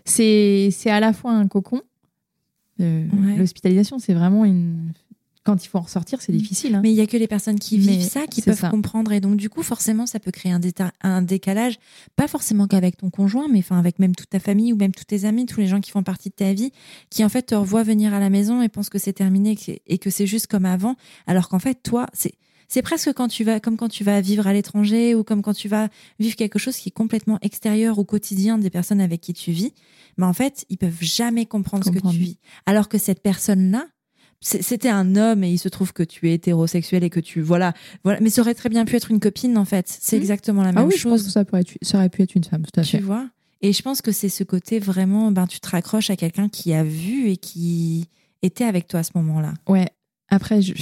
c'est 0.06 0.70
c'est 0.72 0.90
à 0.90 1.00
la 1.00 1.14
fois 1.14 1.32
un 1.32 1.48
cocon. 1.48 1.82
euh, 2.82 3.06
Ouais. 3.08 3.38
L'hospitalisation, 3.38 4.00
c'est 4.00 4.14
vraiment 4.14 4.44
une. 4.46 4.92
Quand 5.46 5.64
il 5.64 5.68
faut 5.70 5.78
en 5.78 5.82
ressortir, 5.82 6.22
c'est 6.22 6.34
Mm. 6.34 6.38
difficile. 6.38 6.76
hein. 6.76 6.80
Mais 6.84 6.90
il 6.92 6.96
y 6.96 7.02
a 7.02 7.08
que 7.08 7.16
les 7.18 7.28
personnes 7.28 7.60
qui 7.60 7.78
Mais 7.78 7.98
vivent 7.98 8.10
ça 8.10 8.26
qui 8.28 8.42
peuvent 8.42 8.60
ça. 8.60 8.70
comprendre 8.70 9.12
et 9.14 9.22
donc 9.22 9.38
du 9.38 9.48
coup 9.50 9.62
forcément 9.64 10.06
ça 10.08 10.20
peut 10.20 10.32
créer 10.32 10.52
un, 10.52 11.22
décalage, 11.22 11.78
pas 12.16 12.28
forcément 12.28 12.68
qu'avec 12.68 12.98
ton 12.98 13.10
conjoint, 13.10 13.48
mais 13.50 13.60
enfin 13.60 13.78
avec 13.80 14.00
même 14.00 14.16
toute 14.16 14.30
ta 14.30 14.40
famille 14.40 14.74
ou 14.74 14.76
même 14.76 14.92
tous 14.94 15.06
tes 15.06 15.24
amis, 15.26 15.46
tous 15.46 15.60
les 15.60 15.68
gens 15.68 15.80
qui 15.82 15.92
font 15.92 16.04
partie 16.04 16.30
de 16.30 16.36
ta 16.36 16.52
vie, 16.54 16.72
qui 17.10 17.24
en 17.24 17.30
fait 17.30 17.44
te 17.44 17.56
revoient 17.56 17.84
venir 17.84 18.14
à 18.14 18.20
la 18.20 18.30
maison 18.30 18.62
et 18.62 18.70
pensent 18.70 18.90
que 18.90 18.98
c'est 19.00 19.14
terminé 19.14 19.56
et 19.88 19.98
que 20.00 20.10
c'est- 20.10 20.26
juste 20.28 20.48
comme 20.48 20.66
avant, 20.66 20.96
alors 21.28 21.48
qu'en 21.48 21.60
fait 21.60 21.76
toi 21.84 22.08
c'est 22.14 22.34
c'est 22.68 22.82
presque 22.82 23.14
quand 23.14 23.28
tu 23.28 23.44
vas 23.44 23.60
comme 23.60 23.78
quand 23.78 23.90
tu 23.90 24.04
vas 24.04 24.20
vivre 24.22 24.48
à 24.48 24.54
l'étranger 24.54 25.14
ou 25.14 25.24
comme 25.24 25.44
quand 25.44 25.54
tu 25.54 25.68
vas 25.68 25.90
vivre 26.20 26.36
quelque 26.36 26.58
chose 26.58 26.76
qui 26.76 26.90
est 26.90 26.92
complètement 26.92 27.38
extérieur 27.44 28.00
au 28.00 28.06
quotidien 28.06 28.58
des 28.58 28.72
personnes 28.72 29.00
avec 29.02 29.22
qui 29.22 29.34
tu 29.34 29.52
vis, 29.52 29.72
mais 30.18 30.26
en 30.26 30.34
fait 30.34 30.66
ils 30.70 30.78
peuvent 30.80 30.98
jamais 31.02 31.46
comprendre, 31.46 31.86
ce 31.86 31.92
que 31.92 32.00
tu 32.00 32.18
vis, 32.18 32.40
alors 32.66 32.90
que 32.90 32.98
cette 32.98 33.22
personne 33.22 33.70
là 33.70 33.86
c'est- 33.86 33.92
c'était 34.42 34.90
un 34.90 35.16
homme 35.16 35.44
et 35.44 35.50
il 35.52 35.58
se 35.58 35.70
trouve 35.70 35.92
que 35.94 36.04
tu 36.04 36.30
es 36.30 36.34
hétérosexuel 36.36 37.04
et 37.04 37.10
que 37.10 37.20
tu 37.20 37.42
voilà 37.42 37.74
voilà 38.04 38.20
mais 38.22 38.30
ça 38.30 38.42
aurait 38.42 38.54
très 38.54 38.70
bien 38.70 38.86
pu 38.86 38.96
être 38.96 39.10
une 39.10 39.20
copine 39.20 39.58
en 39.58 39.66
fait 39.66 39.88
c'est 39.88 40.18
Mhm. 40.18 40.22
exactement 40.22 40.62
la 40.64 40.70
ah 40.70 40.74
même 40.74 40.86
oui, 40.88 40.96
je 40.98 41.04
pense 41.04 41.20
chose 41.20 41.26
que 41.26 41.32
ça, 41.32 41.46
pourrait 41.46 41.62
être- 41.62 41.78
ça 41.82 41.98
aurait 41.98 42.10
pu 42.10 42.22
être 42.22 42.36
une 42.36 42.44
femme, 42.44 42.64
tout 42.64 42.80
à 42.80 42.84
tu 42.84 42.92
fait. 42.98 43.00
vois? 43.00 43.28
Et 43.62 43.74
je 43.74 43.82
pense 43.82 44.02
que 44.02 44.12
c'est 44.12 44.30
ce 44.30 44.44
côté 44.44 44.80
vraiment 44.80 45.32
ben 45.32 45.48
tu 45.48 45.60
te 45.60 45.68
raccroches 45.70 46.10
à 46.12 46.16
quelqu'un 46.16 46.50
qui 46.50 46.74
a 46.74 46.84
vu 46.84 47.30
et 47.30 47.38
qui 47.38 48.06
était 48.44 48.66
avec 48.66 48.88
toi 48.88 49.00
à 49.00 49.04
ce 49.04 49.12
moment-là 49.16 49.54
Ouais. 49.68 49.88
Après, 50.30 50.62
je... 50.62 50.74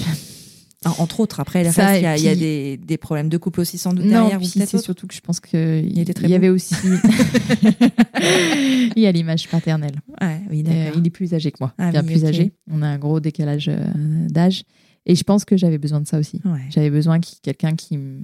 Entre 1.00 1.20
autres 1.20 1.40
après 1.40 1.64
Ça, 1.72 1.98
il 1.98 2.04
y 2.04 2.06
a, 2.06 2.18
il 2.18 2.26
y 2.26 2.36
des, 2.36 2.78
des 2.78 2.98
problèmes 2.98 3.30
de 3.30 3.38
couple 3.38 3.62
aussi 3.62 3.78
sans 3.78 3.94
doute 3.94 4.06
non, 4.06 4.12
derrière 4.12 4.38
puis 4.40 4.48
c'est 4.48 4.78
surtout 4.80 5.08
que 5.08 5.14
je 5.14 5.22
pense 5.22 5.40
qu'il 5.40 5.98
était 6.00 6.14
très 6.14 6.26
y 6.28 6.30
beau. 6.30 6.36
avait 6.36 6.50
aussi. 6.50 6.76
il 8.96 9.02
y 9.02 9.08
a 9.08 9.12
l'image 9.12 9.48
paternelle. 9.50 9.96
ouais 10.22 10.42
oui 10.50 10.64
Euh, 10.68 10.92
il 10.96 11.06
est 11.08 11.10
plus 11.10 11.34
âgé 11.34 11.52
que 11.52 11.58
moi, 11.60 11.74
Ah 11.78 11.92
bien 11.92 12.02
oui, 12.06 12.14
plus 12.14 12.26
âgé. 12.26 12.54
On 12.72 12.82
a 12.82 12.88
un 12.88 12.98
gros 12.98 13.20
décalage 13.20 13.70
euh, 13.70 14.28
d'âge. 14.30 14.64
Et 15.06 15.16
je 15.16 15.24
pense 15.24 15.44
que 15.46 15.58
j'avais 15.58 15.78
besoin 15.78 16.00
de 16.02 16.08
ça 16.08 16.18
aussi. 16.20 16.40
ouais. 16.46 16.62
J'avais 16.70 16.90
besoin 16.90 17.18
y 17.18 17.20
ait 17.20 17.24
quelqu'un 17.42 17.76
qui 17.76 17.96
m- 17.96 18.24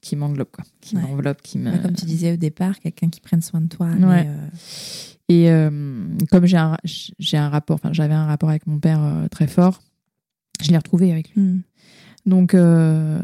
qui 0.00 0.16
m'englobe, 0.16 0.48
quoi. 0.52 0.64
Qui 0.80 0.96
Ouais. 0.96 1.02
m'enveloppe, 1.02 1.42
qui 1.42 1.58
me. 1.58 1.76
Comme 1.78 1.94
tu 1.94 2.04
disais 2.06 2.32
au 2.32 2.36
départ 2.36 2.78
quelqu'un 2.80 3.08
qui 3.08 3.20
prenne 3.20 3.40
soin 3.42 3.60
de 3.60 3.68
toi 3.68 3.86
Ouais. 3.88 4.24
euh, 4.26 4.48
Et 5.28 5.50
euh, 5.50 5.70
comme 6.30 6.46
j'ai 6.46 6.56
un, 6.56 6.76
j'ai 7.18 7.36
un 7.36 7.48
rapport, 7.48 7.74
enfin 7.76 7.92
j'avais 7.92 8.14
un 8.14 8.26
rapport 8.26 8.50
avec 8.50 8.66
mon 8.66 8.78
père 8.78 9.02
euh, 9.02 9.28
très 9.28 9.46
fort, 9.46 9.80
je 10.60 10.70
l'ai 10.70 10.76
retrouvé 10.76 11.12
avec 11.12 11.30
lui. 11.34 11.42
hmm, 11.42 11.60
Donc 12.26 12.54
euh, 12.54 13.20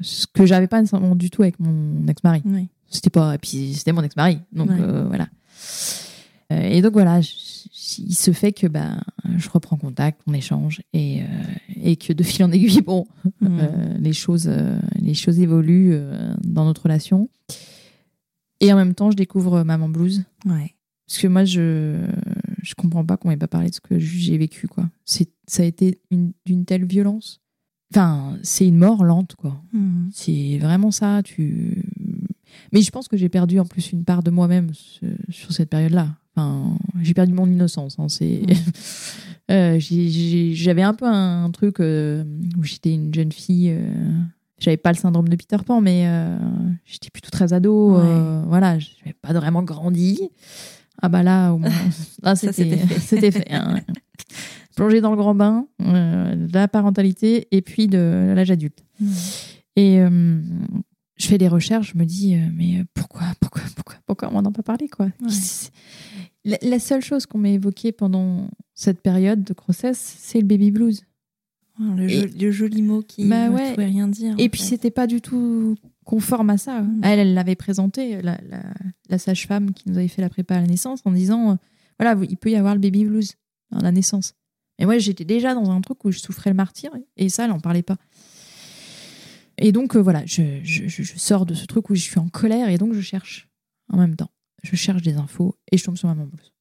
ce 0.00 0.26
que 0.26 0.44
j'avais 0.46 0.66
pas 0.66 0.80
nécessairement 0.80 1.16
du 1.16 1.30
tout 1.30 1.42
avec 1.42 1.58
mon 1.60 2.06
ex-mari. 2.06 2.42
C'était 2.90 3.10
pas, 3.10 3.34
et 3.34 3.38
puis 3.38 3.72
c'était 3.74 3.92
mon 3.92 4.02
ex-mari. 4.02 4.38
Donc 4.52 4.68
Ouais. 4.70 4.76
euh, 4.80 5.04
voilà. 5.08 5.28
Euh, 6.52 6.60
et 6.60 6.82
donc 6.82 6.92
voilà, 6.92 7.20
il 7.20 8.14
se 8.14 8.32
fait 8.32 8.52
que 8.52 8.66
ben 8.66 9.00
je 9.38 9.48
reprends 9.48 9.76
contact, 9.76 10.20
on 10.26 10.34
échange 10.34 10.82
et 10.92 11.22
euh, 11.22 11.24
et 11.82 11.96
que 11.96 12.12
de 12.12 12.22
fil 12.22 12.44
en 12.44 12.52
aiguille, 12.52 12.80
bon, 12.86 13.06
les 13.98 14.12
choses 14.12 14.50
les 14.96 15.14
choses 15.14 15.40
évoluent 15.40 15.96
dans 16.44 16.64
notre 16.66 16.82
relation. 16.84 17.28
Et 18.60 18.72
en 18.72 18.76
même 18.76 18.94
temps, 18.94 19.10
je 19.10 19.16
découvre 19.16 19.64
Maman 19.64 19.88
Blues. 19.88 20.22
ouais 20.46 20.74
Parce 21.08 21.18
que 21.18 21.26
moi, 21.26 21.44
je 21.44 21.96
je 22.62 22.74
comprends 22.74 23.04
pas 23.04 23.16
qu'on 23.16 23.28
m'ait 23.28 23.36
pas 23.36 23.48
parlé 23.48 23.70
de 23.70 23.74
ce 23.74 23.80
que 23.80 23.98
j'ai 23.98 24.38
vécu, 24.38 24.68
quoi. 24.68 24.88
Ça 25.04 25.24
a 25.62 25.66
été 25.66 25.98
une- 26.12 26.32
d'une 26.46 26.64
telle 26.64 26.84
violence. 26.86 27.40
Enfin, 27.94 28.36
c'est 28.42 28.66
une 28.66 28.78
mort 28.78 29.04
lente, 29.04 29.34
quoi. 29.36 29.60
Hmm. 29.72 30.08
C'est 30.12 30.58
vraiment 30.58 30.90
ça. 30.90 31.20
Tu. 31.22 31.82
Mais 32.72 32.80
je 32.82 32.90
pense 32.90 33.06
que 33.08 33.16
j'ai 33.16 33.28
perdu 33.28 33.58
en 33.60 33.66
plus 33.66 33.92
une 33.92 34.04
part 34.04 34.22
de 34.22 34.30
moi-même 34.30 34.70
ce- 34.72 35.06
sur 35.32 35.52
cette 35.52 35.68
période-là. 35.68 36.08
Enfin, 36.34 36.76
j'ai 37.02 37.12
perdu 37.12 37.32
mon 37.34 37.46
innocence. 37.46 37.96
hein, 37.98 38.08
c'est. 38.08 38.42
Euh, 39.50 39.78
j'ai- 39.80 40.08
j'ai- 40.08 40.54
J'avais 40.54 40.82
un 40.82 40.94
peu 40.94 41.04
un 41.04 41.50
truc 41.50 41.80
euh, 41.80 42.22
où 42.56 42.62
j'étais 42.62 42.94
une 42.94 43.12
jeune 43.12 43.32
fille 43.32 43.70
euh, 43.70 43.92
j'avais 44.60 44.76
pas 44.76 44.92
le 44.92 44.96
syndrome 44.96 45.28
de 45.28 45.34
Peter 45.34 45.56
Pan, 45.66 45.80
mais 45.80 46.04
euh, 46.06 46.38
j'étais 46.86 47.10
plutôt 47.10 47.28
très 47.30 47.52
ado. 47.52 47.96
Ouais. 47.96 48.02
euh, 48.04 48.42
voilà, 48.46 48.78
je 48.78 48.86
n'avais 49.00 49.16
pas 49.20 49.32
vraiment 49.32 49.62
grandi. 49.64 50.20
Ah 51.02 51.08
bah 51.08 51.24
là, 51.24 51.52
au 51.52 51.58
moins, 51.58 51.70
là 52.22 52.36
c'était 52.36 52.52
c'était 52.52 52.76
fait. 52.86 53.00
c'était 53.00 53.30
fait. 53.32 53.52
hein. 53.52 53.80
Plonger 54.76 55.00
dans 55.00 55.10
le 55.10 55.16
grand 55.16 55.34
bain, 55.34 55.66
euh, 55.82 56.34
de 56.34 56.52
la 56.54 56.68
parentalité 56.68 57.48
et 57.50 57.60
puis 57.62 57.88
de 57.88 58.32
l'âge 58.34 58.50
adulte. 58.50 58.84
Et 59.76 60.00
euh, 60.00 60.40
je 61.16 61.26
fais 61.26 61.38
des 61.38 61.48
recherches, 61.48 61.92
je 61.94 61.98
me 61.98 62.04
dis, 62.04 62.34
euh, 62.36 62.38
mais 62.54 62.84
pourquoi, 62.94 63.22
pourquoi, 63.40 63.62
pourquoi, 63.76 63.94
pourquoi 64.06 64.28
on 64.30 64.40
n'en 64.42 64.48
a 64.48 64.52
pas 64.52 64.62
parlé, 64.62 64.88
quoi 64.88 65.08
la, 66.44 66.58
la 66.62 66.78
seule 66.78 67.02
chose 67.02 67.26
qu'on 67.26 67.38
m'a 67.38 67.50
évoquée 67.50 67.92
pendant 67.92 68.48
cette 68.74 69.00
période 69.00 69.44
de 69.44 69.54
grossesse, 69.54 70.16
c'est 70.18 70.40
le 70.40 70.46
baby 70.46 70.70
blues. 70.72 71.02
Oh, 71.80 71.84
le, 71.96 72.04
Et- 72.10 72.20
jo- 72.22 72.26
le 72.40 72.50
joli 72.50 72.82
mot 72.82 73.00
qui 73.02 73.26
Bah 73.28 73.48
ne 73.48 73.54
ouais. 73.54 73.70
pouvait 73.74 73.86
rien 73.86 74.08
dire. 74.08 74.34
Et 74.38 74.48
puis 74.48 74.60
c'était 74.60 74.90
pas 74.90 75.06
du 75.06 75.20
tout 75.20 75.76
conforme 76.04 76.50
à 76.50 76.58
ça. 76.58 76.82
Mm. 76.82 77.00
Elle, 77.04 77.18
elle 77.20 77.34
l'avait 77.34 77.54
présenté, 77.54 78.20
la, 78.22 78.38
la- 78.48 78.74
la 79.08 79.18
sage-femme 79.18 79.72
qui 79.72 79.88
nous 79.88 79.96
avait 79.98 80.08
fait 80.08 80.20
la 80.22 80.28
prépa 80.28 80.56
à 80.56 80.60
la 80.60 80.66
naissance, 80.66 81.00
en 81.04 81.12
disant, 81.12 81.52
euh, 81.52 81.54
voilà, 81.98 82.20
il 82.28 82.36
peut 82.36 82.50
y 82.50 82.56
avoir 82.56 82.74
le 82.74 82.80
baby 82.80 83.04
blues 83.04 83.32
à 83.74 83.80
la 83.80 83.92
naissance. 83.92 84.34
Et 84.82 84.84
moi, 84.84 84.98
j'étais 84.98 85.24
déjà 85.24 85.54
dans 85.54 85.70
un 85.70 85.80
truc 85.80 86.04
où 86.04 86.10
je 86.10 86.18
souffrais 86.18 86.50
le 86.50 86.56
martyr, 86.56 86.90
et 87.16 87.28
ça, 87.28 87.44
elle 87.44 87.52
en 87.52 87.60
parlait 87.60 87.82
pas. 87.84 87.96
Et 89.58 89.70
donc, 89.70 89.94
euh, 89.96 90.00
voilà, 90.02 90.24
je, 90.26 90.42
je- 90.64 90.88
je- 90.88 91.02
je 91.02 91.18
sors 91.18 91.46
de 91.46 91.54
ce 91.54 91.66
truc 91.66 91.88
où 91.90 91.94
je 91.94 92.00
suis 92.02 92.18
en 92.18 92.28
colère, 92.28 92.68
et 92.68 92.78
donc 92.78 92.92
je 92.94 93.00
cherche 93.00 93.48
en 93.90 93.96
même 93.96 94.16
temps. 94.16 94.30
Je 94.64 94.74
cherche 94.76 95.02
des 95.02 95.14
infos, 95.14 95.56
et 95.70 95.76
je 95.78 95.84
tombe 95.84 95.96
sur 95.96 96.08
Maman 96.08 96.26
Blues. 96.26 96.52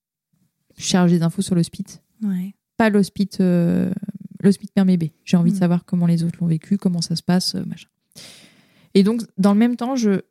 Je 0.77 0.83
cherche 0.83 1.09
des 1.11 1.21
infos 1.23 1.41
sur 1.41 1.55
l'hospice 1.55 2.01
Ouais. 2.23 2.53
pas 2.77 2.89
l'hospice 2.91 3.37
euh, 3.39 3.91
l'hospice 4.41 4.69
mère 4.75 4.85
bébé. 4.85 5.13
J'ai 5.25 5.37
envie 5.37 5.51
de 5.51 5.55
Mm. 5.55 5.59
savoir 5.59 5.85
comment 5.85 6.05
les 6.05 6.23
autres 6.23 6.37
l'ont 6.41 6.47
vécu, 6.47 6.77
comment 6.77 7.01
ça 7.01 7.15
se 7.15 7.23
passe, 7.23 7.55
euh, 7.55 7.63
machin. 7.65 7.87
Et 8.93 9.03
donc, 9.03 9.21
dans 9.37 9.53
le 9.53 9.59
même 9.59 9.75
temps, 9.77 9.95
je, 9.95 10.21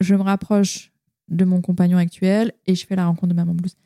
je 0.00 0.14
me 0.16 0.22
rapproche 0.22 0.92
de 1.28 1.44
mon 1.44 1.60
compagnon 1.60 1.98
actuel 1.98 2.52
et 2.66 2.74
je 2.74 2.86
fais 2.86 2.96
la 2.96 3.06
rencontre 3.06 3.28
de 3.28 3.34
Maman 3.34 3.54
Blues. 3.54 3.76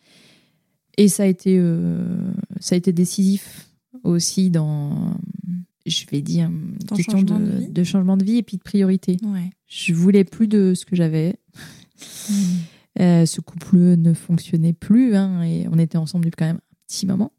Et 0.99 1.09
ça 1.09 1.22
a 1.22 1.26
été, 1.26 1.57
euh, 1.59 2.32
ça 2.61 2.74
a 2.74 2.78
été 2.78 2.93
décisif 2.93 3.68
aussi 4.05 4.51
dans, 4.51 5.14
je 5.86 6.05
vais 6.11 6.20
dire, 6.20 6.51
Ton 6.86 6.97
question 6.97 7.18
changement 7.18 7.38
de, 7.40 7.45
de 7.47 7.57
vie 7.59 7.68
de 7.68 7.84
changement 7.84 8.16
de 8.16 8.24
vie 8.24 8.36
et 8.38 8.43
puis 8.43 8.57
de 8.59 8.62
priorité. 8.62 9.16
Ouais. 9.24 9.51
Je 9.66 9.95
voulais 9.95 10.24
plus 10.24 10.49
de 10.49 10.74
ce 10.74 10.84
que 10.84 10.97
j'avais. 10.97 11.36
Mm. 12.28 12.32
Euh, 13.01 13.26
ce 13.26 13.40
couple 13.40 13.76
ne 13.78 14.12
fonctionnait 14.12 14.74
plus 14.74 15.14
hein, 15.14 15.43
et 15.43 15.66
on 15.70 15.78
était 15.78 15.97
ensemble 15.97 16.26
depuis 16.26 16.36
quand 16.36 16.45
même 16.47 16.57
un 16.57 16.76
petit 16.86 17.07
moment. 17.07 17.32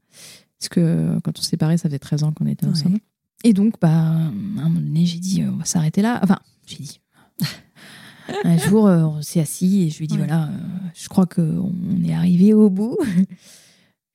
Parce 0.60 0.70
que 0.70 1.20
quand 1.24 1.38
on 1.38 1.42
s'est 1.42 1.52
séparés, 1.52 1.78
ça 1.78 1.90
faisait 1.90 2.00
13 2.00 2.24
ans 2.24 2.32
qu'on 2.32 2.48
était 2.48 2.66
Ouais. 2.66 2.72
ensemble. 2.72 3.00
Et 3.44 3.54
donc, 3.54 3.76
bah, 3.82 3.90
à 3.92 4.16
un 4.22 4.32
moment 4.32 4.80
donné, 4.80 5.06
j'ai 5.06 5.20
dit, 5.20 5.42
euh, 5.44 5.52
on 5.52 5.58
va 5.58 5.66
s'arrêter 5.66 6.02
là. 6.02 6.20
Enfin, 6.24 6.40
j'ai 6.66 6.78
dit. 6.78 7.02
Un 8.44 8.58
jour, 8.58 8.88
euh, 8.88 9.04
on 9.04 9.22
s'est 9.22 9.40
assis 9.40 9.84
et 9.84 9.90
je 9.90 9.98
lui 9.98 10.06
ai 10.06 10.08
dit, 10.08 10.18
voilà, 10.18 10.46
euh, 10.46 10.58
je 10.94 11.08
crois 11.10 11.26
qu'on 11.26 11.72
est 12.06 12.14
arrivé 12.14 12.54
au 12.54 12.70
bout. 12.70 12.98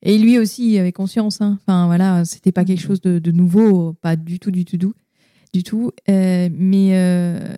Et 0.01 0.17
lui 0.17 0.39
aussi 0.39 0.71
il 0.71 0.77
avait 0.79 0.93
conscience. 0.93 1.41
hein. 1.41 1.59
Enfin, 1.61 1.85
voilà, 1.87 2.23
c'était 2.23 2.53
pas 2.53 2.63
quelque 2.63 2.79
chose 2.81 3.01
de, 3.01 3.19
de 3.19 3.31
nouveau, 3.33 3.91
pas 3.93 4.15
du 4.15 4.39
tout, 4.39 4.49
du 4.49 4.63
tout, 4.63 4.77
doux, 4.77 4.93
du 5.53 5.61
tout. 5.63 5.91
Euh, 6.07 6.47
mais 6.53 6.95
euh, 6.97 7.53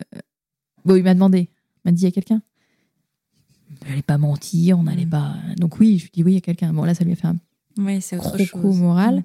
bon, 0.84 0.96
il 0.96 1.04
m'a 1.04 1.14
demandé, 1.14 1.50
il 1.52 1.80
m'a 1.86 1.92
dit, 1.92 2.02
il 2.02 2.06
y 2.06 2.08
a 2.08 2.12
quelqu'un? 2.12 2.42
On 3.86 3.90
n'allait 3.90 4.02
pas 4.02 4.18
mentir, 4.18 4.80
on 4.80 4.84
n'allait 4.84 5.06
Mm. 5.06 5.10
pas. 5.10 5.36
Donc 5.58 5.80
oui, 5.80 6.00
je 6.00 6.06
lui 6.06 6.12
dis, 6.14 6.24
oui, 6.24 6.32
il 6.32 6.36
y 6.36 6.38
a 6.40 6.42
quelqu'un. 6.42 6.74
Bon, 6.74 6.84
là, 6.84 6.96
ça 6.96 7.04
lui 7.04 7.12
a 7.12 7.16
fait 7.16 7.28
un 7.28 7.36
Ouais, 7.78 8.00
c'est 8.02 8.18
autre 8.18 8.44
chose. 8.44 8.76
moral. 8.80 9.18
Mm. 9.18 9.24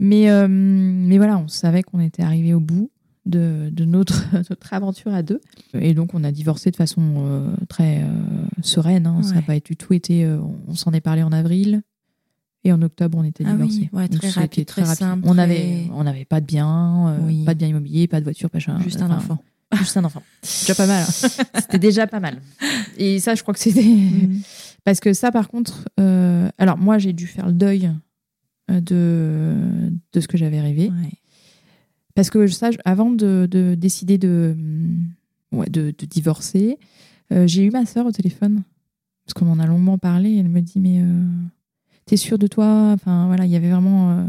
Mais, 0.00 0.30
euh, 0.30 0.46
mais 0.48 1.16
voilà, 1.16 1.38
on 1.38 1.48
savait 1.48 1.82
qu'on 1.82 2.00
était 2.00 2.22
arrivé 2.22 2.52
au 2.52 2.60
bout 2.60 2.90
de, 3.26 3.68
de 3.72 3.84
notre, 3.84 4.24
notre 4.50 4.72
aventure 4.74 5.14
à 5.14 5.22
deux. 5.22 5.40
Et 5.74 5.94
donc, 5.94 6.14
on 6.14 6.24
a 6.24 6.32
divorcé 6.32 6.70
de 6.70 6.76
façon 6.76 7.00
euh, 7.18 7.54
très 7.68 8.02
euh, 8.02 8.06
sereine. 8.62 9.06
hein. 9.06 9.22
Ça 9.22 9.34
n'a 9.34 9.42
pas 9.42 9.58
du 9.60 9.76
tout 9.76 9.92
été. 9.94 10.24
euh, 10.24 10.38
on 10.68 10.74
s'en 10.74 10.92
est 10.92 11.00
parlé 11.00 11.22
en 11.22 11.32
avril. 11.32 11.82
Et 12.64 12.72
en 12.72 12.80
octobre, 12.82 13.18
on 13.18 13.24
était 13.24 13.42
Ah 13.46 13.54
oui, 13.58 13.66
divorcés. 13.68 13.90
ouais, 13.92 14.08
Donc, 14.08 14.20
très 14.20 14.30
rapide, 14.30 14.66
très 14.66 14.84
simple, 14.84 15.24
On 15.26 15.32
très- 15.34 15.42
avait, 15.42 15.88
on 15.92 16.04
n'avait 16.04 16.24
pas 16.24 16.40
de 16.40 16.46
bien, 16.46 17.16
Oui. 17.26 17.44
pas 17.44 17.54
de 17.54 17.58
bien 17.58 17.68
immobilier, 17.68 18.06
pas 18.06 18.20
de 18.20 18.24
voiture, 18.24 18.50
pas 18.50 18.60
Juste 18.60 19.02
un 19.02 19.06
enfin, 19.06 19.16
enfant. 19.16 19.38
Juste 19.72 19.96
un 19.96 20.04
enfant. 20.04 20.22
Déjà 20.60 20.74
pas 20.76 20.86
mal. 20.86 21.02
hein. 21.02 21.06
C'était 21.60 21.78
déjà 21.80 22.06
pas 22.06 22.20
mal. 22.20 22.40
Et 22.98 23.18
ça, 23.18 23.34
je 23.34 23.42
crois 23.42 23.52
que 23.54 23.58
c'était. 23.60 23.82
Mm. 23.82 24.42
Parce 24.84 25.00
que 25.00 25.12
ça, 25.12 25.32
par 25.32 25.48
contre, 25.48 25.88
alors 26.58 26.78
moi, 26.78 26.98
j'ai 26.98 27.12
dû 27.12 27.26
faire 27.26 27.46
le 27.46 27.52
deuil 27.52 27.90
de, 28.68 29.54
de 30.12 30.20
ce 30.20 30.28
que 30.28 30.36
j'avais 30.36 30.60
rêvé. 30.60 30.90
Ouais. 30.90 31.12
Parce 32.14 32.30
que 32.30 32.46
ça, 32.46 32.70
avant 32.84 33.10
de, 33.10 33.48
de 33.50 33.74
décider 33.74 34.18
de, 34.18 34.54
ouais, 35.52 35.68
de, 35.70 35.94
de 35.96 36.06
divorcer, 36.06 36.78
euh, 37.32 37.46
j'ai 37.46 37.64
eu 37.64 37.70
ma 37.70 37.86
sœur 37.86 38.06
au 38.06 38.12
téléphone. 38.12 38.62
Parce 39.24 39.34
qu'on 39.34 39.50
en 39.50 39.58
a 39.60 39.66
longuement 39.66 39.98
parlé. 39.98 40.36
Elle 40.36 40.48
me 40.48 40.60
dit 40.60 40.78
Mais 40.80 41.00
euh, 41.00 41.24
t'es 42.06 42.16
sûre 42.16 42.38
de 42.38 42.46
toi? 42.48 42.90
Enfin, 42.92 43.26
voilà, 43.28 43.46
il 43.46 43.50
y 43.52 43.56
avait 43.56 43.70
vraiment. 43.70 44.10
euh, 44.18 44.24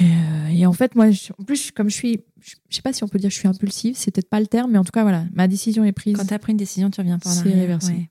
Et, 0.00 0.04
euh, 0.04 0.48
et 0.48 0.66
en 0.66 0.72
fait, 0.72 0.94
moi, 0.96 1.10
je- 1.10 1.32
en 1.38 1.44
plus, 1.44 1.70
comme 1.70 1.88
je 1.90 1.94
suis. 1.94 2.20
Je 2.40 2.54
je 2.68 2.76
sais 2.76 2.82
pas 2.82 2.92
si 2.92 3.04
on 3.04 3.08
peut 3.08 3.18
dire 3.18 3.28
que 3.28 3.34
je 3.34 3.38
suis 3.38 3.48
impulsive, 3.48 3.94
c'est 3.96 4.10
peut-être 4.10 4.28
pas 4.28 4.40
le 4.40 4.46
terme, 4.46 4.72
mais 4.72 4.78
en 4.78 4.84
tout 4.84 4.90
cas, 4.92 5.02
voilà, 5.02 5.24
ma 5.32 5.46
décision 5.48 5.84
est 5.84 5.92
prise. 5.92 6.16
Quand 6.16 6.26
tu 6.26 6.34
as 6.34 6.38
pris 6.38 6.50
une 6.52 6.58
décision, 6.58 6.90
tu 6.90 7.00
reviens 7.00 7.18
par 7.18 7.32
C'est 7.32 7.44
l'arrière. 7.44 7.60
réversible. 7.60 7.98
Ouais. 7.98 8.08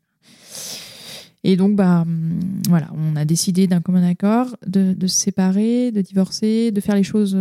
Et 1.44 1.58
donc, 1.58 1.76
bah, 1.76 2.02
hum, 2.04 2.40
voilà, 2.70 2.90
on 2.96 3.16
a 3.18 3.26
décidé 3.26 3.68
d'un 3.68 3.82
commun 3.82 4.04
accord 4.08 4.56
de, 4.66 4.94
de 4.94 5.08
se 5.08 5.18
séparer, 5.18 5.92
de 5.92 6.00
divorcer, 6.02 6.72
de 6.72 6.80
faire 6.80 6.96
les 6.96 7.04
choses 7.04 7.36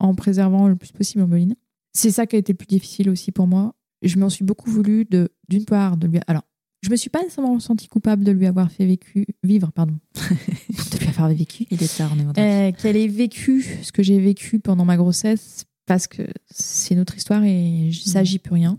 en 0.00 0.14
préservant 0.14 0.68
le 0.68 0.76
plus 0.76 0.92
possible 0.92 1.22
Ombeline. 1.22 1.54
C'est 1.92 2.10
ça 2.10 2.26
qui 2.26 2.36
a 2.36 2.38
été 2.38 2.52
le 2.52 2.56
plus 2.56 2.66
difficile 2.66 3.10
aussi 3.10 3.32
pour 3.32 3.46
moi. 3.46 3.74
Je 4.02 4.18
m'en 4.18 4.28
suis 4.30 4.44
beaucoup 4.44 4.70
voulu 4.70 5.04
de, 5.04 5.30
d'une 5.48 5.64
part, 5.64 5.96
de 5.96 6.06
lui. 6.06 6.20
Alors, 6.28 6.42
je 6.82 6.90
me 6.90 6.96
suis 6.96 7.10
pas 7.10 7.22
nécessairement 7.22 7.58
sentie 7.58 7.88
coupable 7.88 8.22
de 8.22 8.30
lui 8.30 8.46
avoir 8.46 8.70
fait 8.70 8.86
vécu, 8.86 9.26
vivre, 9.42 9.72
pardon, 9.72 9.98
de 10.14 10.98
lui 10.98 11.08
avoir 11.08 11.28
vécu, 11.28 11.66
Il 11.70 11.82
est 11.82 11.96
tard, 11.96 12.12
on 12.14 12.34
est 12.34 12.38
euh, 12.38 12.72
qu'elle 12.72 12.96
ait 12.96 13.08
vécu 13.08 13.64
ce 13.82 13.90
que 13.90 14.02
j'ai 14.04 14.20
vécu 14.20 14.60
pendant 14.60 14.84
ma 14.84 14.96
grossesse, 14.96 15.64
parce 15.86 16.06
que 16.06 16.22
c'est 16.50 16.94
notre 16.94 17.16
histoire 17.16 17.42
et 17.44 17.90
ça, 17.92 18.20
Mhm. 18.20 18.26
j'y 18.26 18.38
peux 18.38 18.54
rien. 18.54 18.78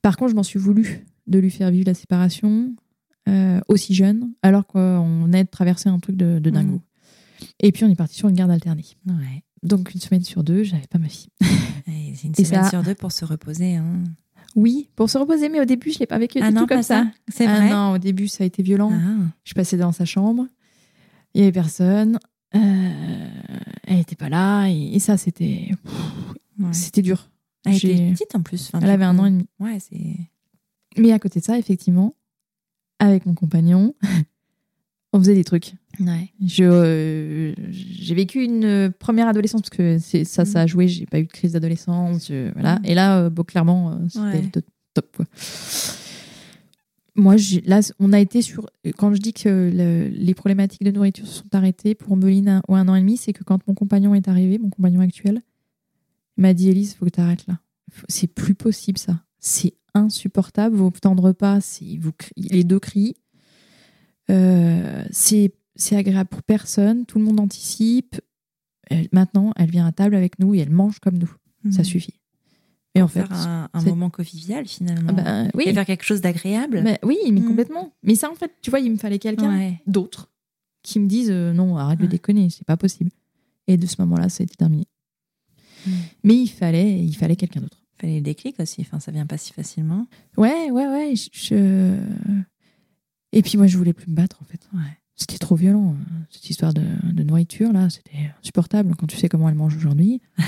Par 0.00 0.16
contre, 0.16 0.30
je 0.30 0.36
m'en 0.36 0.42
suis 0.42 0.58
voulu 0.58 1.04
de 1.26 1.38
lui 1.38 1.50
faire 1.50 1.70
vivre 1.70 1.86
la 1.86 1.94
séparation 1.94 2.74
euh, 3.28 3.60
aussi 3.68 3.94
jeune, 3.94 4.32
alors 4.42 4.66
qu'on 4.66 5.24
venait 5.24 5.44
de 5.44 5.50
traverser 5.50 5.88
un 5.90 5.98
truc 5.98 6.16
de, 6.16 6.38
de 6.38 6.50
dingo. 6.50 6.76
Mhm. 6.76 6.80
Et 7.60 7.72
puis, 7.72 7.84
on 7.84 7.90
est 7.90 7.94
parti 7.96 8.14
sur 8.16 8.28
une 8.28 8.34
garde 8.36 8.50
alternée. 8.50 8.86
Ouais. 9.06 9.42
Donc, 9.62 9.94
une 9.94 10.00
semaine 10.00 10.24
sur 10.24 10.42
deux, 10.42 10.62
j'avais 10.64 10.86
pas 10.88 10.98
ma 10.98 11.08
fille. 11.08 11.28
Et 11.86 12.14
C'est 12.16 12.28
une 12.28 12.34
Et 12.38 12.44
semaine 12.44 12.64
ça- 12.64 12.70
sur 12.70 12.82
deux 12.82 12.94
pour 12.94 13.12
se 13.12 13.24
reposer. 13.24 13.76
Hein. 13.76 14.04
Oui, 14.56 14.88
pour 14.96 15.08
se 15.08 15.16
reposer, 15.18 15.48
mais 15.48 15.60
au 15.60 15.64
début, 15.64 15.90
je 15.92 15.98
l'ai 15.98 16.06
pas 16.06 16.18
vécu 16.18 16.38
Ah 16.42 16.48
du 16.48 16.54
non, 16.54 16.62
tout 16.62 16.66
comme 16.66 16.82
ça. 16.82 17.06
C'est 17.28 17.46
Ah 17.46 17.56
vrai. 17.60 17.70
non, 17.70 17.92
au 17.92 17.98
début, 17.98 18.28
ça 18.28 18.44
a 18.44 18.46
été 18.46 18.62
violent. 18.62 18.90
Ah. 18.92 19.24
Je 19.44 19.54
passais 19.54 19.76
dans 19.76 19.92
sa 19.92 20.04
chambre, 20.04 20.46
il 21.34 21.40
y 21.40 21.44
avait 21.44 21.52
personne, 21.52 22.18
euh, 22.54 23.28
elle 23.84 23.98
était 24.00 24.16
pas 24.16 24.28
là, 24.28 24.66
et, 24.68 24.94
et 24.94 24.98
ça, 24.98 25.16
c'était 25.16 25.70
Ouais. 26.58 26.72
c'était 26.72 27.00
dur. 27.02 27.30
Elle 27.64 27.74
J'ai- 27.74 27.92
était 27.94 28.12
petite 28.12 28.34
en 28.34 28.42
plus. 28.42 28.68
Enfin, 28.74 28.80
Elle 28.84 28.90
avait 28.90 29.04
un 29.04 29.18
an 29.18 29.24
et 29.26 29.30
demi. 29.30 29.46
Ouais, 29.58 29.78
c'est. 29.80 30.16
Mais 30.98 31.12
à 31.12 31.18
côté 31.18 31.40
de 31.40 31.44
ça, 31.44 31.56
effectivement, 31.58 32.14
avec 32.98 33.24
mon 33.24 33.34
compagnon, 33.34 33.94
on 35.12 35.18
faisait 35.18 35.34
des 35.34 35.44
trucs. 35.44 35.74
Ouais. 36.00 36.30
Je, 36.44 36.64
euh, 36.64 37.54
j'ai 37.70 38.14
vécu 38.14 38.42
une 38.42 38.92
première 38.98 39.28
adolescence 39.28 39.60
parce 39.62 39.70
que 39.76 39.98
c'est, 39.98 40.24
ça, 40.24 40.44
ça 40.44 40.62
a 40.62 40.66
joué. 40.66 40.88
J'ai 40.88 41.06
pas 41.06 41.18
eu 41.20 41.24
de 41.24 41.30
crise 41.32 41.52
d'adolescence. 41.52 42.28
je- 42.28 42.50
voilà. 42.54 42.78
Et 42.84 42.94
là, 42.94 43.18
euh, 43.20 43.30
bon, 43.30 43.42
clairement, 43.44 43.92
euh, 43.92 43.96
c'était 44.08 44.20
Ouais. 44.24 44.42
le 44.54 44.62
top. 44.94 45.16
quoi. 45.16 45.26
Moi, 47.14 47.36
là, 47.66 47.80
on 47.98 48.12
a 48.14 48.20
été 48.20 48.40
sur. 48.40 48.66
Quand 48.96 49.12
je 49.14 49.20
dis 49.20 49.34
que 49.34 49.70
le- 49.74 50.08
les 50.08 50.32
problématiques 50.34 50.82
de 50.82 50.90
nourriture 50.90 51.26
se 51.26 51.40
sont 51.40 51.54
arrêtées 51.54 51.94
pour 51.94 52.12
Ombeline 52.12 52.48
un, 52.48 52.62
ou 52.68 52.74
un 52.74 52.88
an 52.88 52.94
et 52.94 53.00
demi, 53.00 53.18
c'est 53.18 53.34
que 53.34 53.44
quand 53.44 53.58
mon 53.68 53.74
compagnon 53.74 54.14
est 54.14 54.28
arrivé, 54.28 54.58
mon 54.58 54.70
compagnon 54.70 55.00
actuel, 55.00 55.42
il 56.38 56.40
m'a 56.40 56.54
dit 56.54 56.70
Élise, 56.70 56.92
il 56.92 56.96
faut 56.96 57.04
que 57.04 57.10
tu 57.10 57.20
arrêtes 57.20 57.46
là. 57.46 57.58
C'est 58.08 58.28
plus 58.28 58.54
possible 58.54 58.96
ça. 58.98 59.20
C'est 59.38 59.74
insupportable. 59.92 60.74
Vos 60.74 60.90
temps 60.90 61.14
de 61.14 61.20
repas, 61.20 61.58
vous, 62.00 62.12
les 62.38 62.64
deux 62.64 62.80
crient. 62.80 63.14
Euh, 64.32 65.04
c'est, 65.10 65.52
c'est 65.76 65.96
agréable 65.96 66.28
pour 66.28 66.42
personne. 66.42 67.06
Tout 67.06 67.18
le 67.18 67.24
monde 67.24 67.40
anticipe. 67.40 68.20
Elle- 68.90 69.08
maintenant, 69.12 69.52
elle 69.56 69.70
vient 69.70 69.86
à 69.86 69.92
table 69.92 70.14
avec 70.14 70.38
nous 70.38 70.54
et 70.54 70.58
elle 70.58 70.70
mange 70.70 70.98
comme 71.00 71.18
nous. 71.18 71.32
Ça 71.70 71.78
Mhm. 71.82 71.84
suffit. 71.84 72.14
Et 72.94 73.00
en 73.02 73.08
fait, 73.08 73.20
Faire 73.26 73.32
un, 73.46 73.68
un 73.72 73.80
c'est- 73.80 73.88
moment 73.88 74.10
convivial 74.10 74.66
finalement. 74.66 75.14
ah 75.16 75.44
bah, 75.44 75.50
oui, 75.54 75.64
Et 75.66 75.72
faire 75.72 75.86
quelque 75.86 76.04
chose 76.04 76.20
d'agréable. 76.20 76.82
oui, 77.02 77.16
mais 77.32 77.40
Mm. 77.40 77.46
complètement. 77.46 77.92
Mais 78.02 78.14
ça, 78.16 78.30
en 78.30 78.34
fait, 78.34 78.52
tu 78.60 78.70
vois, 78.70 78.80
il 78.80 78.90
me 78.90 78.96
fallait 78.98 79.18
quelqu'un 79.18 79.56
Ouais. 79.56 79.80
d'autre 79.86 80.30
qui 80.82 80.98
me 81.00 81.06
dise 81.06 81.30
euh, 81.30 81.52
non, 81.52 81.76
arrête 81.78 82.00
de 82.00 82.06
déconner, 82.06 82.50
c'est 82.50 82.66
pas 82.66 82.76
possible. 82.76 83.10
Et 83.68 83.76
de 83.76 83.86
ce 83.86 83.94
moment-là, 84.00 84.28
ça 84.28 84.42
a 84.42 84.44
été 84.44 84.56
terminé. 84.56 84.84
Mm. 85.86 85.90
Mais 86.24 86.34
il 86.34 86.48
fallait, 86.48 86.98
il 87.04 87.14
fallait 87.16 87.36
quelqu'un 87.36 87.60
d'autre. 87.60 87.78
Fallait 88.00 88.16
le 88.16 88.22
déclic 88.22 88.58
aussi. 88.60 88.80
Enfin, 88.82 88.98
ça 89.00 89.12
vient 89.12 89.26
pas 89.26 89.38
si 89.38 89.52
facilement. 89.52 90.06
Ouais, 90.36 90.70
ouais, 90.70 90.86
ouais. 90.88 91.14
je- 91.16 91.28
je- 91.32 92.42
Et 93.32 93.42
puis 93.42 93.56
moi, 93.58 93.66
je 93.66 93.76
voulais 93.78 93.92
plus 93.92 94.08
me 94.10 94.14
battre, 94.14 94.38
en 94.42 94.44
fait. 94.44 94.60
Ouais. 94.74 94.80
C'était 95.16 95.38
trop 95.38 95.56
violent, 95.56 95.94
euh, 95.98 96.14
cette 96.30 96.48
histoire 96.50 96.72
de, 96.74 96.82
de 97.12 97.22
nourriture, 97.22 97.72
là. 97.72 97.88
C'était 97.90 98.30
insupportable 98.40 98.94
quand 98.96 99.06
tu 99.06 99.16
sais 99.16 99.28
comment 99.28 99.48
elle 99.48 99.54
mange 99.54 99.76
aujourd'hui. 99.76 100.20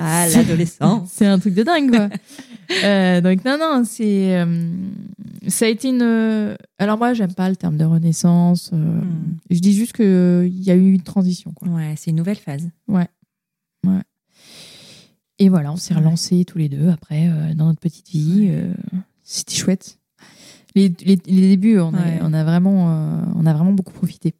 Ah, 0.00 0.26
l'adolescence. 0.28 1.10
c'est 1.12 1.26
un 1.26 1.38
truc 1.38 1.54
de 1.54 1.62
dingue, 1.62 1.90
quoi. 1.90 2.08
Euh, 2.82 3.20
donc, 3.20 3.44
non, 3.44 3.58
non, 3.60 3.82
c'est. 3.84 4.40
euh, 4.40 4.70
ça 5.48 5.66
a 5.66 5.68
été 5.68 5.90
une. 5.90 6.00
euh, 6.02 6.56
Alors, 6.78 6.96
moi, 6.96 7.12
j'aime 7.12 7.34
pas 7.34 7.50
le 7.50 7.56
terme 7.56 7.76
de 7.76 7.84
renaissance. 7.84 8.70
euh, 8.72 8.76
Hmm. 9.02 9.34
Je 9.50 9.58
dis 9.58 9.74
juste 9.74 9.92
qu'il 9.92 10.62
y 10.62 10.70
a 10.70 10.74
eu 10.74 10.92
une 10.94 11.02
transition, 11.02 11.52
quoi. 11.52 11.68
Ouais, 11.68 11.92
c'est 11.98 12.10
une 12.10 12.16
nouvelle 12.16 12.38
phase. 12.38 12.70
Et 15.38 15.48
voilà, 15.50 15.72
on 15.72 15.76
s'est 15.76 15.92
Ouais. 15.94 16.00
relancés 16.00 16.44
tous 16.46 16.56
les 16.56 16.70
deux 16.70 16.88
après 16.88 17.28
dans 17.54 17.66
notre 17.66 17.80
petite 17.80 18.08
vie. 18.08 18.50
C'était 19.34 19.54
chouette. 19.56 19.98
Les, 20.76 20.92
les, 21.04 21.18
les 21.26 21.48
débuts, 21.50 21.78
on, 21.80 21.92
a, 21.94 21.98
on, 22.22 22.32
a 22.32 22.44
vraiment, 22.44 22.90
euh, 22.90 23.20
on 23.36 23.46
a 23.46 23.52
vraiment 23.52 23.72
beaucoup 23.72 23.92
profité. 23.92 24.34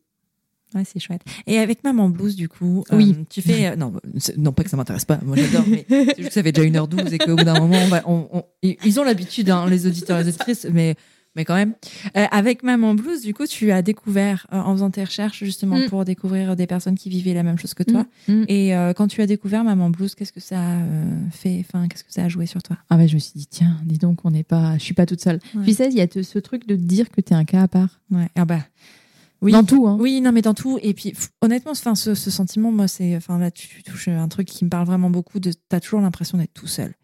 Ouais, 0.75 0.83
c'est 0.85 0.99
chouette. 0.99 1.23
Et 1.47 1.59
avec 1.59 1.85
Maman 1.85 2.09
Blues, 2.09 2.35
du 2.35 2.49
coup, 2.49 2.85
euh, 2.93 2.97
Oui. 2.97 3.17
tu 3.31 3.43
fais. 3.43 3.69
euh, 3.69 3.77
non, 3.77 3.93
non, 4.37 4.53
pas 4.53 4.65
que 4.65 4.71
ça 4.71 4.77
m'intéresse 4.77 5.05
pas, 5.05 5.21
moi 5.25 5.37
j'adore, 5.37 5.65
mais 5.69 5.87
c'est 5.89 6.17
juste 6.17 6.29
que 6.29 6.35
ça 6.35 6.43
fait 6.43 6.51
déjà 6.53 6.67
1h12 6.69 7.13
et 7.13 7.19
qu'au 7.19 7.37
bout 7.37 7.45
d'un 7.45 7.59
moment, 7.61 7.77
on 7.81 7.87
va, 7.89 8.03
on- 8.09 8.29
on- 8.33 8.43
ils 8.63 8.77
ils 8.85 8.99
ont 8.99 9.05
l'habitude, 9.05 9.51
hein, 9.51 9.67
les 9.69 9.87
auditeurs 9.87 10.19
et 10.19 10.23
les 10.25 10.29
auditrices, 10.31 10.67
mais, 10.73 10.97
mais 11.37 11.45
quand 11.45 11.55
même. 11.55 11.75
Euh, 12.17 12.27
avec 12.31 12.63
Maman 12.63 12.95
Blues, 12.95 13.23
du 13.23 13.35
coup, 13.35 13.47
tu 13.47 13.71
as 13.73 13.83
découvert, 13.83 14.47
euh, 14.53 14.59
en 14.61 14.73
faisant 14.75 14.91
tes 14.91 15.03
recherches, 15.05 15.43
justement, 15.45 15.77
Mm. 15.79 15.89
pour 15.89 16.05
découvrir 16.05 16.57
des 16.57 16.67
personnes 16.67 16.95
qui 16.97 17.09
vivaient 17.09 17.35
la 17.35 17.43
même 17.43 17.59
chose 17.59 17.75
que 17.75 17.83
toi. 17.83 18.07
Mm, 18.29 18.33
mm. 18.33 18.45
Et 18.49 18.77
euh, 18.77 18.93
quand 18.93 19.09
tu 19.09 19.21
as 19.23 19.27
découvert 19.27 19.65
Maman 19.65 19.91
Blues, 19.91 20.15
qu'est-ce 20.15 20.33
que 20.33 20.41
ça 20.41 20.59
a 20.61 20.81
euh, 20.83 21.05
fait 21.31 21.65
Enfin, 21.69 21.89
qu'est-ce 21.89 22.05
que 22.05 22.13
ça 22.13 22.25
a 22.25 22.29
joué 22.29 22.47
sur 22.47 22.63
toi? 22.63 22.77
Ah 22.91 22.97
ben, 22.97 23.09
je 23.09 23.15
me 23.15 23.19
suis 23.21 23.33
dit, 23.35 23.47
tiens, 23.47 23.77
dis 23.85 23.99
donc, 23.99 24.25
on 24.25 24.31
n'est 24.31 24.43
pas, 24.45 24.79
je 24.79 24.83
suis 24.85 24.95
pas 24.95 25.07
toute 25.07 25.21
seule. 25.21 25.41
Ouais. 25.55 25.65
Tu 25.65 25.73
sais, 25.75 25.89
il 25.89 25.95
y 25.97 26.01
a 26.01 26.07
te- 26.07 26.23
ce 26.23 26.39
truc 26.39 26.67
de 26.67 26.77
dire 26.77 27.11
que 27.11 27.21
tu 27.21 27.33
es 27.33 27.37
un 27.37 27.45
cas 27.45 27.63
à 27.63 27.69
part. 27.69 28.01
Ouais. 28.11 28.29
Ah 28.37 28.45
bah. 28.45 28.61
Oui. 29.43 29.53
Dans 29.53 29.63
tout, 29.65 29.87
hein. 29.87 29.99
Oui, 30.01 30.23
non, 30.23 30.33
mais 30.33 30.41
dans 30.41 30.55
tout. 30.55 30.79
Et 30.81 30.95
puis, 30.95 31.11
pff, 31.11 31.29
honnêtement, 31.43 31.73
enfin, 31.73 31.95
ce, 31.95 32.15
ce 32.15 32.31
sentiment, 32.31 32.73
moi, 32.73 32.89
c'est, 32.89 33.15
enfin, 33.17 33.39
là, 33.39 33.51
tu 33.51 33.83
touches 33.83 34.09
un 34.09 34.29
truc 34.29 34.47
qui 34.47 34.65
me 34.65 34.71
parle 34.71 34.87
vraiment 34.87 35.11
beaucoup. 35.11 35.39
De, 35.39 35.53
t'as 35.69 35.81
toujours 35.81 36.01
l'impression 36.01 36.39
d'être 36.39 36.55
tout 36.55 36.67
seul. 36.67 36.95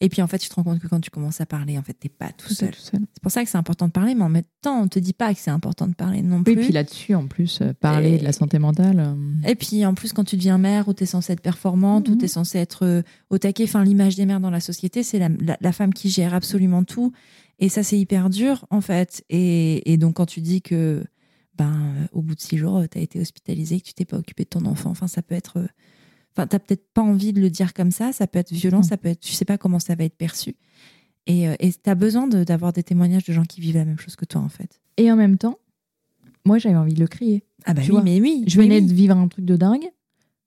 Et 0.00 0.08
puis, 0.10 0.20
en 0.20 0.26
fait, 0.26 0.36
tu 0.38 0.48
te 0.50 0.54
rends 0.54 0.62
compte 0.62 0.78
que 0.78 0.88
quand 0.88 1.00
tu 1.00 1.10
commences 1.10 1.40
à 1.40 1.46
parler, 1.46 1.78
en 1.78 1.82
fait, 1.82 1.94
t'es 1.94 2.10
pas 2.10 2.28
tout 2.32 2.48
Tout 2.48 2.54
seul. 2.54 2.74
C'est 2.78 3.00
pour 3.22 3.30
ça 3.32 3.42
que 3.42 3.48
c'est 3.48 3.56
important 3.56 3.86
de 3.86 3.92
parler, 3.92 4.14
mais 4.14 4.24
en 4.24 4.28
même 4.28 4.42
temps, 4.60 4.82
on 4.82 4.88
te 4.88 4.98
dit 4.98 5.14
pas 5.14 5.32
que 5.32 5.40
c'est 5.40 5.50
important 5.50 5.86
de 5.86 5.94
parler 5.94 6.20
non 6.20 6.42
plus. 6.42 6.54
Oui, 6.54 6.64
puis 6.64 6.72
là-dessus, 6.72 7.14
en 7.14 7.26
plus, 7.26 7.60
euh, 7.62 7.72
parler 7.72 8.10
Et- 8.14 8.18
de 8.18 8.24
la 8.24 8.32
santé 8.32 8.58
mentale. 8.58 9.00
euh, 9.00 9.48
Et 9.48 9.54
puis 9.54 9.86
en 9.86 9.94
plus, 9.94 10.12
quand 10.12 10.24
tu 10.24 10.36
deviens 10.36 10.58
mère, 10.58 10.86
où 10.88 10.92
tu 10.94 11.04
es 11.04 11.06
censée 11.06 11.32
être 11.32 11.40
performante, 11.40 12.08
où 12.08 12.12
Mhm. 12.12 12.18
tu 12.18 12.24
es 12.26 12.28
censée 12.28 12.58
être 12.58 12.84
euh, 12.84 13.02
au 13.30 13.38
taquet, 13.38 13.64
enfin, 13.64 13.84
l'image 13.84 14.16
des 14.16 14.26
mères 14.26 14.40
dans 14.40 14.50
la 14.50 14.60
société, 14.60 15.02
c'est 15.02 15.18
la, 15.18 15.30
la- 15.40 15.56
la 15.60 15.72
femme 15.72 15.94
qui 15.94 16.10
gère 16.10 16.34
absolument 16.34 16.84
tout. 16.84 17.12
Et 17.58 17.70
ça, 17.70 17.82
c'est 17.82 17.98
hyper 17.98 18.28
dur, 18.28 18.66
en 18.68 18.82
fait. 18.82 19.24
Et, 19.30 19.90
et 19.90 19.96
donc, 19.96 20.16
quand 20.16 20.26
tu 20.26 20.42
dis 20.42 20.60
que, 20.60 21.02
ben, 21.56 21.94
au 22.12 22.20
bout 22.20 22.34
de 22.34 22.40
six 22.40 22.58
jours, 22.58 22.82
tu 22.90 22.98
as 22.98 23.00
été 23.00 23.18
hospitalisée, 23.18 23.80
que 23.80 23.86
tu 23.86 23.94
t'es 23.94 24.04
pas 24.04 24.18
occupé 24.18 24.44
de 24.44 24.50
ton 24.50 24.66
enfant, 24.66 24.90
enfin, 24.90 25.06
ça 25.06 25.22
peut 25.22 25.34
être. 25.34 25.66
Enfin, 26.36 26.46
t'as 26.46 26.58
peut-être 26.58 26.86
pas 26.92 27.02
envie 27.02 27.32
de 27.32 27.40
le 27.40 27.48
dire 27.50 27.72
comme 27.72 27.90
ça, 27.90 28.12
ça 28.12 28.26
peut 28.26 28.38
être 28.38 28.52
violent, 28.52 28.78
Non. 28.78 28.82
ça 28.82 28.96
peut 28.96 29.08
être. 29.08 29.20
Tu 29.20 29.32
sais 29.32 29.44
pas 29.46 29.56
comment 29.56 29.78
ça 29.78 29.94
va 29.94 30.04
être 30.04 30.16
perçu. 30.16 30.54
Et 31.26 31.48
euh, 31.48 31.54
tu 31.60 31.90
as 31.90 31.94
besoin 31.94 32.26
de- 32.28 32.44
d'avoir 32.44 32.72
des 32.72 32.82
témoignages 32.82 33.24
de 33.24 33.32
gens 33.32 33.44
qui 33.44 33.60
vivent 33.60 33.76
la 33.76 33.84
même 33.84 33.98
chose 33.98 34.16
que 34.16 34.24
toi, 34.26 34.40
en 34.42 34.48
fait. 34.48 34.80
Et 34.98 35.10
en 35.10 35.16
même 35.16 35.38
temps, 35.38 35.58
moi, 36.44 36.58
j'avais 36.58 36.76
envie 36.76 36.94
de 36.94 37.00
le 37.00 37.06
crier. 37.08 37.44
Ah, 37.64 37.74
bah 37.74 37.80
Tu 37.82 37.88
oui, 37.90 37.94
vois, 37.96 38.02
mais 38.02 38.20
oui. 38.20 38.44
Je 38.46 38.60
venais 38.60 38.78
oui. 38.80 38.86
de 38.86 38.92
vivre 38.92 39.16
un 39.16 39.26
truc 39.28 39.44
de 39.44 39.56
dingue, 39.56 39.88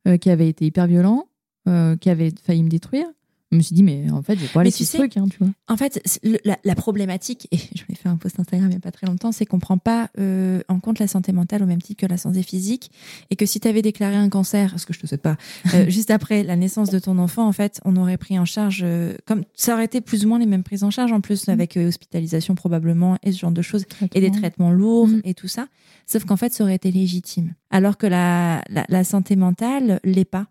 euh, 0.08 0.18
qui 0.18 0.30
avait 0.30 0.48
été 0.48 0.66
hyper 0.66 0.88
violent, 0.88 1.26
euh, 1.68 1.98
qui 1.98 2.10
avait 2.10 2.32
failli 2.44 2.64
me 2.64 2.70
détruire. 2.70 3.06
Je 3.52 3.58
me 3.58 3.62
suis 3.64 3.74
dit, 3.74 3.82
mais 3.82 4.12
en 4.12 4.22
fait, 4.22 4.36
je 4.36 4.42
vais 4.42 4.48
pas 4.48 4.64
laisser 4.64 4.78
tu 4.80 4.86
ce 4.86 4.92
sais- 4.92 4.98
truc, 5.00 5.18
hein, 5.18 5.26
tu 5.28 5.38
vois. 5.40 5.50
En 5.68 5.76
fait, 5.76 6.00
le- 6.24 6.38
la, 6.46 6.60
la 6.64 6.76
problématique, 6.76 7.48
et 7.52 7.58
je 7.58 7.84
l'ai 7.90 7.96
fait 7.96 8.08
un 8.08 8.16
post 8.16 8.40
Instagram 8.40 8.68
il 8.70 8.74
n'y 8.74 8.78
a 8.78 8.80
pas 8.80 8.92
très 8.92 9.08
longtemps, 9.08 9.32
c'est 9.32 9.46
qu'on 9.48 9.58
ne 9.58 9.62
prend 9.62 9.80
pas 9.80 10.12
euh, 10.20 10.62
en 10.68 10.80
compte 10.80 11.00
la 11.00 11.08
santé 11.08 11.32
mentale 11.32 11.64
au 11.64 11.66
même 11.66 11.82
titre 11.82 12.00
que 12.02 12.06
la 12.06 12.18
santé 12.18 12.44
physique. 12.44 12.92
Et 13.32 13.36
que 13.36 13.48
si 13.48 13.60
tu 13.60 13.68
avais 13.68 13.82
déclaré 13.82 14.16
un 14.16 14.30
cancer, 14.30 14.80
ce 14.80 14.86
que 14.86 14.94
je 14.94 15.00
te 15.00 15.08
souhaite 15.08 15.24
pas, 15.24 15.36
euh, 15.74 15.86
juste 15.90 16.12
après 16.12 16.44
la 16.44 16.56
naissance 16.56 16.92
de 16.92 17.00
ton 17.00 17.18
enfant, 17.18 17.48
en 17.48 17.52
fait, 17.52 17.82
on 17.86 17.96
aurait 17.96 18.18
pris 18.18 18.38
en 18.38 18.46
charge, 18.46 18.82
euh, 18.84 19.16
comme 19.26 19.44
ça 19.56 19.74
aurait 19.74 19.86
été 19.86 20.00
plus 20.00 20.26
ou 20.26 20.30
moins 20.30 20.38
les 20.38 20.46
mêmes 20.46 20.64
prises 20.64 20.84
en 20.84 20.92
charge, 20.92 21.12
en 21.12 21.22
plus, 21.22 21.48
Mhm. 21.48 21.54
avec 21.54 21.76
hospitalisation 21.78 22.54
probablement, 22.54 23.18
et 23.24 23.32
ce 23.32 23.40
genre 23.40 23.52
de 23.52 23.62
choses, 23.64 23.86
et 24.14 24.22
des 24.22 24.30
traitements 24.32 24.72
lourds 24.72 25.08
Mhm. 25.08 25.22
et 25.24 25.34
tout 25.34 25.48
ça. 25.48 25.68
Sauf 26.06 26.24
qu'en 26.26 26.38
fait, 26.38 26.54
ça 26.54 26.64
aurait 26.64 26.76
été 26.76 26.92
légitime. 26.92 27.56
Alors 27.72 27.98
que 27.98 28.06
la, 28.06 28.64
la, 28.70 28.86
la 28.90 29.04
santé 29.04 29.36
mentale 29.36 30.00
l'est 30.04 30.24
pas. 30.26 30.48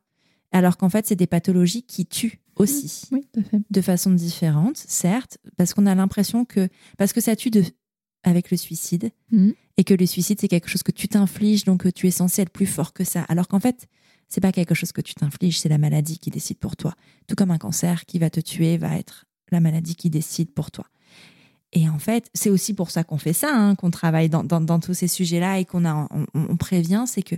Alors 0.51 0.77
qu'en 0.79 0.89
fait, 0.89 1.07
c'est 1.07 1.15
des 1.17 1.27
pathologies 1.27 1.83
qui 1.83 2.07
tuent 2.07 2.41
aussi 2.59 3.05
Oui, 3.13 3.27
tout 3.33 3.41
à 3.41 3.43
fait. 3.43 3.61
de 3.71 3.81
façon 3.81 4.11
différente, 4.11 4.77
certes, 4.77 5.39
parce 5.57 5.75
qu'on 5.75 5.87
a 5.87 5.95
l'impression 5.95 6.45
que 6.45 6.69
parce 6.97 7.13
que 7.13 7.21
ça 7.21 7.37
tue 7.37 7.51
de 7.51 7.65
avec 8.25 8.51
le 8.51 8.57
suicide 8.57 9.11
Mhm. 9.31 9.55
et 9.77 9.85
que 9.85 9.95
le 9.95 10.05
suicide 10.07 10.41
c'est 10.41 10.49
quelque 10.49 10.69
chose 10.69 10.83
que 10.83 10.91
tu 10.93 11.09
t'infliges 11.09 11.65
donc 11.65 11.83
que 11.85 11.89
tu 11.89 12.07
es 12.09 12.11
censé 12.11 12.43
être 12.43 12.51
plus 12.51 12.67
fort 12.67 12.93
que 12.93 13.05
ça. 13.05 13.23
Alors 13.29 13.47
qu'en 13.49 13.61
fait, 13.61 13.87
c'est 14.29 14.41
pas 14.41 14.53
quelque 14.53 14.75
chose 14.75 14.93
que 14.93 15.01
tu 15.01 15.15
t'infliges, 15.15 15.59
c'est 15.61 15.69
la 15.69 15.79
maladie 15.79 16.19
qui 16.19 16.31
décide 16.31 16.59
pour 16.59 16.77
toi. 16.77 16.95
Tout 17.29 17.35
comme 17.37 17.51
un 17.51 17.59
cancer 17.59 18.05
qui 18.07 18.19
va 18.19 18.29
te 18.29 18.41
tuer 18.41 18.77
va 18.77 18.97
être 18.99 19.25
la 19.51 19.61
maladie 19.61 19.95
qui 19.95 20.11
décide 20.11 20.51
pour 20.53 20.71
toi. 20.71 20.85
Et 21.75 21.87
en 21.89 21.99
fait, 21.99 22.31
c'est 22.33 22.49
aussi 22.49 22.73
pour 22.73 22.91
ça 22.91 23.05
qu'on 23.05 23.19
fait 23.19 23.35
ça, 23.35 23.51
hein, 23.55 23.75
qu'on 23.75 23.91
travaille 23.91 24.31
dans, 24.31 24.43
dans, 24.43 24.61
dans 24.63 24.81
tous 24.81 24.95
ces 24.95 25.07
sujets-là 25.09 25.59
et 25.59 25.67
qu'on 25.67 25.85
a, 25.85 26.09
on, 26.11 26.25
on 26.35 26.57
prévient, 26.57 27.05
c'est 27.07 27.23
que 27.23 27.35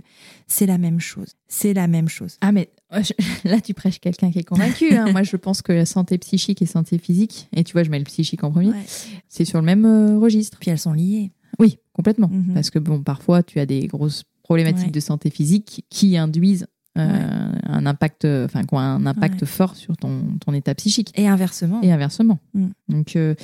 c'est 0.47 0.65
la 0.65 0.77
même 0.77 1.01
chose. 1.01 1.35
C'est 1.49 1.73
la 1.73 1.87
même 1.87 2.07
chose. 2.07 2.37
Ah, 2.39 2.53
mais 2.53 2.69
je- 2.93 3.11
là, 3.49 3.59
tu 3.59 3.73
prêches 3.73 3.99
quelqu'un 3.99 4.31
qui 4.31 4.39
est 4.39 4.43
convaincu. 4.45 4.93
hein. 4.95 5.07
Moi, 5.11 5.23
je 5.23 5.35
pense 5.35 5.61
que 5.61 5.73
la 5.73 5.85
santé 5.85 6.17
psychique 6.17 6.61
et 6.61 6.65
santé 6.65 6.97
physique, 6.97 7.49
et 7.53 7.65
tu 7.65 7.73
vois, 7.73 7.83
je 7.83 7.89
mets 7.89 7.99
le 7.99 8.05
psychique 8.05 8.43
en 8.45 8.51
premier, 8.51 8.69
Ouais. 8.69 8.85
c'est 9.27 9.43
sur 9.43 9.59
le 9.59 9.65
même 9.65 9.83
euh, 9.85 10.17
registre. 10.17 10.57
Puis 10.61 10.71
elles 10.71 10.79
sont 10.79 10.93
liées. 10.93 11.31
Oui, 11.59 11.79
complètement. 11.91 12.29
Mhm. 12.29 12.53
Parce 12.53 12.69
que, 12.69 12.79
bon, 12.79 13.01
parfois, 13.03 13.43
tu 13.43 13.59
as 13.59 13.65
des 13.65 13.85
grosses 13.87 14.23
problématiques 14.43 14.85
Ouais. 14.85 14.91
de 14.91 14.99
santé 15.01 15.29
physique 15.29 15.83
qui 15.89 16.15
induisent 16.15 16.67
euh, 16.97 17.05
Ouais. 17.05 17.59
un 17.65 17.85
impact, 17.85 18.23
enfin, 18.25 18.63
qui 18.63 18.73
ont 18.73 18.79
un 18.79 19.05
impact 19.05 19.43
fort 19.45 19.75
sur 19.75 19.97
ton, 19.97 20.23
ton 20.45 20.53
état 20.53 20.73
psychique. 20.75 21.11
Et 21.15 21.27
inversement. 21.27 21.81
Et 21.81 21.91
inversement. 21.91 22.39
Mm. 22.53 22.67
Donc, 22.89 23.15
euh, 23.17 23.35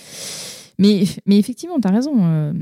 mais, 0.80 1.04
mais 1.26 1.38
effectivement, 1.38 1.80
tu 1.80 1.88
as 1.88 1.92
raison. 1.92 2.14
euh, 2.26 2.54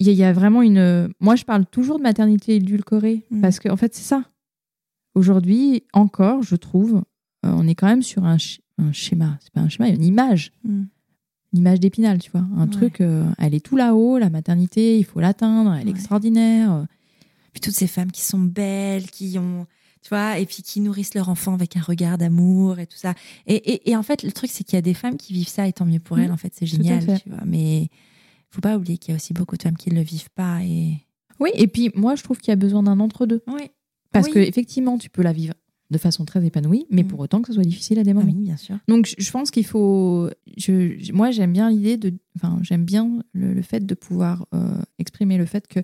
Il 0.00 0.08
y, 0.08 0.10
a- 0.10 0.12
il 0.12 0.18
y 0.18 0.24
a 0.24 0.32
vraiment 0.32 0.60
une. 0.62 1.08
Moi, 1.20 1.36
je 1.36 1.44
parle 1.44 1.64
toujours 1.66 1.98
de 1.98 2.02
maternité 2.02 2.56
édulcorée 2.56 3.24
Mm. 3.30 3.40
parce 3.40 3.60
qu'en 3.60 3.72
en 3.74 3.76
fait, 3.76 3.94
c'est 3.94 4.02
ça. 4.02 4.24
Aujourd'hui, 5.14 5.84
encore, 5.92 6.42
je 6.42 6.56
trouve, 6.56 6.96
euh, 7.46 7.52
on 7.52 7.66
est 7.68 7.74
quand 7.76 7.86
même 7.86 8.02
sur 8.02 8.24
un, 8.24 8.36
sch- 8.36 8.58
un 8.78 8.90
schéma. 8.92 9.38
C'est 9.40 9.52
pas 9.52 9.60
un 9.60 9.68
schéma, 9.68 9.88
une 9.88 10.04
image. 10.04 10.52
Mm. 10.64 10.82
Une 11.52 11.58
image 11.60 11.78
d'épinal, 11.78 12.18
tu 12.18 12.30
vois. 12.32 12.44
Un 12.56 12.64
Ouais. 12.64 12.70
truc, 12.70 13.00
euh, 13.00 13.24
elle 13.38 13.54
est 13.54 13.64
tout 13.64 13.76
là-haut, 13.76 14.18
la 14.18 14.28
maternité, 14.30 14.98
il 14.98 15.04
faut 15.04 15.20
l'atteindre, 15.20 15.72
elle 15.74 15.82
est 15.82 15.84
Ouais. 15.84 15.90
extraordinaire. 15.90 16.86
Puis 17.52 17.60
toutes 17.60 17.74
ces 17.74 17.86
femmes 17.86 18.10
qui 18.10 18.22
sont 18.22 18.40
belles, 18.40 19.08
qui 19.08 19.38
ont, 19.38 19.64
tu 20.04 20.10
vois, 20.10 20.38
et 20.38 20.46
puis 20.46 20.62
qui 20.62 20.80
nourrissent 20.80 21.14
leur 21.14 21.28
enfant 21.30 21.54
avec 21.54 21.76
un 21.76 21.80
regard 21.80 22.16
d'amour 22.18 22.78
et 22.78 22.86
tout 22.86 22.96
ça. 22.98 23.14
Et, 23.46 23.54
et, 23.56 23.90
et 23.90 23.96
en 23.96 24.02
fait, 24.04 24.22
le 24.22 24.30
truc, 24.30 24.50
c'est 24.52 24.62
qu'il 24.62 24.74
y 24.76 24.78
a 24.78 24.82
des 24.82 24.94
femmes 24.94 25.16
qui 25.16 25.32
vivent 25.32 25.48
ça, 25.48 25.66
et 25.66 25.72
tant 25.72 25.86
mieux 25.86 25.98
pour 25.98 26.18
elles, 26.20 26.30
en 26.30 26.36
fait, 26.36 26.52
c'est 26.54 26.66
génial, 26.66 27.00
fait. 27.00 27.18
tu 27.20 27.30
vois. 27.30 27.40
Mais 27.46 27.88
faut 28.50 28.60
pas 28.60 28.76
oublier 28.76 28.98
qu'il 28.98 29.10
y 29.10 29.14
a 29.14 29.16
aussi 29.16 29.32
beaucoup 29.32 29.56
de 29.56 29.62
femmes 29.62 29.76
qui 29.78 29.90
ne 29.90 29.94
le 29.96 30.02
vivent 30.02 30.30
pas. 30.34 30.62
Et... 30.62 30.98
Oui, 31.40 31.50
et 31.54 31.66
puis 31.66 31.90
moi, 31.96 32.14
je 32.14 32.22
trouve 32.22 32.38
qu'il 32.38 32.50
y 32.50 32.52
a 32.52 32.56
besoin 32.56 32.82
d'un 32.84 33.00
entre-deux. 33.00 33.42
Oui. 33.48 33.62
Parce 34.12 34.26
Oui. 34.26 34.32
que 34.34 34.38
effectivement, 34.38 34.96
tu 34.98 35.08
peux 35.10 35.22
la 35.22 35.32
vivre 35.32 35.54
de 35.90 35.98
façon 35.98 36.24
très 36.24 36.44
épanouie, 36.44 36.86
mais 36.90 37.02
Mm. 37.02 37.08
pour 37.08 37.20
autant 37.20 37.40
que 37.42 37.48
ce 37.48 37.54
soit 37.54 37.64
difficile 37.64 37.98
à 37.98 38.04
des 38.04 38.12
Ah 38.12 38.20
oui, 38.24 38.32
bien 38.34 38.56
sûr. 38.56 38.76
Donc, 38.88 39.12
je- 39.18 39.30
pense 39.30 39.50
qu'il 39.50 39.66
faut. 39.66 40.30
Je, 40.56 40.96
je- 40.98 41.12
moi, 41.12 41.30
j'aime 41.30 41.52
bien 41.52 41.70
l'idée 41.70 41.96
de. 41.96 42.12
Enfin, 42.36 42.58
j'aime 42.62 42.84
bien 42.84 43.22
le, 43.32 43.52
le 43.54 43.62
fait 43.62 43.84
de 43.84 43.94
pouvoir 43.94 44.46
euh, 44.54 44.76
exprimer 44.98 45.36
le 45.38 45.46
fait 45.46 45.66
que 45.66 45.80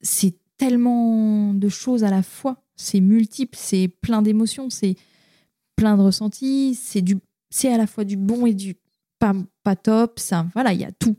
c'est 0.00 0.34
tellement 0.58 1.54
de 1.54 1.68
choses 1.68 2.04
à 2.04 2.10
la 2.10 2.22
fois. 2.22 2.62
C'est 2.76 3.00
multiple, 3.00 3.56
c'est 3.60 3.88
plein 3.88 4.22
d'émotions, 4.22 4.70
c'est 4.70 4.96
plein 5.76 5.96
de 5.96 6.02
ressentis, 6.02 6.74
c'est 6.74 7.02
du, 7.02 7.16
c'est 7.50 7.72
à 7.72 7.78
la 7.78 7.86
fois 7.86 8.04
du 8.04 8.16
bon 8.16 8.46
et 8.46 8.54
du 8.54 8.76
pas, 9.18 9.34
pas 9.62 9.76
top. 9.76 10.18
Ça, 10.18 10.46
voilà, 10.54 10.72
il 10.72 10.80
y 10.80 10.84
a 10.84 10.92
tout. 10.92 11.16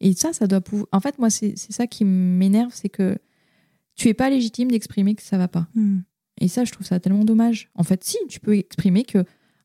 Et 0.00 0.12
ça, 0.14 0.32
ça 0.32 0.46
doit 0.46 0.60
pouvoir. 0.60 0.86
En 0.92 1.00
fait, 1.00 1.18
moi, 1.18 1.30
c'est 1.30 1.56
ça 1.56 1.86
qui 1.86 2.04
m'énerve, 2.04 2.70
c'est 2.74 2.88
que 2.90 3.18
tu 3.94 4.08
es 4.08 4.14
pas 4.14 4.28
légitime 4.30 4.70
d'exprimer 4.70 5.14
que 5.14 5.22
ça 5.22 5.38
va 5.38 5.48
pas. 5.48 5.66
Mm. 5.74 6.00
Et 6.42 6.48
ça, 6.48 6.64
je 6.64 6.72
trouve 6.72 6.86
ça 6.86 7.00
tellement 7.00 7.24
dommage. 7.24 7.70
En 7.74 7.82
fait, 7.82 8.04
si, 8.04 8.18
tu 8.28 8.40
peux 8.40 8.56
exprimer 8.56 9.04
que 9.04 9.18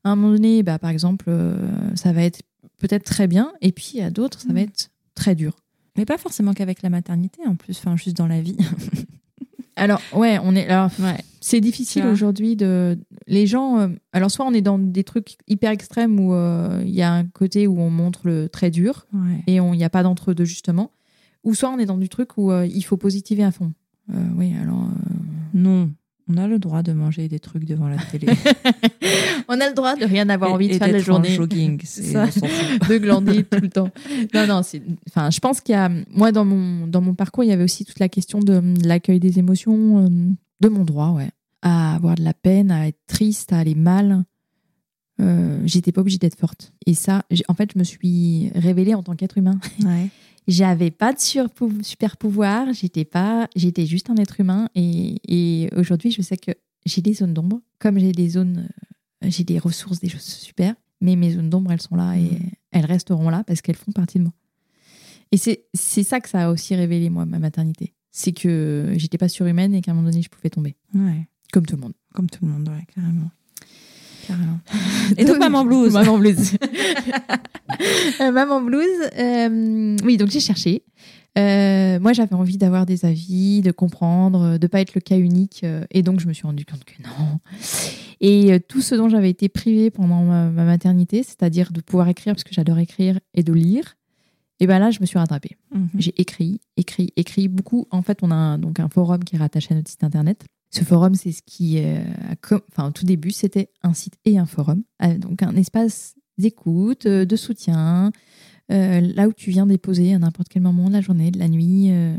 à 0.04 0.10
un 0.10 0.16
moment 0.16 0.32
donné, 0.32 0.62
bah, 0.62 0.78
par 0.78 0.88
exemple, 0.90 1.26
euh, 1.28 1.54
ça 1.94 2.12
va 2.12 2.22
être 2.24 2.40
peut-être 2.78 3.04
très 3.04 3.28
bien, 3.28 3.52
et 3.60 3.72
puis 3.72 4.00
à 4.00 4.10
d'autres, 4.10 4.40
ça 4.40 4.48
va 4.48 4.54
Mm. 4.54 4.58
être 4.68 4.90
très 5.14 5.34
dur. 5.34 5.54
Mais 5.96 6.04
pas 6.04 6.18
forcément 6.18 6.52
qu'avec 6.54 6.82
la 6.82 6.90
maternité, 6.90 7.42
en 7.46 7.54
plus, 7.54 7.78
enfin, 7.78 7.96
juste 7.96 8.16
dans 8.16 8.26
la 8.26 8.40
vie. 8.40 8.56
Alors, 9.76 10.00
ouais, 10.14 10.38
on 10.42 10.54
est. 10.54 10.66
Alors, 10.68 10.90
c'est 11.40 11.60
difficile 11.60 12.04
aujourd'hui 12.06 12.56
de. 12.56 12.98
Les 13.26 13.46
gens. 13.46 13.78
euh, 13.78 13.88
alors, 14.12 14.30
soit 14.30 14.46
on 14.46 14.52
est 14.52 14.60
dans 14.62 14.78
des 14.78 15.02
trucs 15.04 15.36
hyper 15.48 15.70
extrêmes 15.70 16.20
où 16.20 16.34
euh, 16.34 16.82
il 16.84 16.94
y 16.94 17.02
a 17.02 17.12
un 17.12 17.24
côté 17.24 17.66
où 17.66 17.80
on 17.80 17.88
montre 17.90 18.20
le 18.24 18.48
très 18.48 18.70
dur 18.70 19.06
Ouais. 19.14 19.42
et 19.46 19.54
il 19.56 19.62
n'y 19.70 19.84
a 19.84 19.90
pas 19.90 20.02
d'entre-deux, 20.02 20.44
justement. 20.44 20.90
Ou 21.44 21.54
soit 21.54 21.70
on 21.70 21.78
est 21.78 21.86
dans 21.86 21.96
du 21.98 22.08
truc 22.08 22.36
où 22.36 22.52
euh, 22.52 22.66
il 22.66 22.82
faut 22.82 22.96
positiver 22.98 23.44
à 23.44 23.50
fond. 23.50 23.72
Oui, 24.36 24.52
alors. 24.60 24.88
Non, 25.54 25.90
on 26.28 26.36
a 26.36 26.46
le 26.46 26.58
droit 26.58 26.82
de 26.82 26.92
manger 26.92 27.28
des 27.28 27.38
trucs 27.40 27.64
devant 27.64 27.88
la 27.88 27.96
télé. 27.98 28.26
on 29.48 29.60
a 29.60 29.68
le 29.68 29.74
droit 29.74 29.96
de 29.96 30.04
rien 30.04 30.28
avoir 30.28 30.52
envie 30.52 30.68
de 30.68 30.74
faire 30.74 30.86
de 30.88 30.92
la 30.92 30.98
d'être 30.98 31.08
en 31.10 31.14
journée. 31.14 31.30
jogging, 31.34 31.80
ça. 31.84 32.26
de 32.26 32.98
glander 32.98 33.44
tout 33.50 33.60
le 33.60 33.68
temps. 33.68 33.90
Non, 34.34 34.46
non. 34.46 34.60
Enfin, 35.08 35.30
je 35.30 35.40
pense 35.40 35.60
qu'il 35.60 35.74
y 35.74 35.76
a. 35.76 35.90
Moi, 36.10 36.32
dans 36.32 36.44
mon, 36.44 36.86
dans 36.86 37.00
mon 37.00 37.14
parcours, 37.14 37.44
il 37.44 37.48
y 37.50 37.52
avait 37.52 37.64
aussi 37.64 37.84
toute 37.84 37.98
la 37.98 38.08
question 38.08 38.38
de, 38.40 38.60
de 38.60 38.86
l'accueil 38.86 39.20
des 39.20 39.38
émotions, 39.38 40.06
euh, 40.06 40.08
de 40.60 40.68
mon 40.68 40.84
droit, 40.84 41.10
ouais. 41.10 41.30
À 41.62 41.94
avoir 41.94 42.14
de 42.16 42.22
la 42.24 42.34
peine, 42.34 42.70
à 42.70 42.88
être 42.88 42.98
triste, 43.06 43.52
à 43.52 43.58
aller 43.58 43.74
mal. 43.76 44.24
euh, 45.20 45.60
j'étais 45.64 45.92
pas 45.92 46.00
obligée 46.00 46.18
d'être 46.18 46.38
forte. 46.38 46.72
Et 46.86 46.94
ça, 46.94 47.22
en 47.48 47.54
fait, 47.54 47.70
je 47.74 47.78
me 47.78 47.84
suis 47.84 48.50
révélée 48.54 48.94
en 48.94 49.02
tant 49.02 49.14
qu'être 49.14 49.38
humain. 49.38 49.58
Ouais. 49.84 50.08
J'avais 50.48 50.90
pas 50.90 51.12
de 51.12 51.18
super 51.82 52.16
pouvoir, 52.16 52.72
j'étais 52.72 53.04
pas, 53.04 53.48
j'étais 53.54 53.86
juste 53.86 54.10
un 54.10 54.16
être 54.16 54.40
humain. 54.40 54.68
Et, 54.74 55.20
et 55.28 55.68
aujourd'hui, 55.76 56.10
je 56.10 56.20
sais 56.22 56.36
que 56.36 56.50
j'ai 56.84 57.00
des 57.00 57.14
zones 57.14 57.32
d'ombre, 57.34 57.60
comme 57.78 57.98
j'ai 57.98 58.12
des 58.12 58.28
zones, 58.28 58.68
euh, 59.24 59.28
j'ai 59.30 59.44
des 59.44 59.58
ressources, 59.58 60.00
des 60.00 60.08
choses 60.08 60.22
super. 60.22 60.74
Mais 61.00 61.16
mes 61.16 61.32
zones 61.32 61.50
d'ombre, 61.50 61.70
elles 61.72 61.80
sont 61.80 61.94
là 61.96 62.16
et 62.16 62.22
Mhm. 62.22 62.50
elles 62.72 62.86
resteront 62.86 63.28
là 63.30 63.44
parce 63.44 63.60
qu'elles 63.60 63.76
font 63.76 63.92
partie 63.92 64.18
de 64.18 64.24
moi. 64.24 64.32
Et 65.30 65.36
c'est 65.36 65.64
c'est 65.74 66.02
ça 66.04 66.20
que 66.20 66.28
ça 66.28 66.46
a 66.46 66.50
aussi 66.50 66.74
révélé 66.74 67.08
moi 67.10 67.24
ma 67.24 67.38
maternité, 67.38 67.94
c'est 68.10 68.32
que 68.32 68.92
j'étais 68.96 69.18
pas 69.18 69.28
surhumaine 69.28 69.74
et 69.74 69.80
qu'à 69.80 69.92
un 69.92 69.94
moment 69.94 70.08
donné, 70.10 70.22
je 70.22 70.28
pouvais 70.28 70.50
tomber, 70.50 70.76
Ouais. 70.94 71.26
comme 71.52 71.66
tout 71.66 71.76
le 71.76 71.82
monde. 71.82 71.94
Comme 72.14 72.28
tout 72.28 72.44
le 72.44 72.50
monde, 72.52 72.68
ouais, 72.68 72.84
carrément. 72.94 73.30
Carrément. 74.26 74.58
Et 75.16 75.24
donc, 75.24 75.38
Maman 75.38 75.64
Blues. 75.64 75.92
Maman 75.92 76.18
blues. 76.18 76.56
Euh, 78.20 78.30
Maman 78.30 78.60
blues. 78.60 78.86
euh, 79.18 79.96
oui, 80.04 80.16
donc 80.16 80.28
j'ai 80.28 80.40
cherché. 80.40 80.84
Euh, 81.38 81.98
moi, 81.98 82.12
j'avais 82.12 82.34
envie 82.34 82.58
d'avoir 82.58 82.84
des 82.84 83.04
avis, 83.04 83.62
de 83.62 83.72
comprendre, 83.72 84.58
de 84.58 84.66
pas 84.66 84.80
être 84.80 84.94
le 84.94 85.00
cas 85.00 85.16
unique, 85.16 85.62
euh, 85.64 85.84
et 85.90 86.02
donc 86.02 86.20
je 86.20 86.28
me 86.28 86.32
suis 86.32 86.46
rendu 86.46 86.64
compte 86.64 86.84
que 86.84 86.92
non. 87.02 87.40
Et 88.20 88.52
euh, 88.52 88.58
tout 88.60 88.82
ce 88.82 88.94
dont 88.94 89.08
j'avais 89.08 89.30
été 89.30 89.48
privée 89.48 89.90
pendant 89.90 90.22
ma, 90.22 90.50
ma 90.50 90.64
maternité, 90.64 91.22
c'est-à-dire 91.22 91.72
de 91.72 91.80
pouvoir 91.80 92.08
écrire 92.08 92.34
parce 92.34 92.44
que 92.44 92.52
j'adore 92.54 92.78
écrire 92.78 93.18
et 93.34 93.42
de 93.42 93.52
lire, 93.52 93.96
et 94.60 94.66
ben 94.66 94.78
là, 94.78 94.90
je 94.90 95.00
me 95.00 95.06
suis 95.06 95.18
rattrapée. 95.18 95.56
Mhm. 95.74 95.88
J'ai 95.98 96.14
écrit, 96.20 96.60
écrit, 96.76 97.12
écrit 97.16 97.48
beaucoup. 97.48 97.86
En 97.90 98.02
fait, 98.02 98.18
on 98.22 98.30
a 98.30 98.34
un, 98.34 98.58
donc 98.58 98.78
un 98.78 98.88
forum 98.88 99.24
qui 99.24 99.34
est 99.34 99.38
rattaché 99.38 99.72
à 99.72 99.74
notre 99.76 99.90
site 99.90 100.04
internet. 100.04 100.44
Ce 100.74 100.84
forum, 100.84 101.14
c'est 101.14 101.32
ce 101.32 101.42
qui, 101.44 101.78
euh, 101.78 102.02
a 102.30 102.54
enfin, 102.70 102.88
au 102.88 102.90
tout 102.92 103.04
début, 103.04 103.30
c'était 103.30 103.70
un 103.82 103.92
site 103.94 104.14
et 104.24 104.38
un 104.38 104.46
forum, 104.46 104.82
donc 105.18 105.42
un 105.42 105.54
espace 105.56 106.14
d'écoute, 106.38 107.04
euh, 107.06 107.24
de 107.26 107.36
soutien, 107.36 108.10
euh, 108.70 109.00
là 109.00 109.28
où 109.28 109.32
tu 109.34 109.50
viens 109.50 109.66
déposer 109.66 110.14
à 110.14 110.18
n'importe 110.18 110.48
quel 110.48 110.62
moment 110.62 110.88
de 110.88 110.94
la 110.94 111.00
journée, 111.02 111.30
de 111.30 111.38
la 111.38 111.48
nuit. 111.48 111.90
euh. 111.90 112.16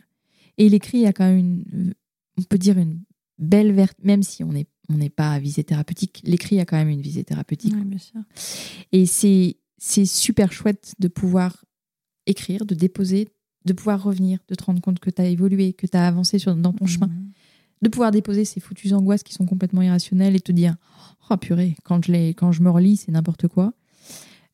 Et 0.60 0.70
l'écrit 0.70 1.08
a 1.08 1.14
quand 1.14 1.26
même 1.26 1.64
une, 1.72 1.94
on 2.38 2.44
peut 2.44 2.60
dire 2.60 2.78
une 2.78 3.00
belle 3.40 3.72
vertu, 3.72 4.02
même 4.04 4.22
si 4.24 4.44
on 4.44 4.54
n'est 4.54 4.68
on 4.90 4.96
n'est 4.96 5.10
pas 5.10 5.32
à 5.32 5.40
visée 5.40 5.64
thérapeutique, 5.64 6.22
l'écrit 6.26 6.60
a 6.60 6.66
quand 6.66 6.76
même 6.76 6.90
une 6.90 7.02
visée 7.02 7.24
thérapeutique. 7.24 7.74
Ouais, 7.74 7.84
bien 7.86 7.98
sûr. 7.98 8.20
Et 8.92 9.06
c'est 9.08 9.56
c'est 9.78 10.06
super 10.06 10.52
chouette 10.52 10.94
de 11.00 11.08
pouvoir 11.08 11.66
écrire, 12.28 12.66
de 12.66 12.76
déposer, 12.76 13.30
de 13.66 13.74
pouvoir 13.74 14.04
revenir, 14.04 14.40
de 14.50 14.56
te 14.56 14.64
rendre 14.64 14.82
compte 14.82 15.00
que 15.00 15.10
tu 15.10 15.22
as 15.22 15.26
évolué, 15.26 15.74
que 15.74 15.88
tu 15.88 15.98
as 15.98 16.06
avancé 16.06 16.38
sur, 16.38 16.54
dans 16.56 16.74
ton 16.74 16.86
chemin, 16.86 17.08
Mhm. 17.08 17.32
De 17.84 17.90
pouvoir 17.90 18.12
déposer 18.12 18.46
ces 18.46 18.60
foutues 18.60 18.94
angoisses 18.94 19.24
qui 19.24 19.34
sont 19.34 19.46
complètement 19.46 19.82
irrationnelles 19.82 20.36
et 20.36 20.40
te 20.40 20.52
dire 20.52 20.76
Oh 21.30 21.38
purée, 21.38 21.76
quand 21.84 22.04
je, 22.04 22.12
les, 22.12 22.34
quand 22.34 22.52
je 22.52 22.62
me 22.62 22.70
relis, 22.70 22.98
c'est 22.98 23.12
n'importe 23.12 23.48
quoi. 23.48 23.74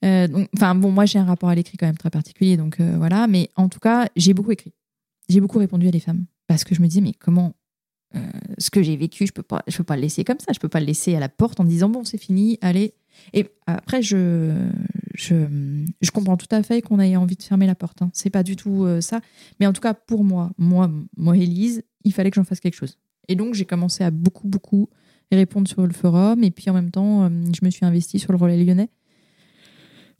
Euh, 0.06 0.46
enfin 0.56 0.76
bon, 0.76 0.92
moi 0.92 1.06
j'ai 1.06 1.20
un 1.20 1.26
rapport 1.26 1.50
à 1.50 1.56
l'écrit 1.56 1.78
quand 1.78 1.86
même 1.86 1.98
très 1.98 2.10
particulier, 2.10 2.58
donc 2.58 2.80
euh, 2.80 2.96
voilà, 2.98 3.28
mais 3.28 3.50
en 3.56 3.70
tout 3.70 3.80
cas, 3.80 4.08
j'ai 4.16 4.34
beaucoup 4.34 4.52
écrit. 4.52 4.74
J'ai 5.28 5.42
beaucoup 5.42 5.60
répondu 5.60 5.88
à 5.88 5.92
des 5.92 6.00
femmes 6.00 6.26
parce 6.48 6.64
que 6.64 6.74
je 6.74 6.82
me 6.82 6.88
disais, 6.88 7.02
mais 7.02 7.14
comment 7.14 7.54
euh, 8.16 8.20
ce 8.58 8.72
que 8.72 8.82
j'ai 8.82 8.98
vécu, 8.98 9.28
je 9.28 9.34
peux 9.34 9.44
pas, 9.44 9.62
je 9.68 9.78
peux 9.78 9.84
pas 9.84 9.96
le 9.96 10.02
laisser 10.02 10.24
comme 10.24 10.40
ça, 10.40 10.54
je 10.54 10.60
peux 10.60 10.70
pas 10.70 10.80
le 10.80 10.86
laisser 10.86 11.16
à 11.16 11.20
la 11.20 11.30
porte 11.30 11.60
en 11.60 11.64
disant 11.64 11.90
bon, 11.90 12.04
c'est 12.04 12.18
fini, 12.18 12.58
allez. 12.62 12.94
Et 13.34 13.48
après, 13.68 14.02
je, 14.02 14.70
je, 15.14 15.36
je 16.02 16.12
comprends 16.12 16.38
tout 16.38 16.48
à 16.52 16.64
fait 16.64 16.82
qu'on 16.82 17.00
ait 17.00 17.18
envie 17.18 17.36
de 17.36 17.44
fermer 17.44 17.68
la 17.68 17.76
porte. 17.76 18.02
Hein. 18.02 18.10
C'est 18.14 18.30
pas 18.30 18.44
du 18.44 18.56
tout 18.56 18.88
ça, 19.02 19.20
mais 19.60 19.68
en 19.68 19.74
tout 19.74 19.82
cas 19.82 19.94
pour 19.94 20.24
moi, 20.24 20.52
moi, 20.58 20.90
moi, 21.18 21.36
Élise, 21.36 21.84
il 22.06 22.14
fallait 22.14 22.32
que 22.32 22.36
j'en 22.36 22.46
fasse 22.46 22.62
quelque 22.62 22.76
chose. 22.76 22.98
Et 23.30 23.36
donc 23.36 23.54
j'ai 23.54 23.66
commencé 23.66 24.04
à 24.04 24.12
beaucoup, 24.12 24.48
beaucoup 24.48 24.90
répondre 25.32 25.68
sur 25.68 25.86
le 25.86 25.94
forum, 25.94 26.44
et 26.44 26.52
puis 26.52 26.70
en 26.70 26.74
même 26.74 26.92
temps, 26.92 27.24
euh, 27.24 27.30
je 27.30 27.64
me 27.64 27.70
suis 27.70 27.86
investie 27.86 28.20
sur 28.20 28.34
le 28.34 28.38
relais 28.38 28.62
lyonnais 28.62 28.90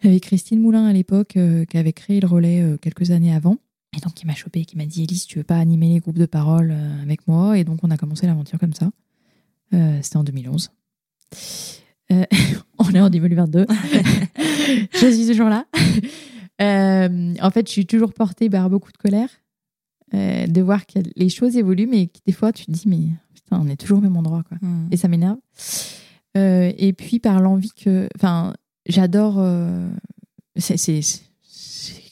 avec 0.04 0.24
Christine 0.24 0.60
Moulin 0.60 0.86
à 0.86 0.94
l'époque, 0.94 1.38
euh, 1.38 1.66
qui 1.66 1.78
avait 1.78 1.94
créé 1.94 2.20
le 2.20 2.28
relais 2.28 2.62
euh, 2.62 2.78
quelques 2.78 3.12
années 3.12 3.34
avant. 3.34 3.58
Et 3.98 4.00
donc, 4.02 4.14
qui 4.14 4.28
m'a 4.28 4.36
chopé, 4.36 4.66
qui 4.66 4.78
m'a 4.78 4.86
dit 4.86 5.04
Élise, 5.04 5.26
tu 5.26 5.40
veux 5.40 5.44
pas 5.44 5.58
animer 5.58 5.90
les 5.90 6.00
groupes 6.00 6.18
de 6.18 6.28
parole 6.28 6.72
euh, 6.72 7.02
avec 7.02 7.28
moi? 7.28 7.58
Et 7.58 7.64
donc, 7.64 7.80
on 7.84 7.90
a 7.90 7.98
commencé 7.98 8.28
l'aventure 8.28 8.60
comme 8.60 8.74
ça. 8.74 8.92
C'était 10.02 10.18
en 10.18 10.24
2011. 10.24 10.72
Euh, 12.12 12.26
on 12.80 12.90
est 12.92 13.00
en 13.00 13.10
2022. 13.10 13.68
je 14.94 15.12
suis 15.12 15.28
toujours 15.28 15.50
là. 15.50 15.66
En 16.60 17.52
fait, 17.52 17.68
je 17.68 17.72
suis 17.72 17.86
toujours 17.86 18.14
portée 18.14 18.50
par 18.50 18.70
beaucoup 18.70 18.92
de 18.92 18.98
colère 18.98 19.30
euh, 20.14 20.48
de 20.48 20.62
voir 20.62 20.86
que 20.86 21.00
les 21.16 21.30
choses 21.30 21.56
évoluent, 21.58 21.88
mais 21.88 22.08
que 22.08 22.20
des 22.26 22.34
fois, 22.34 22.52
tu 22.52 22.66
te 22.66 22.72
dis, 22.72 22.88
mais 22.88 23.02
putain, 23.34 23.60
on 23.62 23.68
est 23.70 23.76
toujours 23.78 24.00
au 24.00 24.02
même 24.02 24.18
endroit. 24.18 24.44
Quoi 24.44 24.58
Mhm. 24.62 24.88
et 24.92 24.98
ça 24.98 25.08
m'énerve. 25.08 25.38
Euh, 26.38 26.72
et 26.78 26.94
puis 26.94 27.20
par 27.20 27.42
l'envie 27.42 27.72
que, 27.72 28.08
enfin, 28.16 28.54
j'adore. 28.88 29.36
euh, 29.40 29.90
c'est- 30.56 30.78
c'est 30.78 31.02
c'est- 31.02 31.24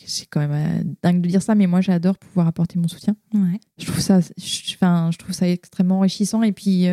c'est 0.09 0.25
quand 0.29 0.39
même 0.39 0.51
euh, 0.53 0.83
dingue 1.03 1.21
de 1.21 1.27
dire 1.27 1.41
ça, 1.41 1.53
mais 1.53 1.67
moi 1.67 1.81
j'adore 1.81 2.17
pouvoir 2.17 2.47
apporter 2.47 2.79
mon 2.79 2.87
soutien. 2.87 3.15
Ouais. 3.33 3.59
Je 3.77 3.85
trouve 3.85 3.99
ça, 3.99 4.19
je, 4.21 4.73
enfin, 4.75 5.09
je 5.11 5.17
trouve 5.17 5.33
ça 5.33 5.47
extrêmement 5.49 5.97
enrichissant. 5.97 6.41
Et 6.43 6.53
puis, 6.53 6.85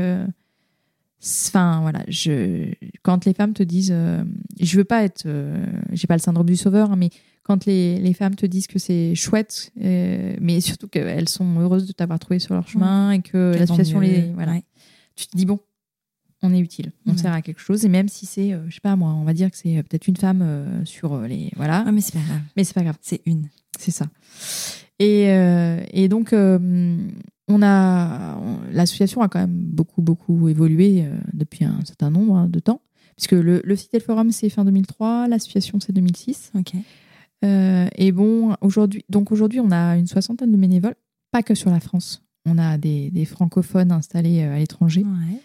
enfin 1.22 1.80
voilà, 1.80 2.04
je, 2.08 2.72
quand 3.02 3.24
les 3.24 3.34
femmes 3.34 3.54
te 3.54 3.62
disent, 3.62 3.94
je 4.60 4.76
veux 4.76 4.84
pas 4.84 5.04
être, 5.04 5.26
j'ai 5.92 6.06
pas 6.06 6.16
le 6.16 6.20
syndrome 6.20 6.46
du 6.46 6.56
sauveur, 6.56 6.90
hein, 6.92 6.96
mais 6.96 7.10
quand 7.44 7.66
les, 7.66 7.98
les 8.00 8.12
femmes 8.14 8.34
te 8.34 8.46
disent 8.46 8.66
que 8.66 8.78
c'est 8.80 9.14
chouette, 9.14 9.70
euh, 9.82 10.34
mais 10.40 10.60
surtout 10.60 10.88
qu'elles 10.88 11.28
sont 11.28 11.60
heureuses 11.60 11.86
de 11.86 11.92
t'avoir 11.92 12.18
trouvé 12.18 12.38
sur 12.40 12.54
leur 12.54 12.66
chemin 12.66 13.12
et 13.12 13.20
que 13.22 13.54
l'association 13.56 14.00
les, 14.00 14.32
voilà, 14.32 14.52
Ouais. 14.54 14.64
tu 15.14 15.26
te 15.28 15.36
dis 15.36 15.46
bon, 15.46 15.60
on 16.42 16.52
est 16.52 16.58
utile, 16.58 16.90
on 17.06 17.12
Ouais. 17.12 17.16
sert 17.18 17.32
à 17.32 17.40
quelque 17.42 17.60
chose 17.60 17.84
et 17.84 17.88
même 17.88 18.08
si 18.08 18.26
c'est, 18.26 18.52
euh, 18.52 18.64
je 18.68 18.74
sais 18.74 18.80
pas 18.80 18.96
moi, 18.96 19.12
on 19.14 19.24
va 19.24 19.32
dire 19.34 19.50
que 19.50 19.56
c'est 19.56 19.76
euh, 19.78 19.82
peut-être 19.82 20.08
une 20.08 20.16
femme 20.16 20.40
euh, 20.42 20.84
sur 20.84 21.20
les, 21.22 21.50
voilà, 21.56 21.84
mais 21.92 22.00
c'est 22.00 22.14
pas 22.14 22.24
grave. 22.26 22.40
mais 22.56 22.64
c'est 22.64 22.74
pas 22.74 22.82
grave, 22.82 22.96
C'est 23.00 23.20
une. 23.26 23.48
c'est 23.78 23.90
ça. 23.92 24.06
Et, 24.98 25.24
et 25.92 26.08
donc 26.08 26.32
on 26.32 27.62
a, 27.62 28.36
on- 28.38 28.58
l'association 28.72 29.20
a 29.22 29.28
quand 29.28 29.40
même 29.40 29.50
beaucoup 29.52 30.00
beaucoup 30.02 30.48
évolué 30.48 31.04
depuis 31.32 31.64
un 31.64 31.80
certain 31.84 32.10
nombre 32.10 32.36
hein, 32.36 32.48
de 32.48 32.58
temps, 32.60 32.80
puisque 33.16 33.32
le, 33.32 33.60
le 33.64 33.76
site 33.76 33.92
et 33.94 33.98
le 33.98 34.04
forum 34.04 34.30
c'est 34.30 34.48
fin 34.48 34.64
2003, 34.64 35.28
l'association 35.28 35.78
c'est 35.80 35.92
2006. 35.92 36.52
Ok. 36.54 36.72
Euh, 37.44 37.86
et 37.96 38.12
bon, 38.12 38.54
aujourd'hui, 38.60 39.04
donc 39.08 39.32
aujourd'hui, 39.32 39.60
on 39.60 39.70
a 39.70 39.96
une 39.96 40.06
soixantaine 40.06 40.50
de 40.52 40.56
bénévoles, 40.56 40.94
pas 41.30 41.42
que 41.42 41.54
sur 41.54 41.70
la 41.70 41.80
France. 41.80 42.22
On 42.46 42.58
a 42.58 42.78
des, 42.78 43.10
des 43.10 43.24
francophones 43.24 43.92
installés 43.92 44.42
euh, 44.42 44.54
à 44.54 44.58
l'étranger. 44.58 45.02
Ouais. 45.02 45.40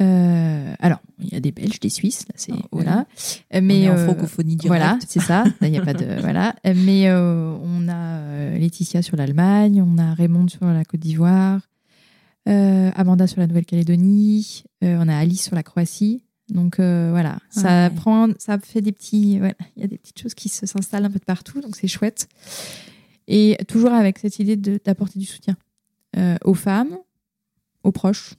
Euh, 0.00 0.74
alors, 0.80 1.00
il 1.20 1.28
y 1.32 1.36
a 1.36 1.40
des 1.40 1.52
Belges, 1.52 1.78
des 1.78 1.88
Suisses, 1.88 2.26
là, 2.28 2.34
c'est 2.36 2.52
Ah, 2.52 2.66
voilà. 2.72 3.06
Mais 3.52 3.60
Mais 3.60 3.90
en 3.90 3.96
francophonie 3.96 4.56
directe. 4.56 4.66
voilà, 4.66 4.98
c'est 5.06 5.20
ça. 5.20 5.44
Il 5.60 5.70
n'y 5.70 5.78
a 5.78 5.84
pas 5.84 5.94
de 5.94 6.06
voilà. 6.20 6.54
Mais 6.64 7.10
on 7.12 7.88
a 7.88 8.58
Laetitia 8.58 9.02
sur 9.02 9.16
l'Allemagne, 9.16 9.82
on 9.86 9.98
a 9.98 10.14
Raymond 10.14 10.48
sur 10.48 10.64
la 10.64 10.84
Côte 10.84 11.00
d'Ivoire, 11.00 11.60
Amanda 12.46 13.28
sur 13.28 13.40
la 13.40 13.46
Nouvelle-Calédonie, 13.46 14.64
on 14.82 15.08
a 15.08 15.16
Alice 15.16 15.44
sur 15.44 15.54
la 15.54 15.62
Croatie. 15.62 16.24
Donc 16.48 16.80
euh, 16.80 17.08
voilà, 17.10 17.38
ça 17.50 17.88
Ouais. 17.88 17.94
prend, 17.94 18.28
ça 18.38 18.58
fait 18.58 18.82
des 18.82 18.92
petits, 18.92 19.38
voilà, 19.38 19.54
il 19.76 19.82
y 19.82 19.84
a 19.84 19.88
des 19.88 19.96
petites 19.98 20.18
choses 20.20 20.34
qui 20.34 20.48
s'installent 20.48 21.04
un 21.04 21.10
peu 21.10 21.18
de 21.18 21.24
partout, 21.24 21.60
donc 21.60 21.76
c'est 21.76 21.88
chouette. 21.88 22.28
Et 23.28 23.56
toujours 23.68 23.92
avec 23.92 24.18
cette 24.18 24.38
idée 24.38 24.56
d'apporter 24.56 25.18
du 25.18 25.24
soutien 25.24 25.56
euh, 26.16 26.36
aux 26.44 26.54
femmes, 26.54 26.96
aux 27.84 27.92
proches, 27.92 28.34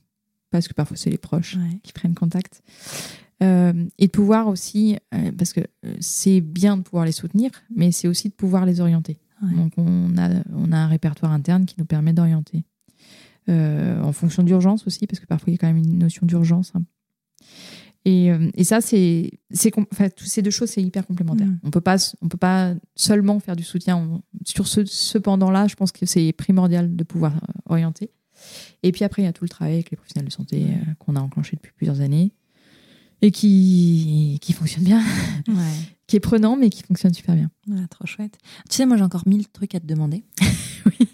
parce 0.51 0.67
que 0.67 0.73
parfois 0.73 0.97
c'est 0.97 1.09
les 1.09 1.17
proches 1.17 1.55
Ouais. 1.55 1.79
qui 1.81 1.93
prennent 1.93 2.13
contact. 2.13 2.61
Euh, 3.41 3.73
et 3.97 4.07
de 4.07 4.11
pouvoir 4.11 4.47
aussi, 4.47 4.97
parce 5.37 5.53
que 5.53 5.61
c'est 5.99 6.39
bien 6.41 6.77
de 6.77 6.81
pouvoir 6.83 7.05
les 7.05 7.11
soutenir, 7.11 7.49
mais 7.75 7.91
c'est 7.91 8.07
aussi 8.07 8.29
de 8.29 8.33
pouvoir 8.33 8.65
les 8.65 8.79
orienter. 8.79 9.17
Ouais. 9.41 9.53
Donc 9.55 9.73
on 9.77 10.15
a, 10.17 10.29
on 10.53 10.71
a 10.71 10.77
un 10.77 10.87
répertoire 10.87 11.31
interne 11.31 11.65
qui 11.65 11.75
nous 11.77 11.85
permet 11.85 12.13
d'orienter. 12.13 12.63
En 13.49 14.13
fonction 14.13 14.43
d'urgence 14.43 14.85
aussi, 14.87 15.07
parce 15.07 15.19
que 15.19 15.25
parfois 15.25 15.49
il 15.49 15.53
y 15.53 15.55
a 15.55 15.57
quand 15.57 15.67
même 15.67 15.77
une 15.77 15.97
notion 15.97 16.25
d'urgence. 16.25 16.71
hein. 16.75 16.83
Et, 18.05 18.31
euh, 18.31 18.49
et 18.55 18.63
ça, 18.65 18.81
c'est, 18.81 19.31
enfin, 19.91 20.09
toutes 20.09 20.27
ces 20.27 20.41
deux 20.41 20.51
choses, 20.51 20.69
c'est 20.69 20.81
hyper 20.83 21.07
complémentaire. 21.07 21.47
Mm. 21.47 21.59
On 21.63 21.71
peut 21.71 21.79
pas, 21.81 21.95
on 22.21 22.27
peut 22.27 22.37
pas 22.37 22.73
seulement 22.95 23.39
faire 23.39 23.55
du 23.55 23.63
soutien. 23.63 23.97
On- 23.97 24.21
sur 24.45 24.67
ce, 24.67 24.83
cependant-là, 24.85 25.67
je 25.67 25.75
pense 25.75 25.91
que 25.93 26.05
c'est 26.05 26.33
primordial 26.33 26.95
de 26.95 27.03
pouvoir 27.05 27.33
euh, 27.35 27.39
orienter. 27.67 28.11
Et 28.83 28.91
puis 28.91 29.05
après, 29.05 29.21
il 29.21 29.25
y 29.25 29.27
a 29.27 29.33
tout 29.33 29.45
le 29.45 29.49
travail 29.49 29.75
avec 29.75 29.89
les 29.91 29.95
professionnels 29.95 30.27
de 30.27 30.33
santé 30.33 30.57
Ouais. 30.65 30.71
euh, 30.71 30.93
qu'on 30.99 31.15
a 31.15 31.21
enclenché 31.21 31.55
depuis 31.55 31.71
plusieurs 31.77 32.01
années 32.01 32.33
et 33.21 33.31
qui, 33.31 34.37
qui 34.41 34.51
fonctionne 34.51 34.83
bien, 34.83 35.01
Ouais. 35.47 35.53
qui 36.07 36.17
est 36.17 36.19
prenant, 36.19 36.57
mais 36.57 36.69
qui 36.69 36.83
fonctionne 36.83 37.13
super 37.13 37.35
bien. 37.35 37.49
Ouais, 37.69 37.87
trop 37.89 38.05
chouette. 38.05 38.37
Tu 38.69 38.75
sais, 38.75 38.85
moi, 38.85 38.97
j'ai 38.97 39.03
encore 39.03 39.25
mille 39.27 39.47
trucs 39.47 39.75
à 39.75 39.79
te 39.79 39.85
demander. 39.87 40.23
Oui. 40.85 41.07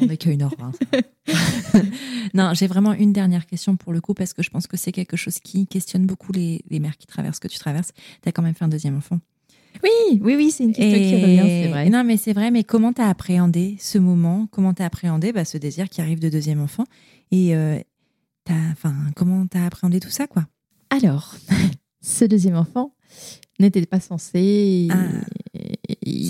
On 0.00 0.06
n'est 0.06 0.16
qu'à 0.16 0.30
ça. 0.38 0.72
non, 2.34 2.52
j'ai 2.54 2.66
vraiment 2.66 2.92
une 2.92 3.12
dernière 3.12 3.46
question 3.46 3.76
pour 3.76 3.92
le 3.92 4.00
coup, 4.00 4.14
parce 4.14 4.32
que 4.32 4.42
je 4.42 4.50
pense 4.50 4.66
que 4.66 4.76
c'est 4.76 4.92
quelque 4.92 5.16
chose 5.16 5.38
qui 5.40 5.66
questionne 5.66 6.06
beaucoup 6.06 6.32
les, 6.32 6.62
les 6.70 6.80
mères 6.80 6.96
qui 6.96 7.06
traversent 7.06 7.36
ce 7.36 7.40
que 7.40 7.48
tu 7.48 7.58
traverses. 7.58 7.92
Tu 8.22 8.28
as 8.28 8.32
quand 8.32 8.42
même 8.42 8.54
fait 8.54 8.64
un 8.64 8.68
deuxième 8.68 8.96
enfant. 8.96 9.18
Oui, 9.82 10.20
oui, 10.22 10.34
oui, 10.36 10.50
c'est 10.50 10.64
une 10.64 10.72
question 10.72 10.98
qui 11.00 11.16
revient, 11.16 11.46
c'est 11.48 11.68
vrai. 11.68 11.88
Non, 11.90 12.04
mais 12.04 12.16
c'est 12.16 12.32
vrai, 12.32 12.50
mais 12.50 12.62
comment 12.64 12.92
tu 12.92 13.00
as 13.00 13.08
appréhendé 13.08 13.76
ce 13.80 13.98
moment? 13.98 14.46
Comment 14.50 14.74
tu 14.74 14.82
as 14.82 14.86
appréhendé 14.86 15.32
bah, 15.32 15.44
ce 15.44 15.56
désir 15.58 15.88
qui 15.88 16.00
arrive 16.00 16.18
de 16.20 16.28
deuxième 16.28 16.60
enfant? 16.60 16.84
Et 17.30 17.56
euh, 17.56 17.78
t'as- 18.44 18.54
enfin, 18.72 18.94
comment 19.16 19.46
tu 19.46 19.56
as 19.56 19.64
appréhendé 19.64 19.98
tout 20.00 20.10
ça, 20.10 20.26
quoi? 20.26 20.46
Alors, 20.90 21.34
ce 22.02 22.24
deuxième 22.26 22.56
enfant 22.56 22.94
n'était 23.58 23.84
pas 23.86 24.00
censé. 24.00 24.88
Ah, 24.90 25.08
et- 25.54 25.78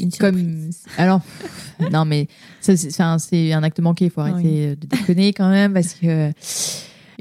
une 0.02 0.12
comme 0.12 0.70
alors 0.98 1.20
non 1.92 2.04
mais 2.04 2.28
c'est 2.60 3.00
un 3.00 3.62
acte 3.62 3.80
manqué. 3.80 4.06
Il 4.06 4.10
faut 4.10 4.20
arrêter 4.20 4.76
de 4.76 4.86
déconner 4.86 5.32
quand 5.32 5.48
même 5.50 5.72
parce 5.74 5.94
que 5.94 6.32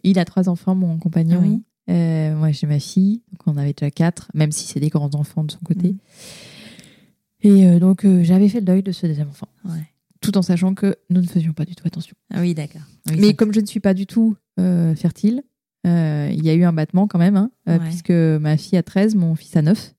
il 0.03 0.17
a 0.19 0.25
trois 0.25 0.49
enfants, 0.49 0.75
mon 0.75 0.97
compagnon. 0.97 1.39
Oui. 1.41 1.61
Euh, 1.89 2.35
moi, 2.35 2.51
j'ai 2.51 2.67
ma 2.67 2.79
fille, 2.79 3.21
donc 3.31 3.41
on 3.47 3.57
avait 3.57 3.73
déjà 3.73 3.91
quatre, 3.91 4.29
même 4.33 4.51
si 4.51 4.65
c'est 4.65 4.79
des 4.79 4.89
grands 4.89 5.13
enfants 5.15 5.43
de 5.43 5.51
son 5.51 5.59
côté. 5.59 5.89
Mhm. 5.89 5.97
Et 7.43 7.65
euh, 7.67 7.79
donc 7.79 8.05
euh, 8.05 8.23
j'avais 8.23 8.47
fait 8.49 8.59
le 8.59 8.65
deuil 8.65 8.83
de 8.83 8.91
ce 8.91 9.07
deuxième 9.07 9.29
enfant, 9.29 9.47
Ouais. 9.65 9.81
tout 10.21 10.37
en 10.37 10.41
sachant 10.41 10.73
que 10.75 10.95
nous 11.09 11.21
ne 11.21 11.27
faisions 11.27 11.53
pas 11.53 11.65
du 11.65 11.75
tout 11.75 11.85
attention. 11.87 12.15
Ah 12.33 12.39
oui, 12.41 12.53
d'accord. 12.53 12.81
Oui, 13.09 13.15
Mais 13.19 13.33
comme 13.33 13.53
je 13.53 13.59
ne 13.59 13.65
suis 13.65 13.79
pas 13.79 13.93
du 13.93 14.05
tout 14.05 14.35
euh, 14.59 14.93
fertile, 14.95 15.41
euh, 15.87 16.29
il 16.31 16.45
y 16.45 16.49
a 16.49 16.53
eu 16.53 16.63
un 16.63 16.73
battement 16.73 17.07
quand 17.07 17.17
même, 17.19 17.35
hein, 17.35 17.49
euh, 17.67 17.77
Ouais. 17.79 17.83
puisque 17.85 18.11
ma 18.11 18.57
fille 18.57 18.77
a 18.77 18.83
13, 18.83 19.15
mon 19.15 19.33
fils 19.35 19.55
a 19.55 19.61
9. 19.63 19.93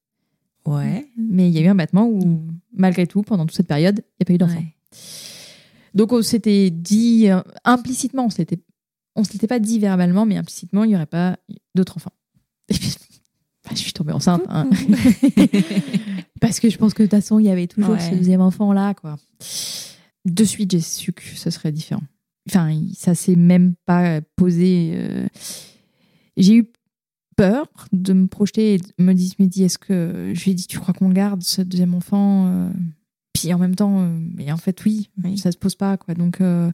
Ouais. 0.67 1.07
Mais 1.17 1.49
il 1.49 1.55
y 1.55 1.59
a 1.59 1.63
eu 1.63 1.67
un 1.69 1.75
battement 1.75 2.07
où, 2.09 2.41
malgré 2.73 3.07
tout, 3.07 3.23
pendant 3.23 3.47
toute 3.47 3.57
cette 3.57 3.67
période, 3.69 3.99
il 3.99 4.15
n'y 4.21 4.25
a 4.25 4.25
pas 4.27 4.33
eu 4.35 4.39
d'enfant. 4.39 4.59
Ouais. 4.61 4.75
Donc 5.95 6.13
on 6.13 6.23
s'était 6.23 6.71
dit 6.71 7.29
euh, 7.29 7.41
implicitement, 7.65 8.27
on 8.27 8.31
s'était, 8.31 8.59
on 9.17 9.25
s'était 9.25 9.47
pas 9.47 9.59
dit 9.59 9.79
verbalement, 9.79 10.25
mais 10.25 10.37
implicitement, 10.37 10.85
il 10.85 10.89
n'y 10.89 10.95
aurait 10.97 11.07
pas 11.07 11.37
d'autres 11.75 11.97
enfants. 11.97 12.13
Et 12.69 12.75
puis, 12.75 12.95
bah, 13.65 13.71
je 13.73 13.77
suis 13.79 13.93
tombée 13.93 14.13
enceinte. 14.13 14.43
hein. 14.49 14.71
Parce 16.41 16.61
que 16.61 16.71
je 16.71 16.79
pense 16.79 16.95
que 16.95 17.03
de 17.03 17.09
toute 17.09 17.19
façon, 17.21 17.39
il 17.39 17.47
y 17.47 17.51
avait 17.51 17.67
toujours 17.67 17.95
Ouais. 17.95 18.01
ce 18.11 18.15
deuxième 18.15 18.41
enfant 18.41 18.73
là, 18.73 18.95
quoi. 18.95 19.17
De 20.25 20.45
suite, 20.45 20.71
j'ai 20.71 20.81
su 20.81 21.13
que 21.13 21.23
ce 21.23 21.51
serait 21.51 21.73
différent. 21.73 22.03
Enfin, 22.49 22.77
ça 22.97 23.15
s'est 23.15 23.37
même 23.37 23.75
pas 23.87 24.21
posé. 24.37 24.93
euh, 24.95 25.27
J'ai 26.37 26.55
eu 26.57 26.73
peur 27.37 27.67
de 27.93 28.13
me 28.13 28.27
projeter 28.27 28.75
et 28.75 28.79
de 28.79 28.85
me 28.99 29.13
dire, 29.15 29.33
me 29.39 29.47
dit, 29.47 29.65
est-ce 29.65 29.79
que 29.79 30.33
je 30.35 30.45
lui 30.45 30.51
ai 30.51 30.55
dit, 30.55 30.67
tu 30.67 30.79
crois 30.79 30.95
qu'on 30.95 31.09
le 31.09 31.15
garde 31.15 31.43
ce 31.43 31.63
deuxième 31.63 31.95
enfant 31.95 32.47
euh, 32.49 32.71
Puis 33.33 33.53
en 33.55 33.59
même 33.59 33.75
temps, 33.75 34.01
euh, 34.01 34.19
mais 34.35 34.53
en 34.53 34.57
fait, 34.57 34.85
oui, 34.85 35.09
Oui. 35.25 35.39
ça 35.39 35.51
se 35.53 35.57
pose 35.59 35.75
pas, 35.75 35.97
quoi. 35.97 36.15
Donc, 36.15 36.41
euh, 36.41 36.71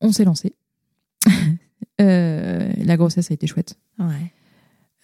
on 0.00 0.12
s'est 0.12 0.24
lancé. 0.24 0.54
Euh, 2.00 2.72
la 2.84 2.96
grossesse 2.96 3.32
a 3.32 3.34
été 3.34 3.48
chouette. 3.48 3.76
Ouais. 3.98 4.32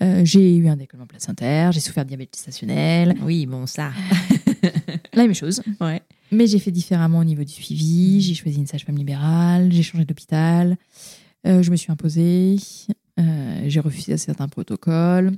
Euh, 0.00 0.24
j'ai 0.24 0.56
eu 0.56 0.68
un 0.68 0.76
décollement 0.76 1.08
placentaire, 1.08 1.72
j'ai 1.72 1.80
souffert 1.80 2.04
de 2.04 2.08
diabète 2.10 2.28
gestationnel, 2.32 3.16
Oui, 3.22 3.46
bon, 3.46 3.66
ça. 3.66 3.90
la 5.12 5.22
même 5.24 5.34
chose. 5.34 5.60
Ouais. 5.80 6.00
Mais 6.30 6.46
j'ai 6.46 6.60
fait 6.60 6.70
différemment 6.70 7.18
au 7.18 7.24
niveau 7.24 7.42
du 7.42 7.52
suivi. 7.52 8.20
J'ai 8.20 8.34
choisi 8.34 8.58
une 8.58 8.68
sage-femme 8.68 8.96
libérale, 8.96 9.72
j'ai 9.72 9.82
changé 9.82 10.04
d'hôpital, 10.04 10.76
je 11.44 11.68
me 11.68 11.74
suis 11.74 11.90
imposée, 11.90 12.58
j'ai 13.18 13.80
refusé 13.80 14.16
certains 14.16 14.48
protocoles. 14.48 15.32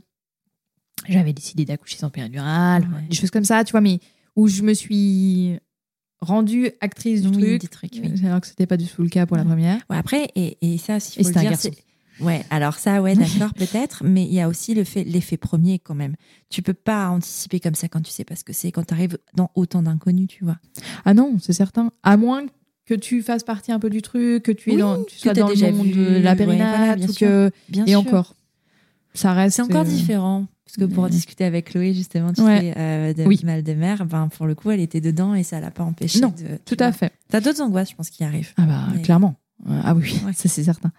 J'avais 1.09 1.33
décidé 1.33 1.65
d'accoucher 1.65 1.99
sans 1.99 2.11
péridurale, 2.11 2.83
Ouais. 2.85 3.09
des 3.09 3.15
choses 3.17 3.31
comme 3.31 3.45
ça, 3.45 3.63
tu 3.65 3.73
vois, 3.73 3.81
mais 3.81 4.01
où 4.35 4.49
je 4.49 4.63
me 4.63 4.75
suis 4.75 5.59
rendue 6.21 6.71
actrice 6.81 7.23
du 7.23 7.29
Oui, 7.29 7.59
truc, 7.59 7.71
trucs, 7.71 7.93
oui. 8.03 8.27
alors 8.27 8.41
que 8.41 8.47
c'était 8.47 8.67
pas 8.67 8.77
du 8.79 8.87
tout 8.87 9.03
le 9.03 9.09
cas 9.09 9.27
pour 9.27 9.37
la 9.37 9.45
première. 9.45 9.81
Ouais, 9.91 9.97
après, 9.99 10.31
et, 10.35 10.57
et 10.63 10.79
ça, 10.79 10.97
Et 10.97 11.23
faut 11.23 11.29
le 11.29 11.35
dire, 11.35 11.51
garçon. 11.51 11.71
c'est- 11.73 11.83
Ouais, 12.25 12.43
alors 12.49 12.77
ça, 12.77 13.03
ouais, 13.03 13.15
d'accord, 13.49 13.53
peut-être, 13.53 14.03
mais 14.03 14.25
il 14.25 14.33
y 14.33 14.41
a 14.41 14.49
aussi 14.49 14.75
le 14.75 14.85
fait, 14.85 15.05
l'effet 15.05 15.37
premier 15.37 15.79
quand 15.79 15.95
même. 15.95 16.17
Tu 16.49 16.63
peux 16.63 16.73
pas 16.73 17.11
anticiper 17.11 17.61
comme 17.61 17.75
ça 17.75 17.89
quand 17.89 18.01
tu 18.01 18.11
sais 18.11 18.25
pas 18.25 18.35
ce 18.37 18.43
que 18.43 18.55
c'est, 18.55 18.73
quand 18.73 18.85
tu 18.87 18.95
arrives 18.95 19.19
dans 19.35 19.51
autant 19.55 19.83
d'inconnus, 19.83 20.27
tu 20.29 20.43
vois. 20.43 20.57
Ah 21.05 21.13
non, 21.13 21.37
c'est 21.39 21.53
certain. 21.53 21.91
À 22.03 22.17
moins 22.17 22.47
que 22.47 22.53
tu 22.95 23.23
fasses 23.23 23.43
partie 23.43 23.73
un 23.73 23.79
peu 23.79 23.91
du 23.91 24.03
truc, 24.03 24.43
que 24.43 24.53
tu, 24.53 24.71
es 24.71 24.75
Oui, 24.75 24.81
dans, 24.81 25.03
tu 25.05 25.17
que 25.17 25.21
sois 25.23 25.33
dans 25.35 25.49
déjà 25.49 25.71
le 25.71 25.77
monde 25.77 25.87
vu, 25.87 25.95
de 25.95 26.19
la 26.19 26.31
ouais, 26.33 26.37
périnate, 26.37 26.77
voilà, 26.77 26.97
bien 26.97 27.07
que- 27.07 27.51
et 27.73 27.91
sûr. 27.91 28.01
encore, 28.01 28.35
ça 29.15 29.33
reste. 29.33 29.57
C'est 29.57 29.63
encore 29.63 29.83
euh, 29.83 29.85
différent. 29.85 30.47
Parce 30.65 30.77
que 30.79 30.85
pour 30.95 31.09
discuter 31.09 31.45
avec 31.45 31.71
Chloé, 31.71 31.95
justement, 31.95 32.33
tu 32.33 32.43
Ouais. 32.43 32.61
sais, 32.61 32.75
euh, 32.77 33.13
de 33.15 33.23
Oui. 33.25 33.41
mal 33.45 33.63
de 33.63 33.73
mer, 33.73 34.05
ben, 34.05 34.29
pour 34.29 34.47
le 34.47 34.55
coup, 34.57 34.71
elle 34.73 34.81
était 34.81 35.01
dedans 35.01 35.35
et 35.35 35.43
ça 35.45 35.61
l'a 35.61 35.71
pas 35.71 35.85
empêché 35.85 36.19
Non, 36.21 36.29
de. 36.37 36.59
Tout 36.65 36.77
à 36.81 36.91
fait. 36.93 37.13
T'as 37.29 37.41
d'autres 37.41 37.63
angoisses, 37.63 37.91
je 37.91 37.95
pense, 37.95 38.11
qui 38.11 38.25
arrivent. 38.25 38.53
Ah 38.57 38.63
bah 38.67 38.85
Mais- 38.95 39.03
clairement. 39.03 39.37
Ah 39.69 39.95
oui, 39.95 40.21
Ouais. 40.27 40.33
ça 40.35 40.49
c'est 40.49 40.65
certain. 40.65 40.91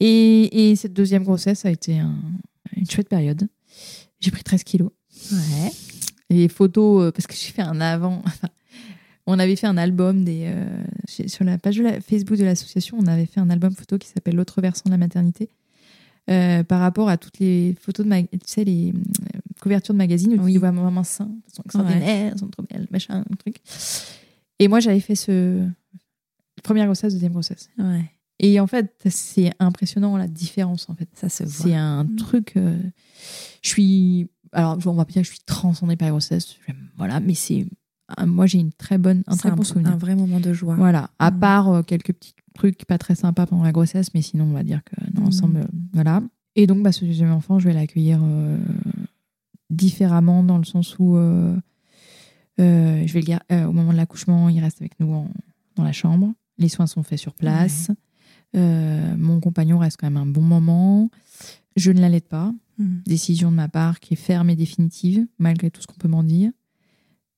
Et, 0.00 0.70
et 0.70 0.76
cette 0.76 0.92
deuxième 0.94 1.22
grossesse 1.22 1.64
a 1.64 1.70
été 1.70 1.98
un- 1.98 2.14
une 2.76 2.88
chouette 2.90 3.08
période. 3.08 3.46
J'ai 4.20 4.30
pris 4.30 4.42
13 4.42 4.64
kilos. 4.64 4.90
Ouais. 5.30 5.70
Et 6.30 6.34
les 6.34 6.48
photos, 6.48 7.02
euh, 7.04 7.10
parce 7.12 7.26
que 7.26 7.34
j'ai 7.34 7.52
fait 7.52 7.62
un 7.62 7.80
avant. 7.80 8.22
enfin, 8.26 8.48
on 9.26 9.38
avait 9.38 9.56
fait 9.56 9.66
un 9.66 9.76
album 9.76 10.24
des, 10.24 10.44
euh, 10.46 10.84
sur 11.28 11.44
la 11.44 11.58
page 11.58 11.76
de 11.76 11.82
la 11.84 12.00
Facebook 12.00 12.36
de 12.38 12.44
l'association. 12.44 12.96
On 13.00 13.06
avait 13.06 13.26
fait 13.26 13.40
un 13.40 13.50
album 13.50 13.72
photo 13.74 13.98
qui 13.98 14.08
s'appelle 14.08 14.34
L'autre 14.36 14.60
versant 14.60 14.82
de 14.86 14.90
la 14.90 14.98
maternité. 14.98 15.48
euh, 16.30 16.62
par 16.62 16.78
rapport 16.80 17.08
à 17.08 17.16
toutes 17.16 17.38
les 17.40 17.74
photos 17.80 18.06
de 18.06 18.12
tu 18.22 18.38
sais, 18.46 18.62
les 18.64 18.92
euh, 18.92 19.38
couvertures 19.60 19.92
de 19.94 19.98
magazines 19.98 20.38
où 20.38 20.44
Oui. 20.44 20.52
tu 20.52 20.58
vois 20.60 20.70
maman 20.70 21.02
sein, 21.02 21.28
elles 21.46 21.54
sont 21.54 21.62
extraordinaires, 21.64 22.32
elles 22.32 22.38
sont 22.38 22.46
trop 22.48 22.62
belles, 22.62 22.86
machin, 22.92 23.24
un 23.28 23.34
truc. 23.36 23.56
Et 24.60 24.68
moi, 24.68 24.78
j'avais 24.80 25.00
fait 25.00 25.16
ce 25.16 25.66
première 26.62 26.86
grossesse, 26.86 27.12
deuxième 27.12 27.32
grossesse. 27.32 27.70
Ouais. 27.78 28.04
Et 28.38 28.60
en 28.60 28.66
fait, 28.68 28.92
c'est 29.08 29.52
impressionnant 29.58 30.16
la 30.16 30.28
différence 30.28 30.88
en 30.88 30.94
fait. 30.94 31.08
Ça 31.14 31.28
se 31.28 31.42
voit. 31.44 31.66
C'est 31.66 31.74
un 31.74 32.04
Mm. 32.04 32.16
truc. 32.16 32.52
euh, 32.56 32.78
je 33.62 33.68
suis. 33.68 34.28
Alors, 34.52 34.78
on 34.86 34.92
va 34.92 35.04
pas 35.04 35.12
dire 35.12 35.22
que 35.22 35.26
je 35.28 35.32
suis 35.32 35.44
transcendée 35.44 35.96
par 35.96 36.06
la 36.06 36.10
grossesse. 36.12 36.56
Voilà, 36.96 37.18
mais 37.20 37.34
c'est. 37.34 37.66
Moi, 38.26 38.46
j'ai 38.46 38.58
une 38.58 38.72
très 38.72 38.98
bonne, 38.98 39.22
un 39.26 39.36
très 39.36 39.50
bon 39.50 39.62
souvenir. 39.62 39.92
un 39.92 39.96
vrai 39.96 40.14
moment 40.14 40.40
de 40.40 40.52
joie. 40.52 40.74
Voilà. 40.76 41.10
À 41.18 41.30
Mm. 41.30 41.38
part 41.40 41.68
euh, 41.68 41.82
quelques 41.82 42.12
petits 42.12 42.34
trucs 42.54 42.84
pas 42.84 42.98
très 42.98 43.14
sympas 43.14 43.46
pendant 43.46 43.62
la 43.64 43.72
grossesse, 43.72 44.12
mais 44.14 44.22
sinon, 44.22 44.44
on 44.44 44.52
va 44.52 44.62
dire 44.62 44.82
que 44.84 44.94
dans 45.12 45.22
Mm. 45.22 45.24
l'ensemble, 45.24 45.56
euh, 45.58 45.64
voilà. 45.92 46.22
Et 46.56 46.66
donc, 46.66 46.82
bah, 46.82 46.92
ce 46.92 47.04
deuxième 47.04 47.30
enfant, 47.32 47.58
je 47.58 47.68
vais 47.68 47.74
l'accueillir 47.74 48.20
euh, 48.22 48.58
différemment 49.70 50.42
dans 50.42 50.58
le 50.58 50.64
sens 50.64 50.96
où 50.98 51.16
euh, 51.16 51.56
euh, 52.60 53.02
je 53.06 53.12
vais 53.12 53.22
le 53.22 53.66
au 53.66 53.72
moment 53.72 53.92
de 53.92 53.96
l'accouchement, 53.96 54.48
il 54.48 54.60
reste 54.60 54.80
avec 54.82 54.98
nous 55.00 55.12
en- 55.12 55.30
dans 55.76 55.84
la 55.84 55.92
chambre. 55.92 56.32
Les 56.58 56.68
soins 56.68 56.86
sont 56.86 57.02
faits 57.02 57.18
sur 57.18 57.34
place. 57.34 57.90
Mon 58.54 59.40
compagnon 59.40 59.78
reste 59.78 59.96
quand 59.98 60.10
même 60.10 60.22
un 60.22 60.26
bon 60.26 60.42
moment. 60.42 61.10
Je 61.76 61.90
ne 61.90 62.00
l'allaite 62.00 62.28
pas. 62.28 62.52
Mm. 62.78 62.98
Décision 63.06 63.50
de 63.50 63.56
ma 63.56 63.68
part 63.68 63.98
qui 64.00 64.12
est 64.12 64.16
ferme 64.18 64.50
et 64.50 64.56
définitive, 64.56 65.26
malgré 65.38 65.70
tout 65.70 65.80
ce 65.80 65.86
qu'on 65.86 65.94
peut 65.98 66.08
m'en 66.08 66.22
dire. 66.22 66.50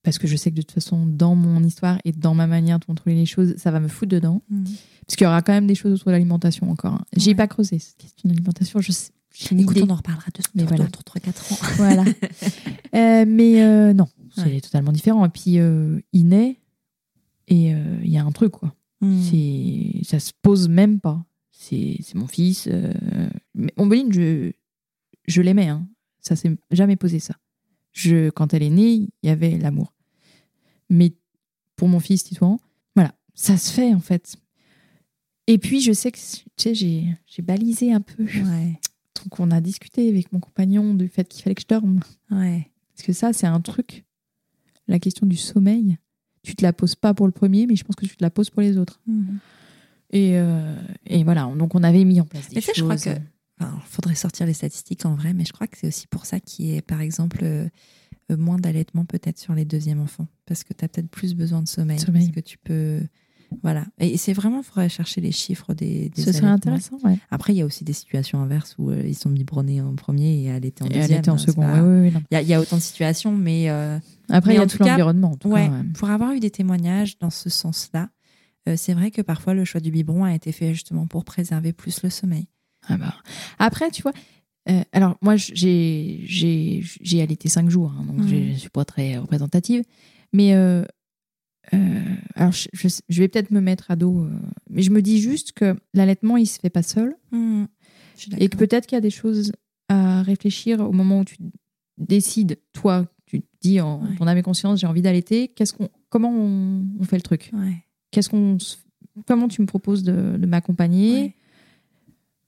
Parce 0.05 0.17
que 0.19 0.27
je 0.27 0.35
sais 0.37 0.51
que 0.51 0.55
de 0.55 0.61
toute 0.61 0.71
façon, 0.71 1.05
dans 1.05 1.35
mon 1.35 1.61
histoire 1.63 1.97
et 2.05 2.11
dans 2.13 2.33
ma 2.35 2.47
manière 2.47 2.79
de 2.79 2.85
contrôler 2.85 3.15
les 3.15 3.25
choses, 3.25 3.55
ça 3.57 3.71
va 3.71 3.79
me 3.81 3.87
foutre 3.89 4.11
dedans. 4.11 4.41
Mm. 4.49 4.63
Parce 5.05 5.15
qu'il 5.17 5.25
y 5.25 5.27
aura 5.27 5.41
quand 5.41 5.51
même 5.51 5.67
des 5.67 5.75
choses 5.75 5.93
autour 5.93 6.05
de 6.07 6.11
l'alimentation 6.11 6.69
encore. 6.71 6.93
hein. 6.93 7.05
J'ai 7.17 7.31
Ouais. 7.31 7.35
pas 7.35 7.47
creusé 7.47 7.79
cette 7.79 7.97
question 7.97 8.29
d'alimentation. 8.29 8.79
Je 8.79 8.91
sais, 8.91 9.09
Écoute, 9.51 9.77
on 9.81 9.89
en 9.89 9.95
reparlera 9.95 10.27
de 10.33 10.41
Mais 10.55 10.63
voilà. 10.63 10.85
3-4 10.85 11.51
ans. 11.53 11.57
Voilà. 11.77 12.05
Euh, 12.95 13.25
mais 13.27 13.61
euh, 13.61 13.91
non, 13.93 14.07
c'est 14.33 14.43
Ouais. 14.45 14.61
totalement 14.61 14.93
différent. 14.93 15.25
Et 15.25 15.29
puis, 15.29 15.59
euh, 15.59 15.99
il 16.13 16.27
naît 16.29 16.61
et 17.49 17.73
euh, 17.73 17.97
il 18.03 18.09
y 18.09 18.17
a 18.17 18.23
un 18.23 18.31
truc, 18.31 18.51
quoi. 18.53 18.73
Mm. 19.01 19.21
C'est, 19.23 20.03
ça 20.05 20.19
se 20.19 20.31
pose 20.41 20.69
même 20.69 21.01
pas. 21.01 21.25
C'est, 21.51 21.97
mon 22.13 22.27
fils. 22.27 22.69
mais 23.55 23.73
Ombeline, 23.75 24.13
je, 24.13 24.51
je 25.27 25.41
l'aimais. 25.41 25.67
Hein. 25.67 25.87
Ça 26.21 26.35
s'est 26.37 26.55
jamais 26.71 26.95
posé 26.95 27.19
ça. 27.19 27.35
Je, 27.91 28.29
quand 28.29 28.53
elle 28.53 28.63
est 28.63 28.69
née, 28.69 28.93
il 28.93 29.09
y 29.23 29.29
avait 29.29 29.57
l'amour. 29.57 29.93
Mais 30.89 31.13
pour 31.75 31.87
mon 31.87 31.99
fils, 31.99 32.23
Titouan, 32.23 32.59
voilà, 32.95 33.13
ça 33.33 33.57
se 33.57 33.71
fait 33.71 33.93
en 33.93 33.99
fait. 33.99 34.35
Et 35.47 35.57
puis, 35.57 35.81
je 35.81 35.91
sais 35.93 36.11
que 36.11 36.17
tu 36.17 36.43
sais, 36.57 36.73
j'ai, 36.73 37.41
balisé 37.43 37.93
un 37.93 38.01
peu. 38.01 38.23
Ouais. 38.23 38.79
Donc, 39.21 39.39
on 39.39 39.51
a 39.51 39.61
discuté 39.61 40.09
avec 40.09 40.31
mon 40.31 40.39
compagnon 40.39 40.93
du 40.93 41.07
fait 41.07 41.27
qu'il 41.27 41.43
fallait 41.43 41.55
que 41.55 41.61
je 41.61 41.67
dorme. 41.67 41.99
Ouais. 42.31 42.71
Parce 42.93 43.05
que 43.05 43.13
ça, 43.13 43.33
c'est 43.33 43.47
un 43.47 43.61
truc. 43.61 44.05
La 44.87 44.99
question 44.99 45.27
du 45.27 45.37
sommeil, 45.37 45.97
tu 46.43 46.55
te 46.55 46.63
la 46.63 46.73
poses 46.73 46.95
pas 46.95 47.13
pour 47.13 47.25
le 47.25 47.31
premier, 47.31 47.67
mais 47.67 47.75
je 47.75 47.83
pense 47.83 47.95
que 47.95 48.05
tu 48.05 48.15
te 48.15 48.23
la 48.23 48.29
poses 48.29 48.49
pour 48.49 48.61
les 48.61 48.77
autres. 48.77 49.01
Mm. 49.07 49.37
Et, 50.11 50.37
euh, 50.37 50.75
et 51.07 51.23
voilà, 51.23 51.51
donc 51.57 51.75
on 51.75 51.83
avait 51.83 52.05
mis 52.05 52.21
en 52.21 52.25
place 52.25 52.49
des 52.49 52.55
Mais 52.55 52.61
choses. 52.61 52.75
je 52.75 52.83
crois 52.83 52.97
que- 52.97 53.19
Il 53.61 53.67
faudrait 53.85 54.15
sortir 54.15 54.45
les 54.45 54.53
statistiques 54.53 55.05
en 55.05 55.15
vrai, 55.15 55.33
mais 55.33 55.45
je 55.45 55.53
crois 55.53 55.67
que 55.67 55.77
c'est 55.77 55.87
aussi 55.87 56.07
pour 56.07 56.25
ça 56.25 56.39
qu'il 56.39 56.65
y 56.65 56.75
ait, 56.75 56.81
par 56.81 57.01
exemple, 57.01 57.39
euh, 57.43 57.67
moins 58.29 58.57
d'allaitement 58.57 59.05
peut-être 59.05 59.37
sur 59.37 59.53
les 59.53 59.65
deuxièmes 59.65 59.99
enfants. 60.01 60.27
Parce 60.45 60.63
que 60.63 60.73
tu 60.73 60.83
as 60.83 60.87
peut-être 60.87 61.09
plus 61.09 61.35
besoin 61.35 61.61
de 61.61 61.67
sommeil. 61.67 61.99
Sommeil. 61.99 62.25
Parce 62.27 62.35
que 62.35 62.39
tu 62.41 62.57
peux. 62.57 63.01
Voilà. 63.61 63.85
Et 63.99 64.17
c'est 64.17 64.33
vraiment, 64.33 64.57
il 64.59 64.63
faudrait 64.63 64.89
chercher 64.89 65.21
les 65.21 65.31
chiffres 65.31 65.73
des. 65.75 66.09
des 66.09 66.21
Ce 66.23 66.31
serait 66.31 66.47
intéressant, 66.47 66.97
ouais. 67.03 67.19
Après, 67.29 67.53
il 67.53 67.57
y 67.57 67.61
a 67.61 67.65
aussi 67.65 67.83
des 67.83 67.93
situations 67.93 68.39
inverses 68.41 68.75
où 68.79 68.89
euh, 68.89 69.03
ils 69.05 69.15
sont 69.15 69.29
biberonnés 69.29 69.81
en 69.81 69.93
premier 69.95 70.41
et 70.43 70.51
allaité 70.51 70.83
en 70.83 70.87
Et 70.87 70.89
deuxième. 70.89 71.11
elle 71.11 71.17
était 71.19 71.29
en 71.29 71.37
C'est 71.37 71.51
second. 71.51 71.61
pas-. 71.61 71.77
Il 71.77 72.11
y, 72.31 72.35
a- 72.35 72.41
il 72.41 72.47
y 72.47 72.53
a 72.55 72.59
autant 72.59 72.77
de 72.77 72.81
situations, 72.81 73.31
mais 73.35 73.69
euh, 73.69 73.99
Après, 74.29 74.49
Mais 74.49 74.55
il 74.55 74.57
y 74.57 74.61
a 74.63 74.67
tout 74.67 74.77
tout 74.77 74.83
l'environnement. 74.83 75.37
ouais, 75.45 75.69
ouais. 75.69 75.83
pour 75.93 76.09
avoir 76.09 76.31
eu 76.33 76.39
des 76.39 76.49
témoignages 76.49 77.19
dans 77.19 77.29
ce 77.29 77.49
sens-là, 77.51 78.09
euh, 78.67 78.73
c'est 78.75 78.95
vrai 78.95 79.11
que 79.11 79.21
parfois 79.21 79.53
le 79.53 79.63
choix 79.63 79.79
du 79.79 79.91
biberon 79.91 80.23
a 80.23 80.33
été 80.33 80.51
fait 80.51 80.73
justement 80.73 81.05
pour 81.05 81.23
préserver 81.23 81.71
plus 81.71 82.01
le 82.01 82.09
sommeil. 82.09 82.47
Ah 82.89 82.97
bah. 82.97 83.13
Après, 83.59 83.89
tu 83.91 84.01
vois, 84.01 84.11
euh, 84.69 84.81
alors 84.91 85.17
moi, 85.21 85.35
j'ai 85.35 86.21
j'ai 86.25 86.81
j'ai 87.01 87.21
allaité 87.21 87.49
cinq 87.49 87.69
jours, 87.69 87.91
hein, 87.97 88.05
donc 88.05 88.27
je 88.27 88.35
ne 88.35 88.53
suis 88.55 88.69
pas 88.69 88.85
très 88.85 89.17
représentative. 89.17 89.83
Mais 90.33 90.53
euh, 90.53 90.83
euh, 91.73 92.03
alors, 92.35 92.51
je, 92.51 92.67
je- 92.73 92.87
je 93.09 93.19
vais 93.21 93.27
peut-être 93.27 93.51
me 93.51 93.59
mettre 93.61 93.89
à 93.91 93.95
dos, 93.95 94.27
mais 94.69 94.81
je 94.81 94.91
me 94.91 95.01
dis 95.01 95.19
juste 95.19 95.51
que 95.53 95.75
l'allaitement, 95.93 96.37
il 96.37 96.45
se 96.47 96.59
fait 96.59 96.69
pas 96.69 96.83
seul. 96.83 97.15
Suis 98.15 98.31
Et 98.37 98.47
que 98.49 98.55
peut-être 98.57 98.85
qu'il 98.87 98.95
y 98.95 98.99
a 98.99 99.01
des 99.01 99.09
choses 99.09 99.51
à 99.89 100.21
réfléchir 100.23 100.79
au 100.79 100.91
moment 100.91 101.19
où 101.19 101.25
tu 101.25 101.35
décides, 101.97 102.57
toi, 102.73 103.05
tu 103.25 103.41
te 103.41 103.47
dis 103.61 103.81
en 103.81 104.01
Ouais. 104.03 104.15
ton 104.17 104.27
âme 104.27 104.37
et 104.37 104.41
conscience, 104.43 104.79
j'ai 104.79 104.87
envie 104.87 105.01
d'allaiter. 105.01 105.47
Qu'est-ce 105.49 105.73
qu'on, 105.73 105.89
comment 106.09 106.31
on, 106.31 106.85
on 106.99 107.03
fait 107.03 107.17
le 107.17 107.21
truc? 107.21 107.49
Ouais. 107.53 107.83
Qu'est-ce 108.11 108.29
qu'on, 108.29 108.57
comment 109.25 109.47
tu 109.47 109.61
me 109.61 109.67
proposes 109.67 110.03
de, 110.03 110.37
de 110.37 110.45
m'accompagner? 110.45 111.21
Ouais. 111.21 111.35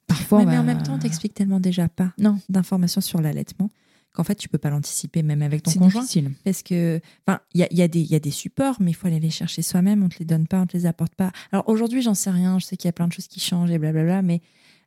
Parfois, 0.08 0.40
Ouais, 0.40 0.46
mais 0.46 0.54
bah, 0.56 0.62
en 0.62 0.64
même 0.64 0.84
temps, 0.84 0.98
t'expliques 0.98 1.34
tellement 1.34 1.60
déjà 1.60 1.88
pas 1.90 2.14
Non. 2.18 2.40
d'informations 2.50 3.02
sur 3.02 3.22
l'allaitement 3.22 3.70
qu'en 4.14 4.24
fait, 4.24 4.36
tu 4.36 4.50
peux 4.50 4.58
pas 4.58 4.70
l'anticiper 4.72 5.22
même 5.22 5.42
avec 5.44 5.62
ton 5.62 5.70
c'est 5.72 5.78
conjoint. 5.80 6.02
difficile. 6.02 6.32
Parce 6.44 6.64
que, 6.64 7.00
enfin, 7.28 7.40
il 7.54 7.60
y 7.60 7.64
a, 7.64 7.68
y, 7.72 7.82
a 7.84 7.88
des- 7.88 8.00
il 8.00 8.08
y 8.12 8.16
a 8.16 8.20
des 8.20 8.32
supports, 8.32 8.78
mais 8.80 8.92
il 8.92 8.94
faut 8.96 9.06
aller 9.06 9.20
les 9.20 9.30
chercher 9.30 9.62
soi-même. 9.62 10.02
On 10.02 10.10
te 10.10 10.18
les 10.18 10.26
donne 10.26 10.48
pas, 10.48 10.60
on 10.62 10.66
te 10.66 10.76
les 10.76 10.86
apporte 10.88 11.14
pas. 11.14 11.32
Alors 11.52 11.70
aujourd'hui, 11.70 12.02
j'en 12.02 12.16
sais 12.16 12.32
rien. 12.32 12.58
Je 12.58 12.66
sais 12.66 12.78
qu'il 12.78 12.88
y 12.88 12.90
a 12.90 12.94
plein 12.94 13.08
de 13.08 13.14
choses 13.14 13.28
qui 13.28 13.40
changent 13.40 13.70
et 13.70 13.78
blablabla, 13.78 14.24
mais, 14.24 14.42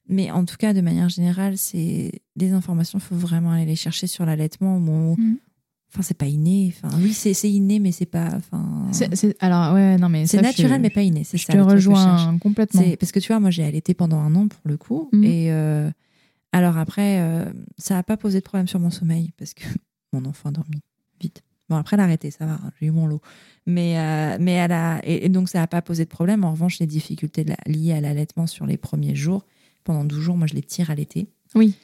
mais 0.08 0.30
en 0.32 0.44
tout 0.44 0.56
cas, 0.56 0.72
de 0.72 0.80
manière 0.80 1.08
générale, 1.10 1.56
c'est 1.58 2.22
des 2.34 2.50
informations. 2.52 2.98
Il 2.98 3.02
faut 3.04 3.14
vraiment 3.14 3.52
aller 3.52 3.66
les 3.66 3.76
chercher 3.76 4.08
sur 4.08 4.26
l'allaitement. 4.26 4.76
au 4.76 4.80
moment 4.80 5.12
où-. 5.12 5.38
Enfin, 5.92 6.02
c'est 6.02 6.16
pas 6.16 6.26
inné. 6.26 6.72
Enfin, 6.82 6.96
oui, 7.00 7.12
c'est 7.12 7.50
inné, 7.50 7.80
mais 7.80 7.90
c'est 7.90 8.06
pas. 8.06 8.28
Enfin, 8.36 8.86
alors, 9.40 9.74
ouais, 9.74 9.96
non, 9.98 10.08
mais 10.08 10.26
c'est 10.26 10.40
naturel, 10.40 10.76
je, 10.76 10.82
mais 10.82 10.90
pas 10.90 11.02
inné. 11.02 11.24
C'est 11.24 11.36
je 11.36 11.44
ça, 11.46 11.52
te 11.52 11.58
le 11.58 11.64
que 11.64 11.70
rejoins 11.70 12.38
complètement. 12.38 12.82
Parce 12.98 13.10
que 13.10 13.18
tu 13.18 13.28
vois, 13.28 13.40
moi 13.40 13.50
j'ai 13.50 13.64
allaité 13.64 13.92
pendant 13.94 14.18
un 14.20 14.34
an 14.36 14.46
pour 14.48 14.60
le 14.64 14.76
coup, 14.76 15.08
Mhm. 15.12 15.24
et 15.24 15.50
euh, 15.52 15.90
alors 16.52 16.78
après, 16.78 17.20
euh, 17.20 17.44
ça 17.78 17.94
n'a 17.94 18.02
pas 18.04 18.16
posé 18.16 18.38
de 18.38 18.44
problème 18.44 18.68
sur 18.68 18.78
mon 18.78 18.90
sommeil 18.90 19.32
parce 19.36 19.52
que 19.54 19.64
mon 20.12 20.24
enfant 20.26 20.50
a 20.50 20.52
dormi 20.52 20.80
vite. 21.20 21.42
Bon 21.68 21.76
après 21.76 21.94
elle 21.96 22.00
a 22.00 22.04
arrêté, 22.04 22.30
ça 22.30 22.46
va, 22.46 22.52
hein, 22.54 22.70
j'ai 22.80 22.86
eu 22.86 22.90
mon 22.92 23.06
lot. 23.06 23.20
Mais 23.66 23.98
euh, 23.98 24.36
mais 24.40 24.52
elle 24.52 24.72
a 24.72 25.00
et, 25.04 25.26
et 25.26 25.28
donc 25.28 25.48
ça 25.48 25.58
n'a 25.58 25.66
pas 25.66 25.82
posé 25.82 26.04
de 26.04 26.08
problème. 26.08 26.44
En 26.44 26.52
revanche, 26.52 26.78
les 26.78 26.86
difficultés 26.86 27.44
liées 27.66 27.92
à 27.92 28.00
l'allaitement 28.00 28.46
sur 28.46 28.64
les 28.66 28.76
premiers 28.76 29.14
jours, 29.16 29.44
pendant 29.84 30.04
12 30.04 30.20
jours, 30.20 30.36
moi 30.36 30.46
je 30.46 30.54
les 30.54 30.62
tire 30.62 30.90
à 30.90 30.94
l'été. 30.94 31.28
Oui. 31.54 31.74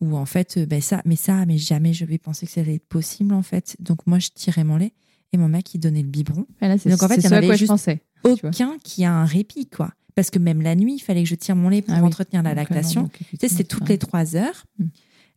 Où 0.00 0.16
en 0.16 0.24
fait, 0.26 0.56
euh, 0.56 0.66
ben 0.66 0.80
ça, 0.80 1.02
mais 1.04 1.16
ça, 1.16 1.44
mais 1.46 1.58
jamais 1.58 1.92
je 1.92 2.04
vais 2.04 2.18
penser 2.18 2.46
que 2.46 2.52
ça 2.52 2.60
allait 2.62 2.76
être 2.76 2.86
possible 2.88 3.34
en 3.34 3.42
fait. 3.42 3.76
Donc 3.80 4.06
moi 4.06 4.18
je 4.18 4.28
tirais 4.34 4.64
mon 4.64 4.76
lait 4.76 4.92
et 5.32 5.36
mon 5.36 5.48
mec 5.48 5.74
il 5.74 5.78
donnait 5.78 6.02
le 6.02 6.08
biberon. 6.08 6.46
C'est, 6.60 6.88
Donc, 6.88 7.02
en 7.02 7.08
fait, 7.08 7.16
il 7.16 7.24
y 7.24 7.28
en 7.28 7.32
à 7.32 7.36
avait 7.36 7.46
quoi 7.46 7.54
je 7.56 7.58
juste 7.60 7.70
pensais. 7.70 8.00
Aucun 8.24 8.76
qui 8.82 9.04
a 9.04 9.12
un 9.12 9.24
répit 9.24 9.66
quoi. 9.66 9.92
Parce 10.14 10.30
que 10.30 10.38
même 10.38 10.60
la 10.62 10.74
nuit, 10.74 10.94
il 10.96 11.00
fallait 11.00 11.22
que 11.22 11.28
je 11.28 11.34
tire 11.34 11.54
mon 11.54 11.68
lait 11.68 11.82
pour 11.82 11.94
Ah 11.94 11.98
oui. 12.00 12.06
entretenir 12.06 12.42
la 12.42 12.50
Donc, 12.54 12.58
euh, 12.70 12.74
lactation. 12.74 13.02
donc, 13.02 13.12
Tu 13.30 13.36
sais, 13.40 13.48
c'est 13.48 13.64
toutes 13.64 13.88
les 13.88 13.96
trois 13.98 14.34
heures. 14.36 14.66
Mm. 14.78 14.84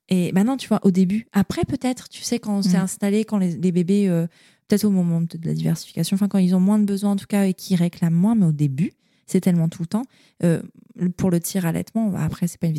Et 0.10 0.32
maintenant, 0.34 0.58
tu 0.58 0.68
vois, 0.68 0.80
au 0.84 0.92
début, 0.92 1.28
après 1.32 1.64
peut-être, 1.64 2.10
tu 2.10 2.24
sais, 2.24 2.40
quand 2.40 2.58
on 2.58 2.62
s'est 2.62 2.78
Mm. 2.78 2.82
installé, 2.82 3.24
quand 3.26 3.38
les, 3.38 3.56
les 3.56 3.72
bébés, 3.72 4.08
euh, 4.10 4.28
peut-être 4.68 4.84
au 4.86 4.90
moment 4.90 5.22
de 5.22 5.28
la 5.44 5.54
diversification, 5.54 6.16
enfin 6.16 6.28
quand 6.28 6.40
ils 6.40 6.56
ont 6.56 6.60
moins 6.60 6.80
de 6.80 6.86
besoins 6.86 7.12
en 7.12 7.16
tout 7.16 7.28
cas 7.28 7.46
et 7.46 7.54
qu'ils 7.54 7.78
réclament 7.78 8.16
moins, 8.16 8.34
mais 8.36 8.46
au 8.48 8.52
début, 8.52 8.94
c'est 9.28 9.42
tellement 9.42 9.70
tout 9.70 9.84
le 9.84 9.88
temps. 9.88 10.04
Euh, 10.44 10.62
pour 11.18 11.30
le 11.32 11.40
tir 11.40 11.66
allaitement, 11.66 12.10
bah, 12.10 12.24
après, 12.24 12.48
c'est 12.48 12.60
pas 12.60 12.68
une 12.68 12.74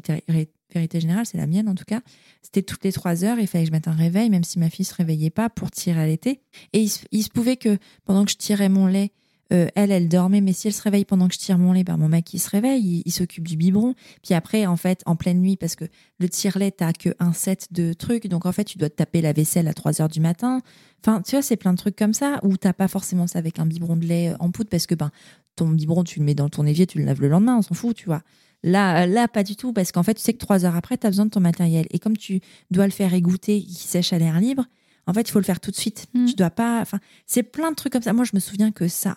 vérité, 0.72 1.00
générale, 1.00 1.26
c'est 1.26 1.38
la 1.38 1.46
mienne 1.46 1.68
en 1.68 1.74
tout 1.74 1.84
cas. 1.84 2.00
C'était 2.42 2.62
toutes 2.62 2.84
les 2.84 2.92
trois 2.92 3.24
heures, 3.24 3.38
il 3.38 3.46
fallait 3.46 3.64
que 3.64 3.68
je 3.68 3.72
mette 3.72 3.88
un 3.88 3.92
réveil, 3.92 4.30
même 4.30 4.44
si 4.44 4.58
ma 4.58 4.70
fille 4.70 4.84
se 4.84 4.94
réveillait 4.94 5.30
pas 5.30 5.50
pour 5.50 5.70
tirer 5.70 6.00
à 6.00 6.06
l'été. 6.06 6.40
Et 6.72 6.86
il 7.10 7.22
se, 7.22 7.28
pouvait 7.30 7.56
que 7.56 7.78
pendant 8.04 8.24
que 8.24 8.30
je 8.30 8.36
tirais 8.36 8.68
mon 8.68 8.86
lait, 8.86 9.12
euh, 9.52 9.68
elle, 9.74 9.92
elle 9.92 10.08
dormait, 10.08 10.40
mais 10.40 10.52
si 10.52 10.68
elle 10.68 10.72
se 10.72 10.82
réveille 10.82 11.04
pendant 11.04 11.28
que 11.28 11.34
je 11.34 11.38
tire 11.38 11.58
mon 11.58 11.72
lait, 11.72 11.84
ben 11.84 11.96
mon 11.96 12.08
mec 12.08 12.32
il 12.32 12.38
se 12.38 12.48
réveille, 12.48 12.82
il, 12.82 13.02
il 13.04 13.12
s'occupe 13.12 13.46
du 13.46 13.56
biberon. 13.56 13.94
Puis 14.22 14.34
après, 14.34 14.66
en 14.66 14.76
fait, 14.76 15.02
en 15.06 15.16
pleine 15.16 15.40
nuit, 15.40 15.56
parce 15.56 15.76
que 15.76 15.84
le 16.18 16.28
tire-lait, 16.28 16.70
t'as 16.70 16.92
que 16.92 17.10
un 17.18 17.32
set 17.32 17.68
de 17.70 17.92
trucs, 17.92 18.26
donc 18.26 18.46
en 18.46 18.52
fait, 18.52 18.64
tu 18.64 18.78
dois 18.78 18.88
te 18.88 18.96
taper 18.96 19.20
la 19.20 19.32
vaisselle 19.32 19.68
à 19.68 19.74
3 19.74 20.00
heures 20.00 20.08
du 20.08 20.20
matin. 20.20 20.62
Enfin, 21.00 21.20
tu 21.20 21.32
vois, 21.32 21.42
c'est 21.42 21.56
plein 21.56 21.72
de 21.72 21.78
trucs 21.78 21.96
comme 21.96 22.14
ça, 22.14 22.40
où 22.42 22.56
t'as 22.56 22.72
pas 22.72 22.88
forcément 22.88 23.26
ça 23.26 23.38
avec 23.38 23.58
un 23.58 23.66
biberon 23.66 23.96
de 23.96 24.06
lait 24.06 24.30
euh, 24.30 24.36
en 24.40 24.50
poudre, 24.50 24.70
parce 24.70 24.86
que 24.86 24.94
ben, 24.94 25.10
ton 25.56 25.68
biberon, 25.68 26.04
tu 26.04 26.20
le 26.20 26.24
mets 26.24 26.34
dans 26.34 26.48
ton 26.48 26.64
évier, 26.64 26.86
tu 26.86 26.98
le 26.98 27.04
laves 27.04 27.20
le 27.20 27.28
lendemain, 27.28 27.58
on 27.58 27.62
s'en 27.62 27.74
fout, 27.74 27.94
tu 27.94 28.06
vois. 28.06 28.22
Là, 28.66 29.06
là, 29.06 29.28
pas 29.28 29.44
du 29.44 29.56
tout, 29.56 29.72
parce 29.74 29.92
qu'en 29.92 30.02
fait, 30.02 30.14
tu 30.14 30.22
sais 30.22 30.32
que 30.32 30.38
trois 30.38 30.64
heures 30.64 30.74
après, 30.74 30.96
tu 30.96 31.06
as 31.06 31.10
besoin 31.10 31.26
de 31.26 31.30
ton 31.30 31.40
matériel. 31.40 31.86
Et 31.90 31.98
comme 31.98 32.16
tu 32.16 32.40
dois 32.70 32.86
le 32.86 32.92
faire 32.92 33.12
égoutter, 33.12 33.62
qui 33.62 33.74
sèche 33.74 34.12
à 34.14 34.18
l'air 34.18 34.40
libre, 34.40 34.64
en 35.06 35.12
fait, 35.12 35.20
il 35.28 35.30
faut 35.30 35.38
le 35.38 35.44
faire 35.44 35.60
tout 35.60 35.70
de 35.70 35.76
suite. 35.76 36.06
Mm. 36.14 36.24
Tu 36.24 36.34
dois 36.34 36.48
pas. 36.50 36.80
Enfin, 36.80 36.98
c'est 37.26 37.42
plein 37.42 37.70
de 37.70 37.76
trucs 37.76 37.92
comme 37.92 38.02
ça. 38.02 38.14
Moi, 38.14 38.24
je 38.24 38.30
me 38.34 38.40
souviens 38.40 38.72
que 38.72 38.88
ça, 38.88 39.14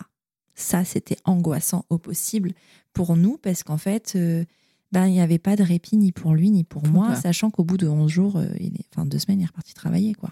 ça, 0.54 0.84
c'était 0.84 1.16
angoissant 1.24 1.86
au 1.88 1.96
possible 1.96 2.52
pour 2.92 3.16
nous, 3.16 3.38
parce 3.38 3.62
qu'en 3.62 3.78
fait, 3.78 4.12
euh, 4.16 4.44
ben, 4.92 5.06
il 5.06 5.12
n'y 5.12 5.20
avait 5.22 5.38
pas 5.38 5.56
de 5.56 5.62
répit 5.62 5.96
ni 5.96 6.12
pour 6.12 6.34
lui, 6.34 6.50
ni 6.50 6.62
pour 6.64 6.86
moi, 6.86 7.08
sachant 7.16 7.50
qu'au 7.50 7.64
bout 7.64 7.78
de 7.78 7.88
11 7.88 8.10
jours, 8.10 8.36
euh, 8.36 8.46
il 8.60 8.74
est, 8.74 8.84
enfin, 8.94 9.06
deux 9.06 9.18
semaines, 9.18 9.40
il 9.40 9.44
est 9.44 9.46
reparti 9.46 9.72
travailler, 9.72 10.12
quoi. 10.14 10.30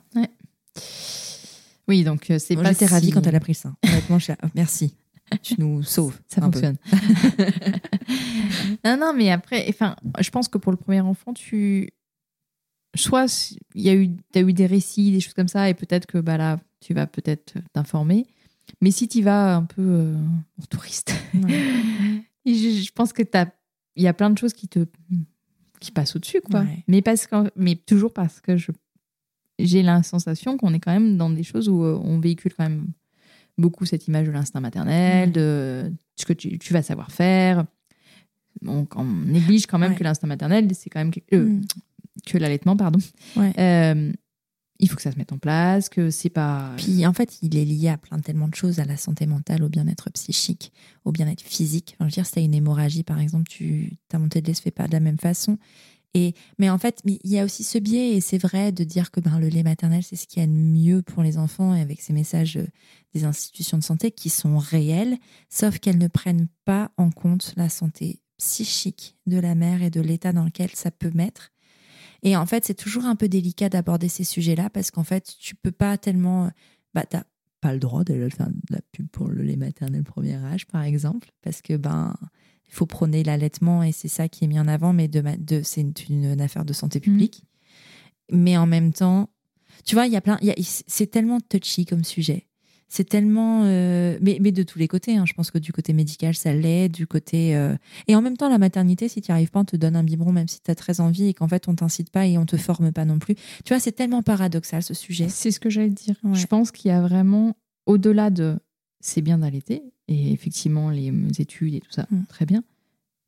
Oui, 1.88 2.04
donc 2.04 2.30
euh, 2.30 2.38
c'est 2.38 2.56
pas 2.56 2.70
J'étais 2.72 2.86
ravie 2.86 3.06
si- 3.06 3.12
quand 3.12 3.26
elle 3.26 3.34
a 3.36 3.40
pris 3.40 3.54
sein. 3.54 3.76
Honnêtement, 3.86 4.18
je 4.18 4.24
suis 4.24 4.32
là, 4.32 4.38
oh, 4.44 4.48
merci. 4.54 4.94
Tu 5.42 5.54
nous 5.58 5.82
sauves. 5.84 6.18
Ça 6.28 6.40
fonctionne. 6.40 6.76
non, 8.84 8.96
non, 8.96 9.12
mais 9.14 9.30
après, 9.30 9.66
enfin, 9.68 9.96
je 10.20 10.30
pense 10.30 10.48
que 10.48 10.58
pour 10.58 10.72
le 10.72 10.78
premier 10.78 11.00
enfant, 11.00 11.32
tu. 11.32 11.90
Soit 12.94 13.54
il 13.74 13.82
y 13.82 13.90
a 13.90 13.94
eu, 13.94 14.10
as 14.34 14.40
eu 14.40 14.52
des 14.54 14.66
récits, 14.66 15.12
des 15.12 15.20
choses 15.20 15.34
comme 15.34 15.48
ça, 15.48 15.68
et 15.68 15.74
peut-être 15.74 16.06
que 16.06 16.18
bah, 16.18 16.38
là, 16.38 16.58
tu 16.80 16.94
vas 16.94 17.06
peut-être 17.06 17.54
t'informer. 17.72 18.26
Mais 18.80 18.90
si 18.90 19.06
tu 19.06 19.22
vas 19.22 19.56
un 19.56 19.64
peu 19.64 19.82
euh, 19.82 20.16
en 20.60 20.64
touriste, 20.70 21.12
je, 21.34 22.52
je 22.52 22.92
pense 22.92 23.12
que 23.12 23.22
il 23.96 24.02
y 24.02 24.08
a 24.08 24.14
plein 24.14 24.30
de 24.30 24.38
choses 24.38 24.54
qui 24.54 24.68
te 24.68 24.86
qui 25.78 25.92
passent 25.92 26.16
au-dessus, 26.16 26.40
quoi. 26.40 26.60
Ouais. 26.60 26.84
Mais, 26.88 27.02
parce 27.02 27.26
que, 27.26 27.50
mais 27.54 27.76
toujours 27.76 28.12
parce 28.12 28.40
que 28.40 28.56
je 28.56 28.72
j'ai 29.58 29.82
la 29.82 30.02
sensation 30.02 30.56
qu'on 30.56 30.74
est 30.74 30.80
quand 30.80 30.92
même 30.92 31.16
dans 31.16 31.30
des 31.30 31.42
choses 31.42 31.68
où 31.68 31.82
euh, 31.82 31.98
on 32.02 32.18
véhicule 32.18 32.52
quand 32.54 32.64
même 32.68 32.88
beaucoup 33.58 33.84
cette 33.86 34.06
image 34.06 34.26
de 34.26 34.32
l'instinct 34.32 34.60
maternel, 34.60 35.28
Ouais. 35.28 35.32
de 35.32 35.92
ce 36.16 36.24
que 36.26 36.32
tu, 36.32 36.58
tu 36.58 36.72
vas 36.72 36.82
savoir 36.82 37.10
faire. 37.10 37.64
On, 38.66 38.86
on 38.96 39.04
néglige 39.04 39.66
quand 39.66 39.78
même 39.78 39.92
Ouais. 39.92 39.98
que 39.98 40.04
l'instinct 40.04 40.26
maternel, 40.26 40.68
c'est 40.74 40.90
quand 40.90 41.00
même 41.00 41.10
quelque- 41.10 41.34
euh, 41.34 41.44
Mm. 41.48 41.62
que 42.26 42.38
l'allaitement, 42.38 42.76
pardon. 42.76 42.98
Ouais. 43.36 43.52
Euh, 43.58 44.12
il 44.78 44.88
faut 44.90 44.96
que 44.96 45.02
ça 45.02 45.10
se 45.12 45.16
mette 45.18 45.32
en 45.32 45.38
place, 45.38 45.88
que 45.88 46.10
c'est 46.10 46.28
pas. 46.30 46.72
Puis 46.76 47.06
en 47.06 47.12
fait, 47.14 47.38
il 47.42 47.56
est 47.56 47.64
lié 47.64 47.88
à 47.88 47.96
plein 47.96 48.18
tellement 48.18 48.48
de 48.48 48.54
choses, 48.54 48.78
à 48.78 48.84
la 48.84 48.96
santé 48.98 49.26
mentale, 49.26 49.62
au 49.62 49.68
bien-être 49.70 50.10
psychique, 50.10 50.72
au 51.04 51.12
bien-être 51.12 51.40
physique. 51.42 51.94
Enfin, 51.98 52.08
je 52.08 52.12
veux 52.12 52.22
dire, 52.22 52.26
si 52.26 52.32
tu 52.32 52.38
as 52.40 52.42
une 52.42 52.54
hémorragie, 52.54 53.02
par 53.02 53.18
exemple, 53.20 53.48
tu, 53.48 53.92
ta 54.08 54.18
montée 54.18 54.40
de 54.42 54.46
lait 54.48 54.54
se 54.54 54.60
fait 54.62 54.70
pas 54.70 54.86
de 54.86 54.92
la 54.92 55.00
même 55.00 55.18
façon. 55.18 55.58
Et, 56.14 56.34
mais 56.58 56.70
en 56.70 56.78
fait, 56.78 57.00
il 57.04 57.18
y 57.24 57.38
a 57.38 57.44
aussi 57.44 57.62
ce 57.62 57.78
biais, 57.78 58.14
et 58.14 58.20
c'est 58.20 58.38
vrai, 58.38 58.72
de 58.72 58.84
dire 58.84 59.10
que 59.10 59.20
ben, 59.20 59.38
le 59.38 59.48
lait 59.48 59.62
maternel, 59.62 60.02
c'est 60.02 60.16
ce 60.16 60.26
qu'il 60.26 60.40
y 60.40 60.44
a 60.44 60.46
de 60.46 60.52
mieux 60.52 61.02
pour 61.02 61.22
les 61.22 61.36
enfants, 61.36 61.74
et 61.74 61.80
avec 61.80 62.00
ces 62.00 62.12
messages 62.12 62.56
euh, 62.56 62.66
des 63.14 63.24
institutions 63.24 63.76
de 63.76 63.82
santé 63.82 64.10
qui 64.10 64.30
sont 64.30 64.58
réels, 64.58 65.18
sauf 65.50 65.78
qu'elles 65.78 65.98
ne 65.98 66.08
prennent 66.08 66.48
pas 66.64 66.90
en 66.96 67.10
compte 67.10 67.52
la 67.56 67.68
santé 67.68 68.20
psychique 68.38 69.16
de 69.26 69.38
la 69.38 69.54
mère 69.54 69.82
et 69.82 69.90
de 69.90 70.00
l'état 70.00 70.32
dans 70.32 70.44
lequel 70.44 70.70
ça 70.74 70.90
peut 70.90 71.10
mettre. 71.14 71.52
Et 72.22 72.36
en 72.36 72.46
fait, 72.46 72.64
c'est 72.64 72.74
toujours 72.74 73.04
un 73.04 73.16
peu 73.16 73.28
délicat 73.28 73.68
d'aborder 73.68 74.08
ces 74.08 74.24
sujets-là 74.24 74.70
parce 74.70 74.90
qu'en 74.90 75.04
fait, 75.04 75.34
tu 75.38 75.54
peux 75.54 75.72
pas 75.72 75.98
tellement. 75.98 76.50
Bah, 76.94 77.04
t'as 77.08 77.24
pas 77.60 77.72
le 77.72 77.78
droit 77.78 78.04
d'aller 78.04 78.30
faire 78.30 78.48
de 78.48 78.74
la 78.74 78.80
pub 78.92 79.08
pour 79.08 79.28
le 79.28 79.42
lait 79.42 79.56
maternel 79.56 80.02
premier 80.02 80.36
âge, 80.36 80.66
par 80.66 80.82
exemple, 80.82 81.30
parce 81.42 81.62
que 81.62 81.76
ben 81.76 82.14
il 82.68 82.74
faut 82.74 82.86
prôner 82.86 83.22
l'allaitement 83.22 83.82
et 83.82 83.92
c'est 83.92 84.08
ça 84.08 84.28
qui 84.28 84.44
est 84.44 84.48
mis 84.48 84.58
en 84.58 84.68
avant, 84.68 84.92
mais 84.92 85.08
de, 85.08 85.20
ma- 85.20 85.36
de 85.36 85.60
c'est 85.62 85.80
une, 86.08 86.24
une 86.24 86.40
affaire 86.40 86.64
de 86.64 86.72
santé 86.72 87.00
publique. 87.00 87.44
Mais 88.32 88.56
en 88.56 88.66
même 88.66 88.92
temps, 88.92 89.30
tu 89.84 89.94
vois, 89.94 90.06
il 90.06 90.12
y 90.12 90.16
a 90.16 90.20
plein, 90.20 90.38
c'est 90.86 91.10
tellement 91.10 91.40
touchy 91.40 91.84
comme 91.84 92.02
sujet. 92.04 92.46
C'est 92.88 93.08
tellement, 93.08 93.62
euh, 93.64 94.16
mais, 94.20 94.38
mais 94.40 94.52
de 94.52 94.62
tous 94.62 94.78
les 94.78 94.86
côtés. 94.86 95.16
hein. 95.16 95.24
Je 95.26 95.32
pense 95.34 95.50
que 95.50 95.58
du 95.58 95.72
côté 95.72 95.92
médical, 95.92 96.36
ça 96.36 96.52
l'est, 96.52 96.88
du 96.88 97.06
côté. 97.08 97.56
euh, 97.56 97.74
Et 98.06 98.14
en 98.14 98.22
même 98.22 98.36
temps, 98.36 98.48
la 98.48 98.58
maternité, 98.58 99.08
si 99.08 99.20
tu 99.20 99.30
n'y 99.30 99.34
arrives 99.34 99.50
pas, 99.50 99.58
on 99.60 99.64
te 99.64 99.74
donne 99.76 99.96
un 99.96 100.04
biberon, 100.04 100.30
même 100.30 100.46
si 100.46 100.60
tu 100.60 100.70
as 100.70 100.76
très 100.76 101.00
envie, 101.00 101.26
et 101.26 101.34
qu'en 101.34 101.48
fait, 101.48 101.66
on 101.68 101.74
t'incite 101.74 102.10
pas 102.10 102.26
et 102.26 102.38
on 102.38 102.46
te 102.46 102.56
forme 102.56 102.92
pas 102.92 103.04
non 103.04 103.18
plus. 103.18 103.34
Tu 103.34 103.68
vois, 103.70 103.80
c'est 103.80 103.90
tellement 103.92 104.22
paradoxal 104.22 104.84
ce 104.84 104.94
sujet. 104.94 105.28
C'est 105.28 105.50
ce 105.50 105.58
que 105.58 105.68
j'allais 105.68 105.90
dire. 105.90 106.14
Ouais. 106.22 106.34
Je 106.36 106.46
pense 106.46 106.70
qu'il 106.70 106.88
y 106.88 106.94
a 106.94 107.00
vraiment, 107.00 107.56
au-delà 107.86 108.30
de 108.30 108.56
c'est 109.06 109.22
bien 109.22 109.38
d'allaiter, 109.38 109.82
et 110.08 110.32
effectivement, 110.32 110.90
les 110.90 111.12
études 111.38 111.74
et 111.74 111.80
tout 111.80 111.90
ça, 111.92 112.06
Mm. 112.10 112.24
très 112.28 112.46
bien. 112.46 112.62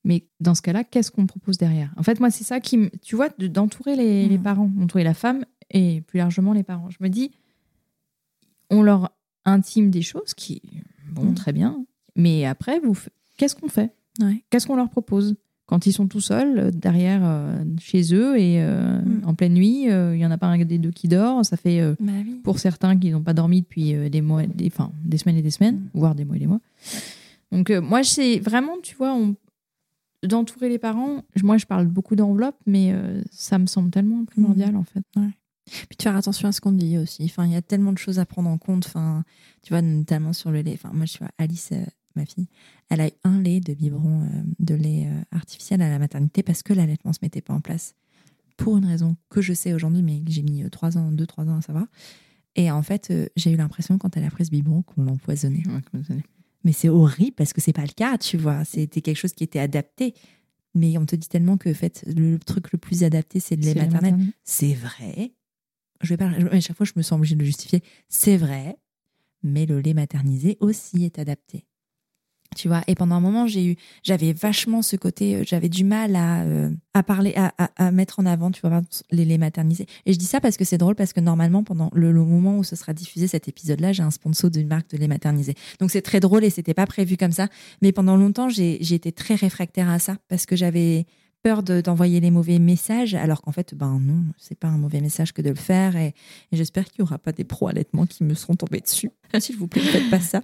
Mais 0.04 0.26
dans 0.40 0.54
ce 0.54 0.62
cas-là, 0.62 0.84
qu'est-ce 0.84 1.10
qu'on 1.10 1.26
propose 1.26 1.58
derrière? 1.58 1.92
En 1.96 2.02
fait, 2.02 2.20
moi, 2.20 2.30
c'est 2.30 2.44
ça 2.44 2.60
qui 2.60 2.76
me. 2.78 2.88
Tu 3.02 3.16
vois, 3.16 3.28
de- 3.38 3.46
d'entourer 3.48 3.96
les, 3.96 4.26
Mm. 4.26 4.28
les 4.30 4.38
parents, 4.38 4.68
d'entourer 4.68 5.04
la 5.04 5.14
femme 5.14 5.44
et 5.70 6.00
plus 6.02 6.18
largement 6.18 6.52
les 6.52 6.62
parents. 6.62 6.88
Je 6.90 6.98
me 7.00 7.08
dis, 7.08 7.30
on 8.70 8.82
leur 8.82 9.10
intime 9.44 9.90
des 9.90 10.02
choses 10.02 10.34
qui. 10.34 10.62
Bon, 11.10 11.24
Mm. 11.30 11.34
très 11.34 11.52
bien. 11.52 11.84
Mais 12.16 12.44
après, 12.44 12.80
vous, 12.80 12.96
qu'est-ce 13.36 13.54
qu'on 13.56 13.68
fait? 13.68 13.92
Ouais. 14.20 14.42
Qu'est-ce 14.50 14.66
qu'on 14.66 14.76
leur 14.76 14.90
propose? 14.90 15.36
Quand 15.68 15.86
ils 15.86 15.92
sont 15.92 16.08
tout 16.08 16.20
seuls 16.20 16.58
euh, 16.58 16.70
derrière 16.72 17.20
euh, 17.22 17.62
chez 17.78 18.12
eux 18.14 18.36
et 18.38 18.60
euh, 18.60 18.98
Mm. 19.00 19.20
en 19.26 19.34
pleine 19.34 19.54
nuit, 19.54 19.88
euh, 19.90 20.16
il 20.16 20.20
y 20.20 20.26
en 20.26 20.30
a 20.32 20.38
pas 20.38 20.46
un 20.48 20.58
des 20.64 20.78
deux 20.78 20.90
qui 20.90 21.06
dort, 21.06 21.44
ça 21.44 21.56
fait 21.56 21.80
Bah 22.00 22.12
oui. 22.26 22.40
pour 22.42 22.58
certains 22.58 22.98
qui 22.98 23.10
n'ont 23.10 23.22
pas 23.22 23.34
dormi 23.34 23.60
depuis 23.60 23.92
des 24.10 24.20
mois, 24.22 24.44
des, 24.46 24.66
enfin, 24.66 24.90
des 25.04 25.18
semaines 25.18 25.36
et 25.36 25.42
des 25.42 25.50
semaines, 25.52 25.76
Mm. 25.76 25.88
voire 25.94 26.14
des 26.16 26.24
mois 26.24 26.34
et 26.36 26.40
des 26.40 26.46
mois. 26.48 26.60
Donc 27.52 27.70
moi, 27.70 28.02
c'est 28.02 28.38
vraiment, 28.40 28.74
tu 28.82 28.96
vois, 28.96 29.14
on- 29.14 29.36
d'entourer 30.26 30.68
les 30.68 30.78
parents. 30.78 31.22
Moi, 31.44 31.58
je 31.58 31.66
parle 31.66 31.86
beaucoup 31.86 32.16
d'enveloppe, 32.16 32.56
mais 32.66 32.92
ça 33.30 33.56
me 33.58 33.66
semble 33.66 33.90
tellement 33.90 34.24
primordial 34.24 34.74
en 34.76 34.82
fait. 34.82 35.02
Puis 35.70 35.96
de 35.98 36.02
faire 36.02 36.16
attention 36.16 36.48
à 36.48 36.52
ce 36.52 36.60
qu'on 36.60 36.72
dit 36.72 36.96
aussi. 36.98 37.22
Enfin, 37.26 37.44
il 37.46 37.52
y 37.52 37.56
a 37.56 37.62
tellement 37.62 37.92
de 37.92 37.98
choses 37.98 38.18
à 38.18 38.24
prendre 38.24 38.48
en 38.48 38.58
compte. 38.58 38.86
Enfin, 38.86 39.22
tu 39.62 39.72
vois, 39.74 39.82
notamment 39.82 40.32
sur 40.32 40.50
le 40.50 40.62
lait. 40.62 40.72
Enfin, 40.74 40.90
moi, 40.94 41.04
je 41.04 41.18
vois 41.18 41.28
Alice, 41.38 41.72
ma 42.18 42.26
fille, 42.26 42.48
elle 42.90 43.00
a 43.00 43.08
eu 43.08 43.12
un 43.24 43.40
lait 43.40 43.60
de 43.60 43.74
biberon 43.74 44.22
euh, 44.22 44.42
de 44.58 44.74
lait 44.74 45.06
euh, 45.06 45.36
artificiel 45.36 45.80
à 45.82 45.88
la 45.88 45.98
maternité 45.98 46.42
parce 46.42 46.62
que 46.62 46.72
l'allaitement 46.72 47.12
se 47.12 47.20
mettait 47.22 47.40
pas 47.40 47.54
en 47.54 47.60
place. 47.60 47.94
pour 48.58 48.76
une 48.76 48.84
raison 48.84 49.16
que 49.30 49.40
je 49.40 49.54
sais 49.54 49.72
aujourd'hui, 49.72 50.02
mais 50.02 50.20
que 50.20 50.30
j'ai 50.30 50.42
mis 50.42 50.62
euh, 50.62 50.68
trois 50.68 50.98
ans, 50.98 51.10
deux, 51.10 51.26
trois 51.26 51.44
ans 51.48 51.56
à 51.56 51.62
savoir. 51.62 51.86
Et 52.56 52.70
en 52.70 52.82
fait, 52.82 53.10
euh, 53.10 53.26
j'ai 53.36 53.52
eu 53.52 53.56
l'impression 53.56 53.96
quand 53.98 54.16
elle 54.16 54.24
a 54.24 54.30
pris 54.30 54.44
ce 54.44 54.50
biberon 54.50 54.82
qu'on 54.82 55.04
l'empoisonnait. 55.04 55.62
Ouais. 55.68 56.16
Mais 56.64 56.72
c'est 56.72 56.88
horrible 56.88 57.36
parce 57.36 57.52
que 57.52 57.60
c'est 57.60 57.72
pas 57.72 57.82
le 57.82 57.94
cas, 57.94 58.18
tu 58.18 58.36
vois. 58.36 58.64
C'était 58.64 59.00
quelque 59.00 59.16
chose 59.16 59.32
qui 59.32 59.44
était 59.44 59.60
adapté. 59.60 60.12
Mais 60.74 60.98
on 60.98 61.06
te 61.06 61.16
dit 61.16 61.28
tellement 61.28 61.56
que 61.56 61.70
en 61.70 61.74
fait, 61.74 62.04
le 62.06 62.38
truc 62.38 62.72
le 62.72 62.78
plus 62.78 63.04
adapté, 63.04 63.40
c'est 63.40 63.56
le 63.56 63.62
lait 63.62 63.74
maternel. 63.74 64.16
C'est 64.44 64.74
vrai. 64.74 65.32
Je 66.02 66.08
vais 66.10 66.16
pas, 66.16 66.30
à 66.50 66.60
chaque 66.60 66.76
fois, 66.76 66.84
je 66.84 66.92
me 66.96 67.02
sens 67.02 67.16
obligée 67.16 67.36
de 67.36 67.40
le 67.40 67.46
justifier. 67.46 67.82
C'est 68.08 68.36
vrai. 68.36 68.76
Mais 69.44 69.64
le 69.64 69.80
lait 69.80 69.94
maternisé 69.94 70.56
aussi 70.60 71.04
est 71.04 71.20
adapté. 71.20 71.64
Tu 72.56 72.66
vois, 72.66 72.82
et 72.86 72.94
pendant 72.94 73.14
un 73.16 73.20
moment, 73.20 73.46
j'ai 73.46 73.64
eu, 73.64 73.76
j'avais 74.02 74.32
vachement 74.32 74.80
ce 74.82 74.96
côté, 74.96 75.36
euh, 75.36 75.42
j'avais 75.46 75.68
du 75.68 75.84
mal 75.84 76.16
à, 76.16 76.42
euh, 76.42 76.70
à 76.94 77.02
parler, 77.02 77.34
à, 77.36 77.52
à- 77.76 77.92
mettre 77.92 78.20
en 78.20 78.26
avant, 78.26 78.50
tu 78.50 78.60
vois, 78.62 78.80
les 79.10 79.24
laits 79.24 79.38
maternisés. 79.38 79.86
Et 80.06 80.12
je 80.14 80.18
dis 80.18 80.24
ça 80.24 80.40
parce 80.40 80.56
que 80.56 80.64
c'est 80.64 80.78
drôle, 80.78 80.94
parce 80.94 81.12
que 81.12 81.20
normalement, 81.20 81.62
pendant 81.62 81.90
le, 81.92 82.12
moment 82.12 82.58
où 82.58 82.64
ce 82.64 82.74
sera 82.74 82.94
diffusé 82.94 83.28
cet 83.28 83.48
épisode-là, 83.48 83.92
j'ai 83.92 84.02
un 84.02 84.10
sponsor 84.10 84.50
d'une 84.50 84.66
marque 84.66 84.90
de 84.90 84.96
lait 84.96 85.08
maternisé. 85.08 85.54
Donc 85.78 85.90
c'est 85.90 86.02
très 86.02 86.20
drôle 86.20 86.42
et 86.42 86.50
c'était 86.50 86.74
pas 86.74 86.86
prévu 86.86 87.16
comme 87.16 87.32
ça. 87.32 87.48
Mais 87.82 87.92
pendant 87.92 88.16
longtemps, 88.16 88.48
j'ai 88.48 88.94
été 88.94 89.12
très 89.12 89.34
réfractaire 89.34 89.88
à 89.90 89.98
ça 89.98 90.16
parce 90.28 90.46
que 90.46 90.56
j'avais 90.56 91.06
peur 91.42 91.62
de- 91.62 91.80
d'envoyer 91.80 92.20
les 92.20 92.30
mauvais 92.30 92.58
messages, 92.58 93.14
alors 93.14 93.42
qu'en 93.42 93.52
fait, 93.52 93.74
ben 93.74 93.98
non, 94.00 94.24
c'est 94.38 94.58
pas 94.58 94.68
un 94.68 94.76
mauvais 94.78 95.00
message 95.00 95.32
que 95.32 95.40
de 95.42 95.50
le 95.50 95.54
faire. 95.54 95.96
Et, 95.96 96.08
et 96.52 96.56
j'espère 96.56 96.84
qu'il 96.86 97.00
y 97.00 97.02
aura 97.02 97.18
pas 97.18 97.32
des 97.32 97.44
pros 97.44 97.68
allaitements 97.68 98.06
qui 98.06 98.24
me 98.24 98.34
seront 98.34 98.54
tombés 98.54 98.80
dessus. 98.80 99.10
S'il 99.38 99.56
vous 99.56 99.68
plaît, 99.68 99.82
ne 99.82 99.86
faites 99.88 100.10
pas 100.10 100.20
ça. 100.20 100.42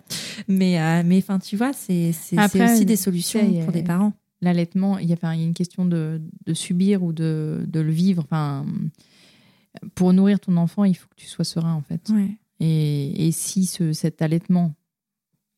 Mais, 0.49 0.81
euh, 0.81 1.03
mais 1.05 1.19
enfin, 1.19 1.39
tu 1.39 1.57
vois, 1.57 1.73
c'est 1.73 2.13
c'est- 2.13 2.37
c'est 2.37 2.39
Après, 2.39 2.73
aussi 2.73 2.85
des 2.87 2.97
solutions 2.97 3.41
pour 3.65 3.73
des 3.73 3.83
parents. 3.83 4.13
L'allaitement, 4.41 4.99
il 4.99 5.09
y, 5.09 5.13
a, 5.13 5.15
enfin, 5.15 5.33
il 5.35 5.41
y 5.41 5.43
a 5.43 5.47
une 5.47 5.55
question 5.55 5.85
de, 5.87 6.21
de 6.47 6.55
subir 6.55 7.03
ou 7.03 7.13
de, 7.13 7.65
de 7.67 7.81
le 7.81 7.91
vivre. 7.91 8.23
Enfin, 8.25 8.67
pour 9.95 10.13
nourrir 10.13 10.39
ton 10.41 10.57
enfant, 10.57 10.85
il 10.85 10.95
faut 10.95 11.09
que 11.09 11.17
tu 11.17 11.27
sois 11.27 11.45
serein, 11.45 11.73
en 11.75 11.83
fait. 11.83 12.11
Et, 12.61 13.27
et 13.27 13.33
si 13.33 13.67
ce, 13.67 13.93
cet 13.93 14.23
allaitement, 14.23 14.75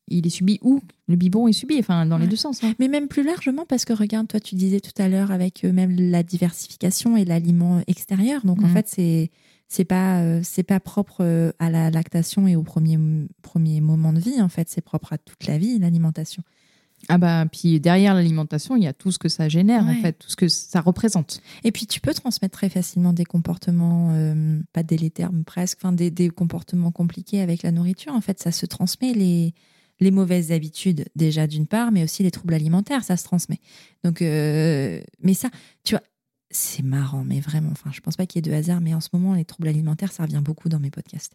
il 0.07 0.25
est 0.25 0.29
subi 0.29 0.59
ou 0.61 0.81
le 1.07 1.15
biberon 1.15 1.47
est 1.47 1.53
subi, 1.53 1.77
enfin, 1.79 2.05
dans 2.05 2.17
les 2.17 2.27
deux 2.27 2.35
sens. 2.35 2.63
hein. 2.63 2.73
Mais 2.79 2.87
même 2.87 3.07
plus 3.07 3.23
largement, 3.23 3.65
parce 3.67 3.85
que 3.85 3.93
regarde, 3.93 4.27
toi, 4.27 4.39
tu 4.39 4.55
disais 4.55 4.79
tout 4.79 4.91
à 5.01 5.07
l'heure 5.09 5.31
avec 5.31 5.63
euh, 5.65 5.71
même 5.71 5.91
la 5.91 6.23
diversification 6.23 7.17
et 7.17 7.25
l'aliment 7.25 7.81
extérieur. 7.87 8.45
Donc, 8.45 8.59
en 8.63 8.67
Mhm. 8.67 8.73
fait, 8.73 8.87
c'est 8.87 9.31
c'est 9.69 9.83
pas 9.85 10.21
euh, 10.21 10.39
c'est 10.43 10.63
pas 10.63 10.79
propre 10.79 11.17
euh, 11.21 11.51
à 11.59 11.69
la 11.69 11.91
lactation 11.91 12.47
et 12.47 12.55
au 12.55 12.63
premier 12.63 12.97
premier 13.41 13.81
moment 13.81 14.13
de 14.13 14.19
vie. 14.19 14.41
En 14.41 14.47
fait, 14.49 14.69
c'est 14.69 14.81
propre 14.81 15.11
à 15.13 15.17
toute 15.17 15.45
la 15.45 15.57
vie, 15.57 15.77
l'alimentation. 15.79 16.41
Ah 17.09 17.19
bah, 17.19 17.45
puis 17.51 17.79
derrière 17.79 18.15
l'alimentation, 18.15 18.75
il 18.75 18.83
y 18.83 18.87
a 18.87 18.93
tout 18.93 19.11
ce 19.11 19.19
que 19.19 19.29
ça 19.29 19.47
génère, 19.49 19.85
en 19.85 19.93
fait, 20.01 20.13
tout 20.13 20.29
ce 20.31 20.35
que 20.35 20.47
ça 20.47 20.81
représente. 20.81 21.41
Et 21.63 21.71
puis, 21.71 21.85
tu 21.85 22.01
peux 22.01 22.11
transmettre 22.13 22.57
très 22.57 22.69
facilement 22.69 23.13
des 23.13 23.23
comportements 23.23 24.13
euh, 24.13 24.59
pas 24.73 24.81
délétères, 24.81 25.31
mais 25.31 25.43
presque, 25.43 25.77
enfin 25.81 25.91
des, 25.91 26.09
des 26.09 26.29
comportements 26.29 26.91
compliqués 26.91 27.41
avec 27.41 27.61
la 27.61 27.71
nourriture. 27.71 28.13
En 28.13 28.21
fait, 28.21 28.39
ça 28.41 28.51
se 28.51 28.65
transmet 28.65 29.13
les 29.13 29.53
les 29.99 30.11
mauvaises 30.11 30.51
habitudes 30.51 31.05
déjà 31.15 31.47
d'une 31.47 31.67
part, 31.67 31.91
mais 31.91 32.03
aussi 32.03 32.23
les 32.23 32.31
troubles 32.31 32.53
alimentaires, 32.53 33.03
ça 33.03 33.17
se 33.17 33.23
transmet. 33.23 33.59
Donc, 34.03 34.21
euh, 34.21 35.01
mais 35.21 35.33
ça, 35.33 35.49
tu 35.83 35.95
vois, 35.95 36.03
c'est 36.51 36.83
marrant, 36.83 37.23
mais 37.23 37.39
vraiment. 37.39 37.69
Enfin, 37.71 37.91
je 37.93 37.99
pense 37.99 38.15
pas 38.15 38.25
qu'il 38.25 38.37
y 38.45 38.47
ait 38.47 38.51
de 38.51 38.55
hasard, 38.55 38.79
mais 38.81 38.93
en 38.93 39.01
ce 39.01 39.09
moment, 39.13 39.33
les 39.33 39.45
troubles 39.45 39.67
alimentaires, 39.67 40.11
ça 40.11 40.23
revient 40.23 40.41
beaucoup 40.43 40.69
dans 40.69 40.79
mes 40.79 40.91
podcasts. 40.91 41.33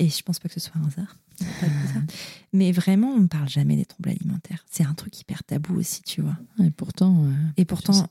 Et 0.00 0.08
je 0.08 0.22
pense 0.22 0.38
pas 0.38 0.48
que 0.48 0.54
ce 0.54 0.60
soit 0.60 0.76
un 0.80 0.86
hasard. 0.86 1.16
Mais 2.52 2.70
vraiment, 2.72 3.08
on 3.08 3.20
ne 3.20 3.26
parle 3.26 3.48
jamais 3.48 3.74
des 3.76 3.84
troubles 3.84 4.10
alimentaires. 4.10 4.64
C'est 4.70 4.84
un 4.84 4.94
truc 4.94 5.18
hyper 5.20 5.42
tabou 5.42 5.76
aussi, 5.76 6.02
tu 6.02 6.20
vois. 6.22 6.36
Et 6.64 6.70
pourtant, 6.70 7.24
euh, 7.24 7.30
Et 7.56 7.64
pourtant, 7.64 8.08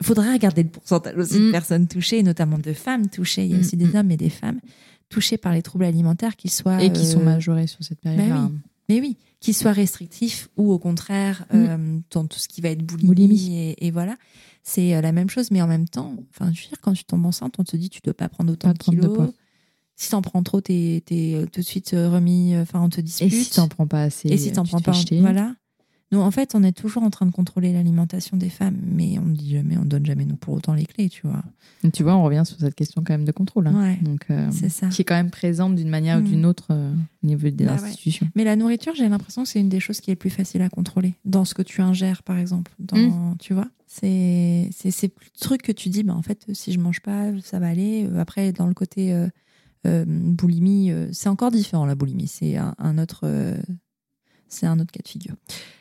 il 0.00 0.04
faudrait 0.04 0.32
regarder 0.32 0.64
le 0.64 0.68
pourcentage 0.68 1.16
aussi 1.16 1.38
de 1.38 1.48
Mm. 1.48 1.52
personnes 1.52 1.88
touchées, 1.88 2.22
notamment 2.22 2.58
de 2.58 2.72
femmes 2.74 3.08
touchées. 3.08 3.44
Il 3.46 3.52
y 3.52 3.54
a 3.54 3.56
Mm, 3.56 3.60
aussi 3.60 3.76
des 3.78 3.86
mm. 3.86 3.96
hommes 3.96 4.10
et 4.10 4.16
des 4.18 4.28
femmes 4.28 4.60
touchés 5.08 5.38
par 5.38 5.52
les 5.54 5.62
troubles 5.62 5.84
alimentaires, 5.84 6.36
qu'ils 6.36 6.50
soient. 6.50 6.82
et 6.82 6.92
qui 6.92 7.06
sont 7.06 7.20
euh, 7.20 7.24
majorés 7.24 7.68
sur 7.68 7.82
cette 7.82 8.00
période-là. 8.00 8.48
oui. 8.52 8.58
Mais 8.88 9.00
oui, 9.00 9.16
qu'ils 9.40 9.54
soient 9.54 9.72
restrictifs 9.72 10.48
ou 10.56 10.72
au 10.72 10.78
contraire, 10.78 11.46
euh, 11.54 11.98
dans 12.10 12.26
tout 12.26 12.38
ce 12.38 12.48
qui 12.48 12.60
va 12.60 12.68
être 12.70 12.84
boulimie. 12.84 13.06
Boulimie. 13.08 13.56
Et, 13.58 13.86
et 13.86 13.90
voilà. 13.90 14.16
C'est 14.62 14.94
euh, 14.94 15.00
la 15.00 15.12
même 15.12 15.28
chose, 15.30 15.50
mais 15.50 15.60
en 15.62 15.66
même 15.66 15.88
temps, 15.88 16.14
enfin, 16.30 16.52
je 16.52 16.62
veux 16.62 16.68
dire, 16.68 16.80
quand 16.82 16.92
tu 16.94 17.04
tombes 17.04 17.26
enceinte, 17.26 17.54
on 17.58 17.64
te 17.64 17.76
dit 17.76 17.90
tu 17.90 17.98
ne 17.98 18.04
dois 18.04 18.14
pas 18.14 18.28
prendre 18.28 18.52
autant 18.52 18.68
Pas 18.72 18.92
de 18.92 19.06
poids. 19.08 19.30
si 19.96 20.10
t'en 20.10 20.22
prends 20.22 20.42
trop, 20.42 20.60
t'es 20.60 21.02
es 21.10 21.46
tout 21.52 21.60
de 21.60 21.64
suite 21.66 21.92
euh, 21.94 22.08
remis, 22.10 22.54
euh, 22.54 22.62
enfin, 22.62 22.80
on 22.82 22.88
te 22.88 23.00
Et 23.00 23.02
dispute. 23.02 23.30
si 23.32 23.50
t'en 23.50 23.68
prends 23.68 23.86
pas 23.86 24.02
assez, 24.04 24.28
Et 24.28 24.38
si 24.38 24.52
t'en 24.52 24.64
prends 24.64 24.80
pas, 24.80 24.92
jeter. 24.92 25.20
voilà. 25.20 25.54
Donc 26.14 26.22
en 26.22 26.30
fait, 26.30 26.54
on 26.54 26.62
est 26.62 26.70
toujours 26.72 27.02
en 27.02 27.10
train 27.10 27.26
de 27.26 27.32
contrôler 27.32 27.72
l'alimentation 27.72 28.36
des 28.36 28.48
femmes, 28.48 28.76
mais 28.86 29.18
on 29.18 29.24
ne 29.24 29.34
dit 29.34 29.50
jamais, 29.50 29.76
on 29.76 29.84
donne 29.84 30.06
jamais 30.06 30.24
nous 30.24 30.36
pour 30.36 30.54
autant 30.54 30.72
les 30.72 30.86
clés, 30.86 31.08
tu 31.08 31.26
vois. 31.26 31.42
Et 31.82 31.90
Tu 31.90 32.04
vois, 32.04 32.14
on 32.14 32.22
revient 32.22 32.42
sur 32.46 32.56
cette 32.58 32.76
question 32.76 33.02
quand 33.04 33.14
même 33.14 33.24
de 33.24 33.32
contrôle. 33.32 33.66
hein. 33.66 33.76
Ouais, 33.76 33.98
Donc, 34.00 34.26
euh, 34.30 34.48
c'est 34.52 34.68
ça. 34.68 34.88
qui 34.90 35.02
est 35.02 35.04
quand 35.04 35.16
même 35.16 35.30
présente 35.30 35.74
d'une 35.74 35.88
manière 35.88 36.18
ou 36.18 36.20
Mm. 36.20 36.24
d'une 36.24 36.46
autre 36.46 36.68
euh, 36.70 36.94
au 37.22 37.26
niveau 37.26 37.50
des 37.50 37.64
Bah 37.64 37.72
ouais. 37.72 37.78
institutions. 37.88 38.28
Mais 38.36 38.44
la 38.44 38.54
nourriture, 38.54 38.94
j'ai 38.94 39.08
l'impression 39.08 39.42
que 39.42 39.48
c'est 39.48 39.60
une 39.60 39.68
des 39.68 39.80
choses 39.80 40.00
qui 40.00 40.10
est 40.12 40.14
le 40.14 40.18
plus 40.18 40.30
facile 40.30 40.62
à 40.62 40.68
contrôler. 40.68 41.14
Dans 41.24 41.44
ce 41.44 41.52
que 41.54 41.62
tu 41.62 41.80
ingères, 41.82 42.22
par 42.22 42.38
exemple. 42.38 42.70
Dans, 42.78 42.96
Mm. 42.96 43.36
Tu 43.40 43.52
vois 43.52 43.68
C'est 43.88 44.70
c'est 44.72 44.90
c'est 44.92 45.08
plus 45.08 45.30
le 45.34 45.40
truc 45.40 45.62
que 45.62 45.72
tu 45.72 45.88
dis, 45.88 46.04
bah, 46.04 46.14
en 46.14 46.22
fait, 46.22 46.46
si 46.52 46.72
je 46.72 46.78
mange 46.78 47.00
pas, 47.00 47.30
ça 47.42 47.58
va 47.58 47.66
aller. 47.68 48.06
Euh, 48.08 48.20
Après, 48.20 48.52
dans 48.52 48.66
le 48.68 48.74
côté 48.74 49.12
euh, 49.84 50.04
boulimie, 50.06 50.90
c'est 51.12 51.28
encore 51.28 51.50
différent, 51.50 51.84
la 51.86 51.94
boulimie. 51.96 52.28
C'est 52.28 52.56
un, 52.56 52.74
un 52.78 52.98
autre. 52.98 53.20
C'est 54.48 54.66
un 54.66 54.78
autre 54.78 54.92
cas 54.92 55.02
de 55.02 55.08
figure. 55.08 55.34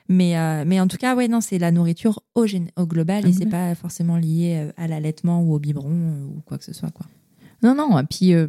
Mais, 0.09 0.37
euh, 0.37 0.63
mais 0.65 0.79
en 0.79 0.87
tout 0.87 0.97
cas, 0.97 1.15
ouais, 1.15 1.27
non, 1.27 1.41
c'est 1.41 1.59
la 1.59 1.71
nourriture 1.71 2.21
au, 2.35 2.45
global 2.85 3.25
et 3.25 3.31
c'est 3.31 3.41
global. 3.41 3.69
pas 3.69 3.75
forcément 3.75 4.17
lié 4.17 4.57
euh, 4.57 4.71
à 4.77 4.87
l'allaitement 4.87 5.41
ou 5.41 5.53
au 5.53 5.59
biberon 5.59 5.91
euh, 5.91 6.25
ou 6.25 6.41
quoi 6.45 6.57
que 6.57 6.65
ce 6.65 6.73
soit. 6.73 6.91
Quoi. 6.91 7.05
Non, 7.61 7.75
non. 7.75 7.97
Et 7.99 8.03
puis, 8.03 8.33
euh, 8.33 8.47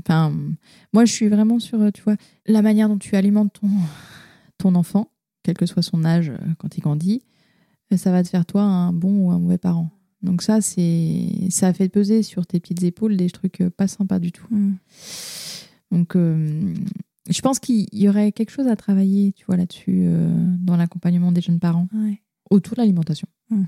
enfin, 0.00 0.32
moi, 0.92 1.04
je 1.04 1.12
suis 1.12 1.28
vraiment 1.28 1.58
sur, 1.58 1.92
tu 1.92 2.02
vois, 2.02 2.16
la 2.46 2.62
manière 2.62 2.88
dont 2.88 2.98
tu 2.98 3.16
alimentes 3.16 3.52
ton, 3.60 3.68
ton 4.58 4.74
enfant, 4.74 5.10
quel 5.42 5.56
que 5.56 5.66
soit 5.66 5.82
son 5.82 6.04
âge 6.04 6.32
quand 6.58 6.76
il 6.76 6.80
grandit, 6.80 7.22
ça 7.96 8.10
va 8.10 8.22
te 8.22 8.28
faire 8.28 8.46
toi 8.46 8.62
un 8.62 8.92
bon 8.92 9.26
ou 9.26 9.30
un 9.32 9.38
mauvais 9.38 9.58
parent. 9.58 9.90
Donc 10.22 10.40
ça, 10.42 10.60
c'est, 10.60 11.26
ça 11.50 11.72
fait 11.72 11.88
peser 11.88 12.22
sur 12.22 12.46
tes 12.46 12.60
petites 12.60 12.84
épaules 12.84 13.16
des 13.16 13.28
trucs 13.28 13.62
pas 13.76 13.88
sympas 13.88 14.20
du 14.20 14.30
tout. 14.30 14.46
Donc, 15.92 16.16
euh, 16.16 16.74
je 17.28 17.40
pense 17.40 17.58
qu'il 17.58 17.86
y 17.92 18.08
aurait 18.08 18.32
quelque 18.32 18.50
chose 18.50 18.66
à 18.66 18.76
travailler, 18.76 19.32
tu 19.32 19.44
vois, 19.46 19.56
là-dessus, 19.56 20.02
euh, 20.06 20.28
dans 20.58 20.76
l'accompagnement 20.76 21.32
des 21.32 21.40
jeunes 21.40 21.58
parents, 21.60 21.88
Ouais. 21.94 22.20
autour 22.50 22.74
de 22.76 22.80
l'alimentation. 22.80 23.28
Mhm. 23.50 23.66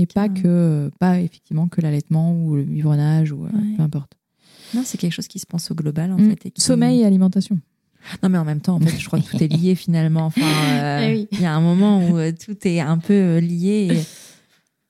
Et 0.00 0.06
pas 0.06 0.28
que, 0.28 0.90
pas 1.00 1.20
effectivement 1.20 1.66
que 1.66 1.80
l'allaitement 1.80 2.32
ou 2.32 2.54
le 2.56 2.62
biberonnage 2.64 3.32
ou 3.32 3.44
euh, 3.44 3.48
Ouais. 3.52 3.76
peu 3.76 3.82
importe. 3.82 4.12
Non, 4.74 4.82
c'est 4.84 4.96
quelque 4.98 5.12
chose 5.12 5.26
qui 5.28 5.38
se 5.40 5.46
pense 5.46 5.70
au 5.70 5.74
global, 5.74 6.12
en 6.12 6.18
Mm. 6.18 6.30
fait. 6.30 6.46
et 6.46 6.50
qui- 6.52 6.60
Sommeil 6.60 7.00
et 7.00 7.04
alimentation. 7.04 7.58
Non, 8.22 8.28
mais 8.28 8.38
en 8.38 8.44
même 8.44 8.60
temps, 8.60 8.76
en 8.76 8.80
fait, 8.80 8.96
je 8.96 9.04
crois 9.06 9.18
que 9.18 9.28
tout 9.28 9.42
est 9.42 9.48
lié 9.48 9.74
finalement. 9.74 10.26
Enfin, 10.26 10.40
euh, 10.82 11.00
Eh 11.02 11.12
oui. 11.16 11.28
il 11.32 11.40
y 11.40 11.46
a 11.46 11.52
un 11.54 11.60
moment 11.60 12.08
où 12.08 12.16
tout 12.32 12.56
est 12.68 12.78
un 12.80 12.98
peu 12.98 13.38
lié. 13.38 13.88
et 13.90 14.02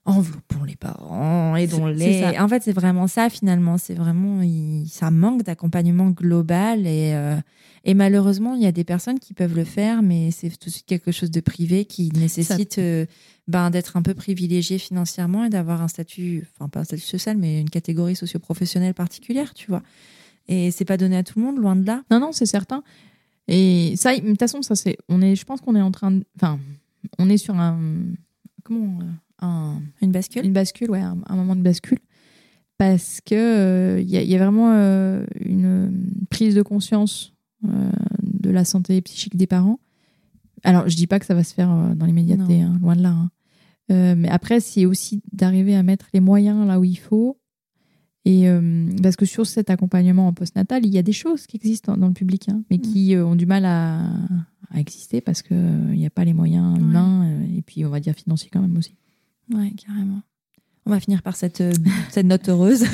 Enveloppons 0.08 0.64
les 0.64 0.76
parents, 0.76 1.54
aidons-les. 1.56 1.98
C'est 1.98 2.20
ça. 2.34 2.44
En 2.44 2.48
fait, 2.48 2.62
c'est 2.62 2.72
vraiment 2.72 3.06
ça 3.06 3.28
finalement. 3.28 3.76
C'est 3.78 3.94
vraiment, 3.94 4.40
il- 4.42 4.86
ça 4.88 5.10
manque 5.10 5.42
d'accompagnement 5.42 6.10
global 6.10 6.86
et, 6.86 7.12
euh, 7.14 7.36
et 7.84 7.94
malheureusement, 7.94 8.54
il 8.54 8.62
y 8.62 8.66
a 8.66 8.72
des 8.72 8.84
personnes 8.84 9.18
qui 9.18 9.34
peuvent 9.34 9.54
le 9.54 9.64
faire, 9.64 10.02
mais 10.02 10.30
c'est 10.30 10.48
tout 10.50 10.70
de 10.70 10.74
suite 10.74 10.86
quelque 10.86 11.12
chose 11.12 11.30
de 11.30 11.40
privé 11.40 11.84
qui 11.84 12.10
nécessite 12.18 12.78
euh, 12.78 13.06
ben, 13.48 13.70
d'être 13.70 13.96
un 13.96 14.02
peu 14.02 14.14
privilégié 14.14 14.78
financièrement 14.78 15.44
et 15.44 15.50
d'avoir 15.50 15.82
un 15.82 15.88
statut, 15.88 16.46
enfin 16.56 16.68
pas 16.68 16.80
un 16.80 16.84
statut 16.84 17.02
social, 17.04 17.36
mais 17.36 17.60
une 17.60 17.70
catégorie 17.70 18.16
socio-professionnelle 18.16 18.94
particulière, 18.94 19.52
tu 19.54 19.66
vois. 19.70 19.82
Et 20.48 20.70
c'est 20.70 20.84
pas 20.86 20.96
donné 20.96 21.16
à 21.18 21.22
tout 21.22 21.38
le 21.38 21.44
monde, 21.44 21.58
loin 21.58 21.76
de 21.76 21.86
là. 21.86 22.02
Non, 22.10 22.18
non, 22.20 22.32
c'est 22.32 22.46
certain. 22.46 22.82
Et 23.46 23.94
ça, 23.96 24.14
de 24.16 24.20
toute 24.26 24.38
façon, 24.38 24.62
ça 24.62 24.74
c'est, 24.74 24.96
on 25.10 25.20
est, 25.22 25.36
je 25.36 25.44
pense 25.44 25.60
qu'on 25.60 25.74
est 25.76 25.82
en 25.82 25.90
train, 25.90 26.10
de, 26.12 26.24
enfin, 26.36 26.58
on 27.18 27.28
est 27.30 27.36
sur 27.38 27.54
un, 27.58 27.78
comment, 28.64 29.00
euh, 29.00 29.04
un, 29.40 29.80
Une 30.02 30.12
bascule? 30.12 30.44
une 30.44 30.52
bascule, 30.52 30.90
ouais, 30.90 31.00
un, 31.00 31.18
un 31.26 31.36
moment 31.36 31.56
de 31.56 31.62
bascule, 31.62 31.98
parce 32.76 33.20
que 33.24 33.34
euh, 33.34 34.00
il 34.00 34.08
y, 34.10 34.16
a- 34.16 34.22
il 34.22 34.28
y 34.28 34.34
a 34.34 34.38
vraiment 34.38 34.72
euh, 34.72 35.24
une 35.40 35.90
prise 36.30 36.54
de 36.54 36.62
conscience 36.62 37.32
euh, 37.66 37.90
de 38.22 38.50
la 38.50 38.64
santé 38.64 39.00
psychique 39.02 39.36
des 39.36 39.46
parents. 39.46 39.78
Alors, 40.64 40.88
je 40.88 40.96
dis 40.96 41.06
pas 41.06 41.18
que 41.20 41.26
ça 41.26 41.34
va 41.34 41.44
se 41.44 41.54
faire 41.54 41.70
euh, 41.70 41.94
dans 41.94 42.06
l'immédiateté, 42.06 42.62
hein, 42.62 42.78
loin 42.80 42.96
de 42.96 43.02
là. 43.02 43.10
hein. 43.10 43.30
Euh, 43.90 44.14
mais 44.16 44.28
après, 44.28 44.60
c'est 44.60 44.84
aussi 44.86 45.22
d'arriver 45.32 45.74
à 45.74 45.82
mettre 45.82 46.06
les 46.12 46.20
moyens 46.20 46.66
là 46.66 46.78
où 46.78 46.84
il 46.84 46.98
faut. 46.98 47.38
Et 48.24 48.48
euh, 48.48 48.86
parce 49.02 49.16
que 49.16 49.24
sur 49.24 49.46
cet 49.46 49.70
accompagnement 49.70 50.26
en 50.28 50.32
postnatal, 50.34 50.84
il 50.84 50.92
y 50.92 50.98
a 50.98 51.02
des 51.02 51.12
choses 51.12 51.46
qui 51.46 51.56
existent 51.56 51.96
dans, 51.96 52.08
le 52.08 52.12
public, 52.12 52.48
hein, 52.50 52.62
mais 52.70 52.78
qui 52.78 53.14
euh, 53.14 53.24
ont 53.24 53.36
du 53.36 53.46
mal 53.46 53.64
à, 53.64 54.00
à 54.70 54.78
exister 54.80 55.20
parce 55.22 55.40
qu'il 55.40 55.56
n'y 55.56 56.04
a 56.04 56.10
pas 56.10 56.24
les 56.24 56.34
moyens 56.34 56.74
Ouais. 56.74 56.80
humains 56.80 57.24
euh, 57.30 57.56
et 57.56 57.62
puis 57.62 57.86
on 57.86 57.88
va 57.90 58.00
dire 58.00 58.14
financiers 58.14 58.50
quand 58.52 58.60
même 58.60 58.76
aussi. 58.76 58.94
Ouais, 59.52 59.72
carrément. 59.76 60.22
On 60.86 60.90
va 60.90 61.00
finir 61.00 61.22
par 61.22 61.36
cette, 61.36 61.60
euh, 61.60 61.72
cette 62.10 62.26
note 62.26 62.48
heureuse. 62.48 62.84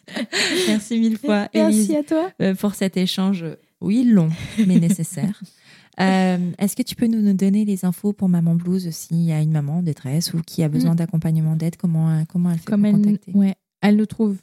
Merci 0.68 0.98
mille 0.98 1.18
fois, 1.18 1.48
Élise, 1.52 1.90
à 1.92 2.02
toi. 2.02 2.30
euh, 2.40 2.54
pour 2.54 2.74
cet 2.74 2.96
échange, 2.96 3.44
oui, 3.80 4.04
long, 4.04 4.28
mais 4.66 4.78
nécessaire. 4.78 5.40
Euh, 5.98 6.52
Est-ce 6.58 6.76
que 6.76 6.82
tu 6.82 6.94
peux 6.94 7.06
nous, 7.06 7.32
donner 7.32 7.64
les 7.64 7.86
infos 7.86 8.12
pour 8.12 8.28
Maman 8.28 8.54
Blues 8.54 8.90
s'il 8.90 9.22
y 9.22 9.32
a 9.32 9.40
une 9.40 9.50
maman 9.50 9.78
en 9.78 9.82
détresse 9.82 10.34
ou 10.34 10.42
qui 10.42 10.62
a 10.62 10.68
besoin 10.68 10.94
d'accompagnement, 10.94 11.56
d'aide 11.56 11.76
Comment, 11.76 12.22
comment 12.28 12.50
elle 12.50 12.58
fait 12.58 12.66
Comme 12.66 12.82
pour 12.82 12.90
elle, 12.90 12.96
contacter? 13.02 13.32
ouais. 13.32 13.54
elle 13.80 13.96
le 13.96 14.06
trouve 14.06 14.36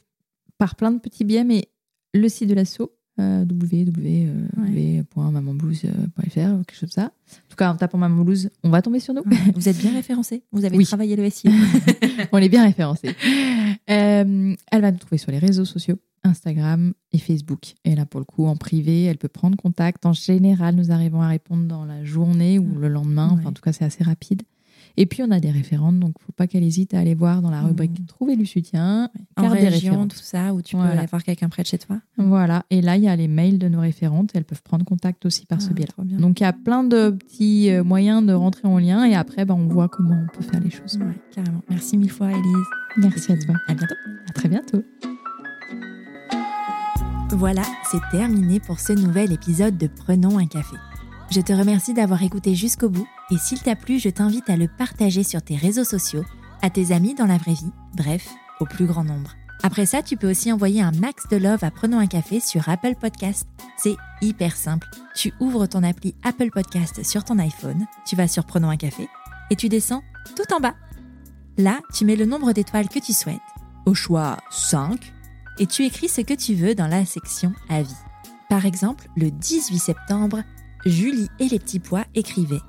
par 0.58 0.74
plein 0.74 0.90
de 0.90 0.98
petits 0.98 1.22
biais, 1.22 1.44
mais 1.44 1.68
le 2.12 2.28
site 2.28 2.48
de 2.48 2.54
l'asso, 2.54 2.90
euh, 3.20 3.44
www.mamanblues.fr, 3.44 6.34
quelque 6.34 6.72
chose 6.72 6.80
comme 6.80 6.88
ça. 6.90 7.04
En 7.06 7.48
tout 7.48 7.56
cas, 7.56 7.72
en 7.72 7.76
tapant 7.76 7.98
Maman 7.98 8.22
Blues, 8.24 8.50
on 8.62 8.70
va 8.70 8.82
tomber 8.82 9.00
sur 9.00 9.14
nous. 9.14 9.22
Vous 9.54 9.68
êtes 9.68 9.78
bien 9.78 9.92
référencé. 9.92 10.42
Vous 10.52 10.64
avez 10.64 10.76
Oui. 10.76 10.84
travaillé 10.84 11.16
le 11.16 11.28
SEO. 11.30 11.50
on 12.32 12.38
est 12.38 12.48
bien 12.48 12.64
référencé. 12.64 13.14
Euh, 13.90 14.54
elle 14.70 14.80
va 14.80 14.90
nous 14.92 14.98
trouver 14.98 15.18
sur 15.18 15.30
les 15.30 15.38
réseaux 15.38 15.64
sociaux, 15.64 15.96
Instagram 16.24 16.92
et 17.12 17.18
Facebook. 17.18 17.74
Et 17.84 17.94
là, 17.94 18.06
pour 18.06 18.20
le 18.20 18.24
coup, 18.24 18.46
en 18.46 18.56
privé, 18.56 19.04
elle 19.04 19.18
peut 19.18 19.28
prendre 19.28 19.56
contact. 19.56 20.06
En 20.06 20.12
général, 20.12 20.74
nous 20.74 20.90
arrivons 20.90 21.22
à 21.22 21.28
répondre 21.28 21.64
dans 21.66 21.84
la 21.84 22.04
journée 22.04 22.58
ou 22.58 22.78
le 22.78 22.88
lendemain. 22.88 23.28
Enfin, 23.32 23.50
en 23.50 23.52
tout 23.52 23.62
cas, 23.62 23.72
c'est 23.72 23.84
assez 23.84 24.04
rapide. 24.04 24.42
Et 24.96 25.06
puis, 25.06 25.22
on 25.24 25.30
a 25.32 25.40
des 25.40 25.50
référentes, 25.50 25.98
donc 25.98 26.14
faut 26.24 26.30
pas 26.32 26.46
qu'elle 26.46 26.62
hésite 26.62 26.94
à 26.94 27.00
aller 27.00 27.14
voir 27.16 27.42
dans 27.42 27.50
la 27.50 27.62
rubrique 27.62 27.98
Mhm. 27.98 28.06
Trouver 28.06 28.36
du 28.36 28.46
soutien, 28.46 29.10
en 29.36 29.48
région, 29.48 30.06
tout 30.06 30.16
ça, 30.16 30.54
où 30.54 30.62
tu 30.62 30.76
Voilà. 30.76 30.92
peux 30.92 30.98
aller 30.98 31.06
voir 31.08 31.22
quelqu'un 31.24 31.48
près 31.48 31.62
de 31.62 31.66
chez 31.68 31.78
toi. 31.78 31.98
Voilà. 32.16 32.64
Et 32.70 32.80
là, 32.80 32.96
il 32.96 33.02
y 33.02 33.08
a 33.08 33.16
les 33.16 33.26
mails 33.26 33.58
de 33.58 33.68
nos 33.68 33.80
référentes. 33.80 34.30
Elles 34.34 34.44
peuvent 34.44 34.62
prendre 34.62 34.84
contact 34.84 35.26
aussi 35.26 35.46
par 35.46 35.60
ce 35.60 35.70
Ah, 35.70 35.74
biais-là. 35.74 36.04
Donc, 36.18 36.38
il 36.40 36.44
y 36.44 36.46
a 36.46 36.52
plein 36.52 36.84
de 36.84 37.10
petits 37.10 37.70
euh, 37.70 37.82
moyens 37.82 38.24
de 38.24 38.32
rentrer 38.32 38.68
en 38.68 38.78
lien. 38.78 39.04
Et 39.04 39.14
après, 39.16 39.44
ben, 39.44 39.54
on 39.54 39.66
voit 39.66 39.88
comment 39.88 40.14
on 40.14 40.36
peut 40.36 40.44
faire 40.44 40.60
les 40.60 40.70
choses. 40.70 40.96
Ouais, 40.98 41.18
carrément. 41.34 41.60
Merci 41.68 41.96
mille 41.96 42.10
fois, 42.10 42.30
Elise. 42.30 42.42
Merci 42.96 43.32
à 43.32 43.36
toi. 43.36 43.54
À 43.66 43.74
bientôt. 43.74 43.94
À 44.28 44.32
très 44.32 44.48
bientôt. 44.48 44.82
Voilà, 47.32 47.62
c'est 47.90 47.98
terminé 48.16 48.60
pour 48.60 48.78
ce 48.78 48.92
nouvel 48.92 49.32
épisode 49.32 49.76
de 49.76 49.88
Prenons 49.88 50.38
un 50.38 50.46
café. 50.46 50.76
Je 51.30 51.40
te 51.40 51.52
remercie 51.52 51.94
d'avoir 51.94 52.22
écouté 52.22 52.54
jusqu'au 52.54 52.88
bout 52.88 53.08
et 53.30 53.38
s'il 53.38 53.60
t'a 53.60 53.74
plu, 53.76 53.98
je 53.98 54.08
t'invite 54.08 54.48
à 54.50 54.56
le 54.56 54.68
partager 54.68 55.24
sur 55.24 55.42
tes 55.42 55.56
réseaux 55.56 55.84
sociaux, 55.84 56.24
à 56.62 56.70
tes 56.70 56.92
amis 56.92 57.14
dans 57.14 57.26
la 57.26 57.38
vraie 57.38 57.54
vie, 57.54 57.72
bref, 57.96 58.28
au 58.60 58.66
plus 58.66 58.86
grand 58.86 59.04
nombre. 59.04 59.34
Après 59.62 59.86
ça, 59.86 60.02
tu 60.02 60.16
peux 60.16 60.30
aussi 60.30 60.52
envoyer 60.52 60.82
un 60.82 60.92
max 60.92 61.26
de 61.30 61.36
love 61.36 61.64
à 61.64 61.70
Prenons 61.70 61.98
un 61.98 62.06
café 62.06 62.38
sur 62.38 62.68
Apple 62.68 62.94
Podcast. 63.00 63.48
C'est 63.76 63.96
hyper 64.20 64.56
simple. 64.56 64.86
Tu 65.16 65.32
ouvres 65.40 65.66
ton 65.66 65.82
appli 65.82 66.14
Apple 66.22 66.50
Podcast 66.50 67.02
sur 67.02 67.24
ton 67.24 67.38
iPhone, 67.38 67.86
tu 68.06 68.14
vas 68.14 68.28
sur 68.28 68.44
Prenons 68.44 68.70
un 68.70 68.76
café 68.76 69.08
et 69.50 69.56
tu 69.56 69.68
descends 69.68 70.02
tout 70.36 70.54
en 70.54 70.60
bas. 70.60 70.74
Là, 71.56 71.80
tu 71.94 72.04
mets 72.04 72.16
le 72.16 72.26
nombre 72.26 72.52
d'étoiles 72.52 72.88
que 72.88 72.98
tu 72.98 73.12
souhaites, 73.12 73.38
au 73.86 73.94
choix 73.94 74.36
5, 74.50 75.12
et 75.58 75.66
tu 75.66 75.84
écris 75.84 76.08
ce 76.08 76.20
que 76.20 76.34
tu 76.34 76.54
veux 76.54 76.74
dans 76.74 76.88
la 76.88 77.04
section 77.04 77.52
Avis. 77.68 77.94
Par 78.48 78.66
exemple, 78.66 79.08
le 79.16 79.30
18 79.30 79.78
septembre, 79.78 80.42
Julie 80.86 81.30
et 81.38 81.48
les 81.48 81.58
petits 81.58 81.78
pois 81.78 82.04
écrivaient 82.14 82.60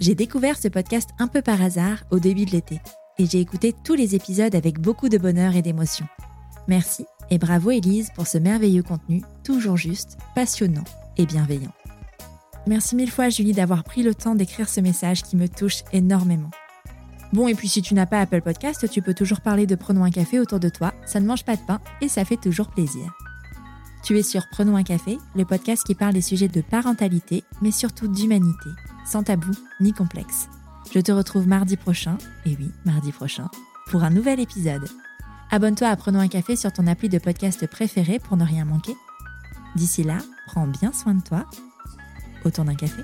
J'ai 0.00 0.16
découvert 0.16 0.58
ce 0.58 0.66
podcast 0.66 1.10
un 1.20 1.28
peu 1.28 1.42
par 1.42 1.62
hasard 1.62 2.02
au 2.10 2.18
début 2.18 2.44
de 2.44 2.50
l'été, 2.50 2.80
et 3.18 3.26
j'ai 3.26 3.38
écouté 3.38 3.72
tous 3.84 3.94
les 3.94 4.16
épisodes 4.16 4.54
avec 4.56 4.80
beaucoup 4.80 5.08
de 5.08 5.16
bonheur 5.16 5.54
et 5.54 5.62
d'émotion. 5.62 6.06
Merci 6.66 7.06
et 7.30 7.38
bravo 7.38 7.70
Élise 7.70 8.10
pour 8.16 8.26
ce 8.26 8.38
merveilleux 8.38 8.82
contenu, 8.82 9.22
toujours 9.44 9.76
juste, 9.76 10.18
passionnant 10.34 10.84
et 11.18 11.24
bienveillant. 11.24 11.72
Merci 12.66 12.96
mille 12.96 13.12
fois 13.12 13.28
Julie 13.28 13.52
d'avoir 13.52 13.84
pris 13.84 14.02
le 14.02 14.14
temps 14.14 14.34
d'écrire 14.34 14.68
ce 14.68 14.80
message 14.80 15.22
qui 15.22 15.36
me 15.36 15.48
touche 15.48 15.84
énormément. 15.92 16.50
Bon, 17.32 17.46
et 17.46 17.54
puis 17.54 17.68
si 17.68 17.80
tu 17.80 17.94
n'as 17.94 18.06
pas 18.06 18.20
Apple 18.20 18.42
Podcast, 18.42 18.90
tu 18.90 19.02
peux 19.02 19.14
toujours 19.14 19.40
parler 19.40 19.66
de 19.66 19.76
Prenons 19.76 20.02
un 20.02 20.10
café 20.10 20.40
autour 20.40 20.58
de 20.58 20.68
toi, 20.68 20.94
ça 21.04 21.20
ne 21.20 21.26
mange 21.26 21.44
pas 21.44 21.54
de 21.54 21.62
pain 21.64 21.80
et 22.00 22.08
ça 22.08 22.24
fait 22.24 22.36
toujours 22.36 22.70
plaisir. 22.70 23.16
Tu 24.06 24.16
es 24.16 24.22
sur 24.22 24.46
Prenons 24.46 24.76
un 24.76 24.84
café, 24.84 25.18
le 25.34 25.44
podcast 25.44 25.82
qui 25.84 25.96
parle 25.96 26.14
des 26.14 26.20
sujets 26.20 26.46
de 26.46 26.60
parentalité, 26.60 27.42
mais 27.60 27.72
surtout 27.72 28.06
d'humanité, 28.06 28.70
sans 29.04 29.24
tabou 29.24 29.50
ni 29.80 29.92
complexe. 29.92 30.48
Je 30.94 31.00
te 31.00 31.10
retrouve 31.10 31.48
mardi 31.48 31.76
prochain, 31.76 32.16
et 32.44 32.50
oui, 32.50 32.70
mardi 32.84 33.10
prochain, 33.10 33.50
pour 33.88 34.04
un 34.04 34.10
nouvel 34.10 34.38
épisode. 34.38 34.88
Abonne-toi 35.50 35.88
à 35.88 35.96
Prenons 35.96 36.20
un 36.20 36.28
café 36.28 36.54
sur 36.54 36.72
ton 36.72 36.86
appli 36.86 37.08
de 37.08 37.18
podcast 37.18 37.66
préféré 37.66 38.20
pour 38.20 38.36
ne 38.36 38.44
rien 38.44 38.64
manquer. 38.64 38.94
D'ici 39.74 40.04
là, 40.04 40.18
prends 40.46 40.68
bien 40.68 40.92
soin 40.92 41.14
de 41.14 41.22
toi. 41.22 41.44
Autour 42.44 42.64
d'un 42.64 42.76
café. 42.76 43.02